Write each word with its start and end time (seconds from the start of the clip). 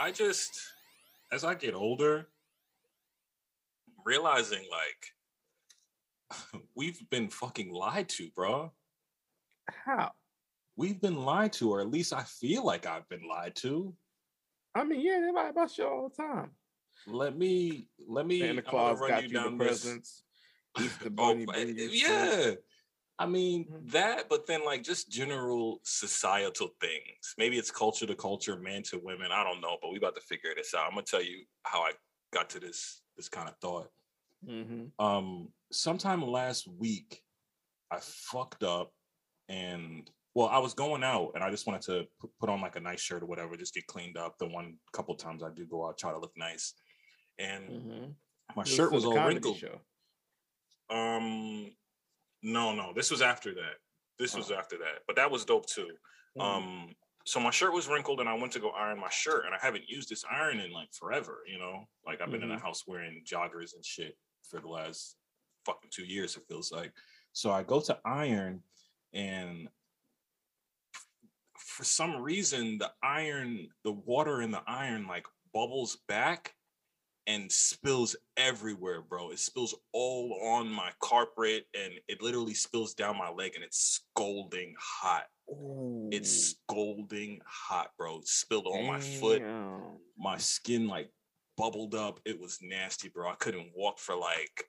I 0.00 0.12
just, 0.14 0.60
as 1.32 1.42
I 1.44 1.54
get 1.54 1.74
older, 1.74 2.28
realizing 4.04 4.66
like 4.70 6.60
we've 6.76 7.00
been 7.08 7.28
fucking 7.30 7.72
lied 7.72 8.10
to, 8.10 8.28
bro. 8.36 8.72
How? 9.86 10.12
We've 10.76 11.00
been 11.00 11.16
lied 11.24 11.54
to, 11.54 11.70
or 11.72 11.80
at 11.80 11.90
least 11.90 12.12
I 12.12 12.24
feel 12.24 12.64
like 12.66 12.84
I've 12.86 13.08
been 13.08 13.26
lied 13.26 13.56
to. 13.56 13.94
I 14.74 14.84
mean, 14.84 15.00
yeah, 15.00 15.20
they 15.24 15.32
lie 15.32 15.48
about 15.48 15.70
shit 15.70 15.86
all 15.86 16.10
the 16.14 16.22
time. 16.22 16.50
Let 17.06 17.38
me 17.38 17.88
let 18.06 18.26
me 18.26 18.40
Santa 18.40 18.50
I'm 18.50 18.56
gonna 18.56 18.70
Claus 18.70 19.00
got 19.00 19.22
you, 19.22 19.28
the 19.28 19.34
down 19.34 19.56
this- 19.56 19.68
presents. 19.82 20.24
Easter 20.78 21.06
Oh, 21.06 21.10
bunny, 21.10 21.46
but- 21.46 21.54
bring 21.54 21.68
you 21.78 21.88
yeah. 21.90 22.32
sweets. 22.42 22.62
I 23.20 23.26
mean 23.26 23.64
Mhm. 23.66 23.90
that, 23.90 24.28
but 24.28 24.46
then 24.46 24.64
like 24.64 24.82
just 24.84 25.10
general 25.10 25.80
societal 25.82 26.68
things. 26.80 27.34
Maybe 27.36 27.58
it's 27.58 27.70
culture 27.70 28.06
to 28.06 28.14
culture, 28.14 28.56
man 28.56 28.82
to 28.84 28.98
women. 28.98 29.32
I 29.32 29.42
don't 29.42 29.60
know, 29.60 29.78
but 29.82 29.90
we 29.90 29.98
about 29.98 30.14
to 30.14 30.20
figure 30.20 30.54
this 30.54 30.72
out. 30.74 30.84
I'm 30.86 30.92
gonna 30.92 31.02
tell 31.02 31.22
you 31.22 31.44
how 31.64 31.80
I 31.82 31.92
got 32.32 32.50
to 32.50 32.60
this 32.60 33.02
this 33.16 33.28
kind 33.28 33.48
of 33.48 33.56
thought. 33.60 33.90
Mhm. 34.44 34.92
Um, 35.00 35.52
sometime 35.72 36.22
last 36.22 36.68
week, 36.68 37.24
I 37.90 37.98
fucked 38.00 38.62
up, 38.62 38.94
and 39.48 40.08
well, 40.34 40.46
I 40.46 40.58
was 40.58 40.74
going 40.74 41.02
out, 41.02 41.32
and 41.34 41.42
I 41.42 41.50
just 41.50 41.66
wanted 41.66 41.82
to 41.82 42.06
pu- 42.20 42.32
put 42.38 42.48
on 42.48 42.60
like 42.60 42.76
a 42.76 42.80
nice 42.80 43.00
shirt 43.00 43.24
or 43.24 43.26
whatever, 43.26 43.56
just 43.56 43.74
get 43.74 43.88
cleaned 43.88 44.16
up. 44.16 44.38
The 44.38 44.46
one 44.46 44.78
couple 44.92 45.16
times 45.16 45.42
I 45.42 45.50
do 45.50 45.66
go 45.66 45.86
out, 45.88 45.98
try 45.98 46.12
to 46.12 46.18
look 46.18 46.36
nice, 46.36 46.74
and 47.38 47.68
Mhm. 47.68 48.16
my 48.54 48.62
shirt 48.62 48.92
was 48.92 49.04
all 49.04 49.18
wrinkled. 49.26 49.56
show. 49.58 49.80
Um, 50.90 51.76
no, 52.42 52.74
no, 52.74 52.92
this 52.94 53.10
was 53.10 53.22
after 53.22 53.54
that. 53.54 53.76
This 54.18 54.34
was 54.34 54.50
Oh. 54.50 54.56
after 54.56 54.78
that, 54.78 55.02
but 55.06 55.16
that 55.16 55.30
was 55.30 55.44
dope 55.44 55.66
too. 55.66 55.96
Mhm. 56.36 56.42
Um, 56.42 56.96
so 57.24 57.38
my 57.40 57.50
shirt 57.50 57.72
was 57.72 57.88
wrinkled, 57.88 58.20
and 58.20 58.28
I 58.28 58.34
went 58.34 58.52
to 58.54 58.60
go 58.60 58.70
iron 58.70 58.98
my 58.98 59.10
shirt, 59.10 59.44
and 59.44 59.54
I 59.54 59.58
haven't 59.60 59.88
used 59.88 60.08
this 60.08 60.24
iron 60.24 60.60
in 60.60 60.70
like 60.72 60.92
forever. 60.92 61.44
You 61.46 61.58
know, 61.58 61.88
like 62.06 62.20
I've 62.20 62.30
been 62.30 62.42
in 62.42 62.48
the 62.48 62.58
house 62.58 62.86
wearing 62.86 63.22
joggers 63.24 63.74
and 63.74 63.84
shit 63.84 64.16
for 64.48 64.60
the 64.60 64.68
last 64.68 65.16
fucking 65.64 65.90
two 65.90 66.04
years. 66.04 66.36
It 66.36 66.46
feels 66.48 66.72
like. 66.72 66.92
So 67.32 67.50
I 67.52 67.62
go 67.62 67.80
to 67.82 68.00
iron, 68.04 68.62
and 69.12 69.68
for 71.58 71.84
some 71.84 72.16
reason, 72.16 72.78
the 72.78 72.92
iron, 73.02 73.68
the 73.84 73.92
water 73.92 74.42
in 74.42 74.50
the 74.50 74.62
iron, 74.66 75.06
like 75.06 75.26
bubbles 75.52 75.96
back 76.08 76.56
and 77.28 77.52
spills 77.52 78.16
everywhere, 78.38 79.02
bro. 79.02 79.30
It 79.30 79.38
spills 79.38 79.74
all 79.92 80.40
on 80.56 80.66
my 80.68 80.90
carpet 81.00 81.66
and 81.78 81.92
it 82.08 82.22
literally 82.22 82.54
spills 82.54 82.94
down 82.94 83.18
my 83.18 83.30
leg 83.30 83.52
and 83.54 83.62
it's 83.62 84.00
scalding 84.16 84.74
hot. 84.80 85.24
It's 86.10 86.56
scalding 86.68 87.40
hot, 87.46 87.90
bro. 87.98 88.18
It 88.18 88.26
spilled 88.28 88.66
on 88.66 88.86
my 88.86 88.98
foot. 88.98 89.42
My 90.18 90.38
skin 90.38 90.88
like 90.88 91.10
bubbled 91.58 91.94
up. 91.94 92.18
It 92.24 92.40
was 92.40 92.58
nasty, 92.62 93.10
bro. 93.10 93.28
I 93.30 93.34
couldn't 93.34 93.72
walk 93.76 93.98
for 93.98 94.16
like 94.16 94.64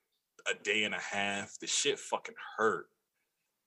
a 0.45 0.53
day 0.61 0.83
and 0.83 0.93
a 0.93 0.99
half. 0.99 1.53
The 1.61 1.67
shit 1.67 1.97
fucking 1.97 2.35
hurt. 2.57 2.87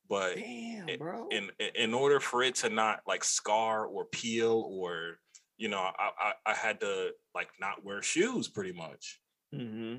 But 0.08 0.36
Damn, 0.36 0.88
it- 0.90 0.98
bro. 0.98 1.28
in 1.30 1.50
in 1.74 1.94
order 1.94 2.20
for 2.20 2.42
it 2.42 2.56
to 2.56 2.68
not 2.68 3.00
like 3.06 3.24
scar 3.24 3.86
or 3.86 4.04
peel 4.04 4.68
or 4.70 5.18
you 5.62 5.68
know 5.68 5.78
I, 5.78 6.10
I 6.18 6.32
i 6.46 6.54
had 6.54 6.80
to 6.80 7.10
like 7.36 7.48
not 7.60 7.84
wear 7.84 8.02
shoes 8.02 8.48
pretty 8.48 8.72
much 8.72 9.20
hmm 9.54 9.98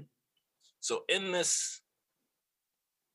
so 0.82 1.04
in 1.08 1.32
this 1.32 1.80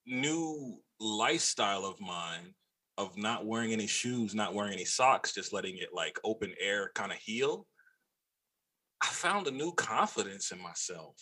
new 0.06 0.78
lifestyle 0.98 1.84
of 1.84 2.00
mine 2.00 2.54
of 2.96 3.18
not 3.18 3.44
wearing 3.44 3.72
any 3.72 3.86
shoes 3.86 4.34
not 4.34 4.54
wearing 4.54 4.72
any 4.72 4.86
socks 4.86 5.34
just 5.34 5.52
letting 5.52 5.76
it 5.76 5.90
like 5.92 6.18
open 6.24 6.54
air 6.58 6.90
kind 6.94 7.12
of 7.12 7.18
heal 7.18 7.66
i 9.02 9.06
found 9.08 9.46
a 9.46 9.50
new 9.50 9.70
confidence 9.72 10.50
in 10.50 10.60
myself 10.60 11.14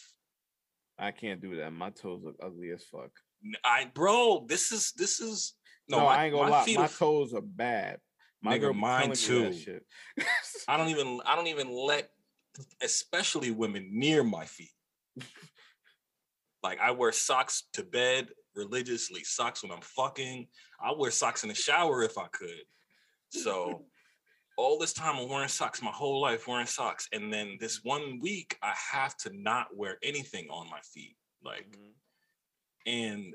I 0.99 1.11
can't 1.11 1.43
do 1.43 1.57
that. 1.57 1.75
My 1.75 1.91
toes 1.91 2.23
look 2.25 2.37
ugly 2.43 2.71
as 2.71 2.83
fuck. 2.85 3.11
I 3.63 3.91
bro 3.95 4.47
this 4.49 4.73
is 4.73 4.93
this 4.97 5.21
is 5.21 5.55
No, 5.91 5.99
no, 5.99 6.05
my, 6.07 6.17
I 6.17 6.25
ain't 6.25 6.35
gonna 6.35 6.51
lie. 6.51 6.65
feet 6.65 6.79
My 6.79 6.87
toes 6.87 7.35
are 7.35 7.43
bad. 7.43 7.99
My 8.47 8.61
Nigga, 8.61 8.73
mine 8.77 9.13
telling 9.13 9.51
me 9.51 9.65
that 9.65 9.65
too. 9.65 10.25
I 10.69 10.77
don't 10.77 10.89
even 10.89 11.21
I 11.27 11.35
don't 11.35 11.49
even 11.49 11.69
let 11.69 12.11
especially 12.81 13.51
women 13.51 13.89
near 13.93 14.23
my 14.23 14.45
feet. 14.45 14.71
Like 16.63 16.79
I 16.81 16.93
wear 16.93 17.11
socks 17.11 17.65
to 17.73 17.83
bed 17.83 18.29
religiously, 18.55 19.25
socks 19.25 19.65
when 19.65 19.73
I'm 19.73 19.81
fucking. 19.81 20.47
I 20.81 20.93
wear 20.93 21.11
socks 21.11 21.43
in 21.43 21.49
the 21.49 21.57
shower 21.57 22.05
if 22.05 22.17
I 22.19 22.29
could. 22.29 22.63
So 23.31 23.87
all 24.57 24.79
this 24.79 24.93
time 24.93 25.17
I'm 25.17 25.29
wearing 25.29 25.49
socks, 25.49 25.83
my 25.83 25.91
whole 25.91 26.21
life 26.21 26.47
wearing 26.47 26.67
socks. 26.67 27.09
And 27.13 27.33
then 27.33 27.57
this 27.59 27.83
one 27.83 28.21
week 28.21 28.57
I 28.63 28.75
have 28.93 29.17
to 29.19 29.31
not 29.37 29.77
wear 29.77 29.99
anything 30.05 30.47
on 30.51 30.71
my 30.71 30.81
feet. 30.83 31.17
Like 31.43 31.69
Mhm. 31.77 31.95
and 32.87 33.35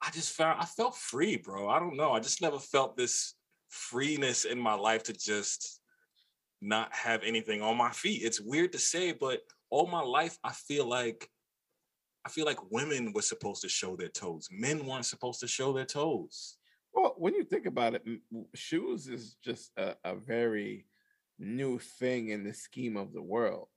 I 0.00 0.10
just 0.12 0.34
found 0.36 0.60
I 0.62 0.66
felt 0.66 0.96
free, 0.96 1.36
bro. 1.36 1.68
I 1.68 1.80
don't 1.80 1.96
know. 1.96 2.12
I 2.12 2.20
just 2.20 2.40
never 2.40 2.60
felt 2.60 2.96
this 2.96 3.34
freeness 3.70 4.44
in 4.44 4.58
my 4.58 4.74
life 4.74 5.04
to 5.04 5.12
just 5.12 5.80
not 6.60 6.92
have 6.92 7.22
anything 7.22 7.62
on 7.62 7.76
my 7.76 7.90
feet. 7.90 8.22
It's 8.22 8.40
weird 8.40 8.72
to 8.72 8.78
say, 8.78 9.12
but 9.12 9.40
all 9.70 9.86
my 9.86 10.02
life 10.02 10.36
I 10.44 10.52
feel 10.52 10.86
like 10.86 11.28
I 12.26 12.28
feel 12.28 12.44
like 12.44 12.70
women 12.70 13.12
were 13.14 13.22
supposed 13.22 13.62
to 13.62 13.68
show 13.68 13.96
their 13.96 14.08
toes. 14.08 14.48
Men 14.50 14.84
weren't 14.84 15.06
supposed 15.06 15.40
to 15.40 15.48
show 15.48 15.72
their 15.72 15.86
toes. 15.86 16.58
Well, 16.92 17.14
when 17.16 17.34
you 17.34 17.44
think 17.44 17.64
about 17.64 17.94
it, 17.94 18.02
shoes 18.54 19.06
is 19.06 19.36
just 19.42 19.70
a, 19.78 19.94
a 20.04 20.16
very 20.16 20.86
new 21.38 21.78
thing 21.78 22.28
in 22.28 22.44
the 22.44 22.52
scheme 22.52 22.98
of 22.98 23.14
the 23.14 23.22
world. 23.22 23.68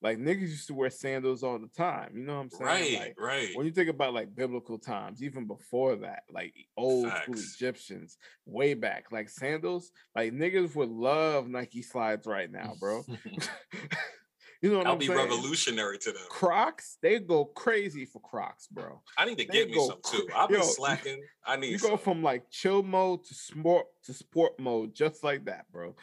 Like 0.00 0.18
niggas 0.18 0.42
used 0.42 0.68
to 0.68 0.74
wear 0.74 0.90
sandals 0.90 1.42
all 1.42 1.58
the 1.58 1.66
time. 1.68 2.12
You 2.16 2.22
know 2.24 2.36
what 2.36 2.42
I'm 2.42 2.50
saying? 2.50 2.64
Right, 2.64 2.98
Like, 3.00 3.20
right. 3.20 3.48
when 3.56 3.66
you 3.66 3.72
think 3.72 3.88
about 3.90 4.14
like 4.14 4.34
biblical 4.34 4.78
times, 4.78 5.22
even 5.22 5.46
before 5.46 5.96
that, 5.96 6.22
like 6.30 6.54
old 6.76 7.10
school 7.22 7.34
Egyptians, 7.34 8.16
way 8.46 8.74
back, 8.74 9.06
like 9.10 9.28
sandals, 9.28 9.90
like 10.14 10.32
niggas 10.32 10.76
would 10.76 10.90
love 10.90 11.48
Nike 11.48 11.82
slides 11.82 12.26
right 12.26 12.50
now, 12.50 12.74
bro. 12.78 13.02
you 14.62 14.70
know 14.70 14.78
what 14.78 14.86
I'll 14.86 14.92
I'm 14.92 14.98
be 14.98 15.06
saying? 15.06 15.18
revolutionary 15.18 15.98
to 15.98 16.12
them. 16.12 16.22
Crocs, 16.28 16.98
they 17.02 17.18
go 17.18 17.44
crazy 17.44 18.04
for 18.04 18.20
Crocs, 18.20 18.68
bro. 18.68 19.02
I 19.16 19.24
need 19.24 19.38
to 19.38 19.46
They 19.46 19.52
get 19.52 19.68
me 19.68 19.74
go 19.74 19.88
some 19.88 20.00
too. 20.08 20.28
I've 20.36 20.48
been 20.48 20.62
slacking. 20.64 21.20
I 21.44 21.56
need 21.56 21.70
You 21.72 21.78
go 21.78 21.88
some 21.90 21.98
from 21.98 22.22
like 22.22 22.44
chill 22.50 22.82
mode 22.82 23.24
to 23.24 23.34
sport 23.34 23.86
to 24.04 24.12
sport 24.12 24.58
mode 24.60 24.94
just 24.94 25.24
like 25.24 25.44
that, 25.46 25.66
bro. 25.72 25.96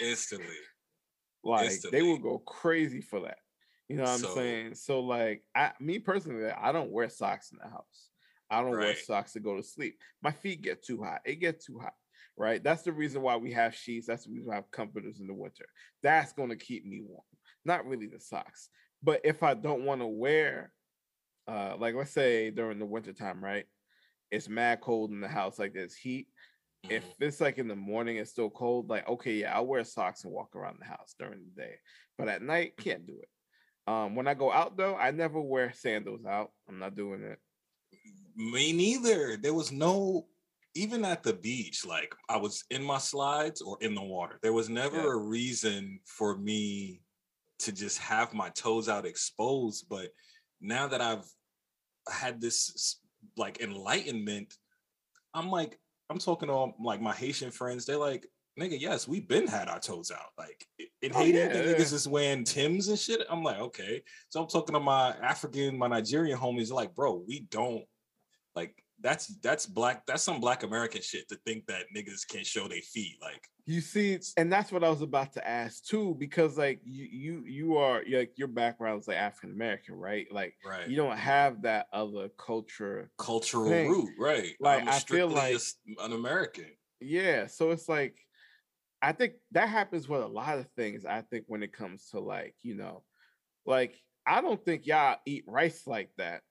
instantly. 0.00 0.46
Like 1.44 1.80
they 1.90 2.02
will 2.02 2.18
go 2.18 2.38
crazy 2.38 3.00
for 3.00 3.20
that. 3.20 3.38
You 3.88 3.96
know 3.96 4.04
what 4.04 4.20
So- 4.20 4.28
I'm 4.28 4.34
saying? 4.34 4.74
So 4.74 5.00
like 5.00 5.44
I 5.54 5.72
me 5.80 5.98
personally, 5.98 6.50
I 6.50 6.72
don't 6.72 6.90
wear 6.92 7.08
socks 7.08 7.52
in 7.52 7.58
the 7.62 7.68
house. 7.68 8.08
I 8.50 8.60
don't 8.60 8.70
wear 8.70 8.94
socks 8.96 9.32
to 9.32 9.40
go 9.40 9.56
to 9.56 9.62
sleep. 9.62 9.98
My 10.22 10.30
feet 10.30 10.62
get 10.62 10.84
too 10.84 11.02
hot. 11.02 11.20
It 11.24 11.36
gets 11.36 11.66
too 11.66 11.78
hot. 11.78 11.94
Right. 12.36 12.62
That's 12.62 12.82
the 12.82 12.92
reason 12.92 13.22
why 13.22 13.36
we 13.36 13.52
have 13.52 13.74
sheets. 13.74 14.06
That's 14.06 14.24
the 14.24 14.32
reason 14.32 14.48
why 14.48 14.54
I 14.54 14.56
have 14.56 14.70
comforters 14.70 15.20
in 15.20 15.26
the 15.26 15.34
winter. 15.34 15.66
That's 16.02 16.32
gonna 16.32 16.56
keep 16.56 16.86
me 16.86 17.00
warm. 17.02 17.22
Not 17.64 17.86
really 17.86 18.06
the 18.06 18.20
socks. 18.20 18.68
But 19.02 19.20
if 19.24 19.42
I 19.42 19.54
don't 19.54 19.84
want 19.84 20.00
to 20.00 20.06
wear, 20.06 20.72
uh, 21.48 21.76
like 21.78 21.94
let's 21.94 22.10
say 22.12 22.50
during 22.50 22.78
the 22.78 22.86
winter 22.86 23.12
time, 23.12 23.42
right? 23.42 23.66
It's 24.30 24.48
mad 24.48 24.80
cold 24.80 25.10
in 25.10 25.20
the 25.20 25.28
house, 25.28 25.58
like 25.58 25.74
there's 25.74 25.94
heat 25.94 26.28
if 26.88 27.04
Mhm. 27.04 27.14
it's 27.20 27.40
like 27.40 27.58
in 27.58 27.68
the 27.68 27.76
morning 27.76 28.16
it's 28.16 28.30
still 28.30 28.50
cold 28.50 28.88
like 28.90 29.08
okay 29.08 29.34
yeah 29.34 29.54
i'll 29.54 29.66
wear 29.66 29.84
socks 29.84 30.24
and 30.24 30.32
walk 30.32 30.54
around 30.56 30.78
the 30.80 30.84
house 30.86 31.14
during 31.18 31.44
the 31.44 31.62
day 31.62 31.74
but 32.18 32.28
at 32.28 32.42
night 32.42 32.76
can't 32.76 33.06
do 33.06 33.18
it 33.20 33.28
um 33.86 34.14
when 34.16 34.26
i 34.26 34.34
go 34.34 34.50
out 34.52 34.76
though 34.76 34.96
i 34.96 35.10
never 35.10 35.40
wear 35.40 35.72
sandals 35.72 36.24
out 36.26 36.50
i'm 36.68 36.78
not 36.78 36.94
doing 36.94 37.22
it 37.22 37.38
Me 38.34 38.72
neither. 38.72 39.36
There 39.36 39.52
was 39.54 39.70
no 39.70 40.26
even 40.74 41.04
at 41.04 41.22
the 41.22 41.34
beach, 41.34 41.84
like 41.84 42.14
I 42.30 42.38
was 42.38 42.64
in 42.70 42.82
my 42.82 42.96
slides 42.96 43.60
or 43.60 43.76
in 43.82 43.94
the 43.94 44.02
water. 44.02 44.38
There 44.42 44.54
was 44.54 44.70
never 44.70 44.96
Yeah. 44.96 45.12
a 45.12 45.16
reason 45.16 46.00
for 46.06 46.38
me 46.38 47.02
to 47.58 47.72
just 47.72 47.98
have 47.98 48.32
my 48.32 48.48
toes 48.50 48.88
out 48.88 49.04
exposed. 49.04 49.86
But 49.90 50.10
now 50.62 50.88
that 50.88 51.02
I've 51.02 51.26
had 52.08 52.40
this 52.40 53.00
like 53.36 53.60
enlightenment, 53.60 54.56
I'm 55.34 55.50
like, 55.50 55.78
I'm 56.12 56.18
talking 56.18 56.48
to 56.48 56.52
all, 56.52 56.74
like 56.78 57.00
my 57.00 57.14
Haitian 57.14 57.50
friends. 57.50 57.86
They're 57.86 57.96
like, 57.96 58.26
nigga, 58.60 58.78
yes, 58.78 59.08
we've 59.08 59.26
been 59.26 59.46
had 59.46 59.68
our 59.68 59.80
toes 59.80 60.10
out. 60.10 60.30
Like 60.36 60.66
in 61.00 61.12
Oh, 61.14 61.20
Haiti, 61.20 61.38
yeah, 61.38 61.48
the 61.48 61.58
yeah. 61.58 61.74
niggas 61.74 61.92
is 61.94 62.06
wearing 62.06 62.44
Tims 62.44 62.88
and 62.88 62.98
shit. 62.98 63.22
I'm 63.30 63.42
like, 63.42 63.58
okay. 63.58 64.02
So 64.28 64.42
I'm 64.42 64.48
talking 64.48 64.74
to 64.74 64.80
my 64.80 65.16
African, 65.22 65.78
my 65.78 65.88
Nigerian 65.88 66.38
homies. 66.38 66.68
They're 66.68 66.76
like, 66.76 66.94
bro, 66.94 67.22
we 67.26 67.46
don't 67.50 67.84
like 68.54 68.81
that's 69.02 69.26
that's 69.42 69.66
black 69.66 70.06
that's 70.06 70.22
some 70.22 70.40
black 70.40 70.62
American 70.62 71.02
shit 71.02 71.28
to 71.28 71.36
think 71.44 71.66
that 71.66 71.84
niggas 71.94 72.26
can't 72.28 72.46
show 72.46 72.68
their 72.68 72.80
feet. 72.80 73.16
Like 73.20 73.48
you 73.66 73.80
see, 73.80 74.18
and 74.36 74.52
that's 74.52 74.72
what 74.72 74.82
I 74.82 74.88
was 74.88 75.02
about 75.02 75.32
to 75.34 75.46
ask 75.46 75.84
too, 75.84 76.16
because 76.18 76.56
like 76.56 76.80
you 76.84 77.04
you 77.04 77.44
you 77.46 77.76
are 77.76 78.02
like 78.10 78.32
your 78.36 78.48
background 78.48 79.00
is 79.00 79.08
like 79.08 79.16
African 79.16 79.52
American, 79.52 79.94
right? 79.96 80.26
Like 80.32 80.54
right. 80.64 80.88
you 80.88 80.96
don't 80.96 81.16
have 81.16 81.62
that 81.62 81.86
other 81.92 82.28
culture 82.38 83.10
cultural 83.18 83.68
thing. 83.68 83.90
root, 83.90 84.10
right? 84.18 84.54
Like, 84.60 84.82
I'm 84.82 84.88
I 84.88 84.98
feel 84.98 85.28
like- 85.28 85.58
an 86.00 86.12
American. 86.12 86.66
Yeah, 87.00 87.46
so 87.48 87.72
it's 87.72 87.88
like 87.88 88.16
I 89.02 89.12
think 89.12 89.34
that 89.50 89.68
happens 89.68 90.08
with 90.08 90.22
a 90.22 90.26
lot 90.26 90.58
of 90.58 90.68
things. 90.76 91.04
I 91.04 91.22
think 91.22 91.44
when 91.48 91.64
it 91.64 91.72
comes 91.72 92.08
to 92.10 92.20
like, 92.20 92.54
you 92.62 92.76
know, 92.76 93.02
like 93.66 93.96
I 94.24 94.40
don't 94.40 94.64
think 94.64 94.86
y'all 94.86 95.18
eat 95.26 95.44
rice 95.48 95.86
like 95.86 96.10
that 96.18 96.42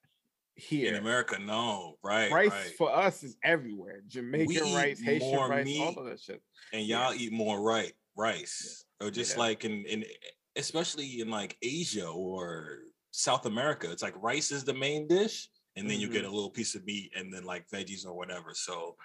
here. 0.62 0.94
In 0.94 1.00
America, 1.00 1.38
no, 1.40 1.96
right, 2.04 2.31
rice 2.31 2.50
right. 2.52 2.74
for 2.78 2.94
us 2.96 3.24
is 3.24 3.36
everywhere. 3.44 4.02
Jamaican 4.08 4.74
rice, 4.74 5.02
Haitian 5.02 5.38
rice, 5.50 5.66
meat. 5.66 5.81
all 5.81 5.98
of 5.98 6.06
that 6.06 6.19
shit. 6.19 6.42
and 6.74 6.86
y'all 6.86 7.13
eat 7.13 7.31
more 7.31 7.62
right 7.62 7.94
rice 8.18 8.86
or 9.02 9.10
just 9.10 9.34
Yeah. 9.36 9.40
like 9.40 9.66
in 9.66 9.86
in 9.86 10.06
especially 10.58 11.22
in 11.22 11.30
like 11.30 11.58
asia 11.62 12.06
or 12.08 12.80
south 13.12 13.46
america 13.46 13.90
it's 13.90 14.04
like 14.04 14.13
rice 14.22 14.52
is 14.52 14.66
the 14.66 14.74
main 14.74 15.08
dish 15.08 15.48
and 15.78 15.90
then 15.90 15.98
you 16.00 16.08
get 16.10 16.24
a 16.24 16.25
Mm-hmm. 16.28 16.36
little 16.36 16.50
piece 16.50 16.75
of 16.75 16.84
meat 16.86 17.12
and 17.16 17.34
then 17.34 17.44
like 17.46 17.66
veggies 17.74 18.06
or 18.06 18.14
whatever 18.14 18.54
so 18.54 18.96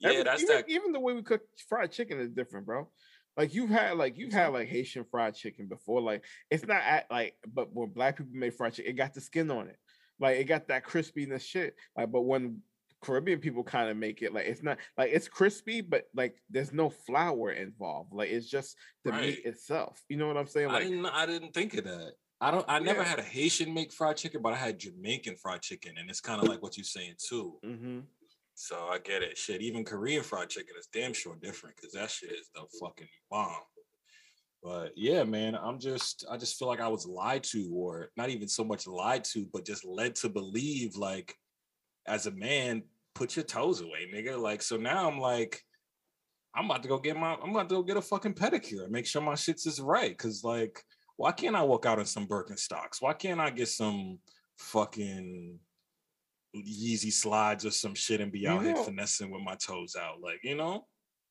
yeah 0.00 0.10
Every- 0.10 0.22
that's 0.24 0.42
even, 0.42 0.56
that 0.56 0.68
even 0.70 0.92
the 0.92 1.00
way 1.00 1.12
we 1.12 1.22
cook 1.22 1.42
fried 1.68 1.92
chicken 1.92 2.18
is 2.20 2.30
different, 2.30 2.64
bro. 2.66 2.88
Like 3.36 3.52
you've 3.52 3.70
had 3.70 3.96
like 3.98 4.16
you've 4.16 4.32
had 4.32 4.48
like 4.48 4.68
Haitian 4.68 5.04
fried 5.10 5.34
chicken 5.34 5.66
before. 5.66 6.00
Like 6.00 6.24
it's 6.50 6.66
not 6.66 6.82
at, 6.82 7.10
like, 7.10 7.34
but 7.52 7.68
when 7.74 7.88
black 7.90 8.16
people 8.18 8.32
make 8.32 8.54
fried 8.54 8.74
chicken, 8.74 8.92
it 8.92 8.96
got 8.96 9.12
the 9.12 9.20
skin 9.20 9.50
on 9.50 9.66
it. 9.68 9.76
Like 10.20 10.38
it 10.38 10.44
got 10.44 10.68
that 10.68 10.84
crispiness 10.86 11.42
shit. 11.42 11.74
Like, 11.96 12.10
but 12.12 12.22
when 12.22 12.60
Caribbean 13.02 13.38
people 13.40 13.62
kind 13.64 13.90
of 13.90 13.96
make 13.96 14.22
it 14.22 14.32
like 14.32 14.46
it's 14.46 14.62
not 14.62 14.78
like 14.96 15.10
it's 15.12 15.28
crispy, 15.28 15.80
but 15.82 16.04
like 16.14 16.36
there's 16.50 16.72
no 16.72 16.88
flour 16.90 17.50
involved. 17.52 18.12
Like 18.14 18.30
it's 18.30 18.48
just 18.48 18.76
the 19.04 19.12
meat 19.12 19.44
itself. 19.44 20.00
You 20.08 20.16
know 20.16 20.26
what 20.26 20.36
I'm 20.36 20.46
saying? 20.46 20.68
I 20.70 20.74
Like 20.74 20.82
didn't 20.84 21.06
I 21.06 21.26
didn't 21.26 21.52
think 21.52 21.74
of 21.74 21.84
that. 21.84 22.12
I 22.40 22.50
don't 22.50 22.64
I 22.68 22.78
never 22.78 23.02
Yeah. 23.02 23.08
had 23.08 23.18
a 23.18 23.22
Haitian 23.22 23.72
make 23.74 23.92
fried 23.92 24.16
chicken, 24.16 24.40
but 24.42 24.52
I 24.52 24.56
had 24.56 24.78
Jamaican 24.78 25.36
fried 25.36 25.62
chicken, 25.62 25.98
and 25.98 26.08
it's 26.10 26.20
kind 26.20 26.40
of 26.42 26.48
like 26.48 26.62
what 26.62 26.76
you're 26.76 26.84
saying 26.84 27.14
too. 27.18 27.58
mhm. 27.64 28.04
So 28.54 28.86
I 28.88 28.98
get 28.98 29.22
it. 29.22 29.36
Shit, 29.36 29.62
even 29.62 29.84
Korean 29.84 30.22
fried 30.22 30.48
chicken 30.48 30.74
is 30.78 30.86
damn 30.92 31.12
sure 31.12 31.36
different 31.42 31.74
because 31.76 31.92
that 31.92 32.08
shit 32.10 32.30
is 32.32 32.48
the 32.54 32.62
fucking 32.80 33.08
bomb. 33.30 33.60
But 34.64 34.92
yeah, 34.96 35.24
man, 35.24 35.54
I'm 35.54 35.78
just 35.78 36.24
I 36.30 36.38
just 36.38 36.58
feel 36.58 36.68
like 36.68 36.80
I 36.80 36.88
was 36.88 37.06
lied 37.06 37.44
to, 37.44 37.70
or 37.74 38.10
not 38.16 38.30
even 38.30 38.48
so 38.48 38.64
much 38.64 38.86
lied 38.86 39.22
to, 39.24 39.46
but 39.52 39.66
just 39.66 39.84
led 39.84 40.14
to 40.16 40.30
believe 40.30 40.96
like 40.96 41.36
as 42.06 42.26
a 42.26 42.30
man, 42.30 42.82
put 43.14 43.36
your 43.36 43.44
toes 43.44 43.82
away, 43.82 44.08
nigga. 44.12 44.38
Like 44.38 44.62
so 44.62 44.78
now 44.78 45.06
I'm 45.06 45.20
like, 45.20 45.62
I'm 46.54 46.64
about 46.64 46.82
to 46.82 46.88
go 46.88 46.98
get 46.98 47.18
my 47.18 47.34
I'm 47.34 47.50
about 47.50 47.68
to 47.68 47.74
go 47.74 47.82
get 47.82 47.98
a 47.98 48.02
fucking 48.02 48.32
pedicure 48.32 48.84
and 48.84 48.92
make 48.92 49.04
sure 49.04 49.20
my 49.20 49.34
shits 49.34 49.66
is 49.66 49.82
right. 49.82 50.16
Cause 50.16 50.42
like, 50.42 50.82
why 51.18 51.32
can't 51.32 51.56
I 51.56 51.62
walk 51.62 51.84
out 51.84 51.98
in 51.98 52.06
some 52.06 52.26
Birkenstocks? 52.26 53.00
Why 53.02 53.12
can't 53.12 53.40
I 53.40 53.50
get 53.50 53.68
some 53.68 54.18
fucking 54.56 55.58
Yeezy 56.56 57.12
slides 57.12 57.66
or 57.66 57.70
some 57.70 57.94
shit 57.94 58.22
and 58.22 58.32
be 58.32 58.40
You 58.40 58.48
out 58.48 58.64
here 58.64 58.76
finessing 58.76 59.30
with 59.30 59.42
my 59.42 59.56
toes 59.56 59.94
out? 59.94 60.22
Like, 60.22 60.40
you 60.42 60.56
know? 60.56 60.86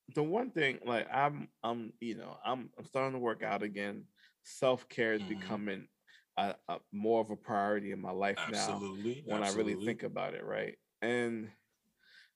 The 0.10 0.24
one 0.24 0.52
thing 0.52 0.80
like 0.86 1.08
i'm 1.12 1.50
i'm 1.64 1.94
you 2.00 2.16
know 2.16 2.38
i'm 2.44 2.72
i'm 2.78 2.86
starting 2.86 3.14
to 3.14 3.20
work 3.20 3.42
out 3.44 3.64
again 3.64 4.08
self-care 4.44 5.14
is 5.14 5.22
Mhm. 5.22 5.28
becoming 5.30 5.88
a, 6.38 6.56
a 6.68 6.80
more 6.92 7.22
of 7.22 7.30
a 7.30 7.38
priority 7.38 7.92
in 7.92 8.02
my 8.02 8.12
life 8.12 8.44
now 8.48 8.84
Absolutely. 8.84 9.22
when 9.26 9.44
i 9.44 9.48
really 9.50 9.76
think 9.76 10.04
about 10.04 10.34
it 10.34 10.44
right 10.44 10.78
and 11.02 11.52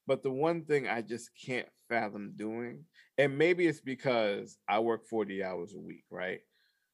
but 0.08 0.24
the 0.24 0.32
one 0.32 0.66
thing 0.66 0.88
i 0.88 1.02
just 1.02 1.32
can't 1.36 1.70
fathom 1.90 2.36
doing 2.36 2.86
and 3.18 3.38
maybe 3.38 3.68
it's 3.68 3.82
because 3.82 4.58
i 4.68 4.80
work 4.80 5.06
40 5.06 5.44
hours 5.44 5.74
a 5.74 5.80
week 5.80 6.06
right 6.12 6.42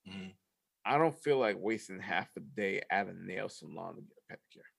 Mhm. 0.05 0.37
i 0.85 0.97
don't 0.97 1.15
feel 1.15 1.37
like 1.37 1.57
wasting 1.59 1.99
half 1.99 2.35
a 2.37 2.39
day 2.39 2.81
at 2.89 3.07
a 3.07 3.13
nail 3.13 3.49
salon 3.49 3.95
to 3.95 4.01
get 4.01 4.17
a 4.29 4.33
pedicure 4.33 4.72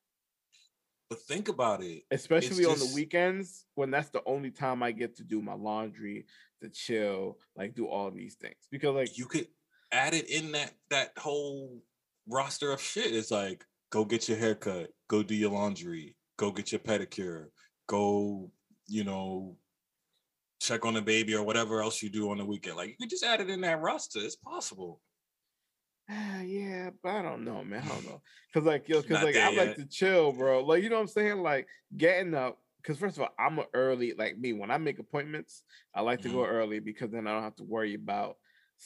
But 1.14 1.22
think 1.22 1.48
about 1.48 1.80
it. 1.80 2.02
especially 2.10 2.64
on 2.64 2.76
the 2.76 2.90
weekends 2.92 3.66
when 3.76 3.92
that's 3.92 4.10
the 4.10 4.22
only 4.26 4.50
time 4.50 4.82
I 4.82 4.90
get 4.90 5.16
to 5.18 5.22
do 5.22 5.40
my 5.40 5.54
laundry, 5.54 6.26
to 6.60 6.68
chill, 6.68 7.38
like 7.54 7.76
do 7.76 7.86
all 7.86 8.10
these 8.10 8.34
things. 8.34 8.56
Because 8.68 8.96
like 8.96 9.16
You 9.16 9.26
could 9.26 9.46
add 9.92 10.12
it 10.12 10.28
in 10.28 10.50
that 10.52 10.72
that 10.90 11.12
whole 11.16 11.80
roster 12.28 12.72
of 12.72 12.80
shit. 12.80 13.14
It's 13.14 13.30
like 13.30 13.64
go 13.90 14.04
get 14.04 14.28
your 14.28 14.38
haircut, 14.38 14.90
go 15.06 15.22
do 15.22 15.36
your 15.36 15.52
laundry, 15.52 16.16
go 16.36 16.50
get 16.50 16.72
your 16.72 16.80
pedicure, 16.80 17.46
go, 17.86 18.50
you 18.88 19.04
know, 19.04 19.56
check 20.60 20.84
on 20.84 20.94
the 20.94 21.02
baby 21.02 21.36
or 21.36 21.44
whatever 21.44 21.80
else 21.80 22.02
you 22.02 22.10
do 22.10 22.28
on 22.32 22.38
the 22.38 22.44
weekend. 22.44 22.76
Like 22.76 22.88
you 22.88 22.96
could 23.00 23.10
just 23.10 23.22
add 23.22 23.40
it 23.40 23.50
in 23.50 23.60
that 23.60 23.80
roster. 23.80 24.18
It's 24.18 24.34
possible. 24.34 25.00
Ah, 26.10 26.40
yeah, 26.42 26.90
but 27.02 27.10
I 27.10 27.22
don't 27.22 27.44
know, 27.44 27.64
man. 27.64 27.82
I 27.84 27.88
don't 27.88 28.04
know. 28.06 28.22
Cause 28.52 28.64
like 28.64 28.88
yo, 28.88 29.02
cause 29.08 29.22
like 29.22 29.36
I 29.36 29.50
there 29.50 29.66
like 29.66 29.76
to 29.76 29.86
chill, 29.86 30.32
bro. 30.32 30.64
Like 30.64 30.82
you 30.82 30.88
know 30.90 30.96
what 30.96 31.02
I'm 31.02 31.08
saying? 31.08 31.38
Like 31.38 31.66
getting 31.96 32.34
up. 32.34 32.58
Cause 32.84 32.98
first 32.98 33.16
of 33.16 33.22
all, 33.22 33.34
I'm 33.38 33.60
early, 33.72 34.12
like 34.12 34.36
me, 34.38 34.52
when 34.52 34.70
I 34.70 34.76
make 34.76 34.98
appointments, 34.98 35.62
I 35.94 36.02
like 36.02 36.20
to 36.22 36.28
go 36.28 36.44
early 36.44 36.80
because 36.80 37.10
then 37.10 37.26
I 37.26 37.32
don't 37.32 37.42
have 37.42 37.56
to 37.56 37.64
worry 37.64 37.94
about 37.94 38.36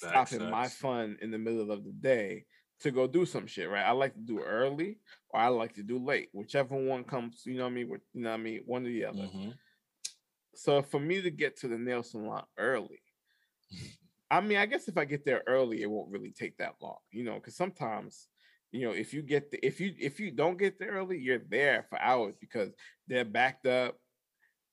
Mm-hmm. 0.04 0.14
Facts, 0.14 0.30
stopping 0.30 0.50
my 0.50 0.68
fun 0.68 1.16
in 1.20 1.30
the 1.30 1.38
middle 1.38 1.72
of 1.72 1.84
the 1.84 1.92
day 1.92 2.44
to 2.80 2.90
go 2.92 3.06
do 3.08 3.26
some 3.26 3.46
shit, 3.46 3.68
right? 3.68 3.84
I 3.84 3.90
like 3.92 4.14
to 4.14 4.20
do 4.20 4.40
early 4.40 4.98
or 5.30 5.40
I 5.40 5.48
like 5.48 5.74
to 5.74 5.82
do 5.82 5.98
late, 5.98 6.28
whichever 6.32 6.76
one 6.76 7.04
comes, 7.04 7.42
you 7.44 7.54
know 7.56 7.64
what 7.64 7.70
I 7.70 7.74
mean? 7.74 7.88
With, 7.88 8.02
you 8.12 8.22
know 8.22 8.30
what 8.30 8.40
I 8.40 8.42
mean? 8.42 8.62
One 8.66 8.86
or 8.86 8.90
the 8.90 9.04
other. 9.06 9.22
Mhm. 9.24 9.54
So 10.54 10.82
for 10.82 11.00
me 11.00 11.20
to 11.22 11.30
get 11.30 11.56
to 11.58 11.68
the 11.68 11.78
nail 11.78 12.02
salon 12.02 12.44
early, 12.56 13.00
I 14.30 14.40
mean, 14.40 14.58
I 14.58 14.66
guess 14.66 14.88
if 14.88 14.98
I 14.98 15.04
get 15.04 15.24
there 15.24 15.42
early, 15.46 15.82
it 15.82 15.90
won't 15.90 16.10
really 16.10 16.32
take 16.32 16.56
that 16.58 16.74
long, 16.82 16.98
you 17.10 17.24
know, 17.24 17.34
because 17.34 17.56
sometimes, 17.56 18.28
you 18.72 18.86
know, 18.86 18.92
if 18.92 19.14
you 19.14 19.22
get 19.22 19.50
the, 19.50 19.64
if 19.66 19.80
you 19.80 19.94
if 19.98 20.20
you 20.20 20.30
don't 20.30 20.58
get 20.58 20.78
there 20.78 20.90
early, 20.92 21.18
you're 21.18 21.42
there 21.48 21.86
for 21.88 21.98
hours 22.00 22.34
because 22.40 22.70
they're 23.06 23.24
backed 23.24 23.66
up. 23.66 23.96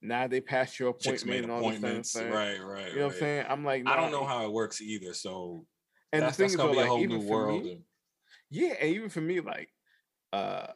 Now 0.01 0.27
they 0.27 0.41
passed 0.41 0.77
your 0.79 0.89
appointment 0.89 1.43
and 1.43 1.51
all 1.51 1.59
appointments. 1.59 2.15
Right, 2.15 2.59
right. 2.61 2.89
You 2.91 2.99
know 2.99 3.05
what 3.07 3.13
I'm 3.13 3.19
saying? 3.19 3.45
I'm 3.49 3.63
like, 3.63 3.83
I 3.87 3.95
don't 3.95 4.11
know 4.11 4.25
how 4.25 4.45
it 4.45 4.51
works 4.51 4.81
either. 4.81 5.13
So 5.13 5.65
And 6.11 6.21
that's, 6.23 6.37
the 6.37 6.43
thing 6.43 6.57
that's 6.57 6.57
gonna 6.57 6.71
be 6.73 6.77
a 6.77 6.81
like, 6.81 6.89
whole 6.89 6.99
even 7.01 7.17
new 7.19 7.27
for 7.27 7.45
world. 7.45 7.63
me, 7.63 7.71
and- 7.71 7.83
Yeah, 8.51 8.73
and 8.81 8.89
even 8.89 9.09
for 9.09 9.21
me, 9.21 9.39
like 9.39 9.69
uh 10.33 10.67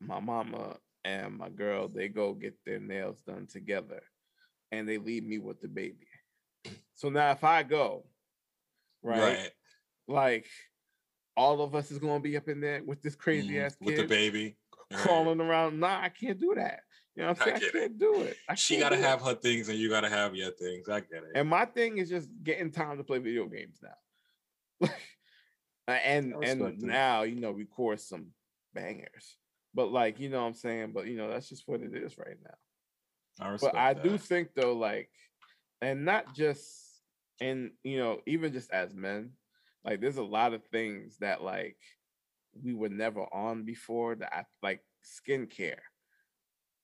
my 0.00 0.20
mama 0.20 0.76
and 1.04 1.36
my 1.36 1.48
girl, 1.48 1.88
they 1.88 2.08
go 2.08 2.34
get 2.34 2.54
their 2.64 2.78
nails 2.78 3.20
done 3.26 3.46
together 3.48 4.00
and 4.70 4.88
they 4.88 4.98
leave 4.98 5.24
me 5.24 5.38
with 5.38 5.60
the 5.60 5.68
baby. 5.68 6.06
So 6.94 7.08
now 7.08 7.32
if 7.32 7.42
I 7.42 7.64
go, 7.64 8.06
right, 9.08 9.20
right. 9.20 9.50
like 10.06 10.46
all 11.36 11.60
of 11.62 11.74
us 11.74 11.90
is 11.90 11.98
gonna 11.98 12.20
be 12.20 12.36
up 12.36 12.48
in 12.48 12.60
there 12.60 12.82
with 12.84 13.00
this 13.02 13.14
crazy 13.14 13.54
Mhm. 13.54 13.64
ass 13.66 13.76
with 13.80 13.96
the 13.96 14.06
baby. 14.06 14.56
Right. 14.90 15.00
crawling 15.00 15.40
around. 15.40 15.78
Nah, 15.80 16.00
I 16.00 16.08
can't 16.08 16.38
do 16.38 16.54
that. 16.54 16.80
You 17.14 17.22
know 17.22 17.28
what 17.30 17.40
I'm 17.42 17.44
saying? 17.46 17.56
I, 17.62 17.66
it. 17.66 17.72
can't 17.72 17.98
do 17.98 18.22
it. 18.22 18.36
I 18.48 18.54
She 18.54 18.78
gotta 18.78 18.96
do 18.96 19.02
it. 19.02 19.04
have 19.04 19.20
her 19.22 19.34
things 19.34 19.68
and 19.68 19.78
you 19.78 19.88
gotta 19.88 20.08
have 20.08 20.34
your 20.34 20.50
things. 20.52 20.88
I 20.88 21.00
get 21.00 21.24
it. 21.24 21.32
And 21.34 21.48
my 21.48 21.64
thing 21.64 21.98
is 21.98 22.08
just 22.08 22.28
getting 22.42 22.70
time 22.70 22.96
to 22.98 23.04
play 23.04 23.18
video 23.18 23.46
games 23.46 23.80
now. 23.82 24.88
And 25.88 26.34
and 26.44 26.82
now 26.82 27.22
you 27.22 27.40
know 27.40 27.50
record 27.50 27.98
some 28.00 28.26
bangers. 28.74 29.38
But 29.74 29.90
like 29.90 30.20
you 30.20 30.28
know 30.28 30.42
what 30.42 30.48
I'm 30.48 30.54
saying, 30.54 30.92
but 30.92 31.06
you 31.06 31.16
know 31.16 31.30
that's 31.30 31.48
just 31.48 31.66
what 31.66 31.80
it 31.80 31.94
is 31.94 32.18
right 32.18 32.36
now. 32.44 33.46
I 33.52 33.56
But 33.56 33.74
I 33.74 33.94
that. 33.94 34.02
do 34.02 34.18
think 34.18 34.50
though, 34.54 34.74
like, 34.74 35.10
and 35.80 36.04
not 36.04 36.34
just 36.34 36.87
and 37.40 37.72
you 37.84 37.98
know 37.98 38.22
even 38.26 38.52
just 38.52 38.70
as 38.70 38.94
men, 38.94 39.34
like 39.84 40.00
there's 40.00 40.16
a 40.18 40.22
lot 40.24 40.54
of 40.54 40.64
things 40.66 41.18
that 41.18 41.42
like 41.42 41.78
we 42.54 42.74
were 42.74 42.88
never 42.90 43.22
on 43.34 43.64
before 43.64 44.16
that 44.16 44.34
I 44.34 44.44
like 44.62 44.84
skincare 45.04 45.80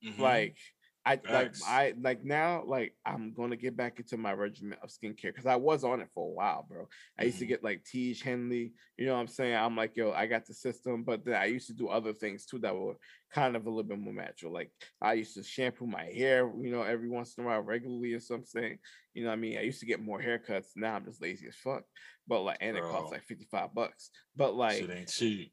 Mhm. 0.02 0.14
like 0.16 0.58
I 1.06 1.20
like 1.30 1.52
I 1.66 1.92
like 2.00 2.24
now 2.24 2.62
like 2.66 2.94
I'm 3.04 3.34
gonna 3.34 3.56
get 3.56 3.76
back 3.76 3.98
into 3.98 4.16
my 4.16 4.32
regimen 4.32 4.78
of 4.82 4.88
skincare 4.88 5.24
because 5.24 5.44
I 5.44 5.56
was 5.56 5.84
on 5.84 6.00
it 6.00 6.08
for 6.14 6.26
a 6.26 6.32
while, 6.32 6.64
bro. 6.66 6.88
I 7.18 7.24
used 7.24 7.38
to 7.40 7.44
Mhm. 7.44 7.48
get 7.48 7.62
like 7.64 7.84
Tiege 7.84 8.22
Hanley, 8.22 8.72
you 8.96 9.04
know 9.04 9.12
what 9.14 9.20
I'm 9.20 9.28
saying? 9.28 9.54
I'm 9.54 9.76
like, 9.76 9.96
yo, 9.98 10.12
I 10.12 10.26
got 10.26 10.46
the 10.46 10.54
system, 10.54 11.04
but 11.04 11.22
then 11.24 11.34
I 11.34 11.44
used 11.44 11.66
to 11.66 11.74
do 11.74 11.88
other 11.88 12.14
things 12.14 12.46
too 12.46 12.58
that 12.60 12.74
were 12.74 12.94
kind 13.30 13.54
of 13.54 13.66
a 13.66 13.68
little 13.68 13.82
bit 13.82 13.98
more 13.98 14.14
natural. 14.14 14.52
Like 14.54 14.70
I 15.02 15.12
used 15.14 15.34
to 15.34 15.42
shampoo 15.42 15.86
my 15.86 16.04
hair, 16.04 16.50
you 16.58 16.70
know, 16.70 16.82
every 16.82 17.10
once 17.10 17.36
in 17.36 17.44
a 17.44 17.46
while 17.48 17.60
regularly 17.60 18.14
or 18.14 18.20
something. 18.20 18.78
You 19.12 19.22
know 19.24 19.28
what 19.28 19.34
I 19.34 19.40
mean? 19.40 19.58
I 19.58 19.62
used 19.62 19.80
to 19.80 19.86
get 19.86 20.00
more 20.00 20.20
haircuts. 20.22 20.68
Now 20.74 20.94
I'm 20.94 21.04
just 21.04 21.20
lazy 21.20 21.46
as 21.48 21.56
fuck. 21.56 21.84
But 22.26 22.40
like 22.40 22.58
and 22.62 22.78
it 22.78 22.82
costs 22.82 23.12
like 23.12 23.24
55 23.24 23.74
bucks. 23.74 24.10
But 24.34 24.54
like 24.54 24.78
shit 24.78 24.90
ain't 24.90 25.08
cheap. 25.08 25.52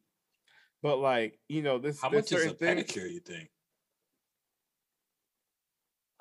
but 0.81 0.98
like, 0.98 1.38
you 1.50 1.62
know, 1.62 1.77
this 1.77 2.00
How 2.01 2.08
there's 2.10 2.31
much 2.31 2.39
is 2.41 2.46
a 2.51 2.53
things- 2.55 2.84
pedicure? 2.89 3.12
You 3.12 3.20
think? 3.20 3.50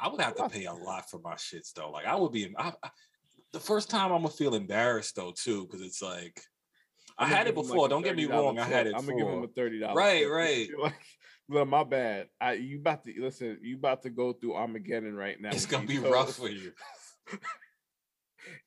I 0.01 0.09
would 0.09 0.21
have 0.21 0.37
to 0.37 0.49
pay 0.49 0.65
a 0.65 0.73
lot 0.73 1.11
for 1.11 1.21
my 1.21 1.35
shits 1.35 1.73
though. 1.75 1.91
Like 1.91 2.07
I 2.07 2.15
would 2.17 2.33
be. 2.33 2.53
I, 2.57 2.73
I- 2.83 2.91
the 3.53 3.61
first 3.61 3.91
time 3.91 4.13
I'm 4.13 4.23
gonna 4.23 4.29
feel 4.29 4.55
embarrassed 4.55 5.17
though 5.17 5.33
too, 5.37 5.67
because 5.67 5.85
it's 5.85 6.01
like 6.01 6.41
I 7.19 7.27
had 7.27 7.47
it 7.47 7.51
him, 7.51 7.57
like, 7.57 7.67
before. 7.67 7.89
Don't 7.89 8.03
get 8.03 8.17
me 8.17 8.27
$30 8.27 8.31
wrong. 8.31 8.59
I 8.59 8.65
had 8.65 8.87
it 8.87 8.95
I'm 8.97 9.05
gonna 9.05 9.19
give 9.19 9.27
him 9.27 9.43
a 9.43 9.49
thirty 9.49 9.81
dollars. 9.81 9.97
Right, 9.97 10.29
right. 10.29 10.69
Like, 10.81 10.95
Look, 11.49 11.67
my 11.69 11.83
bad. 11.83 12.29
I 12.41 12.53
you 12.53 12.79
about 12.79 13.03
to 13.05 13.13
listen. 13.19 13.59
You 13.61 13.77
about 13.77 14.03
to 14.03 14.11
go 14.11 14.33
through 14.33 14.55
Armageddon 14.55 15.17
right 15.17 15.41
now. 15.41 15.51
It's 15.51 15.67
gonna 15.67 15.85
be 15.85 15.99
toes. 15.99 16.13
rough 16.13 16.37
for 16.37 16.49
you. 16.49 16.71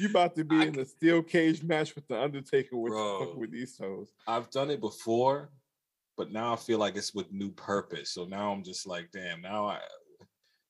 you 0.00 0.08
about 0.08 0.34
to 0.36 0.44
be 0.44 0.56
I, 0.56 0.64
in 0.64 0.78
a 0.78 0.86
steel 0.86 1.22
cage 1.22 1.62
match 1.62 1.94
with 1.94 2.08
the 2.08 2.18
Undertaker 2.18 2.78
with, 2.78 2.92
bro, 2.92 3.34
with 3.36 3.52
these 3.52 3.76
toes. 3.76 4.08
I've 4.26 4.50
done 4.50 4.70
it 4.70 4.80
before, 4.80 5.50
but 6.16 6.32
now 6.32 6.54
I 6.54 6.56
feel 6.56 6.78
like 6.78 6.96
it's 6.96 7.12
with 7.12 7.30
new 7.30 7.50
purpose. 7.52 8.14
So 8.14 8.24
now 8.24 8.50
I'm 8.50 8.64
just 8.64 8.86
like, 8.86 9.10
damn. 9.12 9.42
Now 9.42 9.66
I 9.66 9.80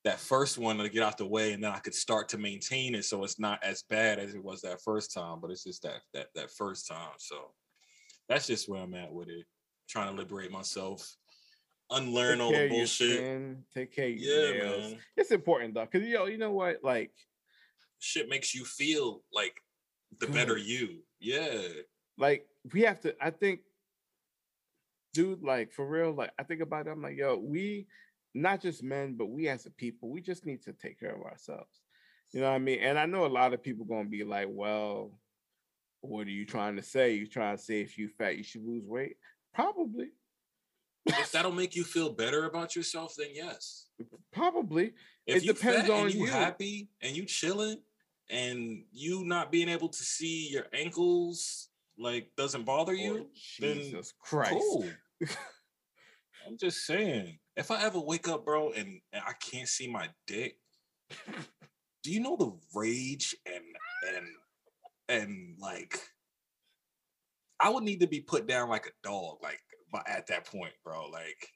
that 0.04 0.18
first 0.18 0.58
one 0.58 0.78
to 0.78 0.88
get 0.88 1.02
out 1.02 1.18
the 1.18 1.26
way, 1.26 1.52
and 1.52 1.62
then 1.62 1.70
I 1.70 1.78
could 1.78 1.94
start 1.94 2.28
to 2.30 2.38
maintain 2.38 2.94
it, 2.94 3.04
so 3.04 3.22
it's 3.22 3.38
not 3.38 3.62
as 3.62 3.84
bad 3.88 4.18
as 4.18 4.34
it 4.34 4.42
was 4.42 4.62
that 4.62 4.82
first 4.82 5.14
time. 5.14 5.38
But 5.40 5.50
it's 5.50 5.64
just 5.64 5.82
that 5.82 6.00
that 6.14 6.28
that 6.34 6.50
first 6.50 6.88
time. 6.88 7.12
So 7.18 7.52
that's 8.28 8.46
just 8.46 8.68
where 8.68 8.82
I'm 8.82 8.94
at 8.94 9.12
with 9.12 9.28
it. 9.28 9.46
Trying 9.88 10.14
to 10.14 10.20
liberate 10.20 10.50
myself 10.50 11.16
unlearn 11.92 12.40
all 12.40 12.52
the 12.52 12.68
bullshit. 12.68 13.56
Take 13.74 13.94
care 13.94 14.08
of 14.08 14.14
your 14.14 14.46
yeah, 14.46 14.52
nails. 14.52 14.92
Man. 14.92 14.98
It's 15.16 15.30
important 15.30 15.74
though, 15.74 15.86
because 15.90 16.06
yo, 16.06 16.26
you 16.26 16.38
know 16.38 16.52
what? 16.52 16.78
Like, 16.82 17.12
shit 17.98 18.28
makes 18.28 18.54
you 18.54 18.64
feel 18.64 19.22
like 19.32 19.60
the 20.18 20.26
good. 20.26 20.34
better 20.34 20.56
you. 20.56 21.00
Yeah. 21.20 21.58
Like 22.18 22.46
we 22.72 22.82
have 22.82 23.00
to. 23.00 23.14
I 23.20 23.30
think, 23.30 23.60
dude. 25.12 25.42
Like 25.42 25.72
for 25.72 25.86
real. 25.86 26.12
Like 26.12 26.32
I 26.38 26.42
think 26.42 26.60
about 26.60 26.86
it. 26.86 26.90
I'm 26.90 27.02
like, 27.02 27.16
yo, 27.16 27.36
we, 27.36 27.86
not 28.34 28.60
just 28.60 28.82
men, 28.82 29.14
but 29.16 29.30
we 29.30 29.48
as 29.48 29.66
a 29.66 29.70
people, 29.70 30.10
we 30.10 30.20
just 30.20 30.46
need 30.46 30.62
to 30.62 30.72
take 30.72 30.98
care 30.98 31.14
of 31.14 31.22
ourselves. 31.22 31.80
You 32.32 32.40
know 32.40 32.48
what 32.48 32.56
I 32.56 32.58
mean? 32.58 32.80
And 32.80 32.98
I 32.98 33.06
know 33.06 33.26
a 33.26 33.28
lot 33.28 33.52
of 33.52 33.62
people 33.62 33.84
gonna 33.84 34.08
be 34.08 34.24
like, 34.24 34.48
well, 34.50 35.18
what 36.00 36.26
are 36.26 36.30
you 36.30 36.46
trying 36.46 36.76
to 36.76 36.82
say? 36.82 37.14
You 37.14 37.26
trying 37.26 37.56
to 37.56 37.62
say 37.62 37.80
if 37.80 37.98
you 37.98 38.08
fat, 38.08 38.38
you 38.38 38.42
should 38.42 38.64
lose 38.64 38.86
weight? 38.86 39.16
Probably 39.54 40.08
if 41.06 41.32
that'll 41.32 41.52
make 41.52 41.74
you 41.74 41.84
feel 41.84 42.10
better 42.10 42.44
about 42.44 42.76
yourself, 42.76 43.14
then 43.16 43.28
yes. 43.34 43.86
Probably. 44.32 44.92
If 45.26 45.42
it 45.42 45.46
depends 45.46 45.90
on 45.90 46.10
you, 46.10 46.20
you 46.20 46.26
happy 46.26 46.88
and 47.00 47.16
you 47.16 47.24
chilling 47.24 47.78
and 48.30 48.84
you 48.92 49.24
not 49.24 49.50
being 49.50 49.68
able 49.68 49.88
to 49.88 50.02
see 50.02 50.48
your 50.50 50.66
ankles 50.72 51.68
like 51.98 52.30
doesn't 52.36 52.64
bother 52.64 52.92
oh, 52.92 52.96
you, 52.96 53.18
oh, 53.22 53.30
Jesus 53.34 54.12
Christ. 54.20 54.52
Cool. 54.52 54.86
I'm 56.46 56.56
just 56.58 56.86
saying. 56.86 57.38
If 57.56 57.70
I 57.70 57.82
ever 57.82 58.00
wake 58.00 58.28
up, 58.28 58.44
bro, 58.44 58.70
and, 58.72 59.00
and 59.12 59.22
I 59.26 59.32
can't 59.40 59.68
see 59.68 59.90
my 59.90 60.08
dick, 60.26 60.56
do 62.02 62.10
you 62.10 62.20
know 62.20 62.36
the 62.36 62.52
rage 62.74 63.36
and 63.46 63.64
and 64.16 64.26
and 65.08 65.56
like 65.60 66.00
I 67.60 67.68
would 67.68 67.84
need 67.84 68.00
to 68.00 68.06
be 68.06 68.20
put 68.20 68.46
down 68.46 68.68
like 68.68 68.86
a 68.86 69.06
dog. 69.06 69.38
Like 69.42 69.60
at 70.06 70.26
that 70.28 70.46
point, 70.46 70.72
bro. 70.84 71.08
Like, 71.08 71.48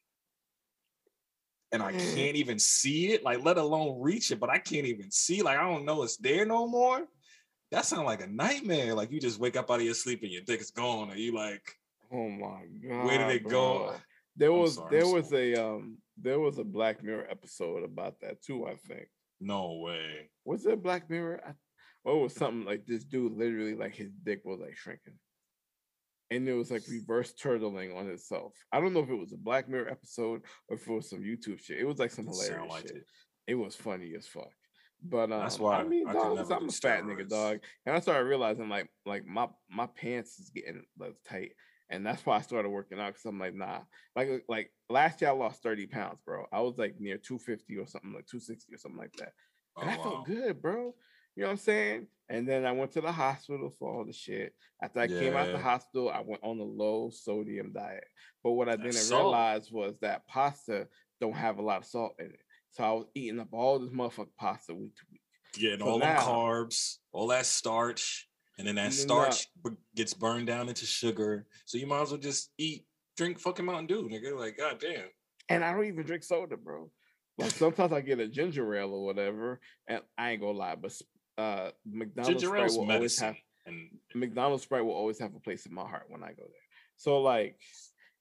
and 1.73 1.83
I 1.83 1.93
mm. 1.93 2.15
can't 2.15 2.37
even 2.37 2.59
see 2.59 3.13
it, 3.13 3.25
like, 3.25 3.45
let 3.45 3.59
alone 3.59 4.01
reach 4.01 4.31
it, 4.31 4.41
but 4.41 4.51
I 4.51 4.59
can't 4.59 4.87
even 4.87 5.11
see. 5.11 5.43
Like, 5.43 5.59
I 5.59 5.69
don't 5.69 5.85
know 5.85 6.03
it's 6.03 6.17
there 6.17 6.47
no 6.47 6.67
more. 6.67 7.05
That 7.73 7.85
sounds 7.85 8.05
like 8.05 8.23
a 8.23 8.29
nightmare. 8.29 8.95
Like 8.95 9.11
you 9.11 9.21
just 9.21 9.41
wake 9.41 9.57
up 9.57 9.71
out 9.71 9.81
of 9.81 9.85
your 9.85 9.95
sleep 9.95 10.23
and 10.23 10.31
your 10.31 10.43
dick 10.43 10.61
is 10.61 10.71
gone, 10.71 11.11
and 11.11 11.19
you 11.19 11.35
like, 11.35 11.69
oh 12.13 12.29
my 12.29 12.63
god, 12.89 13.07
where 13.07 13.19
did 13.19 13.37
it 13.37 13.43
bro. 13.43 13.51
go? 13.51 13.95
There 14.37 14.53
was 14.53 14.75
sorry, 14.75 14.99
there 14.99 15.09
was 15.09 15.33
a 15.33 15.55
um 15.55 15.99
there 16.17 16.41
was 16.41 16.59
a 16.59 16.65
Black 16.65 17.03
Mirror 17.03 17.27
episode 17.31 17.85
about 17.85 18.21
that 18.21 18.43
too. 18.43 18.67
I 18.67 18.77
think. 18.77 19.09
No 19.41 19.81
way. 19.85 20.31
Was 20.45 20.65
it 20.67 20.83
Black 20.83 21.11
Mirror? 21.11 21.43
I, 21.47 21.53
or 22.05 22.19
it 22.19 22.23
was 22.23 22.35
something 22.35 22.65
like 22.65 22.87
this 22.87 23.05
dude 23.05 23.33
literally 23.33 23.75
like 23.75 23.95
his 23.95 24.13
dick 24.25 24.43
was 24.45 24.61
like 24.61 24.77
shrinking 24.77 25.19
and 26.31 26.49
it 26.49 26.53
was 26.53 26.71
like 26.71 26.83
reverse 26.89 27.33
turtling 27.33 27.97
on 27.97 28.09
itself. 28.09 28.53
I 28.73 28.81
don't 28.81 28.93
know 28.93 29.01
if 29.01 29.11
it 29.11 29.15
was 29.15 29.33
a 29.33 29.37
Black 29.37 29.69
Mirror 29.69 29.91
episode 29.91 30.43
or 30.69 30.77
if 30.77 30.87
it 30.87 30.93
was 30.93 31.11
some 31.11 31.21
YouTube 31.21 31.61
shit. 31.61 31.79
It 31.79 31.87
was 31.87 31.99
like 31.99 32.11
some 32.11 32.27
hilarious 32.27 32.71
like 32.71 32.83
shit. 32.83 32.97
It. 32.97 33.05
it. 33.49 33.55
was 33.55 33.77
funny 33.77 34.13
as 34.17 34.27
fuck. 34.27 34.51
But 35.03 35.31
um, 35.31 35.41
that's 35.41 35.59
why 35.59 35.79
I 35.79 35.85
mean, 35.85 36.09
I 36.09 36.13
dog, 36.15 36.51
I'm 36.51 36.69
a 36.69 36.73
fat 36.73 37.05
nigga, 37.05 37.29
dog, 37.29 37.59
and 37.85 37.95
I 37.95 38.01
started 38.01 38.25
realizing 38.25 38.69
like 38.69 38.89
like 39.05 39.27
my 39.27 39.47
my 39.71 39.87
pants 39.87 40.39
is 40.39 40.51
getting 40.51 40.83
like, 40.99 41.15
tight, 41.29 41.53
and 41.91 42.05
that's 42.05 42.25
why 42.27 42.37
I 42.37 42.41
started 42.41 42.71
working 42.71 42.99
out 42.99 43.09
because 43.09 43.25
I'm 43.25 43.39
like, 43.39 43.55
nah, 43.55 43.81
like 44.15 44.29
uh, 44.29 44.39
like 44.49 44.73
last 44.89 45.21
year 45.21 45.31
I 45.31 45.35
lost 45.35 45.63
30 45.63 45.87
pounds, 45.87 46.19
bro. 46.25 46.45
I 46.53 46.61
was 46.61 46.79
like 46.79 46.97
near 46.99 47.19
250 47.19 47.77
or 47.77 47.87
something, 47.87 48.13
like 48.13 48.27
260 48.27 48.75
or 48.75 48.79
something 48.79 48.99
like 48.99 49.13
that, 49.19 49.33
and 49.77 49.91
oh, 49.91 49.93
I 49.93 49.97
wow. 49.97 50.03
felt 50.03 50.27
good, 50.27 50.63
bro. 50.63 50.95
You 51.37 51.43
know 51.43 51.49
what 51.49 51.53
I'm 51.53 51.59
saying? 51.59 52.07
And 52.29 52.49
then 52.49 52.65
I 52.65 52.73
went 52.73 52.93
to 52.93 53.03
the 53.03 53.13
hospital 53.13 53.71
for 53.79 53.95
all 53.95 54.05
the 54.05 54.13
shit. 54.13 54.55
After 54.83 55.01
I 55.01 55.05
yeah. 55.05 55.21
came 55.21 55.37
out 55.37 55.53
the 55.53 55.59
hospital, 55.59 56.11
I 56.11 56.23
went 56.27 56.43
on 56.43 56.59
a 56.59 56.65
low 56.65 57.11
sodium 57.13 57.73
diet. 57.73 58.05
But 58.43 58.53
what 58.53 58.71
I 58.71 58.77
didn't 58.77 58.95
salt. 58.95 59.23
realize 59.23 59.71
was 59.71 59.95
that 60.01 60.27
pasta 60.27 60.89
don't 61.21 61.37
have 61.37 61.59
a 61.59 61.63
lot 61.63 61.83
of 61.83 61.85
salt 61.85 62.15
in 62.19 62.27
it. 62.27 62.41
So 62.71 62.85
I 62.85 62.93
was 62.93 63.07
eating 63.15 63.39
up 63.39 63.49
all 63.53 63.79
this 63.79 63.91
motherfucking 63.91 64.37
pasta 64.39 64.75
week 64.75 64.97
to 64.97 65.03
week. 65.13 65.21
Getting 65.55 65.81
so 65.81 65.93
all 65.93 65.99
now, 65.99 66.17
the 66.17 66.31
carbs, 66.31 66.97
all 67.13 67.29
that 67.29 67.47
starch, 67.47 68.26
and 68.59 68.67
then 68.67 68.77
that 68.77 68.93
starch 68.93 69.47
now, 69.65 69.73
gets 69.95 70.15
burned 70.15 70.47
down 70.47 70.69
into 70.69 70.87
sugar. 70.87 71.47
So 71.65 71.79
you 71.79 71.87
might 71.87 72.03
as 72.03 72.11
well 72.11 72.21
just 72.21 72.51
eat, 72.59 72.87
drink 73.17 73.39
fucking 73.39 73.65
Mountain 73.65 73.87
Dew, 73.87 74.09
nigga. 74.09 74.39
Like, 74.39 74.57
god 74.57 74.79
damn. 74.81 75.09
And 75.49 75.65
I 75.65 75.73
don't 75.73 75.85
even 75.85 76.05
drink 76.05 76.25
soda, 76.25 76.57
bro. 76.57 76.91
Like 77.39 77.51
sometimes 77.51 77.93
I 77.93 78.01
get 78.01 78.19
a 78.19 78.29
ginger 78.29 78.75
ale 78.75 78.95
or 78.95 79.05
whatever, 79.05 79.61
and 79.87 80.01
I 80.17 80.31
ain't 80.33 80.41
gonna 80.41 80.57
lie, 80.57 80.75
but 80.75 80.93
uh 81.37 81.71
McDonald's 81.85 82.43
Sprite 82.43 82.71
will 82.71 82.91
always 82.91 83.19
have 83.21 83.37
and 83.67 83.91
McDonald's 84.15 84.63
Sprite 84.63 84.85
will 84.85 84.95
always 84.95 85.19
have 85.19 85.35
a 85.35 85.41
place 85.41 85.67
in 85.67 85.75
my 85.75 85.87
heart 85.87 86.07
when 86.09 86.23
I 86.23 86.29
go 86.29 86.45
there. 86.45 86.67
So 86.97 87.21
like, 87.21 87.61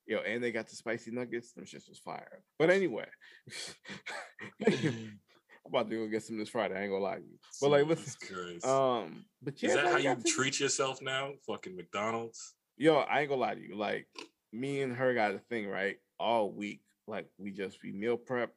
yo, 0.06 0.20
and 0.20 0.44
they 0.44 0.52
got 0.52 0.68
the 0.68 0.76
spicy 0.76 1.12
nuggets. 1.12 1.54
Them 1.54 1.66
shits 1.66 1.88
was 1.88 2.00
fire. 2.00 2.44
But 2.60 2.72
anyway, 2.72 3.08
I'm 5.66 5.74
about 5.74 5.90
to 5.90 5.96
go 5.96 6.08
get 6.08 6.24
some 6.24 6.38
this 6.38 6.50
Friday. 6.50 6.78
I 6.78 6.84
ain't 6.84 6.92
gonna 6.92 7.04
lie 7.04 7.16
to 7.16 7.22
you. 7.22 7.38
But 7.60 7.72
like, 7.72 7.88
listen, 7.88 8.60
um, 8.70 9.26
but 9.42 9.62
yeah, 9.62 9.70
is 9.70 9.76
that 9.76 9.86
how 9.88 9.98
you 9.98 10.16
treat 10.26 10.60
yourself 10.60 11.02
now? 11.02 11.32
Fucking 11.48 11.76
McDonald's. 11.76 12.54
Yo, 12.78 12.98
I 12.98 13.22
ain't 13.22 13.30
gonna 13.30 13.42
lie 13.42 13.56
to 13.56 13.62
you. 13.62 13.76
Like, 13.76 14.08
me 14.54 14.82
and 14.82 14.96
her 14.96 15.14
got 15.14 15.34
a 15.34 15.40
thing 15.40 15.68
right 15.68 15.98
all 16.20 16.52
week. 16.52 16.82
Like, 17.08 17.28
we 17.38 17.52
just 17.52 17.80
we 17.84 17.92
meal 17.92 18.18
prep 18.18 18.52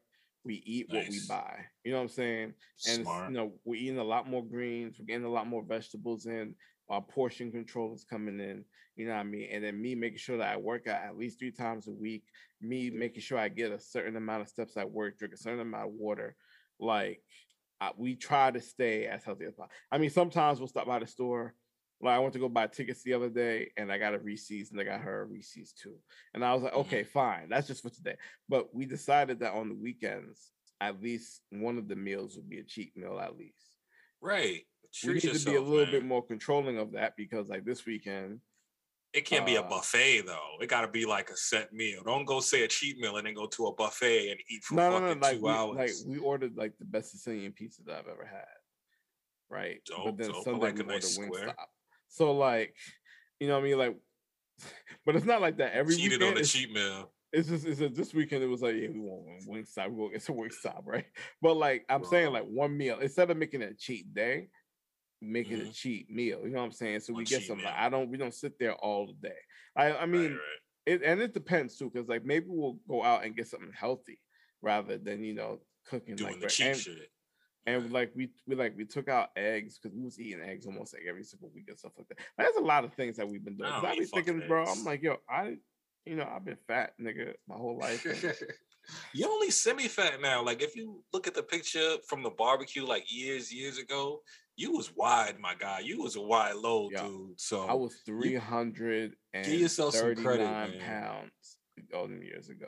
we 0.44 0.62
eat 0.64 0.92
nice. 0.92 1.04
what 1.04 1.10
we 1.10 1.20
buy. 1.28 1.64
You 1.84 1.92
know 1.92 1.98
what 1.98 2.04
I'm 2.04 2.08
saying? 2.08 2.54
And 2.88 3.06
you 3.28 3.36
know, 3.36 3.52
we're 3.64 3.80
eating 3.80 3.98
a 3.98 4.04
lot 4.04 4.28
more 4.28 4.44
greens, 4.44 4.96
we're 4.98 5.04
getting 5.04 5.24
a 5.24 5.30
lot 5.30 5.46
more 5.46 5.62
vegetables 5.62 6.26
in, 6.26 6.54
our 6.88 7.02
portion 7.02 7.52
control 7.52 7.94
is 7.94 8.04
coming 8.04 8.40
in, 8.40 8.64
you 8.96 9.06
know 9.06 9.12
what 9.12 9.20
I 9.20 9.24
mean? 9.24 9.48
And 9.52 9.62
then 9.62 9.80
me 9.80 9.94
making 9.94 10.18
sure 10.18 10.38
that 10.38 10.52
I 10.52 10.56
work 10.56 10.86
out 10.86 11.02
at 11.02 11.18
least 11.18 11.38
three 11.38 11.52
times 11.52 11.86
a 11.86 11.92
week, 11.92 12.24
me 12.60 12.90
making 12.90 13.20
sure 13.20 13.38
I 13.38 13.48
get 13.48 13.72
a 13.72 13.78
certain 13.78 14.16
amount 14.16 14.42
of 14.42 14.48
steps 14.48 14.76
at 14.76 14.90
work, 14.90 15.18
drink 15.18 15.34
a 15.34 15.36
certain 15.36 15.60
amount 15.60 15.88
of 15.88 15.92
water. 15.92 16.34
Like 16.78 17.22
I, 17.80 17.90
we 17.96 18.14
try 18.14 18.50
to 18.50 18.60
stay 18.60 19.06
as 19.06 19.24
healthy 19.24 19.44
as 19.44 19.54
possible. 19.54 19.74
I 19.90 19.98
mean, 19.98 20.10
sometimes 20.10 20.58
we'll 20.58 20.68
stop 20.68 20.86
by 20.86 20.98
the 20.98 21.06
store 21.06 21.54
like 22.00 22.14
I 22.14 22.18
went 22.20 22.32
to 22.34 22.38
go 22.38 22.48
buy 22.48 22.66
tickets 22.68 23.02
the 23.02 23.14
other 23.14 23.28
day 23.28 23.70
and 23.76 23.90
I 23.90 23.98
got 23.98 24.14
a 24.14 24.18
Reese's 24.18 24.70
and 24.70 24.80
I 24.80 24.84
got 24.84 25.00
her 25.00 25.22
a 25.22 25.24
Reese's 25.24 25.72
too. 25.72 25.96
And 26.32 26.44
I 26.44 26.54
was 26.54 26.62
like, 26.62 26.74
okay, 26.74 27.02
fine, 27.02 27.48
that's 27.48 27.66
just 27.66 27.82
for 27.82 27.90
today. 27.90 28.16
But 28.48 28.74
we 28.74 28.86
decided 28.86 29.40
that 29.40 29.54
on 29.54 29.68
the 29.68 29.74
weekends, 29.74 30.52
at 30.80 31.02
least 31.02 31.40
one 31.50 31.76
of 31.76 31.88
the 31.88 31.96
meals 31.96 32.36
would 32.36 32.48
be 32.48 32.60
a 32.60 32.64
cheat 32.64 32.96
meal 32.96 33.18
at 33.20 33.36
least. 33.36 33.54
Right. 34.20 34.62
Treat 34.94 35.08
we 35.08 35.14
need 35.14 35.24
yourself, 35.24 35.44
to 35.44 35.50
be 35.50 35.56
a 35.56 35.60
little 35.60 35.86
man. 35.86 35.92
bit 35.92 36.04
more 36.04 36.22
controlling 36.22 36.78
of 36.78 36.92
that 36.92 37.14
because 37.16 37.48
like 37.48 37.64
this 37.64 37.84
weekend. 37.84 38.40
It 39.14 39.24
can't 39.24 39.42
uh, 39.42 39.46
be 39.46 39.56
a 39.56 39.62
uh 39.62 39.68
buffet 39.68 40.22
though. 40.26 40.56
It 40.60 40.68
gotta 40.68 40.88
be 40.88 41.06
like 41.06 41.30
a 41.30 41.36
set 41.36 41.72
meal. 41.72 42.02
Don't 42.04 42.26
go 42.26 42.40
say 42.40 42.64
a 42.64 42.68
cheat 42.68 42.98
meal 42.98 43.16
and 43.16 43.26
then 43.26 43.34
go 43.34 43.46
to 43.46 43.66
a 43.66 43.74
buffet 43.74 44.30
and 44.30 44.40
eat 44.50 44.64
for 44.64 44.74
no, 44.74 44.90
fucking 44.92 45.06
no, 45.06 45.14
no, 45.14 45.20
like 45.20 45.36
two 45.38 45.44
we, 45.44 45.50
hours. 45.50 45.76
Like 45.76 45.90
we 46.06 46.18
ordered 46.18 46.56
like 46.56 46.76
the 46.78 46.84
best 46.84 47.12
Sicilian 47.12 47.52
pizza 47.52 47.82
that 47.86 47.98
I've 48.00 48.08
ever 48.08 48.26
had. 48.26 48.44
Right. 49.50 49.80
Dope, 49.86 50.04
but 50.04 50.16
then 50.18 50.30
dope. 50.32 50.44
Sunday 50.44 50.60
like 50.60 50.74
we 50.74 50.80
ordered 50.82 50.94
nice 50.94 51.18
Wingstop. 51.18 51.54
So 52.08 52.32
like, 52.32 52.74
you 53.40 53.48
know 53.48 53.54
what 53.54 53.60
I 53.60 53.64
mean? 53.64 53.78
Like, 53.78 53.96
but 55.06 55.16
it's 55.16 55.24
not 55.24 55.40
like 55.40 55.56
that 55.58 55.72
every 55.72 55.96
Cheated 55.96 56.20
weekend. 56.20 56.36
on 56.36 56.42
the 56.42 56.46
cheat 56.46 56.72
meal. 56.72 57.10
It's 57.32 57.48
just 57.48 57.66
it's 57.66 57.80
a, 57.80 57.88
this 57.88 58.14
weekend 58.14 58.42
it 58.42 58.46
was 58.46 58.62
like 58.62 58.74
yeah 58.74 58.88
we 58.88 59.00
want 59.00 59.46
Wingstop 59.46 59.90
we 59.90 60.14
it's 60.14 60.30
a 60.30 60.32
Wingstop 60.32 60.80
right 60.86 61.04
but 61.42 61.58
like 61.58 61.84
I'm 61.90 62.00
Bro. 62.00 62.10
saying 62.10 62.32
like 62.32 62.46
one 62.46 62.74
meal 62.74 62.98
instead 63.00 63.30
of 63.30 63.36
making 63.36 63.60
it 63.60 63.72
a 63.72 63.74
cheat 63.74 64.14
day 64.14 64.48
make 65.20 65.50
mm-hmm. 65.50 65.68
a 65.68 65.72
cheap 65.72 66.10
meal 66.10 66.40
you 66.44 66.50
know 66.50 66.58
what 66.58 66.66
I'm 66.66 66.72
saying 66.72 67.00
so 67.00 67.12
one 67.12 67.20
we 67.20 67.24
get 67.24 67.42
some 67.42 67.62
like, 67.62 67.74
I 67.76 67.88
don't 67.88 68.10
we 68.10 68.16
don't 68.16 68.34
sit 68.34 68.58
there 68.58 68.74
all 68.74 69.14
day 69.20 69.30
I 69.76 69.92
I 69.92 70.06
mean 70.06 70.22
right, 70.22 70.30
right. 70.30 70.38
it 70.86 71.02
and 71.04 71.20
it 71.20 71.34
depends 71.34 71.76
too 71.76 71.90
because 71.92 72.08
like 72.08 72.24
maybe 72.24 72.46
we'll 72.48 72.78
go 72.88 73.02
out 73.02 73.24
and 73.24 73.36
get 73.36 73.48
something 73.48 73.72
healthy 73.74 74.20
rather 74.62 74.98
than 74.98 75.24
you 75.24 75.34
know 75.34 75.60
cooking 75.86 76.16
Doing 76.16 76.32
like 76.32 76.40
the 76.42 76.46
cheap 76.48 76.66
and, 76.66 76.76
shit 76.76 77.10
and 77.68 77.92
like 77.92 78.10
we 78.14 78.30
we 78.46 78.54
like 78.54 78.74
we 78.76 78.84
took 78.84 79.08
out 79.08 79.28
eggs 79.36 79.78
because 79.78 79.94
we 79.96 80.02
was 80.02 80.18
eating 80.18 80.40
eggs 80.40 80.66
almost 80.66 80.94
like 80.94 81.02
every 81.06 81.22
single 81.22 81.50
week 81.54 81.66
and 81.68 81.78
stuff 81.78 81.92
like 81.98 82.08
that. 82.08 82.18
But 82.36 82.44
there's 82.44 82.56
a 82.56 82.66
lot 82.66 82.84
of 82.84 82.94
things 82.94 83.16
that 83.18 83.28
we've 83.28 83.44
been 83.44 83.56
doing. 83.56 83.70
I, 83.70 83.80
I 83.80 83.98
be 83.98 84.06
thinking, 84.06 84.42
bro, 84.48 84.64
I'm 84.64 84.84
like, 84.84 85.02
yo, 85.02 85.16
I, 85.28 85.56
you 86.06 86.16
know, 86.16 86.26
I've 86.34 86.44
been 86.44 86.56
fat, 86.66 86.94
nigga, 86.98 87.34
my 87.46 87.56
whole 87.56 87.78
life. 87.78 88.06
you 89.12 89.28
only 89.28 89.50
semi-fat 89.50 90.20
now. 90.20 90.44
Like 90.44 90.62
if 90.62 90.76
you 90.76 91.02
look 91.12 91.26
at 91.26 91.34
the 91.34 91.42
picture 91.42 91.96
from 92.06 92.22
the 92.22 92.30
barbecue, 92.30 92.84
like 92.84 93.12
years 93.12 93.52
years 93.52 93.78
ago, 93.78 94.22
you 94.56 94.72
was 94.72 94.94
wide, 94.96 95.38
my 95.38 95.54
guy. 95.54 95.80
You 95.80 96.02
was 96.02 96.16
a 96.16 96.20
wide 96.20 96.56
low, 96.56 96.88
yo, 96.90 97.08
dude. 97.08 97.40
So 97.40 97.66
I 97.66 97.74
was 97.74 97.94
three 98.04 98.34
hundred 98.34 99.14
and 99.32 99.46
yourself 99.46 99.94
some 99.94 100.14
credit, 100.16 100.80
pounds 100.80 101.58
all 101.94 102.08
them 102.08 102.22
years 102.22 102.48
ago. 102.48 102.66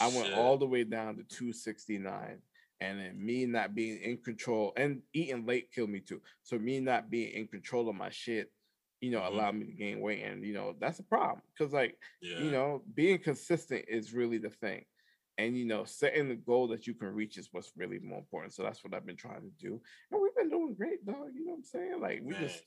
I 0.00 0.08
went 0.08 0.34
all 0.34 0.58
the 0.58 0.66
way 0.66 0.84
down 0.84 1.16
to 1.16 1.22
269. 1.22 2.38
And 2.80 3.00
then 3.00 3.24
me 3.24 3.46
not 3.46 3.74
being 3.74 4.02
in 4.02 4.18
control 4.18 4.74
and 4.76 5.00
eating 5.14 5.46
late 5.46 5.72
killed 5.72 5.88
me 5.88 6.00
too. 6.00 6.20
So 6.42 6.58
me 6.58 6.78
not 6.80 7.10
being 7.10 7.32
in 7.32 7.46
control 7.46 7.88
of 7.88 7.96
my 7.96 8.10
shit, 8.10 8.52
you 9.00 9.10
know, 9.10 9.20
mm-hmm. 9.20 9.34
allowed 9.34 9.54
me 9.54 9.66
to 9.66 9.72
gain 9.72 10.00
weight. 10.00 10.22
And 10.22 10.44
you 10.44 10.52
know, 10.52 10.74
that's 10.78 10.98
a 10.98 11.02
problem. 11.04 11.40
Cause 11.56 11.72
like, 11.72 11.96
yeah. 12.20 12.38
you 12.38 12.50
know, 12.50 12.82
being 12.94 13.18
consistent 13.18 13.86
is 13.88 14.12
really 14.12 14.36
the 14.36 14.50
thing. 14.50 14.84
And 15.38 15.56
you 15.56 15.66
know, 15.66 15.84
setting 15.84 16.28
the 16.28 16.34
goal 16.34 16.68
that 16.68 16.86
you 16.86 16.94
can 16.94 17.08
reach 17.08 17.36
is 17.36 17.48
what's 17.52 17.72
really 17.76 17.98
more 17.98 18.18
important. 18.18 18.54
So 18.54 18.62
that's 18.62 18.82
what 18.82 18.94
I've 18.94 19.04
been 19.04 19.16
trying 19.16 19.42
to 19.42 19.50
do. 19.58 19.80
And 20.10 20.20
we've 20.20 20.34
been 20.34 20.48
doing 20.48 20.74
great, 20.74 21.04
dog. 21.04 21.28
You 21.34 21.44
know 21.44 21.52
what 21.52 21.58
I'm 21.58 21.64
saying? 21.64 22.00
Like 22.00 22.20
we 22.22 22.32
Man. 22.32 22.42
just 22.42 22.62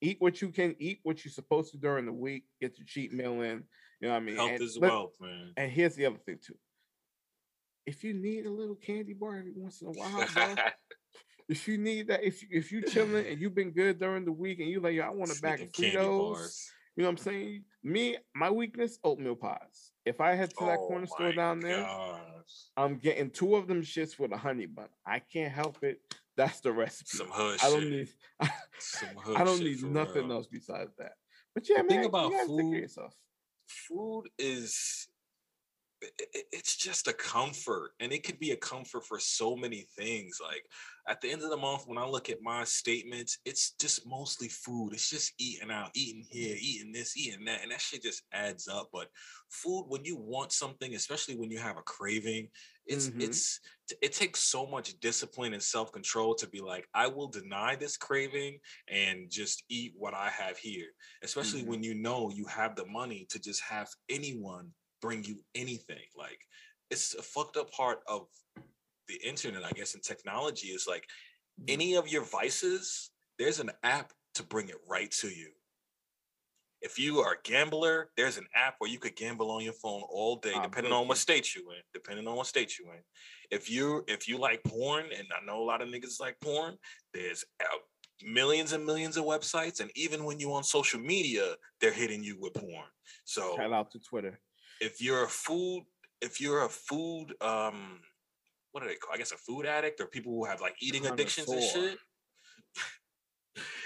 eat 0.00 0.16
what 0.18 0.42
you 0.42 0.48
can, 0.48 0.74
eat 0.78 1.00
what 1.04 1.24
you're 1.24 1.32
supposed 1.32 1.70
to 1.72 1.78
during 1.78 2.06
the 2.06 2.12
week, 2.12 2.44
get 2.60 2.78
your 2.78 2.86
cheat 2.86 3.12
meal 3.12 3.40
in. 3.42 3.62
You 4.00 4.08
know 4.08 4.10
what 4.10 4.16
I 4.16 4.20
mean? 4.20 4.36
Health 4.36 4.50
and 4.50 4.62
is 4.62 4.78
wealth, 4.78 5.14
man. 5.20 5.52
And 5.56 5.70
here's 5.70 5.94
the 5.94 6.06
other 6.06 6.18
thing 6.18 6.38
too. 6.44 6.56
If 7.86 8.02
you 8.02 8.14
need 8.14 8.46
a 8.46 8.50
little 8.50 8.74
candy 8.74 9.12
bar 9.12 9.36
every 9.36 9.52
once 9.54 9.80
in 9.80 9.88
a 9.88 9.92
while, 9.92 10.26
bro, 10.34 10.54
if 11.48 11.68
you 11.68 11.78
need 11.78 12.08
that, 12.08 12.24
if 12.24 12.42
you, 12.42 12.48
if 12.50 12.72
you 12.72 12.82
chilling 12.82 13.26
and 13.26 13.40
you've 13.40 13.54
been 13.54 13.70
good 13.70 14.00
during 14.00 14.24
the 14.24 14.32
week 14.32 14.58
and 14.58 14.68
you 14.68 14.80
like, 14.80 14.94
yo 14.94 15.04
I 15.04 15.10
want 15.10 15.36
a 15.36 15.40
bag 15.40 15.60
of 15.60 15.72
Fritos. 15.72 16.70
You 16.96 17.02
know 17.02 17.08
what 17.08 17.12
I'm 17.12 17.16
saying? 17.16 17.64
Me, 17.82 18.16
my 18.34 18.50
weakness, 18.50 18.98
oatmeal 19.02 19.34
pies. 19.34 19.92
If 20.04 20.20
I 20.20 20.34
head 20.34 20.50
to 20.58 20.64
that 20.66 20.78
oh 20.80 20.86
corner 20.88 21.06
store 21.06 21.32
down 21.32 21.60
there, 21.60 21.80
gosh. 21.82 22.20
I'm 22.76 22.96
getting 22.96 23.30
two 23.30 23.56
of 23.56 23.66
them 23.66 23.82
shits 23.82 24.18
with 24.18 24.32
a 24.32 24.36
honey 24.36 24.66
bun. 24.66 24.88
I 25.06 25.18
can't 25.18 25.52
help 25.52 25.82
it. 25.82 26.00
That's 26.36 26.60
the 26.60 26.72
recipe. 26.72 27.16
Some 27.16 27.28
hood 27.30 27.58
I 27.62 27.70
don't 27.70 27.80
shit. 27.80 27.90
need. 27.90 28.08
I 29.36 29.44
don't 29.44 29.60
need 29.60 29.82
nothing 29.82 30.28
real. 30.28 30.38
else 30.38 30.46
besides 30.50 30.90
that. 30.98 31.12
But 31.54 31.68
yeah, 31.68 31.78
the 31.78 31.84
man, 31.84 31.88
thing 31.88 32.04
about 32.06 32.32
food, 32.46 32.90
food 33.66 34.24
is 34.38 35.08
it's 36.52 36.76
just 36.76 37.08
a 37.08 37.12
comfort 37.12 37.92
and 38.00 38.12
it 38.12 38.24
could 38.24 38.38
be 38.38 38.52
a 38.52 38.56
comfort 38.56 39.04
for 39.04 39.18
so 39.18 39.56
many 39.56 39.86
things 39.98 40.38
like 40.42 40.64
at 41.08 41.20
the 41.20 41.30
end 41.30 41.42
of 41.42 41.50
the 41.50 41.56
month 41.56 41.84
when 41.86 41.98
i 41.98 42.06
look 42.06 42.30
at 42.30 42.42
my 42.42 42.64
statements 42.64 43.38
it's 43.44 43.72
just 43.80 44.06
mostly 44.06 44.48
food 44.48 44.90
it's 44.92 45.10
just 45.10 45.32
eating 45.38 45.70
out 45.70 45.90
eating 45.94 46.24
here 46.30 46.56
eating 46.60 46.92
this 46.92 47.16
eating 47.16 47.44
that 47.44 47.62
and 47.62 47.70
that 47.70 47.80
shit 47.80 48.02
just 48.02 48.22
adds 48.32 48.68
up 48.68 48.88
but 48.92 49.08
food 49.50 49.84
when 49.88 50.04
you 50.04 50.16
want 50.16 50.52
something 50.52 50.94
especially 50.94 51.36
when 51.36 51.50
you 51.50 51.58
have 51.58 51.76
a 51.76 51.82
craving 51.82 52.48
it's 52.86 53.08
mm-hmm. 53.08 53.22
it's 53.22 53.60
it 54.02 54.12
takes 54.12 54.40
so 54.40 54.66
much 54.66 54.98
discipline 55.00 55.52
and 55.52 55.62
self-control 55.62 56.34
to 56.34 56.48
be 56.48 56.60
like 56.60 56.86
i 56.94 57.06
will 57.06 57.28
deny 57.28 57.76
this 57.76 57.96
craving 57.96 58.58
and 58.88 59.30
just 59.30 59.64
eat 59.68 59.92
what 59.96 60.14
i 60.14 60.28
have 60.28 60.58
here 60.58 60.88
especially 61.22 61.60
mm-hmm. 61.60 61.70
when 61.70 61.82
you 61.82 61.94
know 61.94 62.30
you 62.34 62.44
have 62.46 62.76
the 62.76 62.86
money 62.86 63.26
to 63.30 63.38
just 63.38 63.62
have 63.62 63.88
anyone 64.08 64.70
bring 65.04 65.22
you 65.22 65.36
anything. 65.54 66.06
Like 66.16 66.40
it's 66.90 67.14
a 67.14 67.22
fucked 67.22 67.58
up 67.58 67.70
part 67.72 67.98
of 68.08 68.26
the 69.06 69.16
internet, 69.22 69.62
I 69.62 69.70
guess, 69.72 69.92
and 69.92 70.02
technology 70.02 70.68
is 70.68 70.86
like 70.88 71.02
mm-hmm. 71.02 71.64
any 71.68 71.96
of 71.96 72.08
your 72.08 72.24
vices, 72.24 73.10
there's 73.38 73.60
an 73.60 73.70
app 73.82 74.12
to 74.36 74.42
bring 74.42 74.70
it 74.70 74.76
right 74.88 75.10
to 75.20 75.28
you. 75.28 75.50
If 76.80 76.98
you 76.98 77.20
are 77.20 77.34
a 77.34 77.42
gambler, 77.44 78.08
there's 78.16 78.38
an 78.38 78.46
app 78.54 78.76
where 78.78 78.90
you 78.90 78.98
could 78.98 79.14
gamble 79.16 79.50
on 79.50 79.62
your 79.62 79.74
phone 79.74 80.02
all 80.08 80.36
day, 80.36 80.54
depending 80.62 80.92
on 80.92 81.06
what 81.06 81.18
state 81.18 81.54
you 81.54 81.62
in. 81.70 81.82
Depending 81.92 82.26
on 82.26 82.36
what 82.36 82.46
state 82.46 82.78
you 82.78 82.86
in. 82.86 83.00
If 83.50 83.70
you 83.70 84.04
if 84.06 84.26
you 84.28 84.38
like 84.38 84.62
porn, 84.64 85.06
and 85.16 85.26
I 85.34 85.44
know 85.46 85.62
a 85.62 85.64
lot 85.64 85.80
of 85.80 85.88
niggas 85.88 86.20
like 86.20 86.36
porn, 86.40 86.76
there's 87.14 87.42
uh, 87.62 87.78
millions 88.22 88.72
and 88.72 88.84
millions 88.84 89.16
of 89.16 89.24
websites, 89.24 89.80
and 89.80 89.90
even 89.94 90.24
when 90.24 90.38
you 90.38 90.52
on 90.52 90.62
social 90.62 91.00
media, 91.00 91.54
they're 91.80 91.92
hitting 91.92 92.22
you 92.22 92.36
with 92.38 92.52
porn. 92.52 92.88
So 93.24 93.56
shout 93.56 93.72
out 93.72 93.90
to 93.92 93.98
Twitter 93.98 94.38
if 94.80 95.00
you're 95.00 95.24
a 95.24 95.28
food, 95.28 95.84
if 96.20 96.40
you're 96.40 96.64
a 96.64 96.68
food, 96.68 97.34
um, 97.40 98.00
what 98.72 98.82
are 98.82 98.88
they 98.88 98.96
call? 98.96 99.14
I 99.14 99.18
guess 99.18 99.32
a 99.32 99.36
food 99.36 99.66
addict 99.66 100.00
or 100.00 100.06
people 100.06 100.32
who 100.32 100.44
have 100.44 100.60
like 100.60 100.76
eating 100.80 101.06
addictions 101.06 101.48
and 101.48 101.62
shit. 101.62 101.98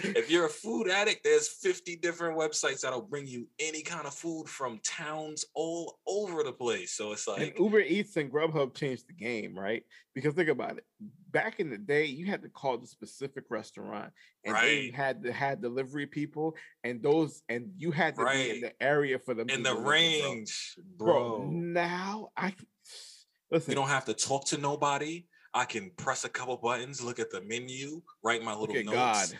If 0.00 0.30
you're 0.30 0.46
a 0.46 0.50
food 0.50 0.88
addict, 0.88 1.25
there's 1.25 1.48
50 1.48 1.96
different 1.96 2.38
websites 2.38 2.80
that'll 2.80 3.02
bring 3.02 3.26
you 3.26 3.46
any 3.58 3.82
kind 3.82 4.06
of 4.06 4.14
food 4.14 4.48
from 4.48 4.80
towns 4.84 5.44
all 5.54 5.98
over 6.06 6.42
the 6.42 6.52
place. 6.52 6.92
So 6.92 7.12
it's 7.12 7.26
like 7.28 7.40
and 7.40 7.52
Uber 7.58 7.80
Eats 7.80 8.16
and 8.16 8.30
Grubhub 8.30 8.75
changed 8.75 9.08
the 9.08 9.12
game, 9.12 9.58
right? 9.58 9.82
Because 10.14 10.34
think 10.34 10.48
about 10.48 10.78
it. 10.78 10.84
Back 11.30 11.60
in 11.60 11.71
the 11.71 11.78
day, 11.78 12.06
you 12.06 12.26
had 12.26 12.43
to 12.43 12.49
call 12.49 12.78
the 12.78 12.86
specific 12.86 13.45
restaurant 13.50 14.12
and 14.45 14.54
right. 14.54 14.64
they 14.64 14.90
had 14.95 15.23
to 15.25 15.32
had 15.32 15.60
delivery 15.60 16.06
people 16.06 16.56
and 16.84 17.02
those 17.02 17.43
and 17.49 17.71
you 17.76 17.90
had 17.90 18.14
to 18.16 18.23
right. 18.23 18.34
be 18.34 18.50
in 18.50 18.60
the 18.60 18.73
area 18.82 19.19
for 19.19 19.34
them 19.34 19.49
in 19.50 19.62
the 19.62 19.75
range, 19.75 20.76
bro. 20.97 21.38
bro. 21.38 21.50
Now 21.50 22.30
I 22.36 22.54
listen. 23.50 23.73
You 23.73 23.76
don't 23.76 23.88
have 23.88 24.06
to 24.06 24.14
talk 24.14 24.47
to 24.47 24.58
nobody. 24.58 25.26
I 25.54 25.64
can 25.64 25.90
press 25.97 26.25
a 26.25 26.28
couple 26.28 26.56
buttons, 26.58 27.02
look 27.02 27.19
at 27.19 27.30
the 27.30 27.40
menu, 27.40 28.02
write 28.23 28.43
my 28.43 28.54
little 28.54 28.75
notes. 28.75 28.86
God 29.32 29.38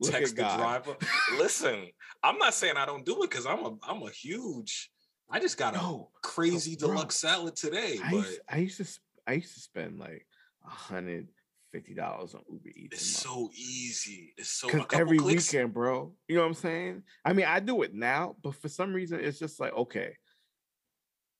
Look 0.00 0.12
text 0.12 0.36
the 0.36 0.42
driver. 0.42 0.96
Listen, 1.38 1.88
I'm 2.22 2.38
not 2.38 2.54
saying 2.54 2.76
I 2.76 2.86
don't 2.86 3.04
do 3.04 3.22
it 3.22 3.30
because 3.30 3.46
I'm 3.46 3.64
a 3.64 3.76
I'm 3.86 4.02
a 4.02 4.10
huge. 4.10 4.90
I 5.30 5.38
just 5.38 5.58
got 5.58 5.74
no, 5.74 6.10
a 6.16 6.26
crazy 6.26 6.76
no, 6.80 6.88
deluxe 6.88 7.16
salad 7.16 7.54
today. 7.54 7.98
I 8.02 8.10
but 8.10 8.16
used, 8.16 8.40
I 8.48 8.56
used 8.56 8.76
to 8.78 9.00
I 9.26 9.32
used 9.34 9.54
to 9.54 9.60
spend 9.60 9.98
like 9.98 10.26
a 10.66 10.70
hundred 10.70 11.28
fifty 11.70 11.94
dollars 11.94 12.34
on 12.34 12.42
Uber 12.50 12.70
Eats. 12.74 12.96
It's 12.96 13.06
so 13.06 13.50
easy. 13.54 14.34
It's 14.36 14.50
so 14.50 14.68
every 14.92 15.18
clicks. 15.18 15.52
weekend, 15.52 15.72
bro. 15.72 16.12
You 16.28 16.36
know 16.36 16.42
what 16.42 16.48
I'm 16.48 16.54
saying? 16.54 17.02
I 17.24 17.32
mean, 17.32 17.46
I 17.46 17.60
do 17.60 17.82
it 17.82 17.94
now, 17.94 18.36
but 18.42 18.54
for 18.56 18.68
some 18.68 18.92
reason, 18.92 19.20
it's 19.20 19.38
just 19.38 19.60
like 19.60 19.72
okay, 19.74 20.16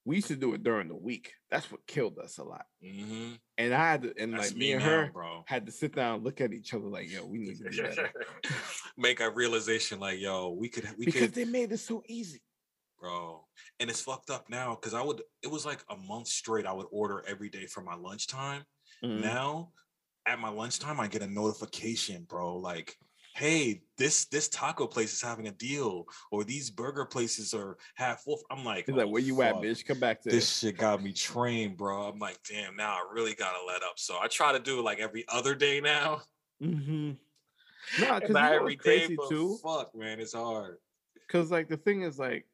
we 0.05 0.17
used 0.17 0.29
to 0.29 0.37
do 0.37 0.55
it 0.55 0.63
during 0.63 0.89
the 0.89 0.97
week. 0.97 1.33
That's 1.51 1.71
what 1.71 1.87
killed 1.87 2.19
us 2.19 2.39
a 2.39 2.45
lot. 2.45 2.65
Mm-hmm. 2.85 3.33
And 3.59 3.75
I 3.75 3.91
had 3.91 4.03
to, 4.03 4.15
and 4.19 4.35
That's 4.35 4.51
like 4.51 4.57
me, 4.57 4.73
and 4.73 4.83
now, 4.83 4.89
her 4.89 5.11
bro. 5.13 5.45
had 5.47 5.67
to 5.67 5.73
sit 5.73 5.95
down, 5.95 6.23
look 6.23 6.41
at 6.41 6.53
each 6.53 6.73
other, 6.73 6.87
like, 6.87 7.11
yo, 7.11 7.27
we 7.27 7.39
need 7.39 7.59
to 7.59 7.71
do 7.71 7.83
better. 7.83 8.11
Make 8.97 9.21
a 9.21 9.31
realization, 9.31 10.01
like, 10.01 10.19
yo, 10.19 10.51
we 10.51 10.69
could, 10.69 10.89
we 10.99 11.05
because 11.05 11.23
could, 11.23 11.35
they 11.35 11.45
made 11.45 11.73
it 11.73 11.79
so 11.79 12.03
easy, 12.09 12.41
bro. 12.99 13.45
And 13.79 13.91
it's 13.91 14.01
fucked 14.01 14.31
up 14.31 14.49
now 14.49 14.75
because 14.75 14.95
I 14.95 15.03
would, 15.03 15.21
it 15.43 15.51
was 15.51 15.67
like 15.67 15.85
a 15.91 15.97
month 15.97 16.29
straight. 16.29 16.67
I 16.67 16.73
would 16.73 16.87
order 16.91 17.23
every 17.29 17.51
day 17.51 17.67
for 17.67 17.83
my 17.83 17.95
lunchtime. 17.95 18.63
Mm-hmm. 19.05 19.23
Now, 19.23 19.73
at 20.27 20.39
my 20.39 20.51
lunchtime, 20.51 20.99
I 20.99 21.09
get 21.09 21.23
a 21.23 21.27
notification, 21.27 22.25
bro. 22.29 22.57
Like, 22.57 22.97
hey, 23.41 23.81
this 23.97 24.27
this 24.27 24.51
taco 24.51 24.87
place 24.87 25.15
is 25.15 25.23
having 25.23 25.49
a 25.49 25.53
deal, 25.53 26.05
or 26.31 26.45
these 26.45 26.69
burger 26.71 27.07
places 27.07 27.55
are 27.55 27.79
half 27.95 28.23
full. 28.23 28.39
I'm 28.51 28.65
like, 28.67 28.85
He's 28.85 28.95
oh, 28.95 28.99
like, 28.99 29.09
where 29.09 29.23
you 29.23 29.37
fuck. 29.37 29.57
at, 29.57 29.63
bitch? 29.63 29.87
Come 29.87 29.99
back 29.99 30.21
to 30.23 30.29
this 30.29 30.63
it. 30.63 30.67
shit. 30.67 30.77
Got 30.77 31.03
me 31.03 31.13
trained, 31.15 31.79
bro. 31.79 32.03
I'm 32.03 32.19
like, 32.19 32.39
damn. 32.49 32.77
Now 32.77 32.93
I 32.93 33.15
really 33.15 33.35
gotta 33.35 33.65
let 33.67 33.83
up. 33.83 33.95
So 33.97 34.19
I 34.21 34.29
try 34.29 34.53
to 34.53 34.59
do 34.59 34.79
it 34.79 34.83
like 34.83 34.99
every 34.99 35.25
other 35.29 35.55
day 35.55 35.81
now. 35.81 36.21
Mm-hmm. 36.63 37.13
No, 37.99 38.21
because 38.21 38.31
not 38.31 38.53
every 38.53 38.77
day, 38.77 39.17
too. 39.31 39.59
Fuck, 39.65 39.97
man, 39.97 40.21
it's 40.21 40.35
hard. 40.35 40.77
Because 41.27 41.51
like 41.51 41.69
the 41.69 41.79
thing 41.79 42.03
is 42.03 42.19
like 42.19 42.47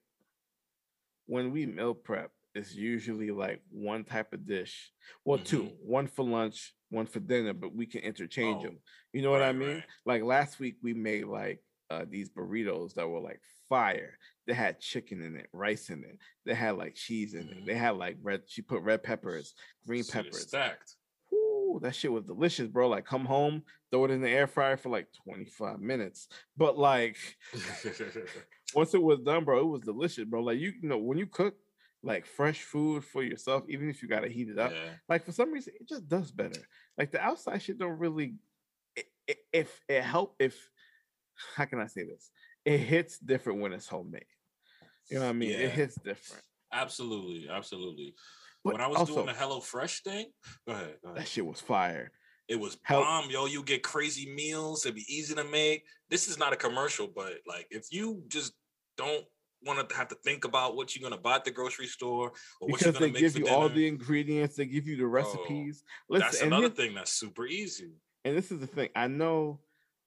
when 1.27 1.51
we 1.51 1.67
meal 1.67 1.95
prep, 1.95 2.31
it's 2.55 2.75
usually 2.75 3.33
like 3.33 3.61
one 3.71 4.05
type 4.05 4.33
of 4.33 4.47
dish. 4.47 4.93
Well, 5.25 5.39
mm-hmm. 5.39 5.45
two, 5.45 5.71
one 5.85 6.07
for 6.07 6.25
lunch, 6.25 6.73
one 6.91 7.07
for 7.07 7.21
dinner, 7.21 7.53
but 7.53 7.75
we 7.75 7.87
can 7.87 8.03
interchange 8.03 8.59
oh, 8.61 8.65
them. 8.65 8.79
You 9.13 9.23
know 9.23 9.31
what 9.31 9.41
right, 9.41 9.49
I 9.49 9.53
mean? 9.53 9.75
Right. 9.75 9.85
Like 10.05 10.23
last 10.23 10.59
week 10.59 10.77
we 10.83 10.95
made 10.95 11.25
like 11.25 11.61
uh, 11.91 12.05
these 12.09 12.29
burritos 12.29 12.95
that 12.95 13.09
were 13.09 13.21
like 13.21 13.41
fire. 13.69 14.19
They 14.47 14.55
had 14.55 14.81
chicken 14.81 15.23
in 15.23 15.37
it, 15.37 15.49
rice 15.53 15.91
in 15.91 16.05
it. 16.05 16.19
They 16.45 16.55
had 16.55 16.77
like 16.77 16.95
cheese 16.95 17.35
in 17.35 17.45
mm-hmm. 17.45 17.59
it. 17.61 17.67
They 17.67 17.75
had 17.75 17.97
like 17.97 18.17
red. 18.23 18.43
She 18.47 18.63
put 18.63 18.83
red 18.83 19.03
peppers, 19.03 19.55
green 19.87 20.05
so 20.05 20.15
peppers. 20.15 20.49
Stacked. 20.49 20.95
Ooh, 21.35 21.81
that 21.83 21.95
shit 21.95 22.13
was 22.13 22.25
delicious, 22.25 22.69
bro. 22.69 22.89
Like 22.89 23.05
come 23.05 23.25
home, 23.25 23.63
throw 23.91 24.05
it 24.05 24.11
in 24.11 24.21
the 24.21 24.31
air 24.31 24.47
fryer 24.47 24.77
for 24.77 24.89
like 24.89 25.09
25 25.25 25.81
minutes. 25.81 26.29
But 26.57 26.79
like 26.79 27.17
once 28.75 28.95
it 28.95 29.03
was 29.03 29.21
done, 29.21 29.45
bro, 29.45 29.61
it 29.61 29.67
was 29.67 29.83
delicious, 29.83 30.25
bro. 30.25 30.43
Like 30.43 30.59
you, 30.59 30.73
you 30.81 30.89
know, 30.89 30.99
when 30.99 31.19
you 31.19 31.27
cook, 31.27 31.57
like 32.07 32.25
fresh 32.25 32.63
food 32.63 33.05
for 33.05 33.23
yourself, 33.23 33.65
even 33.69 33.91
if 33.91 34.01
you 34.01 34.09
gotta 34.09 34.29
heat 34.29 34.49
it 34.49 34.59
up. 34.59 34.71
Yeah. 34.71 34.91
Like 35.09 35.25
for 35.25 35.33
some 35.33 35.53
reason, 35.53 35.75
it 35.79 35.89
just 35.89 36.09
does 36.09 36.31
better. 36.31 36.61
Like 36.97 37.11
the 37.11 37.21
outside 37.21 37.61
shit 37.61 37.79
don't 37.79 37.99
really. 37.99 38.35
If 39.53 39.81
it 39.89 40.03
help, 40.03 40.37
if 40.39 40.57
how 41.57 41.65
can 41.65 41.81
I 41.81 41.89
say 41.89 42.05
this? 42.05 42.31
It 42.65 42.79
hits 42.79 43.19
different 43.19 43.61
when 43.61 43.73
it's 43.73 43.89
homemade. 43.89 44.25
You 45.11 45.19
know 45.19 45.25
what 45.25 45.31
I 45.31 45.35
mean? 45.35 45.51
Yeah. 45.51 45.59
It 45.59 45.71
hits 45.73 45.97
different. 45.97 46.43
Absolutely, 46.73 47.49
absolutely. 47.51 48.15
But 48.65 48.75
when 48.75 48.83
I 48.83 48.87
was 48.87 48.99
also, 48.99 49.15
doing 49.15 49.27
the 49.27 49.33
Hello 49.33 49.61
Fresh 49.61 50.03
thing, 50.03 50.27
go 50.67 50.75
ahead, 50.75 50.95
go 51.03 51.11
ahead. 51.11 51.21
That 51.21 51.29
shit 51.29 51.47
was 51.47 51.61
fire. 51.61 52.11
It 52.49 52.59
was 52.59 52.79
Help. 52.83 53.05
bomb, 53.05 53.31
yo. 53.31 53.47
You 53.47 53.65
get 53.65 53.83
crazy 53.83 54.33
meals. 54.33 54.85
It'd 54.85 54.95
be 54.95 55.05
easy 55.09 55.35
to 55.35 55.45
make. 55.45 55.85
This 56.09 56.29
is 56.29 56.39
not 56.39 56.53
a 56.53 56.57
commercial, 56.57 57.09
but 57.09 57.35
like 57.47 57.67
if 57.71 57.87
you 57.91 58.23
just 58.29 58.53
don't 58.97 59.25
want 59.65 59.89
to 59.89 59.97
have 59.97 60.09
to 60.09 60.15
think 60.17 60.45
about 60.45 60.77
what 60.77 60.95
you're 60.95 61.09
going 61.09 61.17
to 61.17 61.23
buy 61.23 61.37
at 61.37 61.45
the 61.45 61.51
grocery 61.51 61.87
store 61.87 62.33
or 62.61 62.69
because 62.69 62.71
what 62.71 62.81
you're 62.83 62.93
going 62.93 63.13
to 63.15 63.21
make 63.21 63.33
give 63.33 63.39
you 63.39 63.49
all 63.49 63.69
the 63.69 63.87
ingredients. 63.87 64.57
They 64.57 64.67
give 64.67 64.87
you 64.87 64.97
the 64.97 65.07
recipes. 65.07 65.83
Oh, 65.87 66.15
Listen, 66.15 66.27
that's 66.27 66.43
another 66.43 66.69
thing 66.69 66.95
that's 66.95 67.13
super 67.13 67.47
easy. 67.47 67.93
And 68.25 68.37
this 68.37 68.51
is 68.51 68.61
the 68.61 68.67
thing. 68.67 68.89
I 68.95 69.07
know 69.07 69.61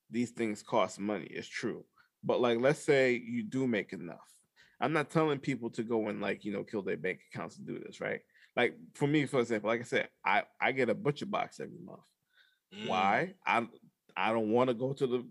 these 0.09 0.31
things 0.31 0.63
cost 0.63 0.99
money. 0.99 1.27
It's 1.29 1.47
true, 1.47 1.85
but 2.23 2.41
like, 2.41 2.59
let's 2.59 2.83
say 2.83 3.13
you 3.13 3.43
do 3.43 3.67
make 3.67 3.93
enough. 3.93 4.17
I'm 4.81 4.93
not 4.93 5.09
telling 5.09 5.39
people 5.39 5.69
to 5.71 5.83
go 5.83 6.07
and 6.07 6.21
like 6.21 6.45
you 6.45 6.53
know 6.53 6.63
kill 6.63 6.81
their 6.81 6.97
bank 6.97 7.19
accounts 7.33 7.55
to 7.55 7.61
do 7.61 7.79
this, 7.79 7.99
right? 7.99 8.21
Like 8.55 8.75
for 8.93 9.07
me, 9.07 9.25
for 9.25 9.39
example, 9.39 9.69
like 9.69 9.81
I 9.81 9.83
said, 9.83 10.09
I 10.25 10.43
I 10.59 10.71
get 10.71 10.89
a 10.89 10.95
butcher 10.95 11.25
box 11.25 11.59
every 11.59 11.79
month. 11.83 11.99
Mm, 12.73 12.87
Why? 12.87 13.33
I 13.45 13.67
I 14.15 14.31
don't 14.31 14.51
want 14.51 14.69
to 14.69 14.73
go 14.73 14.93
to 14.93 15.07
the. 15.07 15.25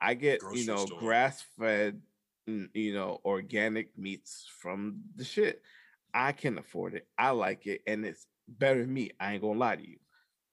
I 0.00 0.14
get 0.14 0.40
Grocery 0.40 0.60
you 0.60 0.66
know 0.66 0.86
grass 0.86 1.44
fed, 1.58 2.00
you 2.46 2.94
know 2.94 3.20
organic 3.24 3.96
meats 3.98 4.46
from 4.60 5.00
the 5.14 5.24
shit. 5.24 5.62
I 6.14 6.32
can 6.32 6.58
afford 6.58 6.94
it. 6.94 7.06
I 7.18 7.30
like 7.30 7.66
it, 7.66 7.82
and 7.86 8.04
it's 8.04 8.26
better 8.48 8.86
meat. 8.86 9.14
I 9.20 9.34
ain't 9.34 9.42
gonna 9.42 9.58
lie 9.58 9.76
to 9.76 9.88
you. 9.88 9.98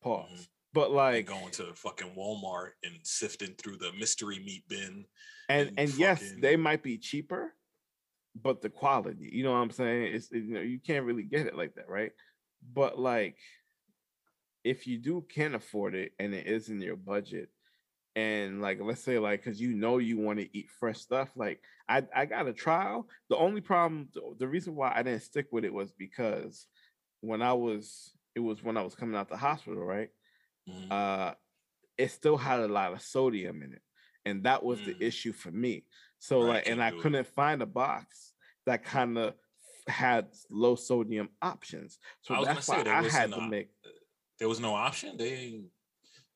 Pause. 0.01 0.29
Mhm. 0.31 0.47
But 0.73 0.91
like, 0.91 1.27
going 1.27 1.51
to 1.51 1.73
fucking 1.75 2.15
Walmart 2.17 2.71
and 2.83 2.95
sifting 3.03 3.53
through 3.55 3.77
the 3.77 3.91
mystery 3.93 4.39
meat 4.39 4.67
bin. 4.67 5.05
and 5.49 5.69
and 5.69 5.79
and 5.79 5.93
yes, 5.93 6.33
they 6.39 6.55
might 6.55 6.81
be 6.81 6.97
cheaper, 6.97 7.53
but 8.35 8.61
the 8.61 8.69
quality, 8.69 9.29
you 9.31 9.43
know 9.43 9.51
what 9.51 9.59
I'm 9.59 9.71
saying? 9.71 10.15
It's 10.15 10.31
you 10.31 10.53
know 10.53 10.61
you 10.61 10.79
can't 10.79 11.05
really 11.05 11.23
get 11.23 11.45
it 11.45 11.55
like 11.55 11.75
that, 11.75 11.89
right? 11.89 12.11
But 12.73 12.97
like, 12.97 13.37
if 14.63 14.87
you 14.87 14.97
do 14.97 15.25
can 15.29 15.55
afford 15.55 15.93
it 15.93 16.13
and 16.19 16.33
it 16.33 16.47
is 16.47 16.69
in 16.69 16.81
your 16.81 16.95
budget, 16.95 17.49
and 18.15 18.61
like 18.61 18.79
let's 18.81 19.01
say 19.01 19.17
like 19.17 19.43
because 19.43 19.59
you 19.59 19.73
know 19.73 19.97
you 19.97 20.17
want 20.17 20.39
to 20.39 20.57
eat 20.57 20.69
fresh 20.69 20.99
stuff, 20.99 21.29
like 21.35 21.61
I 21.89 22.03
I 22.15 22.25
got 22.25 22.47
a 22.47 22.53
trial. 22.53 23.07
The 23.29 23.37
only 23.37 23.61
problem, 23.61 24.09
the, 24.37 24.47
reason 24.47 24.75
why 24.75 24.93
I 24.95 25.03
didn't 25.03 25.23
stick 25.23 25.47
with 25.51 25.65
it 25.65 25.73
was 25.73 25.91
because 25.91 26.67
when 27.21 27.41
I 27.41 27.53
was 27.53 28.11
it 28.35 28.39
was 28.39 28.63
when 28.63 28.77
I 28.77 28.81
was 28.81 28.95
coming 28.95 29.15
out 29.15 29.29
the 29.29 29.37
hospital, 29.37 29.83
right? 29.83 30.09
Mhm. 30.69 30.91
uh 30.91 31.33
it 31.97 32.09
still 32.09 32.37
had 32.37 32.59
a 32.59 32.67
lot 32.67 32.93
of 32.93 33.01
sodium 33.01 33.61
in 33.61 33.73
it 33.73 33.81
and 34.25 34.43
that 34.43 34.63
was 34.63 34.81
the 34.81 34.93
Mm. 34.93 35.01
issue 35.01 35.33
for 35.33 35.51
me 35.51 35.85
so 36.19 36.39
Right, 36.39 36.55
like 36.55 36.69
and 36.69 36.81
i 36.81 36.89
couldn't 36.91 37.27
find 37.27 37.61
a 37.61 37.65
box 37.65 38.33
that 38.65 38.83
kind 38.83 39.17
of 39.17 39.35
had 39.87 40.29
low 40.49 40.75
sodium 40.75 41.29
options 41.41 41.99
so 42.21 42.33
I 42.33 42.39
was 42.39 42.47
gonna 42.47 42.55
that's 42.55 42.67
why 42.67 42.83
i 42.87 43.03
had 43.03 43.31
to 43.33 43.47
make 43.47 43.69
there 44.39 44.49
was 44.49 44.59
no 44.59 44.73
option. 44.73 45.15
They, 45.17 45.61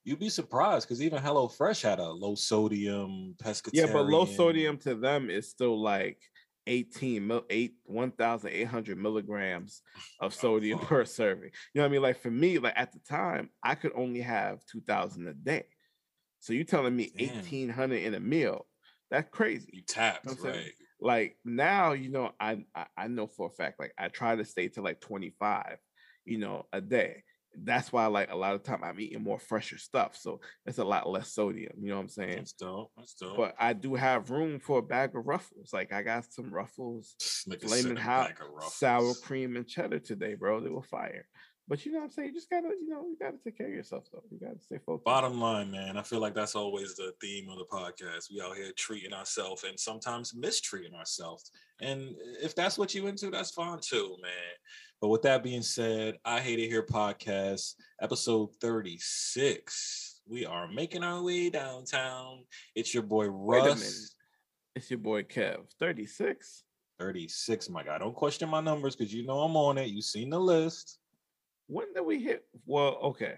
you'd 0.08 0.20
be 0.20 0.30
surprised 0.30 0.88
because 0.88 1.02
even 1.02 1.22
Hello 1.22 1.48
Fresh 1.48 1.82
had 1.82 2.00
a 2.00 2.10
low 2.10 2.36
sodium 2.36 3.36
pescatarian. 3.43 3.72
yeah 3.74 3.93
but 3.93 4.06
low 4.06 4.26
sodium 4.26 4.78
to 4.80 4.96
them 4.96 5.30
is 5.30 5.50
still 5.50 5.80
like 5.82 6.22
18 6.65 7.26
mil 7.28 7.46
8 7.50 7.76
1800 7.86 8.98
milligrams 8.98 9.82
of 10.20 10.34
sodium 10.34 10.80
Oh, 10.80 10.86
per 10.86 11.06
serving 11.06 11.52
you 11.74 11.80
know 11.80 11.84
what 11.84 11.89
i 11.89 11.91
mean 11.91 12.02
like 12.02 12.20
for 12.20 12.32
me 12.32 12.58
like 12.60 12.74
at 12.76 12.91
the 12.93 13.00
time 13.00 13.50
i 13.63 13.76
could 13.76 13.91
only 13.96 14.22
have 14.22 14.65
2000 14.65 15.28
a 15.28 15.34
day 15.34 15.65
so 16.39 16.54
you 16.54 16.63
telling 16.63 16.96
me 16.96 17.12
Damn. 17.17 17.30
1800 17.36 18.04
in 18.04 18.13
a 18.13 18.20
meal 18.20 18.65
that's 19.10 19.30
crazy 19.30 19.70
You 19.74 19.82
tapped, 19.84 20.26
know 20.26 20.32
what 20.34 20.41
saying? 20.41 20.56
right? 20.65 20.74
like 21.00 21.38
now 21.46 21.91
you 21.93 22.10
know 22.10 22.32
I, 22.39 22.65
I 22.76 22.86
i 22.98 23.08
know 23.08 23.28
for 23.28 23.48
a 23.48 23.52
fact 23.52 23.80
like 23.80 23.93
i 23.98 24.08
try 24.08 24.36
to 24.36 24.46
stay 24.46 24.67
to 24.70 24.82
like 24.82 25.00
25 25.00 25.78
you 26.26 26.38
know 26.38 26.65
a 26.74 26.82
day 26.82 27.24
that's 27.63 27.91
why 27.91 28.06
like 28.06 28.32
a 28.32 28.36
lot 28.36 28.54
of 28.54 28.63
time 28.63 28.84
i'm 28.84 29.00
eating 29.00 29.24
more 29.24 29.39
fresher 29.39 29.78
stuff 29.78 30.15
so 30.15 30.39
it's 30.65 30.78
a 30.78 30.84
lot 30.84 31.10
less 31.10 31.34
sodium 31.34 31.74
you 31.80 31.89
know 31.89 31.96
what 31.96 32.02
i'm 32.02 32.10
saying 32.10 32.36
That's 32.38 32.54
dope. 32.54 32.91
That's 32.98 33.13
dope. 33.15 33.38
but 33.38 33.56
i 33.60 33.74
do 33.74 33.96
have 33.96 34.30
room 34.30 34.60
for 34.60 34.80
a 34.80 34.84
bag 34.84 35.15
of 35.15 35.26
ruffles 35.28 35.72
like 35.74 35.91
i 35.93 36.02
got 36.02 36.26
some 36.32 36.52
ruffles 36.54 37.15
flaming 37.62 37.96
hot 37.98 38.32
sour 38.70 39.13
cream 39.24 39.56
and 39.56 39.67
cheddar 39.67 40.00
today 40.00 40.36
bro 40.36 40.60
they 40.60 40.70
were 40.70 40.84
fire 40.84 41.28
but 41.70 41.86
you 41.86 41.91
know 41.91 42.00
what 42.00 42.06
i'm 42.06 42.12
saying 42.12 42.30
you 42.30 42.34
just 42.34 42.50
gotta 42.50 42.70
you 42.80 42.88
know 42.88 43.02
you 43.08 43.17
gotta 43.20 43.38
take 43.43 43.58
care 43.58 43.67
of 43.67 43.74
yourself 43.74 44.06
though 44.13 44.24
you 44.32 44.39
gotta 44.39 44.60
stay 44.60 44.78
focused 44.86 45.06
Bottom 45.06 45.39
line, 45.39 45.70
man, 45.72 45.98
I 45.98 46.02
feel 46.04 46.20
like 46.20 46.34
that's 46.34 46.56
always 46.56 46.96
the 46.96 47.13
theme 47.22 47.50
of 47.50 47.58
the 47.58 47.65
podcast. 47.65 48.26
We 48.34 48.41
out 48.41 48.56
here 48.56 48.72
treating 48.78 49.13
ourselves 49.13 49.63
and 49.63 49.80
sometimes 49.80 50.34
mistreating 50.36 50.93
ourselves. 50.93 51.52
And 51.82 52.15
if 52.41 52.56
that's 52.56 52.78
what 52.78 52.93
you 52.96 53.08
into, 53.08 53.30
that's 53.30 53.52
fine 53.52 53.80
too, 53.82 54.15
man. 54.22 54.32
But 55.00 55.10
with 55.10 55.22
that 55.24 55.44
being 55.44 55.62
said, 55.62 56.18
I 56.26 56.40
Hate 56.40 56.58
It 56.58 56.70
Here 56.70 56.82
podcast, 56.82 57.76
episode 58.02 58.50
36. 58.60 60.22
We 60.28 60.44
are 60.44 60.68
making 60.68 61.04
our 61.04 61.22
way 61.22 61.52
downtown. 61.52 62.46
It's 62.74 62.96
your 62.96 63.04
boy 63.04 63.30
Wait 63.30 63.60
a 63.60 63.64
minute. 63.64 63.78
Russ. 63.78 64.16
it's 64.76 64.90
your 64.90 64.98
boy 64.98 65.22
kev 65.22 65.60
36 65.80 66.64
36, 67.00 67.70
my 67.70 67.84
God. 67.84 68.00
Don't 68.00 68.16
question 68.16 68.50
my 68.50 68.60
numbers 68.60 68.96
because 68.96 69.14
you 69.14 69.24
know 69.24 69.42
I'm 69.42 69.56
on 69.56 69.78
it. 69.78 69.90
You 69.90 70.02
seen 70.02 70.32
the 70.32 70.40
list. 70.40 70.98
When 71.68 71.94
did 71.94 72.04
we 72.04 72.24
hit? 72.24 72.46
Well, 72.66 72.98
okay. 73.04 73.36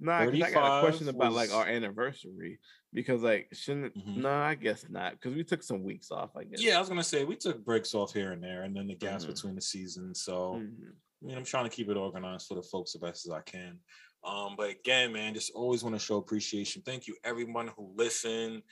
Nah, 0.00 0.20
I 0.20 0.26
got 0.30 0.78
a 0.78 0.80
question 0.80 1.04
35 1.04 1.14
about 1.14 1.32
like 1.34 1.52
our 1.52 1.66
anniversary 1.66 2.60
because 2.94 3.22
like 3.22 3.48
shouldn't 3.52 3.94
Mhm. 3.96 4.16
no, 4.18 4.30
I 4.30 4.54
guess 4.54 4.86
not 4.88 5.12
because 5.12 5.34
we 5.34 5.44
took 5.44 5.62
some 5.62 5.82
weeks 5.82 6.10
off. 6.10 6.36
I 6.36 6.44
guess. 6.44 6.62
Yeah, 6.62 6.76
I 6.76 6.80
was 6.80 6.88
gonna 6.88 7.02
say 7.04 7.24
we 7.24 7.36
took 7.36 7.64
breaks 7.64 7.94
off 7.94 8.12
here 8.14 8.32
and 8.32 8.42
there, 8.42 8.62
and 8.62 8.74
then 8.74 8.86
the 8.86 8.94
gaps 8.94 9.24
Mhm. 9.24 9.34
between 9.34 9.54
the 9.56 9.60
seasons. 9.60 10.22
So 10.22 10.54
Mhm. 10.54 10.94
I 11.22 11.26
mean, 11.26 11.36
I'm 11.36 11.44
trying 11.44 11.64
to 11.68 11.74
keep 11.74 11.88
it 11.88 11.96
organized 11.96 12.48
for 12.48 12.54
the 12.54 12.62
folks 12.62 12.92
the 12.92 12.98
best 12.98 13.26
as 13.26 13.32
I 13.32 13.40
can. 13.42 13.80
Um, 14.24 14.56
but 14.56 14.70
again, 14.70 15.12
man, 15.12 15.34
just 15.34 15.52
always 15.52 15.82
want 15.82 15.94
to 15.94 15.98
show 15.98 16.16
appreciation. 16.16 16.82
Thank 16.82 17.06
you, 17.06 17.16
everyone 17.24 17.68
who 17.68 17.92
listened, 17.94 18.62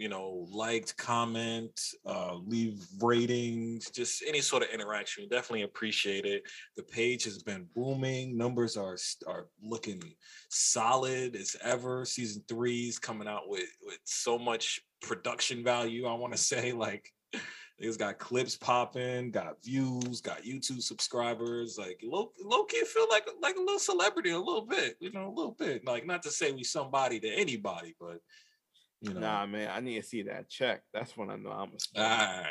you 0.00 0.08
know, 0.08 0.46
liked, 0.50 0.96
comment, 0.96 1.78
uh, 2.06 2.36
leave 2.46 2.82
ratings, 3.02 3.90
just 3.90 4.24
any 4.26 4.40
sort 4.40 4.62
of 4.62 4.70
interaction. 4.70 5.28
Definitely 5.28 5.62
appreciate 5.62 6.24
it. 6.24 6.42
The 6.76 6.82
page 6.82 7.24
has 7.24 7.42
been 7.42 7.66
booming. 7.76 8.34
Numbers 8.34 8.78
are 8.78 8.96
are 9.26 9.48
looking 9.62 10.02
solid 10.48 11.36
as 11.36 11.54
ever. 11.62 12.06
Season 12.06 12.42
three 12.48 12.88
is 12.88 12.98
coming 12.98 13.28
out 13.28 13.42
with 13.46 13.68
with 13.82 13.98
so 14.04 14.38
much 14.38 14.80
production 15.02 15.62
value. 15.62 16.06
I 16.06 16.14
want 16.14 16.32
to 16.32 16.38
say 16.52 16.72
like 16.72 17.12
Niggas 17.82 17.98
got 17.98 18.18
clips 18.18 18.56
popping, 18.56 19.30
got 19.30 19.62
views, 19.62 20.20
got 20.20 20.42
YouTube 20.42 20.82
subscribers. 20.82 21.76
Like 21.78 22.00
low, 22.02 22.32
low 22.42 22.64
key 22.64 22.84
feel 22.84 23.06
like 23.10 23.28
like 23.42 23.56
a 23.56 23.60
little 23.60 23.78
celebrity 23.78 24.30
a 24.30 24.38
little 24.38 24.66
bit, 24.66 24.96
you 25.00 25.12
know, 25.12 25.28
a 25.28 25.34
little 25.34 25.56
bit. 25.58 25.86
Like 25.86 26.06
not 26.06 26.22
to 26.22 26.30
say 26.30 26.52
we 26.52 26.64
somebody 26.64 27.20
to 27.20 27.28
anybody, 27.28 27.94
but 28.00 28.20
you 29.00 29.14
know. 29.14 29.20
Nah, 29.20 29.46
man, 29.46 29.70
I 29.72 29.80
need 29.80 30.00
to 30.00 30.06
see 30.06 30.22
that 30.22 30.48
check. 30.48 30.82
That's 30.92 31.16
when 31.16 31.30
I 31.30 31.36
know 31.36 31.50
I'm 31.50 31.68
a 31.68 31.72
All 31.72 31.78
star. 31.78 32.46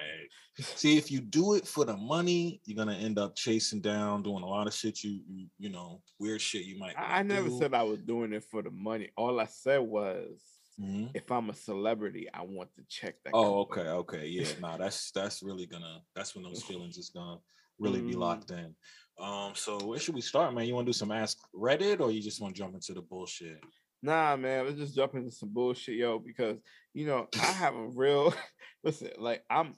See, 0.58 0.98
if 0.98 1.10
you 1.10 1.22
do 1.22 1.54
it 1.54 1.66
for 1.66 1.86
the 1.86 1.96
money, 1.96 2.62
you're 2.66 2.76
gonna 2.78 2.98
end 2.98 3.18
up 3.18 3.36
chasing 3.36 3.82
down, 3.82 4.24
doing 4.24 4.44
a 4.44 4.48
lot 4.48 4.68
of 4.68 4.74
shit. 4.74 5.04
You, 5.04 5.22
you, 5.28 5.48
you 5.58 5.70
know, 5.70 6.02
weird 6.20 6.42
shit. 6.42 6.64
You 6.66 6.78
might. 6.78 6.98
I, 6.98 7.20
I 7.20 7.24
never 7.24 7.50
said 7.50 7.74
I 7.74 7.84
was 7.84 8.00
doing 8.00 8.34
it 8.34 8.44
for 8.44 8.62
the 8.62 8.72
money. 8.72 9.10
All 9.16 9.40
I 9.40 9.46
said 9.46 9.80
was 9.80 10.42
Mhm. 10.80 11.12
if 11.14 11.30
I'm 11.32 11.50
a 11.50 11.54
celebrity, 11.54 12.28
I 12.34 12.44
want 12.44 12.70
the 12.76 12.84
check 12.90 13.22
that. 13.24 13.32
Oh, 13.34 13.60
okay, 13.62 13.82
okay, 13.82 14.28
yeah. 14.28 14.48
Nah, 14.60 14.78
that's 14.78 15.12
that's 15.12 15.44
really 15.44 15.66
gonna. 15.66 16.02
That's 16.16 16.36
when 16.36 16.44
those 16.44 16.64
feelings 16.64 16.98
is 16.98 17.10
gonna 17.10 17.40
really 17.80 18.02
be 18.02 18.14
Mm. 18.14 18.20
locked 18.20 18.52
in. 18.52 18.76
Um, 19.18 19.56
so 19.56 19.78
where 19.86 20.00
should 20.00 20.16
we 20.16 20.22
start, 20.22 20.54
man? 20.54 20.66
You 20.66 20.76
want 20.76 20.86
to 20.88 20.90
do 20.90 20.98
some 20.98 21.12
Ask 21.12 21.38
Reddit, 21.54 22.00
or 22.00 22.12
you 22.12 22.22
just 22.22 22.42
want 22.42 22.56
to 22.56 22.60
jump 22.60 22.74
into 22.74 22.94
the 22.94 23.02
bullshit? 23.02 23.62
Nah, 24.02 24.36
man, 24.38 24.66
let's 24.66 24.78
just 24.78 24.96
jump 24.96 25.16
into 25.16 25.32
some 25.32 25.50
bullshit, 25.50 25.96
yo, 25.96 26.20
because 26.20 26.58
you 26.94 27.06
know 27.06 27.28
I 27.36 27.52
have 27.52 27.76
a 27.76 27.88
real 27.88 28.34
listen. 28.84 29.10
Like 29.18 29.44
I'm 29.50 29.76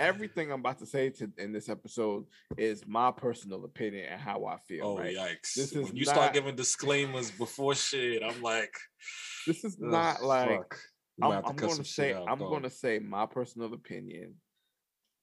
everything 0.00 0.50
I'm 0.50 0.60
about 0.60 0.78
to 0.78 0.86
say 0.86 1.10
to 1.10 1.30
in 1.38 1.52
this 1.52 1.68
episode 1.68 2.24
is 2.56 2.84
my 2.86 3.12
personal 3.12 3.64
opinion 3.64 4.06
and 4.10 4.20
how 4.20 4.46
I 4.46 4.56
feel. 4.66 4.86
Oh 4.86 4.98
right? 4.98 5.14
yikes! 5.14 5.54
This 5.54 5.72
is 5.72 5.86
when 5.86 5.96
you 5.96 6.06
not- 6.06 6.14
start 6.14 6.32
giving 6.32 6.56
disclaimers 6.56 7.30
before 7.30 7.74
shit, 7.74 8.22
I'm 8.22 8.42
like, 8.42 8.74
This 9.46 9.62
is 9.64 9.78
not 9.78 10.24
like 10.24 10.48
fuck. 10.48 10.78
I'm, 11.22 11.32
I'm 11.44 11.56
gonna 11.56 11.84
say 11.84 12.14
out, 12.14 12.26
I'm 12.28 12.38
going 12.38 12.62
to 12.62 12.70
say 12.70 12.98
my 12.98 13.26
personal 13.26 13.72
opinion. 13.74 14.34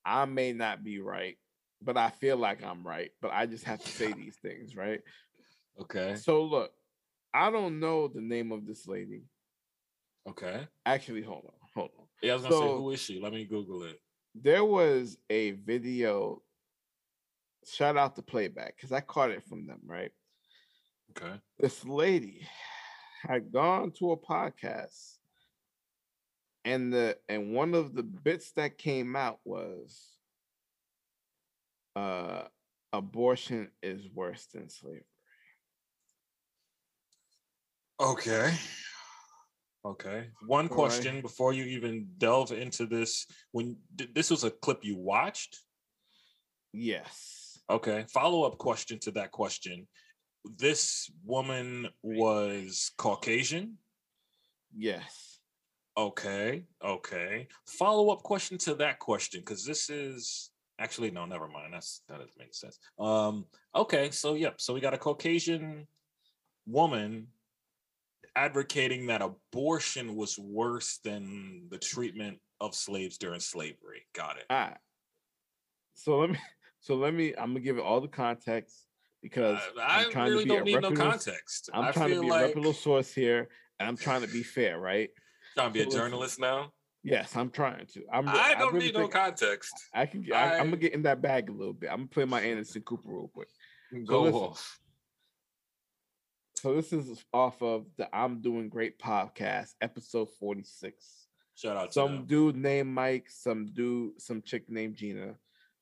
I 0.05 0.25
may 0.25 0.53
not 0.53 0.83
be 0.83 0.99
right, 0.99 1.35
but 1.81 1.97
I 1.97 2.11
feel 2.11 2.37
like 2.37 2.63
I'm 2.63 2.85
right. 2.87 3.09
But 3.21 3.31
I 3.33 3.45
just 3.45 3.65
have 3.65 3.83
to 3.83 3.89
say 3.89 4.13
these 4.13 4.37
things, 4.41 4.75
right? 4.75 5.01
Okay, 5.81 6.15
So 6.15 6.43
look, 6.43 6.71
I 7.33 7.51
don't 7.51 7.79
know 7.79 8.07
the 8.07 8.21
name 8.21 8.51
of 8.51 8.65
this 8.65 8.87
lady. 8.87 9.23
okay. 10.27 10.67
Actually, 10.85 11.21
hold 11.21 11.45
on, 11.45 11.69
hold 11.75 11.91
on. 11.99 12.05
Yeah, 12.21 12.33
I 12.33 12.35
was 12.35 12.43
gonna 12.43 12.55
say, 12.55 12.67
who 12.67 12.91
is 12.91 12.99
she? 12.99 13.19
Let 13.21 13.33
me 13.33 13.45
Google 13.45 13.83
it. 13.83 13.99
There 14.35 14.65
was 14.65 15.17
a 15.29 15.51
video. 15.51 16.41
Shout 17.65 17.97
out 17.97 18.15
to 18.15 18.21
playback 18.21 18.75
because 18.75 18.91
I 18.91 19.01
caught 19.01 19.31
it 19.31 19.43
from 19.43 19.67
them, 19.67 19.79
right? 19.85 20.11
Okay. 21.11 21.33
this 21.59 21.83
lady 21.85 22.47
had 23.23 23.51
gone 23.51 23.91
to 23.91 24.11
a 24.11 24.17
podcast 24.17 25.17
and 26.67 26.91
the 26.91 27.17
and 27.29 27.53
one 27.53 27.73
of 27.73 27.95
the 27.95 28.03
bits 28.03 28.51
that 28.51 28.77
came 28.77 29.15
out 29.15 29.39
was 29.45 30.17
uh 31.95 32.43
abortion 32.93 33.71
is 33.81 34.07
worse 34.13 34.45
than 34.53 34.69
slavery 34.69 35.03
Okay. 37.99 38.53
Okay. 39.85 40.27
One 40.45 40.65
All 40.65 40.69
right. 40.69 40.75
question 40.75 41.21
before 41.21 41.53
you 41.53 41.63
even 41.63 42.07
delve 42.17 42.51
into 42.51 42.85
this. 42.85 43.25
When 43.51 43.77
th- 43.97 44.13
this 44.13 44.29
was 44.29 44.43
a 44.43 44.51
clip 44.51 44.79
you 44.83 44.97
watched, 44.97 45.59
yes 46.73 47.59
okay. 47.69 48.05
Follow 48.13 48.43
up 48.43 48.57
question 48.57 48.99
to 48.99 49.11
that 49.11 49.31
question. 49.31 49.87
This 50.57 51.09
woman 51.25 51.87
was 52.01 52.91
Caucasian. 52.97 53.77
yes 54.75 55.39
Okay. 55.97 56.63
Okay. 56.85 57.47
Follow 57.67 58.09
up 58.11 58.21
question 58.21 58.57
to 58.59 58.75
that 58.75 58.99
question 58.99 59.41
because 59.41 59.65
this 59.65 59.89
is 59.89 60.51
Actually, 60.79 61.09
no, 61.09 61.25
never 61.25 61.47
mind. 61.47 61.73
That's 61.73 62.03
that 62.07 62.19
doesn't 62.19 62.37
make 62.37 62.53
sense. 62.53 62.77
Um, 62.99 63.45
okay, 63.73 64.11
so 64.11 64.35
yep, 64.35 64.61
so 64.61 64.75
we 64.75 64.79
got 64.79 64.93
a 64.93 64.97
Caucasian 64.99 65.87
woman 66.67 67.29
advocating 68.37 69.07
that 69.07 69.21
abortion 69.21 70.15
was 70.15 70.37
worse 70.37 70.99
than 71.03 71.63
the 71.71 71.77
treatment 71.77 72.39
of 72.61 72.75
slaves 72.75 73.17
during 73.17 73.39
slavery. 73.39 74.05
Got 74.13 74.37
it. 74.37 74.45
All 74.49 74.57
right. 74.57 74.77
So 75.95 76.19
let 76.19 76.29
me 76.29 76.37
so 76.79 76.95
let 76.95 77.13
me 77.13 77.33
I'm 77.35 77.49
gonna 77.49 77.59
give 77.61 77.77
it 77.77 77.81
all 77.81 77.99
the 77.99 78.07
context 78.07 78.85
because 79.23 79.59
I, 79.81 80.03
I'm 80.03 80.11
trying 80.11 80.29
really 80.29 80.43
to 80.43 80.49
be 80.49 80.55
don't 80.55 80.61
a 80.61 80.65
need 80.65 80.81
no 80.81 80.91
context. 80.91 81.69
I'm 81.73 81.85
I 81.85 81.91
trying 81.91 82.09
to 82.11 82.21
be 82.21 82.29
like 82.29 82.41
a 82.41 82.43
reputable 82.43 82.73
source 82.73 83.11
here, 83.11 83.49
and 83.79 83.89
I'm 83.89 83.97
trying 83.97 84.21
to 84.21 84.27
be 84.27 84.43
fair, 84.55 84.79
right? 84.79 85.09
trying 85.55 85.69
to 85.69 85.73
be 85.73 85.79
a 85.79 85.83
so 85.83 85.89
listen. 85.89 86.01
journalist 86.01 86.39
now. 86.39 86.71
Yes, 87.03 87.35
I'm 87.35 87.49
trying 87.49 87.87
to. 87.93 88.03
I'm. 88.13 88.27
I 88.27 88.55
don't 88.59 88.73
really 88.73 88.87
need 88.87 88.95
no 88.95 89.07
context. 89.07 89.73
I 89.93 90.05
can. 90.05 90.25
I, 90.33 90.57
I'm 90.57 90.65
gonna 90.65 90.77
get 90.77 90.93
in 90.93 91.03
that 91.03 91.21
bag 91.21 91.49
a 91.49 91.53
little 91.53 91.73
bit. 91.73 91.89
I'm 91.89 91.99
gonna 91.99 92.07
play 92.09 92.25
my 92.25 92.41
Anderson 92.41 92.81
Cooper 92.83 93.09
real 93.09 93.31
quick. 93.33 93.47
Go 94.05 94.23
listen. 94.23 94.41
off. 94.41 94.79
So 96.59 96.73
this 96.73 96.91
is 96.91 97.23
off 97.31 97.61
of 97.61 97.85
the 97.97 98.09
I'm 98.11 98.41
Doing 98.41 98.67
Great 98.67 98.97
podcast, 98.97 99.75
episode 99.79 100.27
46. 100.39 101.27
Shout 101.53 101.77
out 101.77 101.91
to 101.91 101.93
Some 101.93 102.25
dude 102.25 102.55
named 102.55 102.89
Mike, 102.89 103.29
some 103.29 103.67
dude, 103.67 104.19
some 104.19 104.41
chick 104.41 104.67
named 104.67 104.95
Gina. 104.95 105.35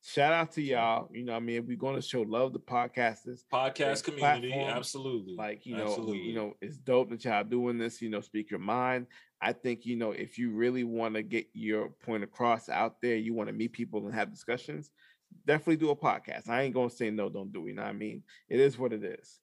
Shout 0.03 0.33
out 0.33 0.51
to 0.51 0.61
y'all. 0.61 1.07
You 1.13 1.23
know, 1.23 1.31
what 1.31 1.37
I 1.37 1.45
mean, 1.45 1.65
we're 1.65 1.77
gonna 1.77 2.01
show 2.01 2.23
love 2.23 2.51
to 2.51 2.59
podcasters. 2.59 3.43
podcast 3.49 4.03
community. 4.03 4.49
platform. 4.49 4.77
Absolutely. 4.77 5.35
Like, 5.37 5.65
you 5.65 5.77
know, 5.77 5.87
Absolutely. 5.87 6.23
you 6.23 6.35
know, 6.35 6.55
it's 6.59 6.75
dope 6.75 7.09
that 7.11 7.23
y'all 7.23 7.45
doing 7.45 7.77
this, 7.77 8.01
you 8.01 8.09
know, 8.09 8.19
speak 8.19 8.51
your 8.51 8.59
mind. 8.59 9.07
I 9.39 9.53
think, 9.53 9.85
you 9.85 9.95
know, 9.95 10.11
if 10.11 10.37
you 10.37 10.51
really 10.51 10.83
want 10.83 11.15
to 11.15 11.23
get 11.23 11.47
your 11.53 11.87
point 11.87 12.25
across 12.25 12.67
out 12.67 12.97
there, 13.01 13.15
you 13.15 13.33
want 13.33 13.47
to 13.47 13.53
meet 13.53 13.71
people 13.71 14.05
and 14.05 14.13
have 14.13 14.29
discussions, 14.29 14.91
definitely 15.47 15.77
do 15.77 15.91
a 15.91 15.95
podcast. 15.95 16.49
I 16.49 16.63
ain't 16.63 16.73
gonna 16.73 16.89
say 16.89 17.11
no, 17.11 17.29
don't 17.29 17.53
do 17.53 17.65
it. 17.65 17.69
You 17.69 17.75
know 17.75 17.83
what 17.83 17.91
I 17.91 17.93
mean? 17.93 18.23
It 18.49 18.59
is 18.59 18.77
what 18.77 18.91
it 18.91 19.05
is. 19.05 19.39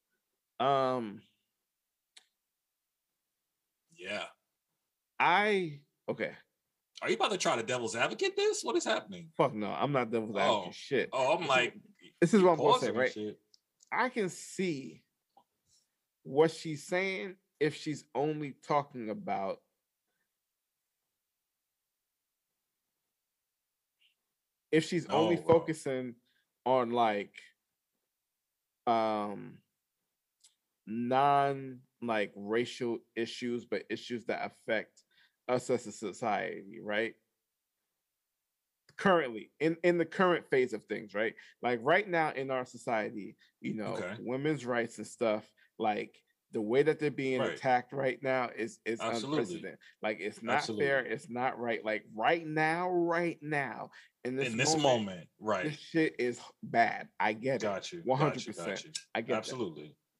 Um, 0.63 1.21
Yeah. 3.99 4.25
I 5.19 5.81
okay. 6.09 6.33
Are 7.01 7.09
you 7.11 7.17
about 7.17 7.33
to 7.33 7.39
try 7.39 7.57
to 7.57 7.63
devil's 7.63 7.97
advocate 7.97 8.37
this? 8.37 8.63
What 8.63 8.77
is 8.77 8.85
happening? 8.85 9.29
Fuck 9.37 9.55
no, 9.55 9.69
I'm 9.73 9.93
not 9.93 10.11
devil's 10.11 10.37
advocate. 10.37 10.69
Oh. 10.69 10.73
Shit. 10.73 11.09
Oh, 11.13 11.37
I'm 11.37 11.47
like, 11.47 11.75
This 12.21 12.35
is 12.35 12.43
what 12.43 12.53
I'm 12.53 12.59
gonna 12.59 12.79
say, 12.81 12.91
right? 12.91 13.13
shit. 13.13 13.39
I 13.91 14.09
can 14.09 14.29
see 14.29 15.03
what 16.23 16.51
she's 16.53 16.85
saying 16.85 17.35
if 17.61 17.75
she's 17.77 18.05
only 18.15 18.55
talking 18.67 19.11
about 19.11 19.59
if 24.71 24.85
she's 24.85 25.07
only 25.07 25.37
Oh, 25.39 25.43
focusing 25.43 26.15
on 26.65 26.91
like 26.91 27.35
um 28.87 29.59
non 30.87 31.79
like 32.01 32.33
racial 32.37 32.99
issues 33.17 33.65
but 33.65 33.85
issues 33.91 34.25
that 34.27 34.45
affect 34.45 35.03
us 35.49 35.71
as 35.71 35.87
a 35.87 35.93
society 35.93 36.81
right 36.83 37.15
currently 38.97 39.51
in 39.61 39.77
in 39.85 39.99
the 39.99 40.05
current 40.05 40.45
phase 40.51 40.73
of 40.73 40.85
things 40.85 41.15
right 41.15 41.35
like 41.63 41.81
right 41.83 42.09
now 42.09 42.31
in 42.33 42.51
our 42.51 42.65
society 42.65 43.37
you 43.61 43.75
know 43.75 43.95
Okay. 43.95 44.17
women's 44.21 44.67
rights 44.67 44.99
and 44.99 45.07
stuff 45.07 45.51
like 45.79 46.17
the 46.53 46.61
way 46.61 46.83
that 46.83 46.99
they're 47.01 47.11
being 47.11 47.41
Right. 47.41 47.55
attacked 47.55 47.93
right 47.93 48.23
now 48.23 48.51
is 48.55 48.79
is 48.85 49.01
Absolutely. 49.01 49.39
unprecedented 49.39 49.79
like 50.03 50.19
it's 50.21 50.43
not 50.43 50.67
fair 50.67 51.01
it's 51.01 51.31
not 51.31 51.59
right 51.59 51.83
like 51.85 52.05
right 52.15 52.47
now 52.47 52.91
right 52.91 53.39
now 53.41 53.91
in 54.25 54.37
this 54.37 54.51
in 54.53 54.59
this 54.59 54.69
moment, 54.77 55.07
moment, 55.07 55.29
right? 55.41 55.65
this 55.65 55.79
shit 55.79 56.15
is 56.19 56.39
bad 56.63 57.09
i 57.19 57.33
get 57.33 57.63
it 57.63 57.67
Got 57.67 57.91
you. 57.93 58.03
got 58.07 58.35
100%. 58.47 58.57
got 58.57 58.85
i 59.15 59.21
get 59.23 59.45
that 59.45 59.57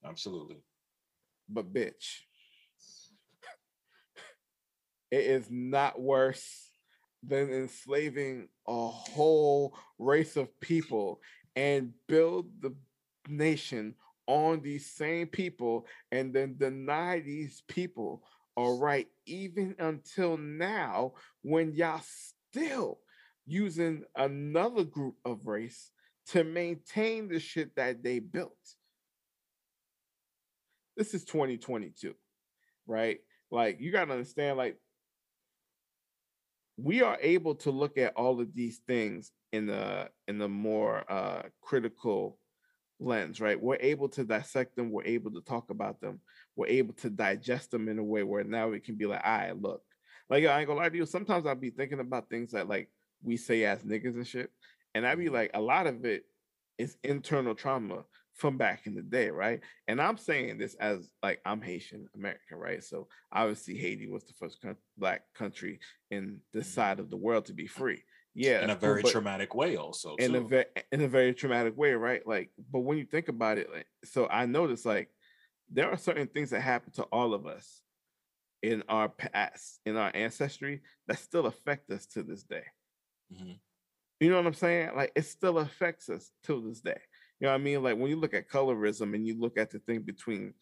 Absolutely. 0.05 0.57
But 1.49 1.73
bitch 1.73 2.17
it 5.11 5.25
is 5.25 5.47
not 5.49 6.01
worse 6.01 6.69
than 7.25 7.51
enslaving 7.51 8.47
a 8.67 8.87
whole 8.87 9.75
race 9.97 10.35
of 10.35 10.59
people 10.59 11.21
and 11.55 11.93
build 12.07 12.47
the 12.61 12.75
nation 13.27 13.95
on 14.27 14.61
these 14.61 14.91
same 14.91 15.27
people 15.27 15.85
and 16.11 16.33
then 16.33 16.55
deny 16.57 17.19
these 17.19 17.61
people 17.67 18.23
all 18.55 18.79
right 18.79 19.07
even 19.25 19.75
until 19.79 20.37
now 20.37 21.13
when 21.41 21.73
y'all 21.73 22.01
still 22.51 22.99
using 23.45 24.03
another 24.15 24.83
group 24.83 25.15
of 25.25 25.47
race 25.47 25.91
to 26.27 26.43
maintain 26.43 27.27
the 27.27 27.39
shit 27.39 27.75
that 27.75 28.03
they 28.03 28.19
built 28.19 28.57
this 30.95 31.13
is 31.13 31.23
2022 31.25 32.13
right? 32.87 33.19
Like 33.51 33.79
you 33.79 33.91
got 33.91 34.05
to 34.05 34.11
understand 34.11 34.57
like 34.57 34.77
we 36.77 37.01
are 37.01 37.17
able 37.21 37.55
to 37.55 37.71
look 37.71 37.97
at 37.97 38.15
all 38.15 38.41
of 38.41 38.53
these 38.53 38.79
things 38.87 39.31
in 39.51 39.67
the 39.67 40.09
in 40.27 40.39
the 40.39 40.49
more 40.49 41.03
uh 41.11 41.43
critical 41.61 42.39
lens 42.99 43.39
right? 43.39 43.61
We're 43.61 43.77
able 43.79 44.09
to 44.09 44.23
dissect 44.23 44.75
them 44.75 44.91
we're 44.91 45.05
able 45.05 45.31
to 45.31 45.41
talk 45.41 45.69
about 45.69 46.01
them 46.01 46.19
we're 46.55 46.67
able 46.67 46.93
to 46.95 47.09
digest 47.09 47.71
them 47.71 47.89
in 47.89 47.99
a 47.99 48.03
way 48.03 48.23
where 48.23 48.43
now 48.43 48.69
we 48.69 48.79
can 48.79 48.95
be 48.95 49.05
like 49.05 49.21
all 49.23 49.37
right 49.37 49.61
look. 49.61 49.81
Like 50.29 50.45
i 50.45 50.59
ain't 50.59 50.67
gonna 50.67 50.79
lie 50.79 50.89
to 50.89 50.95
you 50.95 51.05
sometimes 51.05 51.45
i'll 51.45 51.55
be 51.55 51.69
thinking 51.69 51.99
about 51.99 52.29
things 52.29 52.51
that 52.51 52.67
like 52.67 52.89
we 53.21 53.37
say 53.37 53.65
as 53.65 53.83
niggas 53.83 54.15
and 54.15 54.25
shit 54.25 54.49
and 54.95 55.05
i'd 55.05 55.19
be 55.19 55.29
like 55.29 55.51
a 55.53 55.61
lot 55.61 55.85
of 55.85 56.05
it 56.05 56.23
is 56.77 56.97
internal 57.03 57.53
trauma 57.53 58.03
from 58.33 58.57
back 58.57 58.87
in 58.87 58.95
the 58.95 59.01
day 59.01 59.29
right? 59.29 59.61
And 59.87 60.01
i'm 60.01 60.17
saying 60.17 60.57
this 60.57 60.73
as 60.75 61.09
like 61.21 61.39
i'm 61.45 61.61
haitian 61.61 62.07
american 62.15 62.57
right? 62.57 62.83
So 62.83 63.07
obviously 63.31 63.75
haiti 63.77 64.07
was 64.09 64.23
the 64.25 64.33
first 64.33 64.61
coun- 64.61 64.75
black 64.97 65.21
country 65.35 65.79
in 66.11 66.39
this 66.53 66.67
side 66.67 66.99
of 66.99 67.09
the 67.09 67.17
world 67.17 67.45
to 67.45 67.53
be 67.53 67.67
free. 67.67 68.03
Yeah 68.35 68.63
in 68.63 68.71
a 68.71 68.75
very 68.75 69.03
but 69.03 69.11
traumatic 69.11 69.53
way, 69.53 69.75
also. 69.77 70.15
in 70.15 70.33
a 70.35 70.39
too. 70.39 70.47
very 70.47 70.65
in 70.91 71.01
a 71.01 71.07
very 71.07 71.33
traumatic 71.33 71.77
way 71.77 71.93
right? 71.93 72.25
Like 72.25 72.49
but 72.71 72.79
when 72.79 72.97
you 72.97 73.05
think 73.05 73.27
about 73.27 73.57
it 73.59 73.69
like 73.71 73.85
so 74.03 74.27
i 74.29 74.45
noticed 74.45 74.85
like 74.85 75.09
there 75.71 75.89
are 75.91 75.97
certain 75.97 76.27
things 76.27 76.49
that 76.49 76.61
happen 76.61 76.91
to 76.93 77.03
all 77.03 77.33
of 77.33 77.45
us 77.45 77.81
in 78.63 78.83
our 78.89 79.09
past 79.09 79.79
in 79.85 79.95
our 79.97 80.11
ancestry 80.15 80.81
that 81.07 81.19
still 81.19 81.45
affect 81.45 81.89
us 81.91 82.05
to 82.07 82.23
this 82.23 82.43
day. 82.43 82.63
Mhm. 83.33 83.59
you 84.19 84.29
know 84.29 84.37
what 84.37 84.47
i'm 84.47 84.53
saying? 84.53 84.91
Like 84.95 85.11
it 85.15 85.25
still 85.25 85.59
affects 85.59 86.09
us 86.09 86.31
to 86.45 86.61
this 86.67 86.81
day 86.81 86.99
you 87.39 87.47
know 87.47 87.51
what 87.51 87.59
i 87.59 87.63
mean 87.63 87.83
like 87.83 87.97
when 87.97 88.09
you 88.09 88.15
look 88.15 88.33
at 88.33 88.49
colorism 88.49 89.15
and 89.15 89.27
you 89.27 89.39
look 89.39 89.57
at 89.57 89.69
the 89.71 89.79
thing 89.79 90.01
between 90.01 90.53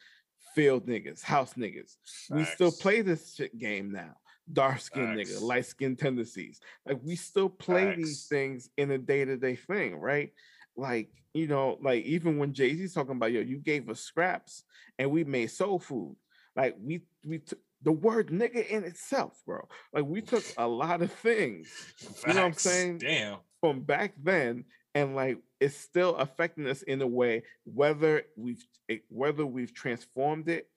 field 0.56 0.86
niggas 0.88 1.22
house 1.22 1.54
niggas 1.54 1.96
we 2.32 2.44
still 2.44 2.72
play 2.72 3.02
this 3.02 3.36
shit 3.36 3.58
game 3.58 3.92
now. 3.92 4.16
Dark 4.52 4.80
skin 4.80 5.16
nigga, 5.16 5.42
light 5.42 5.66
skin 5.66 5.96
tendencies. 5.96 6.60
Like 6.86 7.00
we 7.04 7.16
still 7.16 7.48
play 7.48 7.96
these 7.96 8.26
things 8.28 8.70
in 8.76 8.92
a 8.92 8.98
day 8.98 9.24
to 9.24 9.38
day 9.38 9.56
thing, 9.56 9.96
right? 9.96 10.32
Like 10.76 11.10
you 11.34 11.48
know, 11.48 11.78
like 11.82 12.04
even 12.04 12.38
when 12.38 12.54
Jay 12.54 12.76
Z's 12.76 12.94
talking 12.94 13.16
about 13.16 13.32
yo, 13.32 13.42
you 13.42 13.58
gave 13.58 13.90
us 13.90 14.02
scraps 14.02 14.64
and 15.00 15.12
we 15.12 15.24
made 15.24 15.52
soul 15.52 15.80
food. 15.80 16.16
Like 16.56 16.76
we 16.82 17.04
we 17.26 17.40
took 17.40 17.60
the 17.84 17.92
word 17.92 18.28
nigga 18.28 18.68
in 18.68 18.84
itself, 18.84 19.40
bro. 19.46 19.68
Like 19.94 20.06
we 20.06 20.22
took 20.22 20.44
a 20.58 20.68
lot 20.68 21.02
of 21.02 21.12
things 21.14 21.70
you 22.28 22.34
know 22.34 22.42
what 22.42 22.48
I'm 22.48 22.54
saying? 22.54 22.98
Damn. 22.98 23.38
from 23.62 23.82
back 23.82 24.14
then 24.22 24.66
and 24.96 25.16
like 25.16 25.38
it's 25.60 25.76
still 25.78 26.16
affecting 26.16 26.68
us 26.68 26.82
in 26.82 27.02
a 27.02 27.08
way 27.08 27.44
whether 27.64 28.24
we've 28.36 28.66
eh, 28.90 28.98
whether 29.10 29.46
we've 29.46 29.74
transformed 29.74 30.50
it 30.50 30.68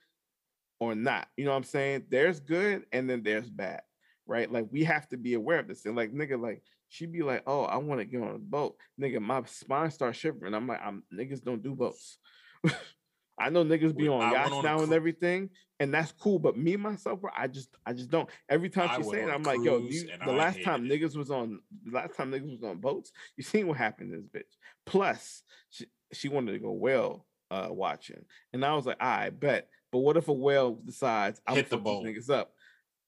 or 0.81 0.95
not 0.95 1.29
you 1.37 1.45
know 1.45 1.51
what 1.51 1.57
i'm 1.57 1.65
saying? 1.65 2.05
There's 2.09 2.41
good 2.41 2.85
and 2.93 3.09
then 3.09 3.23
there's 3.23 3.51
bad 3.51 3.83
right? 4.27 4.51
Like 4.51 4.67
we 4.71 4.85
have 4.85 5.07
to 5.09 5.19
be 5.19 5.35
aware 5.35 5.59
of 5.59 5.69
this 5.69 5.85
and 5.85 5.97
like 5.97 6.13
nigga 6.13 6.41
like 6.41 6.63
she'd 6.89 7.13
be 7.13 7.23
like 7.23 7.43
oh 7.47 7.65
i 7.65 7.77
want 7.77 8.01
to 8.01 8.05
get 8.05 8.23
on 8.23 8.35
a 8.35 8.39
boat. 8.39 8.77
Nigga 9.01 9.21
my 9.21 9.43
spine 9.47 9.91
starts 9.91 10.19
shivering. 10.19 10.55
I'm 10.55 10.67
like 10.67 10.81
i'm 10.85 11.03
niggas 11.13 11.43
don't 11.43 11.63
do 11.63 11.75
boats 11.75 12.19
I 13.39 13.51
know 13.51 13.65
niggas 13.65 13.97
be 13.97 14.09
on 14.09 14.23
I 14.23 14.33
yachts 14.33 14.53
on 14.53 14.65
now 14.65 14.81
and 14.81 14.93
everything, 14.93 15.51
and 15.81 15.93
that's 15.93 16.13
cool. 16.13 16.39
But 16.39 16.57
me 16.57 16.77
myself, 16.77 17.21
bro, 17.21 17.31
I 17.37 17.49
just, 17.49 17.69
I 17.85 17.93
just 17.93 18.11
don't. 18.11 18.29
Every 18.49 18.71
time 18.71 18.91
I 18.91 18.97
she 18.97 19.03
went 19.03 19.11
say 19.11 19.21
it, 19.21 19.25
on 19.25 19.31
a 19.31 19.35
I'm 19.35 19.43
like, 19.43 19.61
yo, 19.65 19.79
you, 19.79 20.07
the 20.07 20.31
I 20.31 20.35
last 20.35 20.63
time 20.63 20.87
it. 20.87 20.93
niggas 20.93 21.17
was 21.17 21.31
on, 21.31 21.61
the 21.85 21.93
last 21.93 22.17
time 22.17 22.31
niggas 22.31 22.51
was 22.51 22.63
on 22.63 22.79
boats, 22.79 23.13
you 23.37 23.43
seen 23.43 23.67
what 23.67 23.77
happened 23.77 24.13
to 24.13 24.19
this 24.19 24.29
bitch. 24.29 24.57
Plus, 24.87 25.43
she, 25.71 25.87
she 26.13 26.29
wanted 26.29 26.53
to 26.53 26.59
go 26.59 26.73
whale 26.73 27.27
uh, 27.51 27.69
watching, 27.71 28.25
and 28.53 28.65
I 28.65 28.75
was 28.75 28.87
like, 28.87 29.03
I 29.03 29.31
bet. 29.31 29.69
But 29.91 29.99
what 29.99 30.17
if 30.17 30.29
a 30.29 30.33
whale 30.33 30.75
decides 30.85 31.41
I'm 31.47 31.55
Hit 31.57 31.71
the 31.71 31.79
boat. 31.79 32.05
these 32.05 32.29
niggas 32.29 32.31
up? 32.31 32.53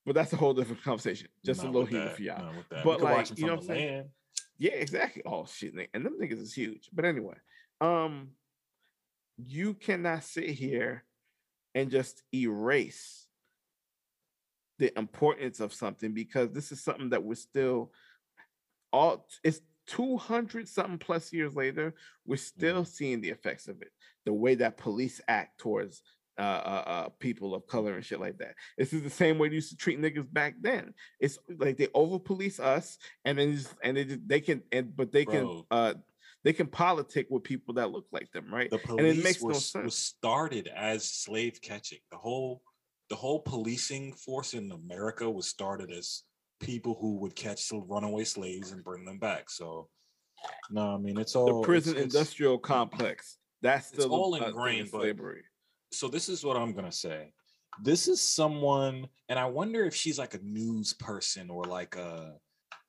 But 0.05 0.15
that's 0.15 0.33
a 0.33 0.37
whole 0.37 0.55
different 0.55 0.85
conversation. 0.85 1.29
Just 1.45 1.65
a 1.65 1.67
little 1.67 1.87
that. 1.87 2.15
for 2.15 2.23
y'all. 2.23 2.53
Not. 2.71 2.85
But, 2.85 3.01
like, 3.01 3.37
you 3.37 3.47
know 3.47 3.55
what 3.55 3.63
I'm 3.63 3.67
saying? 3.67 4.05
Yeah, 4.59 4.73
exactly. 4.73 5.23
Oh 5.27 5.47
shit, 5.47 5.75
nigga. 5.75 5.89
and 5.95 6.07
them 6.07 6.17
niggas 6.21 6.41
is 6.41 6.55
huge. 6.55 6.89
But 6.93 7.05
anyway, 7.05 7.35
um, 7.81 8.31
you 9.37 9.75
cannot 9.75 10.25
sit 10.25 10.51
here 10.51 11.05
and 11.75 11.91
just 11.91 12.23
erase 12.35 13.27
the 14.79 14.97
importance 14.99 15.61
of 15.61 15.73
something 15.73 16.13
because 16.13 16.51
this 16.53 16.73
is 16.73 16.83
something 16.83 17.11
that 17.11 17.23
we're 17.23 17.35
still 17.35 17.93
all 18.93 19.27
it's 19.45 19.61
200 19.87 20.69
something 20.69 20.99
plus 20.99 21.33
years 21.33 21.55
later, 21.55 21.95
we're 22.27 22.37
Mm-hmm. 22.59 22.77
still 22.77 22.85
seeing 22.85 23.21
the 23.21 23.31
effects 23.31 23.69
of 23.69 23.81
it. 23.83 23.91
The 24.25 24.33
way 24.33 24.55
that 24.57 24.77
police 24.77 25.21
act 25.29 25.59
towards 25.61 26.03
uh, 26.39 26.43
uh, 26.43 26.85
uh, 26.87 27.09
people 27.21 27.55
of 27.55 27.67
color 27.67 27.95
and 27.95 28.05
shit 28.05 28.21
like 28.21 28.39
that. 28.39 28.55
This 28.77 28.93
is 28.93 29.03
the 29.03 29.11
same 29.11 29.39
way 29.39 29.49
they 29.49 29.55
used 29.55 29.71
to 29.71 29.77
treat 29.77 30.01
niggas 30.01 30.31
back 30.33 30.55
then. 30.61 30.93
It's 31.21 31.39
like 31.59 31.77
they 31.79 31.89
over 31.95 32.19
police 32.19 32.61
us, 32.61 32.99
and 33.25 33.39
then 33.39 33.55
just, 33.55 33.75
and 33.83 33.97
they 33.97 34.05
just, 34.05 34.29
they 34.29 34.41
can 34.41 34.63
and 34.73 34.95
but 34.95 35.13
they 35.13 35.25
can 35.25 35.47
uh 35.71 35.95
they 36.47 36.53
can 36.53 36.69
politic 36.69 37.27
with 37.29 37.43
people 37.43 37.75
that 37.75 37.91
look 37.91 38.07
like 38.13 38.31
them, 38.31 38.47
right? 38.55 38.71
the 38.71 38.77
and 38.91 39.01
it 39.01 39.15
police 39.17 39.25
makes 39.25 39.43
no 39.43 39.49
was, 39.49 39.67
sense. 39.67 39.85
was 39.85 39.99
started 39.99 40.69
as 40.77 41.05
slave 41.11 41.59
catching. 41.61 41.99
The 42.13 42.17
whole 42.19 42.63
the 43.11 43.17
whole 43.17 43.41
policing 43.41 44.13
force 44.13 44.55
in 44.55 44.71
America 44.71 45.29
was 45.29 45.49
started 45.49 45.91
as 45.91 46.23
people 46.61 46.97
who 47.01 47.17
would 47.19 47.35
catch 47.35 47.69
the 47.69 47.79
runaway 47.79 48.23
slaves 48.23 48.71
and 48.71 48.85
bring 48.85 49.05
them 49.05 49.19
back. 49.19 49.51
So 49.51 49.89
no, 50.71 50.95
I 50.95 50.99
mean 50.99 51.19
it's 51.19 51.35
all 51.35 51.63
the 51.63 51.67
prison 51.67 51.95
it's- 51.97 52.07
it's- 52.07 52.15
industrial 52.15 52.59
complex. 52.59 53.39
That's 53.63 53.91
it's 53.91 54.03
still 54.05 54.15
all 54.15 54.33
a- 54.35 54.37
a 54.37 54.41
thing 54.41 54.49
ingrained, 54.51 54.91
but- 54.93 55.01
slavery. 55.01 55.43
so 55.91 56.07
this 56.07 56.29
is 56.29 56.45
what 56.45 56.57
I'm 56.57 56.73
gonna 56.75 56.93
say. 56.93 57.33
This 57.83 58.07
is 58.07 58.21
someone, 58.23 59.09
and 59.29 59.37
I 59.37 59.47
wonder 59.47 59.85
if 59.85 59.97
she's 59.97 60.17
like 60.19 60.35
a 60.35 60.39
news 60.43 60.95
person 60.95 61.51
or 61.51 61.65
like 61.65 61.97
a 61.97 62.39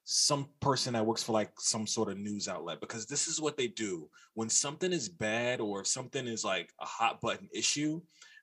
some 0.10 0.48
person 0.62 0.94
that 0.94 1.06
works 1.06 1.22
for 1.22 1.34
like 1.34 1.52
some 1.60 1.86
sort 1.86 2.10
of 2.10 2.18
news 2.18 2.48
outlet 2.48 2.80
because 2.80 3.06
this 3.06 3.28
is 3.28 3.42
what 3.42 3.58
they 3.58 3.68
do 3.68 4.08
when 4.36 4.48
something 4.48 4.94
is 4.94 5.10
bad 5.10 5.60
or 5.60 5.82
if 5.82 5.88
something 5.88 6.28
is 6.28 6.46
like 6.46 6.72
a 6.80 6.86
hot 6.86 7.20
button 7.20 7.50
issue 7.54 8.00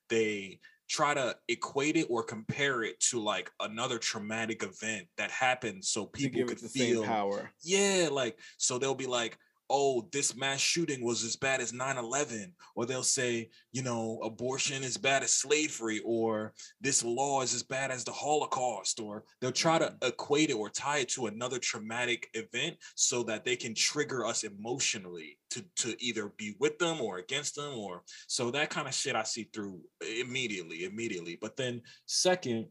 they 0.07 0.59
try 0.87 1.15
to 1.15 1.35
equate 1.47 1.97
it 1.97 2.05
or 2.07 2.21
compare 2.21 2.83
it 2.83 2.99
to 2.99 3.19
like 3.19 3.49
another 3.61 3.97
traumatic 3.97 4.61
event 4.61 5.07
that 5.17 5.31
happened 5.31 5.83
so 5.83 6.05
people 6.05 6.43
could 6.43 6.59
feel 6.59 7.03
power. 7.03 7.49
yeah, 7.63 8.09
like 8.11 8.37
so 8.57 8.77
they'll 8.77 8.93
be 8.93 9.07
like, 9.07 9.37
"Oh, 9.69 10.07
this 10.11 10.35
mass 10.35 10.59
shooting 10.59 11.03
was 11.03 11.23
as 11.23 11.35
bad 11.35 11.61
as 11.61 11.71
9/11," 11.71 12.53
or 12.75 12.85
they'll 12.85 13.03
say, 13.03 13.49
you 13.71 13.81
know, 13.81 14.19
abortion 14.23 14.83
is 14.83 14.97
bad 14.97 15.23
as 15.23 15.33
slavery 15.33 16.01
or 16.05 16.53
this 16.81 17.03
law 17.03 17.41
is 17.41 17.53
as 17.53 17.63
bad 17.63 17.91
as 17.91 18.03
the 18.03 18.11
Holocaust 18.11 18.99
or 18.99 19.25
they'll 19.41 19.51
try 19.51 19.79
to 19.79 19.87
mm. 19.87 20.07
equate 20.07 20.49
it 20.49 20.53
or 20.53 20.69
tie 20.69 20.99
it 20.99 21.09
to 21.09 21.27
another 21.27 21.59
traumatic 21.59 22.29
event 22.33 22.77
so 22.95 23.23
that 23.23 23.43
they 23.43 23.55
can 23.55 23.73
trigger 23.73 24.25
us 24.25 24.43
emotionally 24.43 25.37
to 25.49 25.63
to 25.75 25.95
either 26.03 26.29
be 26.37 26.55
with 26.59 26.77
them 26.79 27.01
or 27.01 27.17
against 27.17 27.55
them 27.55 27.77
or 27.77 28.03
so 28.27 28.51
that 28.51 28.69
kind 28.69 28.87
of 28.87 28.93
shit 28.93 29.15
I 29.15 29.23
see 29.23 29.49
through 29.53 29.81
immediately, 30.01 30.85
immediately. 30.85 31.37
But 31.39 31.55
then 31.55 31.81
second, 32.05 32.67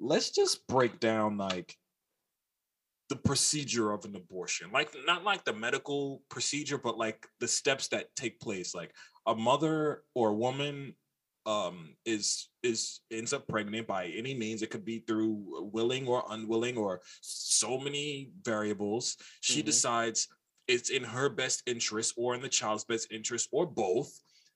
let's 0.00 0.30
just 0.30 0.66
break 0.66 1.00
down 1.00 1.36
like 1.36 1.76
the 3.08 3.16
procedure 3.16 3.92
of 3.92 4.04
an 4.04 4.14
abortion 4.16 4.70
like 4.72 4.94
not 5.06 5.24
like 5.24 5.44
the 5.44 5.52
medical 5.52 6.22
procedure 6.28 6.78
but 6.78 6.98
like 6.98 7.26
the 7.40 7.48
steps 7.48 7.88
that 7.88 8.14
take 8.16 8.38
place 8.40 8.74
like 8.74 8.92
a 9.26 9.34
mother 9.34 10.02
or 10.14 10.30
a 10.30 10.34
woman 10.34 10.94
um 11.46 11.94
is 12.04 12.50
is 12.62 13.00
ends 13.10 13.32
up 13.32 13.46
pregnant 13.48 13.86
by 13.86 14.06
any 14.06 14.34
means 14.34 14.60
it 14.60 14.70
could 14.70 14.84
be 14.84 14.98
through 15.06 15.70
willing 15.72 16.06
or 16.06 16.22
unwilling 16.30 16.76
or 16.76 17.00
so 17.22 17.78
many 17.78 18.30
variables 18.44 19.16
she 19.40 19.62
Mhm. 19.62 19.66
decides 19.66 20.28
it's 20.66 20.90
in 20.90 21.02
her 21.02 21.30
best 21.30 21.62
interest 21.66 22.12
or 22.18 22.34
in 22.34 22.42
the 22.42 22.48
child's 22.48 22.84
best 22.84 23.10
interest 23.10 23.48
or 23.52 23.64
both 23.66 24.12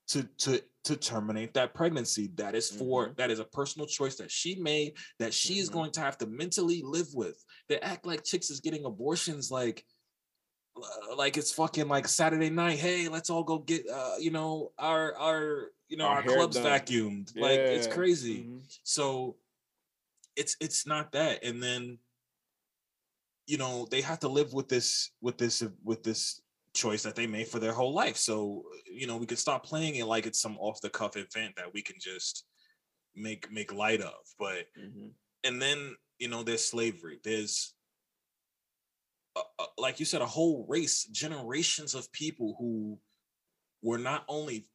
to 0.09 0.25
to 0.39 0.63
to 0.85 0.97
terminate 0.97 1.55
that 1.55 1.75
pregnancy 1.75 2.31
that 2.35 2.55
is 2.57 2.69
for 2.69 3.15
that 3.17 3.31
is 3.31 3.39
a 3.39 3.45
personal 3.45 3.87
choice 3.87 4.17
that 4.17 4.31
she 4.31 4.57
made 4.57 4.97
that 5.21 5.33
she 5.33 5.59
is 5.61 5.71
Mhm. 5.71 5.73
going 5.75 5.93
to 5.93 6.01
have 6.01 6.19
to 6.19 6.27
mentally 6.27 6.83
live 6.83 7.07
with 7.15 7.43
they 7.69 7.79
act 7.81 8.05
like 8.05 8.25
chicks 8.25 8.51
is 8.51 8.61
getting 8.61 8.85
abortions 8.85 9.51
like 9.51 9.85
uh, 10.77 11.15
like 11.17 11.37
it's 11.37 11.53
fucking 11.53 11.87
like 11.87 12.09
Saturday 12.09 12.49
night. 12.49 12.79
Hey, 12.79 13.07
let's 13.09 13.29
all 13.29 13.45
go 13.45 13.59
get 13.59 13.87
uh, 13.91 14.15
you 14.19 14.31
know, 14.31 14.73
our 14.79 15.15
our 15.17 15.71
you 15.89 15.99
know, 15.99 16.07
Our 16.07 16.17
our, 16.17 16.23
clubs 16.23 16.57
done. 16.57 16.65
vacuumed. 16.65 17.39
Like 17.39 17.61
it's 17.61 17.87
Yeah. 17.87 17.93
crazy. 17.93 18.45
Mhm. 18.45 18.79
So 18.83 19.37
it's 20.35 20.57
it's 20.61 20.87
not 20.87 21.13
that. 21.13 21.45
And 21.45 21.63
then 21.63 21.99
you 23.47 23.59
know, 23.59 23.87
they 23.91 24.01
have 24.01 24.21
to 24.21 24.29
live 24.29 24.55
with 24.55 24.69
this 24.69 25.11
with 25.21 25.37
this 25.37 25.63
with 25.85 26.03
this 26.03 26.41
choice 26.75 27.03
that 27.03 27.15
they 27.15 27.27
made 27.27 27.49
for 27.49 27.59
their 27.59 27.73
whole 27.73 27.93
life. 27.93 28.17
So, 28.17 28.65
you 28.91 29.07
know, 29.07 29.17
we 29.17 29.27
can 29.27 29.37
stop 29.37 29.65
playing 29.65 29.97
it 29.97 30.07
like 30.07 30.27
it's 30.27 30.41
some 30.41 30.57
off 30.59 30.81
the 30.81 30.91
cuff 30.91 31.17
event 31.17 31.55
that 31.57 31.73
we 31.73 31.83
can 31.83 31.97
just 32.01 32.45
make 33.15 33.51
make 33.51 33.73
light 33.73 34.01
of. 34.01 34.15
But 34.39 34.67
Mhm. 34.77 35.13
and 35.45 35.61
then 35.61 35.97
you 36.19 36.29
know 36.29 36.43
there's 36.43 36.65
slavery 36.65 37.19
there's 37.25 37.75
uh, 39.37 39.43
uh, 39.59 39.67
like 39.79 39.99
you 39.99 40.07
said 40.07 40.23
a 40.23 40.27
whole 40.27 40.67
race 40.69 41.05
generations 41.05 41.95
of 41.95 42.11
people 42.13 42.55
who 42.59 42.99
were 43.83 43.99
not 43.99 44.25
only 44.29 44.69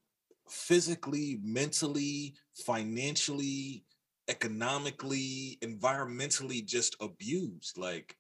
physically 0.50 1.40
mentally 1.42 2.36
financially 2.66 3.86
economically 4.28 5.58
environmentally 5.62 6.66
just 6.66 6.96
abused 7.00 7.78
like 7.78 8.16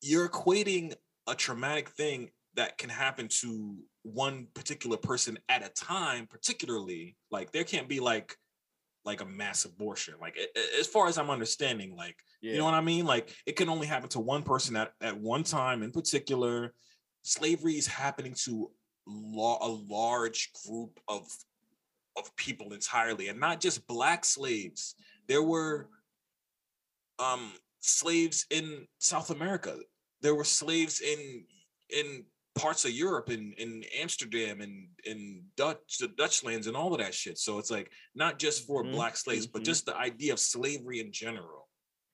you're 0.00 0.28
equating 0.28 0.94
a 1.30 1.34
traumatic 1.34 1.88
thing 1.90 2.30
that 2.54 2.76
can 2.78 2.90
happen 2.90 3.28
to 3.28 3.76
one 4.02 4.46
particular 4.54 4.96
person 4.96 5.38
at 5.48 5.64
a 5.64 5.70
time 5.70 6.26
particularly 6.26 7.16
like 7.30 7.52
there 7.52 7.64
can't 7.64 7.88
be 7.88 8.00
like 8.00 8.36
like 9.04 9.20
a 9.20 9.24
mass 9.24 9.64
abortion 9.64 10.14
like 10.20 10.36
as 10.78 10.86
far 10.86 11.06
as 11.08 11.16
i'm 11.18 11.30
understanding 11.30 11.94
like 11.96 12.16
Yeah. 12.42 12.52
you 12.52 12.58
know 12.58 12.64
what 12.64 12.74
i 12.74 12.80
mean? 12.80 13.06
Like 13.06 13.32
it 13.46 13.56
can 13.56 13.68
only 13.68 13.86
happen 13.86 14.08
to 14.10 14.20
one 14.20 14.42
person 14.42 14.76
at, 14.76 14.92
at 15.00 15.16
one 15.18 15.44
time 15.44 15.82
in 15.82 15.90
particular. 15.92 16.74
Slavery 17.22 17.74
is 17.74 17.86
happening 17.86 18.34
to 18.44 18.70
la- 19.06 19.58
a 19.60 19.68
large 19.68 20.50
group 20.64 20.98
of 21.08 21.24
of 22.16 22.34
people 22.36 22.72
entirely 22.72 23.28
and 23.28 23.38
not 23.38 23.60
just 23.60 23.86
black 23.86 24.24
slaves. 24.24 24.94
There 25.28 25.42
were 25.42 25.88
um 27.18 27.52
slaves 27.80 28.46
in 28.50 28.86
south 28.98 29.30
america 29.30 29.78
there 30.22 30.34
were 30.34 30.44
slaves 30.44 31.00
in 31.00 31.44
in 31.90 32.24
parts 32.54 32.84
of 32.84 32.90
Europe 32.90 33.30
in 33.30 33.52
in 33.58 33.84
Amsterdam 33.98 34.60
and 34.60 34.88
in 35.04 35.44
Dutch 35.56 35.98
the 35.98 36.08
Dutch 36.08 36.44
lands 36.44 36.66
and 36.66 36.76
all 36.76 36.92
of 36.92 36.98
that 36.98 37.14
shit. 37.14 37.38
So 37.38 37.58
it's 37.58 37.70
like 37.70 37.90
not 38.14 38.38
just 38.38 38.66
for 38.66 38.84
Mhm, 38.84 38.92
black 38.92 39.16
slaves, 39.16 39.46
but 39.46 39.62
mhm. 39.62 39.66
just 39.66 39.86
the 39.86 39.96
idea 39.96 40.32
of 40.32 40.40
slavery 40.40 41.00
in 41.00 41.12
general. 41.12 41.68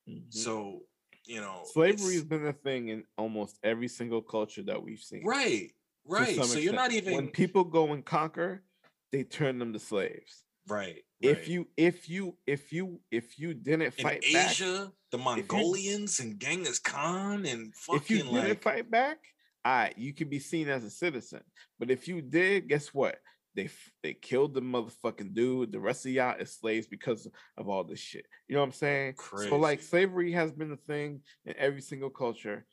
Mhm. 0.07 0.33
So 0.33 0.83
you 1.25 1.41
know, 1.41 1.63
slavery 1.73 2.13
has 2.13 2.23
been 2.23 2.45
a 2.45 2.53
thing 2.53 2.87
in 2.87 3.03
almost 3.17 3.59
every 3.61 3.89
single 3.89 4.21
culture 4.21 4.63
that 4.63 4.81
we've 4.81 5.01
seen. 5.01 5.25
right, 5.25 5.73
right. 6.05 6.41
So 6.45 6.57
you're 6.57 6.73
not 6.73 6.93
even 6.93 7.13
when 7.13 7.27
people 7.27 7.65
go 7.65 7.91
and 7.91 8.05
conquer, 8.05 8.63
they 9.11 9.23
turn 9.23 9.59
them 9.59 9.73
to 9.73 9.79
slaves. 9.79 10.43
right. 10.67 11.03
If 11.19 11.39
right. 11.39 11.47
you 11.47 11.67
if 11.75 12.07
you 12.07 12.37
if 12.45 12.71
you 12.71 13.01
if 13.11 13.37
you 13.39 13.53
didn't 13.55 13.81
in 13.97 14.03
fight 14.03 14.21
back, 14.31 14.51
Asia, 14.51 14.93
the 15.11 15.17
Mongolians 15.17 16.19
and 16.19 16.39
Genghis 16.39 16.79
Khan 16.79 17.45
and 17.45 17.73
fucking 17.75 18.01
if 18.01 18.09
you 18.09 18.17
didn't 18.17 18.33
like 18.33 18.61
fight 18.61 18.91
back, 18.91 19.17
all 19.63 19.73
right, 19.73 19.97
you 19.97 20.13
can 20.13 20.29
be 20.29 20.39
seen 20.39 20.69
as 20.69 20.83
a 20.83 20.89
citizen. 20.89 21.41
But 21.79 21.91
if 21.91 22.07
you 22.07 22.21
did, 22.21 22.67
guess 22.67 22.93
what? 22.93 23.17
They 23.55 23.69
they 24.03 24.13
killed 24.13 24.53
the 24.53 24.61
motherfucking 24.61 25.33
dude. 25.33 25.71
The 25.71 25.79
rest 25.79 26.05
of 26.05 26.11
y'all 26.11 26.39
is 26.39 26.53
slaves 26.55 26.87
because 26.87 27.27
of 27.57 27.67
all 27.67 27.83
this 27.83 27.99
shit. 27.99 28.25
You 28.47 28.55
know 28.55 28.61
what 28.61 28.67
I'm 28.67 28.73
saying? 28.73 29.15
So 29.49 29.57
like 29.57 29.81
slavery 29.81 30.31
has 30.33 30.51
been 30.51 30.71
a 30.71 30.77
thing 30.77 31.21
in 31.45 31.55
every 31.57 31.81
single 31.81 32.09
culture. 32.11 32.65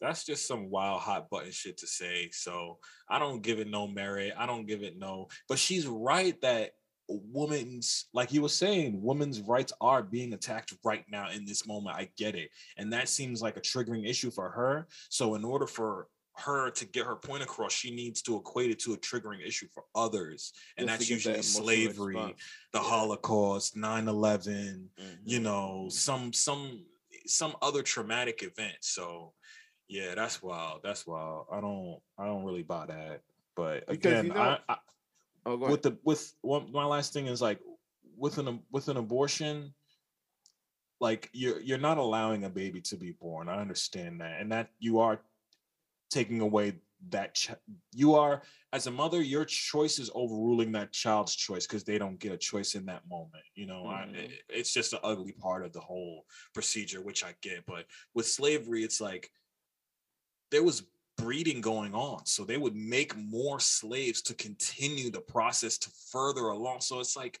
that's 0.00 0.24
just 0.24 0.46
some 0.46 0.70
wild 0.70 1.00
hot 1.00 1.28
button 1.30 1.50
shit 1.50 1.78
to 1.78 1.86
say. 1.86 2.30
So 2.32 2.78
I 3.08 3.18
don't 3.18 3.42
give 3.42 3.58
it 3.58 3.68
no 3.68 3.86
merit. 3.86 4.34
I 4.38 4.46
don't 4.46 4.66
give 4.66 4.82
it 4.82 4.98
no. 4.98 5.28
But 5.48 5.58
she's 5.58 5.86
right 5.86 6.40
that 6.42 6.72
women's, 7.08 8.06
like 8.12 8.32
you 8.32 8.42
were 8.42 8.48
saying, 8.48 9.00
women's 9.02 9.40
rights 9.40 9.72
are 9.80 10.02
being 10.02 10.32
attacked 10.32 10.72
right 10.84 11.04
now 11.10 11.30
in 11.30 11.44
this 11.44 11.66
moment. 11.66 11.96
I 11.96 12.10
get 12.16 12.34
it, 12.34 12.50
and 12.76 12.92
that 12.92 13.08
seems 13.08 13.42
like 13.42 13.56
a 13.56 13.60
triggering 13.60 14.08
issue 14.08 14.30
for 14.30 14.50
her. 14.50 14.86
So 15.10 15.34
in 15.34 15.44
order 15.44 15.66
for 15.66 16.08
her 16.36 16.68
to 16.70 16.84
get 16.86 17.06
her 17.06 17.14
point 17.16 17.42
across, 17.42 17.72
she 17.72 17.94
needs 17.94 18.20
to 18.22 18.36
equate 18.36 18.70
it 18.70 18.78
to 18.80 18.92
a 18.94 18.96
triggering 18.98 19.46
issue 19.46 19.68
for 19.72 19.84
others, 19.94 20.52
and 20.76 20.88
just 20.88 20.98
that's 20.98 21.10
usually 21.10 21.36
that 21.36 21.42
slavery, 21.44 22.14
response. 22.16 22.42
the 22.72 22.80
Yeah. 22.80 22.84
Holocaust, 22.88 23.76
9-11, 23.76 24.88
you 25.24 25.38
Mhm. 25.38 25.42
know 25.42 25.88
some 25.90 26.32
some 26.32 26.84
some 27.26 27.56
other 27.62 27.82
traumatic 27.82 28.42
event 28.42 28.76
so 28.82 29.32
yeah 29.88 30.14
that's 30.14 30.42
wild 30.42 30.82
that's 30.82 31.06
wild 31.06 31.46
i 31.50 31.58
don't 31.58 31.98
i 32.18 32.26
don't 32.26 32.44
really 32.44 32.62
buy 32.62 32.84
that 32.84 33.22
but 33.56 33.86
Because, 33.86 33.96
again 34.12 34.26
you 34.26 34.32
know- 34.34 34.58
I, 34.68 34.74
I 34.74 34.76
Oh, 35.46 35.56
with 35.56 35.82
the 35.82 35.98
with 36.04 36.34
one 36.42 36.72
my 36.72 36.84
last 36.84 37.12
thing 37.12 37.26
is 37.26 37.42
like 37.42 37.60
with 38.16 38.38
an 38.38 38.60
with 38.70 38.88
an 38.88 38.96
abortion 38.96 39.74
like 41.00 41.28
you're 41.32 41.60
you're 41.60 41.78
not 41.78 41.98
allowing 41.98 42.44
a 42.44 42.48
baby 42.50 42.80
to 42.82 42.96
be 42.96 43.12
born. 43.12 43.48
I 43.48 43.60
understand 43.60 44.20
that. 44.20 44.40
And 44.40 44.50
that 44.52 44.70
you 44.78 45.00
are 45.00 45.20
taking 46.10 46.40
away 46.40 46.74
that 47.10 47.34
ch- 47.34 47.50
you 47.92 48.14
are 48.14 48.40
as 48.72 48.86
a 48.86 48.90
mother 48.90 49.20
your 49.20 49.44
choice 49.44 49.98
is 49.98 50.10
overruling 50.14 50.72
that 50.72 50.92
child's 50.92 51.34
choice 51.36 51.66
because 51.66 51.84
they 51.84 51.98
don't 51.98 52.18
get 52.18 52.32
a 52.32 52.36
choice 52.38 52.74
in 52.74 52.86
that 52.86 53.06
moment 53.08 53.42
you 53.54 53.66
know? 53.66 53.84
I, 53.86 54.06
Mhm. 54.06 54.14
it- 54.14 54.42
it's 54.48 54.72
just 54.72 54.94
an 54.94 55.00
ugly 55.02 55.32
part 55.32 55.66
of 55.66 55.72
the 55.74 55.80
whole 55.80 56.24
procedure 56.54 57.02
which 57.02 57.22
i 57.22 57.34
get 57.42 57.66
but 57.66 57.84
with 58.14 58.26
slavery 58.26 58.84
it's 58.84 59.02
like 59.02 59.30
there 60.50 60.62
was 60.62 60.86
breeding 61.16 61.60
going 61.60 61.94
on. 61.94 62.26
So 62.26 62.44
they 62.44 62.56
would 62.56 62.74
make 62.74 63.16
more 63.16 63.60
slaves 63.60 64.22
to 64.22 64.34
continue 64.34 65.10
the 65.10 65.20
process 65.20 65.78
to 65.78 65.90
further 66.10 66.42
along. 66.46 66.80
So 66.80 67.00
it's 67.00 67.16
like, 67.16 67.38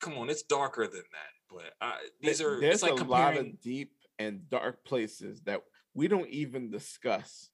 come 0.00 0.14
on, 0.18 0.28
it's 0.30 0.42
darker 0.42 0.86
than 0.86 1.02
that. 1.12 1.30
But 1.50 1.72
I, 1.80 1.94
these 2.20 2.40
are 2.40 2.60
there's 2.60 2.74
it's 2.74 2.82
like 2.82 2.92
a 2.92 2.96
comparing, 2.96 3.36
lot 3.36 3.46
of 3.46 3.60
deep 3.60 3.92
and 4.18 4.48
dark 4.48 4.84
places 4.84 5.40
that 5.42 5.62
we 5.94 6.08
don't 6.08 6.28
even 6.30 6.70
discuss 6.70 7.50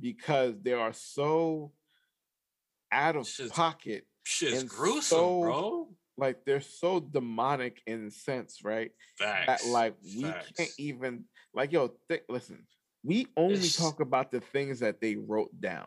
because 0.00 0.54
they 0.62 0.72
are 0.72 0.92
so 0.92 1.72
out 2.92 3.16
of 3.16 3.26
Shit's- 3.26 3.52
pocket 3.52 4.04
shit's 4.24 4.60
and 4.60 4.68
gruesome, 4.68 5.02
so 5.02 5.40
bro. 5.42 5.88
like 6.16 6.44
they're 6.44 6.60
so 6.60 6.98
demonic 7.00 7.80
in 7.86 8.06
a 8.06 8.10
sense 8.10 8.60
right 8.64 8.90
Facts. 9.18 9.64
that 9.64 9.70
like 9.70 9.94
we 10.02 10.22
can't 10.56 10.70
even 10.78 11.24
like 11.54 11.70
yo 11.72 11.92
th- 12.08 12.22
listen 12.28 12.66
we 13.06 13.26
only 13.36 13.54
It's- 13.54 13.76
talk 13.76 14.00
about 14.00 14.30
the 14.30 14.40
things 14.40 14.80
that 14.80 15.00
they 15.00 15.16
wrote 15.16 15.58
down 15.60 15.86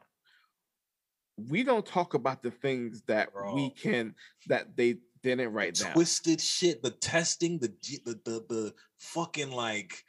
we 1.48 1.64
don't 1.64 1.86
talk 1.86 2.16
about 2.16 2.44
the 2.44 2.52
things 2.52 3.02
that 3.08 3.30
we 3.54 3.70
can 3.70 4.14
that 4.48 4.76
they 4.76 4.98
didn't 5.24 5.54
write 5.54 5.76
down 5.76 5.94
twisted 5.94 6.42
shit, 6.42 6.82
the 6.82 6.92
testing, 6.92 7.60
the 7.60 7.74
the 8.06 8.20
the, 8.26 8.46
the 8.50 8.74
fucking 8.98 9.52
like 9.52 10.04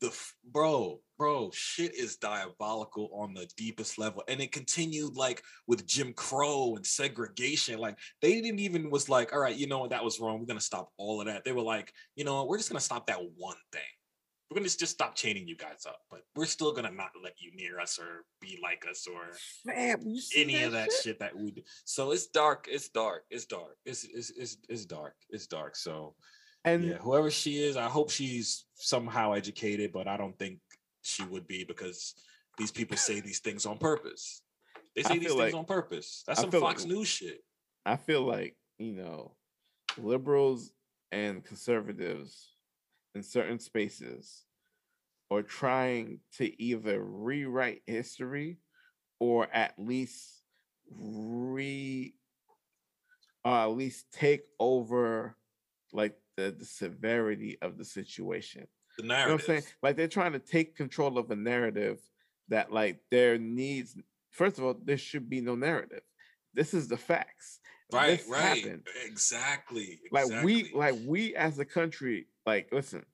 the 0.00 0.16
bro, 0.52 1.00
bro, 1.18 1.50
shit 1.52 1.94
is 1.94 2.16
diabolical 2.16 3.10
on 3.12 3.34
the 3.34 3.48
deepest 3.56 3.98
level, 3.98 4.22
and 4.28 4.40
it 4.40 4.52
continued 4.52 5.16
like 5.16 5.42
with 5.66 5.86
Jim 5.86 6.12
Crow 6.12 6.74
and 6.76 6.86
segregation. 6.86 7.78
Like 7.78 7.98
they 8.22 8.40
didn't 8.40 8.60
even 8.60 8.90
was 8.90 9.08
like, 9.08 9.32
all 9.32 9.40
right, 9.40 9.56
you 9.56 9.66
know 9.66 9.80
what, 9.80 9.90
that 9.90 10.04
was 10.04 10.20
wrong. 10.20 10.38
We're 10.38 10.46
gonna 10.46 10.60
stop 10.60 10.92
all 10.98 11.20
of 11.20 11.26
that. 11.26 11.44
They 11.44 11.52
were 11.52 11.62
like, 11.62 11.92
you 12.14 12.24
know, 12.24 12.36
what, 12.36 12.48
we're 12.48 12.58
just 12.58 12.70
gonna 12.70 12.80
stop 12.80 13.06
that 13.06 13.20
one 13.36 13.56
thing. 13.72 13.82
We're 14.50 14.56
gonna 14.56 14.64
just, 14.64 14.80
just 14.80 14.92
stop 14.92 15.14
chaining 15.14 15.46
you 15.46 15.56
guys 15.56 15.84
up, 15.86 16.00
but 16.10 16.22
we're 16.34 16.46
still 16.46 16.72
gonna 16.72 16.90
not 16.90 17.10
let 17.22 17.34
you 17.38 17.54
near 17.54 17.78
us 17.80 17.98
or 17.98 18.24
be 18.40 18.58
like 18.62 18.86
us 18.90 19.06
or 19.06 19.36
Fam, 19.66 20.00
you 20.06 20.20
see 20.20 20.42
any 20.42 20.62
of 20.62 20.72
that 20.72 20.90
shit? 21.02 21.18
that 21.18 21.36
we 21.36 21.50
do. 21.50 21.62
So 21.84 22.12
it's 22.12 22.28
dark. 22.28 22.66
It's 22.70 22.88
dark. 22.88 23.24
It's 23.30 23.44
dark. 23.44 23.76
It's 23.84 24.04
it's 24.04 24.30
it's, 24.30 24.56
it's 24.68 24.86
dark. 24.86 25.14
It's 25.28 25.46
dark. 25.46 25.76
So 25.76 26.14
and 26.64 26.84
yeah, 26.84 26.94
whoever 26.96 27.30
she 27.30 27.62
is, 27.62 27.76
I 27.76 27.88
hope 27.88 28.10
she's 28.10 28.64
somehow 28.74 29.32
educated, 29.32 29.92
but 29.92 30.08
I 30.08 30.16
don't 30.16 30.38
think 30.38 30.60
she 31.02 31.24
would 31.24 31.46
be 31.46 31.64
because 31.64 32.14
these 32.56 32.72
people 32.72 32.96
say 32.96 33.20
these 33.20 33.40
things 33.40 33.66
on 33.66 33.78
purpose. 33.78 34.42
They 34.96 35.02
say 35.02 35.18
these 35.18 35.28
feel 35.28 35.38
things 35.38 35.54
on 35.54 35.64
purpose. 35.64 36.24
That's 36.26 36.40
I 36.40 36.42
some 36.42 36.50
Fox 36.50 36.82
like- 36.82 36.92
News 36.92 37.08
shit. 37.08 37.44
I 37.86 37.96
feel 37.96 38.22
like, 38.22 38.56
you 38.78 38.92
know, 38.92 39.32
liberals 39.96 40.72
and 41.12 41.44
conservatives 41.44 42.54
in 43.14 43.22
certain 43.22 43.58
spaces 43.58 44.44
or 45.30 45.42
trying 45.42 46.20
to 46.36 46.62
either 46.62 47.02
rewrite 47.02 47.82
history 47.86 48.58
or 49.20 49.48
at 49.52 49.74
least 49.78 50.42
re 50.90 52.14
or 53.44 53.52
at 53.52 53.76
least 53.76 54.06
take 54.12 54.42
over 54.58 55.36
like 55.92 56.16
the, 56.36 56.54
the 56.56 56.64
severity 56.64 57.58
of 57.62 57.78
the 57.78 57.84
situation. 57.84 58.66
The 58.96 59.04
You 59.04 59.08
know 59.08 59.24
what 59.24 59.30
I'm 59.32 59.40
saying? 59.40 59.62
Like 59.82 59.96
they're 59.96 60.08
trying 60.08 60.32
to 60.32 60.38
take 60.38 60.76
control 60.76 61.18
of 61.18 61.30
a 61.30 61.36
narrative 61.36 61.98
that 62.48 62.72
like 62.72 63.00
there 63.10 63.38
needs 63.38 63.96
first 64.30 64.58
of 64.58 64.64
all, 64.64 64.76
there 64.84 64.98
should 64.98 65.28
be 65.28 65.40
no 65.40 65.54
narrative. 65.54 66.02
This 66.54 66.72
is 66.74 66.88
the 66.88 66.96
facts. 66.96 67.60
right, 67.92 68.18
This 68.18 68.28
right. 68.28 68.40
happened. 68.40 68.86
Exactly. 69.04 70.00
Like 70.10 70.42
we 70.42 70.70
like 70.74 70.94
we 71.04 71.34
as 71.34 71.58
a 71.58 71.64
country, 71.64 72.26
like 72.48 72.72
listen, 72.72 73.04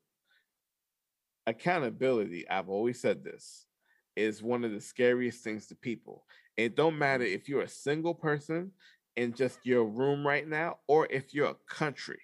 accountability, 1.44 2.48
I've 2.48 2.68
always 2.68 3.00
said 3.00 3.24
this, 3.24 3.66
is 4.14 4.40
one 4.44 4.62
of 4.62 4.70
the 4.70 4.80
scariest 4.80 5.42
things 5.42 5.66
to 5.66 5.74
people. 5.74 6.24
It 6.56 6.76
don't 6.76 6.96
matter 6.96 7.24
mm. 7.24 7.34
if 7.34 7.48
you're 7.48 7.62
a 7.62 7.68
single 7.68 8.14
person 8.14 8.70
in 9.16 9.34
just 9.34 9.58
your 9.64 9.84
room 9.86 10.24
right 10.24 10.46
now, 10.46 10.78
or 10.86 11.08
if 11.10 11.34
you're 11.34 11.50
a 11.50 11.56
country, 11.68 12.20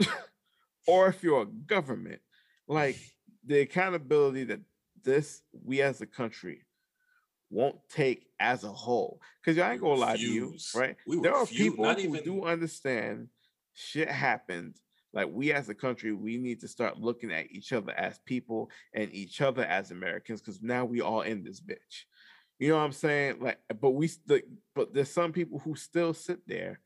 or 0.86 1.08
if 1.08 1.22
you're 1.22 1.42
a 1.42 1.46
government. 1.46 2.20
Like 2.66 2.98
the 3.46 3.60
accountability 3.60 4.44
that 4.44 4.60
this 5.02 5.40
we 5.64 5.80
as 5.80 6.02
a 6.02 6.06
country 6.06 6.66
won't 7.48 7.78
take 7.88 8.26
as 8.38 8.64
a 8.64 8.72
whole. 8.72 9.22
Because 9.42 9.58
I 9.58 9.72
ain't 9.72 9.80
gonna 9.80 9.94
lie 9.94 10.18
to 10.18 10.22
you, 10.22 10.58
right? 10.76 10.94
We 11.06 11.20
there 11.20 11.34
are 11.34 11.40
refuse, 11.40 11.70
people 11.70 11.86
who 11.86 12.00
even- 12.00 12.22
do 12.22 12.44
understand 12.44 13.28
shit 13.72 14.10
happened. 14.10 14.76
Like 15.18 15.30
we 15.32 15.52
as 15.52 15.68
a 15.68 15.74
country, 15.74 16.12
we 16.12 16.36
need 16.36 16.60
to 16.60 16.68
start 16.68 17.00
looking 17.00 17.32
at 17.32 17.50
each 17.50 17.72
other 17.72 17.90
as 17.90 18.20
people 18.24 18.70
and 18.94 19.12
each 19.12 19.40
other 19.40 19.64
as 19.64 19.90
Americans, 19.90 20.40
because 20.40 20.62
now 20.62 20.84
we 20.84 21.00
all 21.00 21.22
in 21.22 21.42
this 21.42 21.60
bitch. 21.60 22.04
You 22.60 22.68
know 22.68 22.76
what 22.76 22.84
I'm 22.84 22.92
saying? 22.92 23.40
Like, 23.40 23.58
but 23.80 23.90
we 23.90 24.06
st- 24.06 24.44
but 24.76 24.94
there's 24.94 25.10
some 25.10 25.32
people 25.32 25.58
who 25.58 25.74
still 25.74 26.14
sit 26.14 26.38
there 26.46 26.78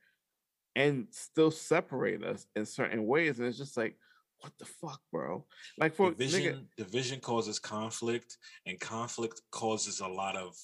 and 0.75 1.09
still 1.11 1.51
separate 1.51 2.25
us 2.25 2.47
in 2.57 2.65
certain 2.65 3.07
ways, 3.07 3.39
and 3.39 3.47
it's 3.47 3.59
just 3.59 3.77
like, 3.77 3.99
what 4.41 4.55
the 4.59 4.65
fuck, 4.65 5.03
bro? 5.13 5.45
Like 5.77 5.95
for 5.95 6.13
division 6.13 6.55
nigga, 6.55 6.85
division 6.87 7.21
causes 7.21 7.59
conflict 7.59 8.39
and 8.65 8.81
conflict 8.81 9.43
causes 9.51 10.01
a 10.01 10.09
lot 10.09 10.37
of 10.39 10.57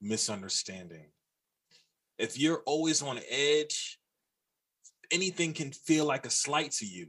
misunderstanding 0.00 1.06
if 2.18 2.38
you're 2.38 2.62
always 2.66 3.02
on 3.02 3.18
edge 3.28 3.98
anything 5.10 5.52
can 5.52 5.72
feel 5.72 6.04
like 6.04 6.26
a 6.26 6.30
slight 6.30 6.72
to 6.72 6.86
you 6.86 7.08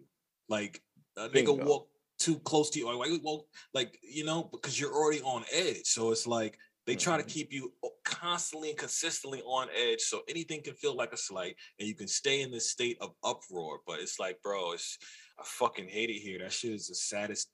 like 0.49 0.81
a 1.17 1.29
Bingo. 1.29 1.55
nigga 1.55 1.65
walk 1.65 1.87
too 2.19 2.39
close 2.39 2.69
to 2.71 2.79
you 2.79 2.85
like, 2.85 3.21
well, 3.23 3.47
like 3.73 3.99
you 4.01 4.25
know 4.25 4.49
because 4.51 4.79
you're 4.79 4.93
already 4.93 5.21
on 5.21 5.43
edge 5.51 5.85
so 5.85 6.11
it's 6.11 6.25
like 6.27 6.57
they 6.85 6.95
try 6.95 7.17
to 7.17 7.23
Mhm. 7.23 7.27
keep 7.27 7.51
you 7.51 7.73
constantly 8.05 8.69
and 8.69 8.79
consistently 8.79 9.41
on 9.41 9.69
edge 9.75 10.01
so 10.01 10.23
anything 10.27 10.63
can 10.63 10.73
feel 10.73 10.95
like 10.95 11.13
a 11.13 11.17
slight 11.17 11.55
and 11.79 11.87
you 11.87 11.93
can 11.93 12.07
stay 12.07 12.41
in 12.41 12.49
this 12.49 12.71
state 12.71 12.97
of 13.01 13.13
uproar 13.23 13.81
but 13.85 13.99
it's 13.99 14.19
like 14.19 14.41
bro 14.41 14.71
it's 14.71 14.97
i 15.37 15.43
fucking 15.43 15.87
hate 15.87 16.09
it 16.09 16.19
here 16.19 16.39
that 16.39 16.51
shit 16.51 16.71
is 16.71 16.87
the 16.87 16.95
saddest 16.95 17.51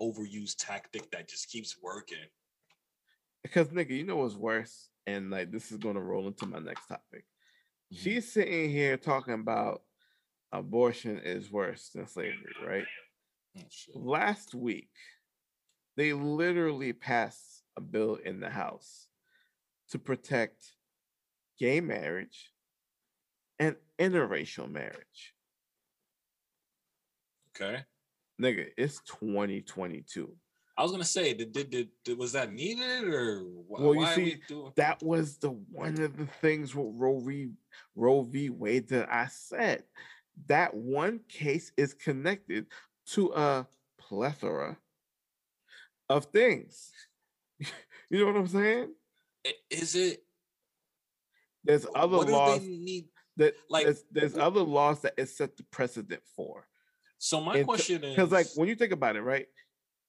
overused 0.00 0.56
tactic 0.58 1.10
that 1.10 1.28
just 1.28 1.48
keeps 1.48 1.76
working 1.82 2.28
because 3.46 3.68
nigga, 3.68 3.90
you 3.90 4.04
know 4.04 4.16
what's 4.16 4.34
worse? 4.34 4.88
And 5.06 5.30
like 5.30 5.52
this 5.52 5.70
is 5.70 5.78
gonna 5.78 6.00
roll 6.00 6.26
into 6.26 6.46
my 6.46 6.58
next 6.58 6.86
topic. 6.88 7.24
Mhm. 7.92 7.98
She's 7.98 8.32
sitting 8.32 8.70
here 8.70 8.96
talking 8.96 9.34
about 9.34 9.82
abortion 10.52 11.18
is 11.18 11.50
worse 11.50 11.90
than 11.90 12.06
slavery, 12.06 12.54
right? 12.64 12.86
Oh. 13.58 13.98
Last 13.98 14.54
week, 14.54 14.90
they 15.96 16.12
literally 16.12 16.92
passed 16.92 17.62
a 17.76 17.80
bill 17.80 18.16
in 18.16 18.40
the 18.40 18.50
House 18.50 19.08
to 19.90 19.98
protect 19.98 20.74
gay 21.58 21.80
marriage 21.80 22.52
and 23.58 23.76
interracial 23.98 24.70
marriage. 24.70 25.34
okay 27.54 27.84
Nigga, 28.40 28.68
it's 28.76 29.00
2022. 29.06 30.36
I 30.78 30.82
was 30.82 30.90
gonna 30.92 31.04
say 31.04 31.32
did, 31.34 31.52
did, 31.52 31.70
did, 31.70 31.88
did- 32.04 32.18
was 32.18 32.32
that 32.32 32.52
needed 32.52 33.04
or 33.04 33.40
wh- 33.40 33.70
Well, 33.70 33.94
you 33.94 34.00
why 34.00 34.16
we 34.16 34.30
see, 34.32 34.42
doing 34.48 34.72
That 34.76 35.02
was 35.02 35.38
the 35.38 35.50
one 35.50 36.00
of 36.00 36.16
the 36.16 36.26
things 36.26 36.74
with 36.74 36.88
Roe 36.94 37.20
v. 37.20 37.48
Roe 37.94 38.22
v. 38.22 38.50
Wade 38.50 38.88
that 38.88 39.08
I 39.12 39.26
said. 39.26 39.84
That 40.48 40.74
one 40.74 41.20
case 41.28 41.72
is 41.78 41.94
connected 41.94 42.66
to 43.12 43.32
a 43.34 43.66
plethora 43.98 44.76
of 46.10 46.26
things. 46.26 46.92
you 48.10 48.18
know 48.20 48.26
what 48.26 48.36
I'm 48.36 48.46
saying? 48.46 48.92
Is 49.70 49.94
it 49.94 50.22
There's 51.64 51.86
other 51.94 52.18
what 52.18 52.28
laws 52.28 52.60
need 52.62 53.06
that 53.38 53.54
like, 53.70 53.84
there's, 53.84 54.04
there's 54.10 54.34
wh- 54.36 54.40
other 54.42 54.60
laws 54.60 55.00
that 55.02 55.14
it 55.16 55.28
set 55.30 55.56
the 55.56 55.62
precedent 55.64 56.22
for. 56.36 56.66
so 57.18 57.40
my 57.40 57.54
into- 57.54 57.64
question 57.64 58.04
is 58.04 58.14
Because 58.14 58.30
like 58.32 58.46
when 58.56 58.68
you 58.68 58.74
think 58.76 58.92
about 58.92 59.16
it, 59.16 59.22
right? 59.22 59.46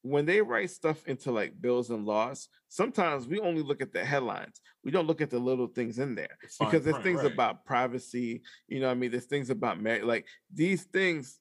When 0.04 0.26
they 0.26 0.42
write 0.42 0.70
stuff 0.70 1.06
into 1.08 1.32
like 1.32 1.60
bills 1.60 1.90
and 1.90 2.06
laws, 2.06 2.48
sometimes 2.70 3.28
we 3.28 3.40
only 3.40 3.62
look 3.62 3.82
at 3.82 3.92
the 3.92 4.06
headlines. 4.06 4.62
We 4.84 4.92
don't 4.92 5.08
look 5.08 5.22
at 5.22 5.30
the 5.30 5.40
little 5.40 5.68
things 5.68 6.00
in 6.00 6.16
there. 6.16 6.38
the 6.42 6.48
fine 6.48 6.70
because 6.70 6.86
there's 6.86 7.04
things 7.04 7.24
right. 7.24 7.34
about 7.34 7.66
privacy 7.66 8.42
you 8.68 8.80
know 8.80 8.88
what 8.88 8.94
i 8.94 8.96
mean 8.96 9.12
there's 9.12 9.26
things 9.26 9.50
about 9.50 9.82
marriage 9.82 10.04
like 10.04 10.26
these 10.54 10.84
things 10.84 11.40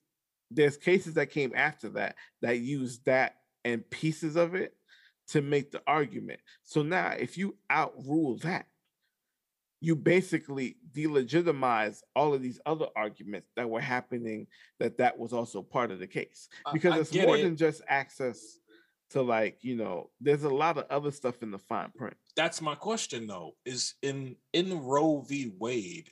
there's 0.51 0.77
cases 0.77 1.15
that 1.15 1.27
came 1.27 1.51
after 1.55 1.89
that 1.89 2.15
that 2.41 2.59
use 2.59 2.99
that 3.05 3.35
and 3.65 3.89
pieces 3.89 4.35
of 4.35 4.55
it 4.55 4.73
to 5.27 5.41
make 5.41 5.71
the 5.71 5.81
argument 5.87 6.39
so 6.63 6.81
now 6.81 7.09
if 7.17 7.37
you 7.37 7.55
outrule 7.69 8.37
that 8.37 8.65
you 9.79 9.95
basically 9.95 10.77
delegitimize 10.91 11.99
all 12.15 12.33
of 12.33 12.41
these 12.41 12.59
other 12.65 12.87
arguments 12.95 13.51
that 13.55 13.69
were 13.69 13.79
happening 13.81 14.47
that 14.79 14.97
that 14.97 15.17
was 15.17 15.33
also 15.33 15.61
part 15.61 15.91
of 15.91 15.99
the 15.99 16.07
case 16.07 16.49
because 16.73 16.93
I 16.93 16.99
it's 16.99 17.13
more 17.13 17.37
it. 17.37 17.43
than 17.43 17.55
just 17.55 17.81
access 17.87 18.59
to 19.11 19.21
like 19.21 19.59
you 19.61 19.75
know 19.75 20.09
there's 20.19 20.43
a 20.43 20.49
lot 20.49 20.77
of 20.77 20.85
other 20.89 21.11
stuff 21.11 21.41
in 21.43 21.51
the 21.51 21.59
fine 21.59 21.91
print 21.95 22.17
that's 22.35 22.61
my 22.61 22.75
question 22.75 23.27
though 23.27 23.51
is 23.65 23.93
in 24.01 24.35
in 24.53 24.81
roe 24.83 25.21
v 25.21 25.53
wade 25.59 26.09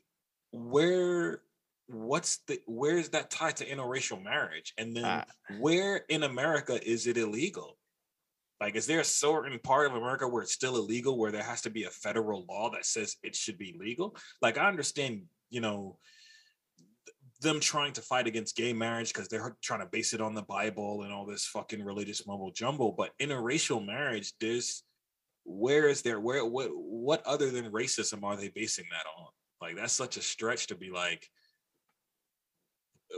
where 0.51 1.41
what's 1.87 2.37
the 2.47 2.59
where 2.67 2.97
is 2.97 3.09
that 3.09 3.29
tied 3.29 3.55
to 3.57 3.65
interracial 3.65 4.23
marriage 4.23 4.73
and 4.77 4.95
then 4.95 5.03
Ah. 5.05 5.25
where 5.59 5.97
in 6.09 6.23
america 6.23 6.79
is 6.87 7.05
it 7.07 7.17
illegal 7.17 7.77
Like, 8.61 8.75
is 8.75 8.87
there 8.87 9.01
a 9.01 9.05
certain 9.05 9.59
part 9.59 9.87
of 9.87 9.95
America 9.95 10.27
where 10.27 10.41
it's 10.41 10.53
still 10.53 10.77
illegal, 10.77 11.17
where 11.17 11.31
there 11.31 11.43
has 11.43 11.61
to 11.61 11.69
be 11.69 11.83
a 11.83 11.89
federal 11.89 12.45
law 12.47 12.69
that 12.71 12.85
says 12.85 13.17
it 13.21 13.35
should 13.35 13.57
be 13.57 13.75
legal? 13.77 14.15
Like, 14.41 14.57
I 14.57 14.67
understand, 14.67 15.23
you 15.49 15.59
know, 15.59 15.97
them 17.41 17.59
trying 17.59 17.93
to 17.93 18.01
fight 18.01 18.27
against 18.27 18.55
gay 18.55 18.71
marriage 18.71 19.13
because 19.13 19.27
they're 19.27 19.55
trying 19.61 19.81
to 19.81 19.85
base 19.87 20.13
it 20.13 20.21
on 20.21 20.33
the 20.33 20.41
Bible 20.41 21.03
and 21.03 21.11
all 21.11 21.25
this 21.25 21.45
fucking 21.45 21.83
religious 21.83 22.25
mumbo 22.25 22.51
jumbo. 22.53 22.91
But 22.91 23.11
interracial 23.21 23.85
marriage, 23.85 24.33
there's 24.39 24.83
where 25.43 25.87
is 25.87 26.01
there 26.01 26.19
where 26.19 26.43
what 26.43 26.71
what 26.73 27.25
other 27.25 27.51
than 27.51 27.71
racism 27.71 28.23
are 28.23 28.35
they 28.35 28.49
basing 28.49 28.85
that 28.89 29.05
on? 29.21 29.27
Like 29.61 29.75
that's 29.75 29.93
such 29.93 30.17
a 30.17 30.21
stretch 30.21 30.67
to 30.67 30.75
be 30.75 30.89
like, 30.89 31.29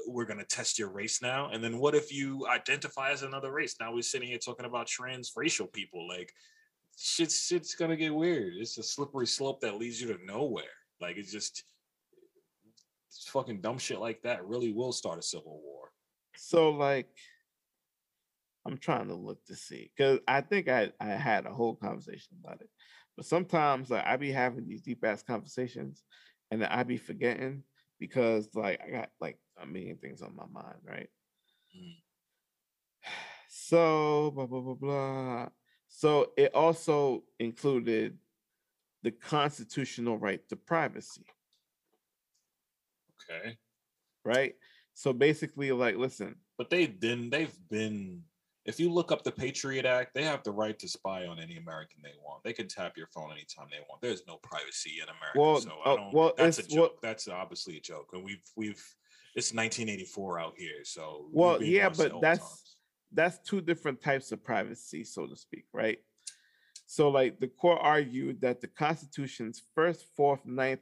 we're 0.07 0.25
going 0.25 0.39
to 0.39 0.45
test 0.45 0.79
your 0.79 0.89
race 0.89 1.21
now. 1.21 1.49
And 1.51 1.63
then 1.63 1.79
what 1.79 1.95
if 1.95 2.13
you 2.13 2.47
identify 2.47 3.11
as 3.11 3.23
another 3.23 3.51
race? 3.51 3.75
Now 3.79 3.93
we're 3.93 4.01
sitting 4.01 4.27
here 4.27 4.37
talking 4.37 4.65
about 4.65 4.87
transracial 4.87 5.71
people. 5.71 6.07
Like 6.07 6.31
shit's 6.97 7.45
shit's 7.45 7.75
gonna 7.75 7.95
get 7.95 8.13
weird. 8.13 8.53
It's 8.57 8.77
a 8.77 8.83
slippery 8.83 9.27
slope 9.27 9.61
that 9.61 9.77
leads 9.77 10.01
you 10.01 10.07
to 10.13 10.25
nowhere. 10.25 10.63
Like 10.99 11.17
it's 11.17 11.31
just 11.31 11.63
it's 13.07 13.29
fucking 13.29 13.61
dumb 13.61 13.77
shit 13.77 13.99
like 13.99 14.21
that 14.23 14.45
really 14.45 14.73
will 14.73 14.91
start 14.91 15.19
a 15.19 15.23
civil 15.23 15.61
war. 15.63 15.91
So 16.35 16.71
like 16.71 17.07
I'm 18.65 18.77
trying 18.77 19.07
to 19.07 19.15
look 19.15 19.43
to 19.45 19.55
see 19.55 19.91
because 19.95 20.19
I 20.27 20.41
think 20.41 20.67
I, 20.67 20.91
I 20.99 21.07
had 21.07 21.45
a 21.45 21.53
whole 21.53 21.75
conversation 21.75 22.35
about 22.43 22.61
it. 22.61 22.69
But 23.15 23.25
sometimes 23.25 23.89
like 23.89 24.05
I 24.05 24.17
be 24.17 24.31
having 24.31 24.67
these 24.67 24.81
deep 24.81 25.03
ass 25.05 25.23
conversations 25.23 26.03
and 26.51 26.63
I 26.65 26.83
be 26.83 26.97
forgetting 26.97 27.63
because 27.99 28.49
like 28.55 28.81
I 28.85 28.91
got 28.91 29.09
like 29.21 29.39
a 29.61 29.65
million 29.65 29.97
things 29.97 30.21
on 30.21 30.35
my 30.35 30.45
mind, 30.51 30.79
right? 30.85 31.09
Mm. 31.75 31.95
So 33.49 34.31
blah 34.35 34.45
blah 34.45 34.61
blah 34.61 34.73
blah. 34.75 35.47
So 35.87 36.31
it 36.37 36.53
also 36.53 37.23
included 37.39 38.17
the 39.03 39.11
constitutional 39.11 40.17
right 40.17 40.47
to 40.49 40.55
privacy. 40.55 41.25
Okay. 43.29 43.57
Right. 44.23 44.55
So 44.93 45.13
basically, 45.13 45.71
like, 45.71 45.95
listen. 45.95 46.35
But 46.57 46.69
they 46.69 46.87
then 46.87 47.29
they've 47.29 47.55
been 47.69 48.23
if 48.67 48.81
you 48.81 48.91
look 48.91 49.13
up 49.13 49.23
the 49.23 49.31
Patriot 49.31 49.85
Act, 49.85 50.13
they 50.13 50.23
have 50.23 50.43
the 50.43 50.51
right 50.51 50.77
to 50.79 50.89
spy 50.89 51.25
on 51.25 51.39
any 51.39 51.55
American 51.55 52.01
they 52.03 52.11
want. 52.21 52.43
They 52.43 52.51
can 52.51 52.67
tap 52.67 52.97
your 52.97 53.07
phone 53.07 53.31
anytime 53.31 53.67
they 53.71 53.79
want. 53.89 54.01
There's 54.01 54.23
no 54.27 54.37
privacy 54.43 54.95
in 55.01 55.03
America. 55.03 55.39
Well, 55.39 55.61
so 55.61 55.71
I 55.85 55.91
uh, 55.91 55.95
don't, 55.95 56.13
well, 56.13 56.33
that's 56.37 56.59
a 56.59 56.63
joke. 56.63 56.75
Well, 56.75 56.99
that's 57.01 57.29
obviously 57.29 57.77
a 57.77 57.79
joke. 57.79 58.09
And 58.11 58.23
we've 58.23 58.43
we've 58.57 58.83
it's 59.37 59.53
1984 59.53 60.39
out 60.39 60.53
here. 60.57 60.83
So 60.83 61.27
well, 61.31 61.61
yeah, 61.61 61.89
but 61.89 62.19
that's 62.21 62.39
times. 62.39 62.75
that's 63.13 63.39
two 63.47 63.61
different 63.61 64.01
types 64.01 64.31
of 64.31 64.43
privacy, 64.43 65.03
so 65.03 65.27
to 65.27 65.35
speak, 65.35 65.65
right? 65.71 65.99
So, 66.87 67.09
like 67.09 67.39
the 67.39 67.47
court 67.47 67.79
argued 67.81 68.41
that 68.41 68.61
the 68.61 68.67
Constitution's 68.67 69.61
first, 69.75 70.05
fourth, 70.15 70.43
ninth, 70.45 70.79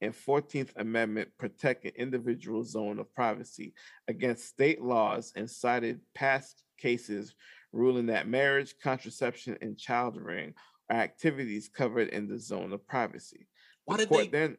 and 0.00 0.14
14th 0.14 0.70
Amendment 0.76 1.28
protect 1.38 1.84
an 1.84 1.92
individual 1.96 2.64
zone 2.64 2.98
of 2.98 3.12
privacy 3.14 3.74
against 4.06 4.48
state 4.48 4.80
laws 4.80 5.32
and 5.36 5.50
cited 5.50 6.00
past 6.14 6.62
cases 6.78 7.34
ruling 7.72 8.06
that 8.06 8.26
marriage, 8.26 8.74
contraception, 8.82 9.58
and 9.60 9.76
child 9.76 10.16
rearing 10.16 10.54
are 10.88 10.96
activities 10.96 11.68
covered 11.68 12.08
in 12.08 12.26
the 12.26 12.38
zone 12.38 12.72
of 12.72 12.86
privacy. 12.86 13.46
Why 13.84 13.96
the 13.98 14.06
did 14.06 14.14
they 14.14 14.28
then? 14.28 14.56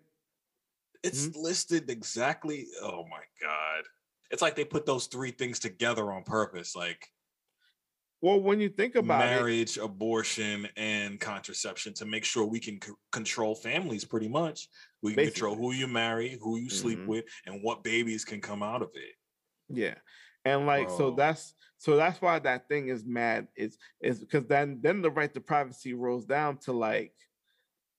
It's 1.04 1.28
hmm? 1.28 1.41
listed 1.41 1.89
exactly. 1.89 2.68
Oh 2.82 3.06
my 3.10 3.22
god! 3.41 3.84
It's 4.32 4.41
like 4.41 4.56
they 4.56 4.66
put 4.66 4.86
those 4.86 5.08
three 5.08 5.32
things 5.32 5.60
together 5.60 6.12
on 6.12 6.24
purpose. 6.24 6.76
Like, 6.76 7.08
well, 8.22 8.39
when 8.39 8.60
you 8.60 8.70
think 8.70 8.95
about 8.95 9.20
marriage, 9.20 9.78
it, 9.78 9.84
abortion, 9.84 10.68
and 10.76 11.20
contraception 11.20 11.93
to 11.95 12.06
make 12.06 12.26
sure 12.26 12.45
we 12.45 12.60
can 12.60 12.82
c- 12.82 12.91
control 13.12 13.56
families, 13.56 14.04
pretty 14.04 14.28
much. 14.28 14.68
We 15.02 15.14
can 15.14 15.26
control 15.26 15.56
who 15.56 15.72
you 15.72 15.88
marry, 15.88 16.38
who 16.41 16.58
you 16.58 16.70
sleep 16.70 17.00
mm-hmm. 17.00 17.08
with, 17.08 17.26
and 17.45 17.64
what 17.64 17.84
babies 17.84 18.26
can 18.26 18.41
come 18.41 18.62
out 18.62 18.82
of 18.82 18.89
it. 18.93 19.16
Yeah, 19.70 19.95
and 20.43 20.66
like 20.66 20.88
Bro. 20.88 20.97
so 20.97 21.12
that's 21.12 21.54
so 21.78 21.95
that's 21.95 22.22
why 22.22 22.39
that 22.39 22.68
thing 22.68 22.89
is 22.89 23.06
mad. 23.06 23.47
Is 23.56 23.78
is 24.02 24.20
because 24.20 24.45
then 24.47 24.80
then 24.82 25.02
the 25.02 25.12
right 25.12 25.34
to 25.34 25.39
privacy 25.39 25.93
rolls 25.93 26.26
down 26.26 26.58
to 26.60 26.74
like, 26.74 27.14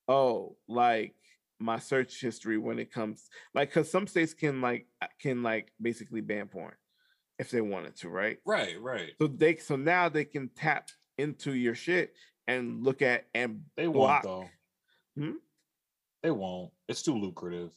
oh, 0.07 0.55
like 0.67 1.15
my 1.61 1.79
search 1.79 2.19
history 2.19 2.57
when 2.57 2.79
it 2.79 2.91
comes 2.91 3.29
like 3.53 3.69
because 3.69 3.89
some 3.89 4.07
states 4.07 4.33
can 4.33 4.61
like 4.61 4.87
uh, 5.01 5.07
can 5.19 5.43
like 5.43 5.71
basically 5.81 6.21
ban 6.21 6.47
porn 6.47 6.73
if 7.39 7.51
they 7.51 7.61
wanted 7.61 7.95
to, 7.97 8.09
right? 8.09 8.37
Right, 8.45 8.79
right. 8.81 9.11
So 9.19 9.27
they 9.27 9.55
so 9.57 9.75
now 9.75 10.09
they 10.09 10.25
can 10.25 10.49
tap 10.55 10.89
into 11.17 11.53
your 11.53 11.75
shit 11.75 12.13
and 12.47 12.83
look 12.83 13.01
at 13.01 13.25
and 13.33 13.61
they 13.77 13.87
block. 13.87 14.23
won't 14.25 14.49
though. 15.17 15.23
Hmm? 15.23 15.35
They 16.23 16.31
won't. 16.31 16.71
It's 16.87 17.01
too 17.01 17.17
lucrative. 17.17 17.71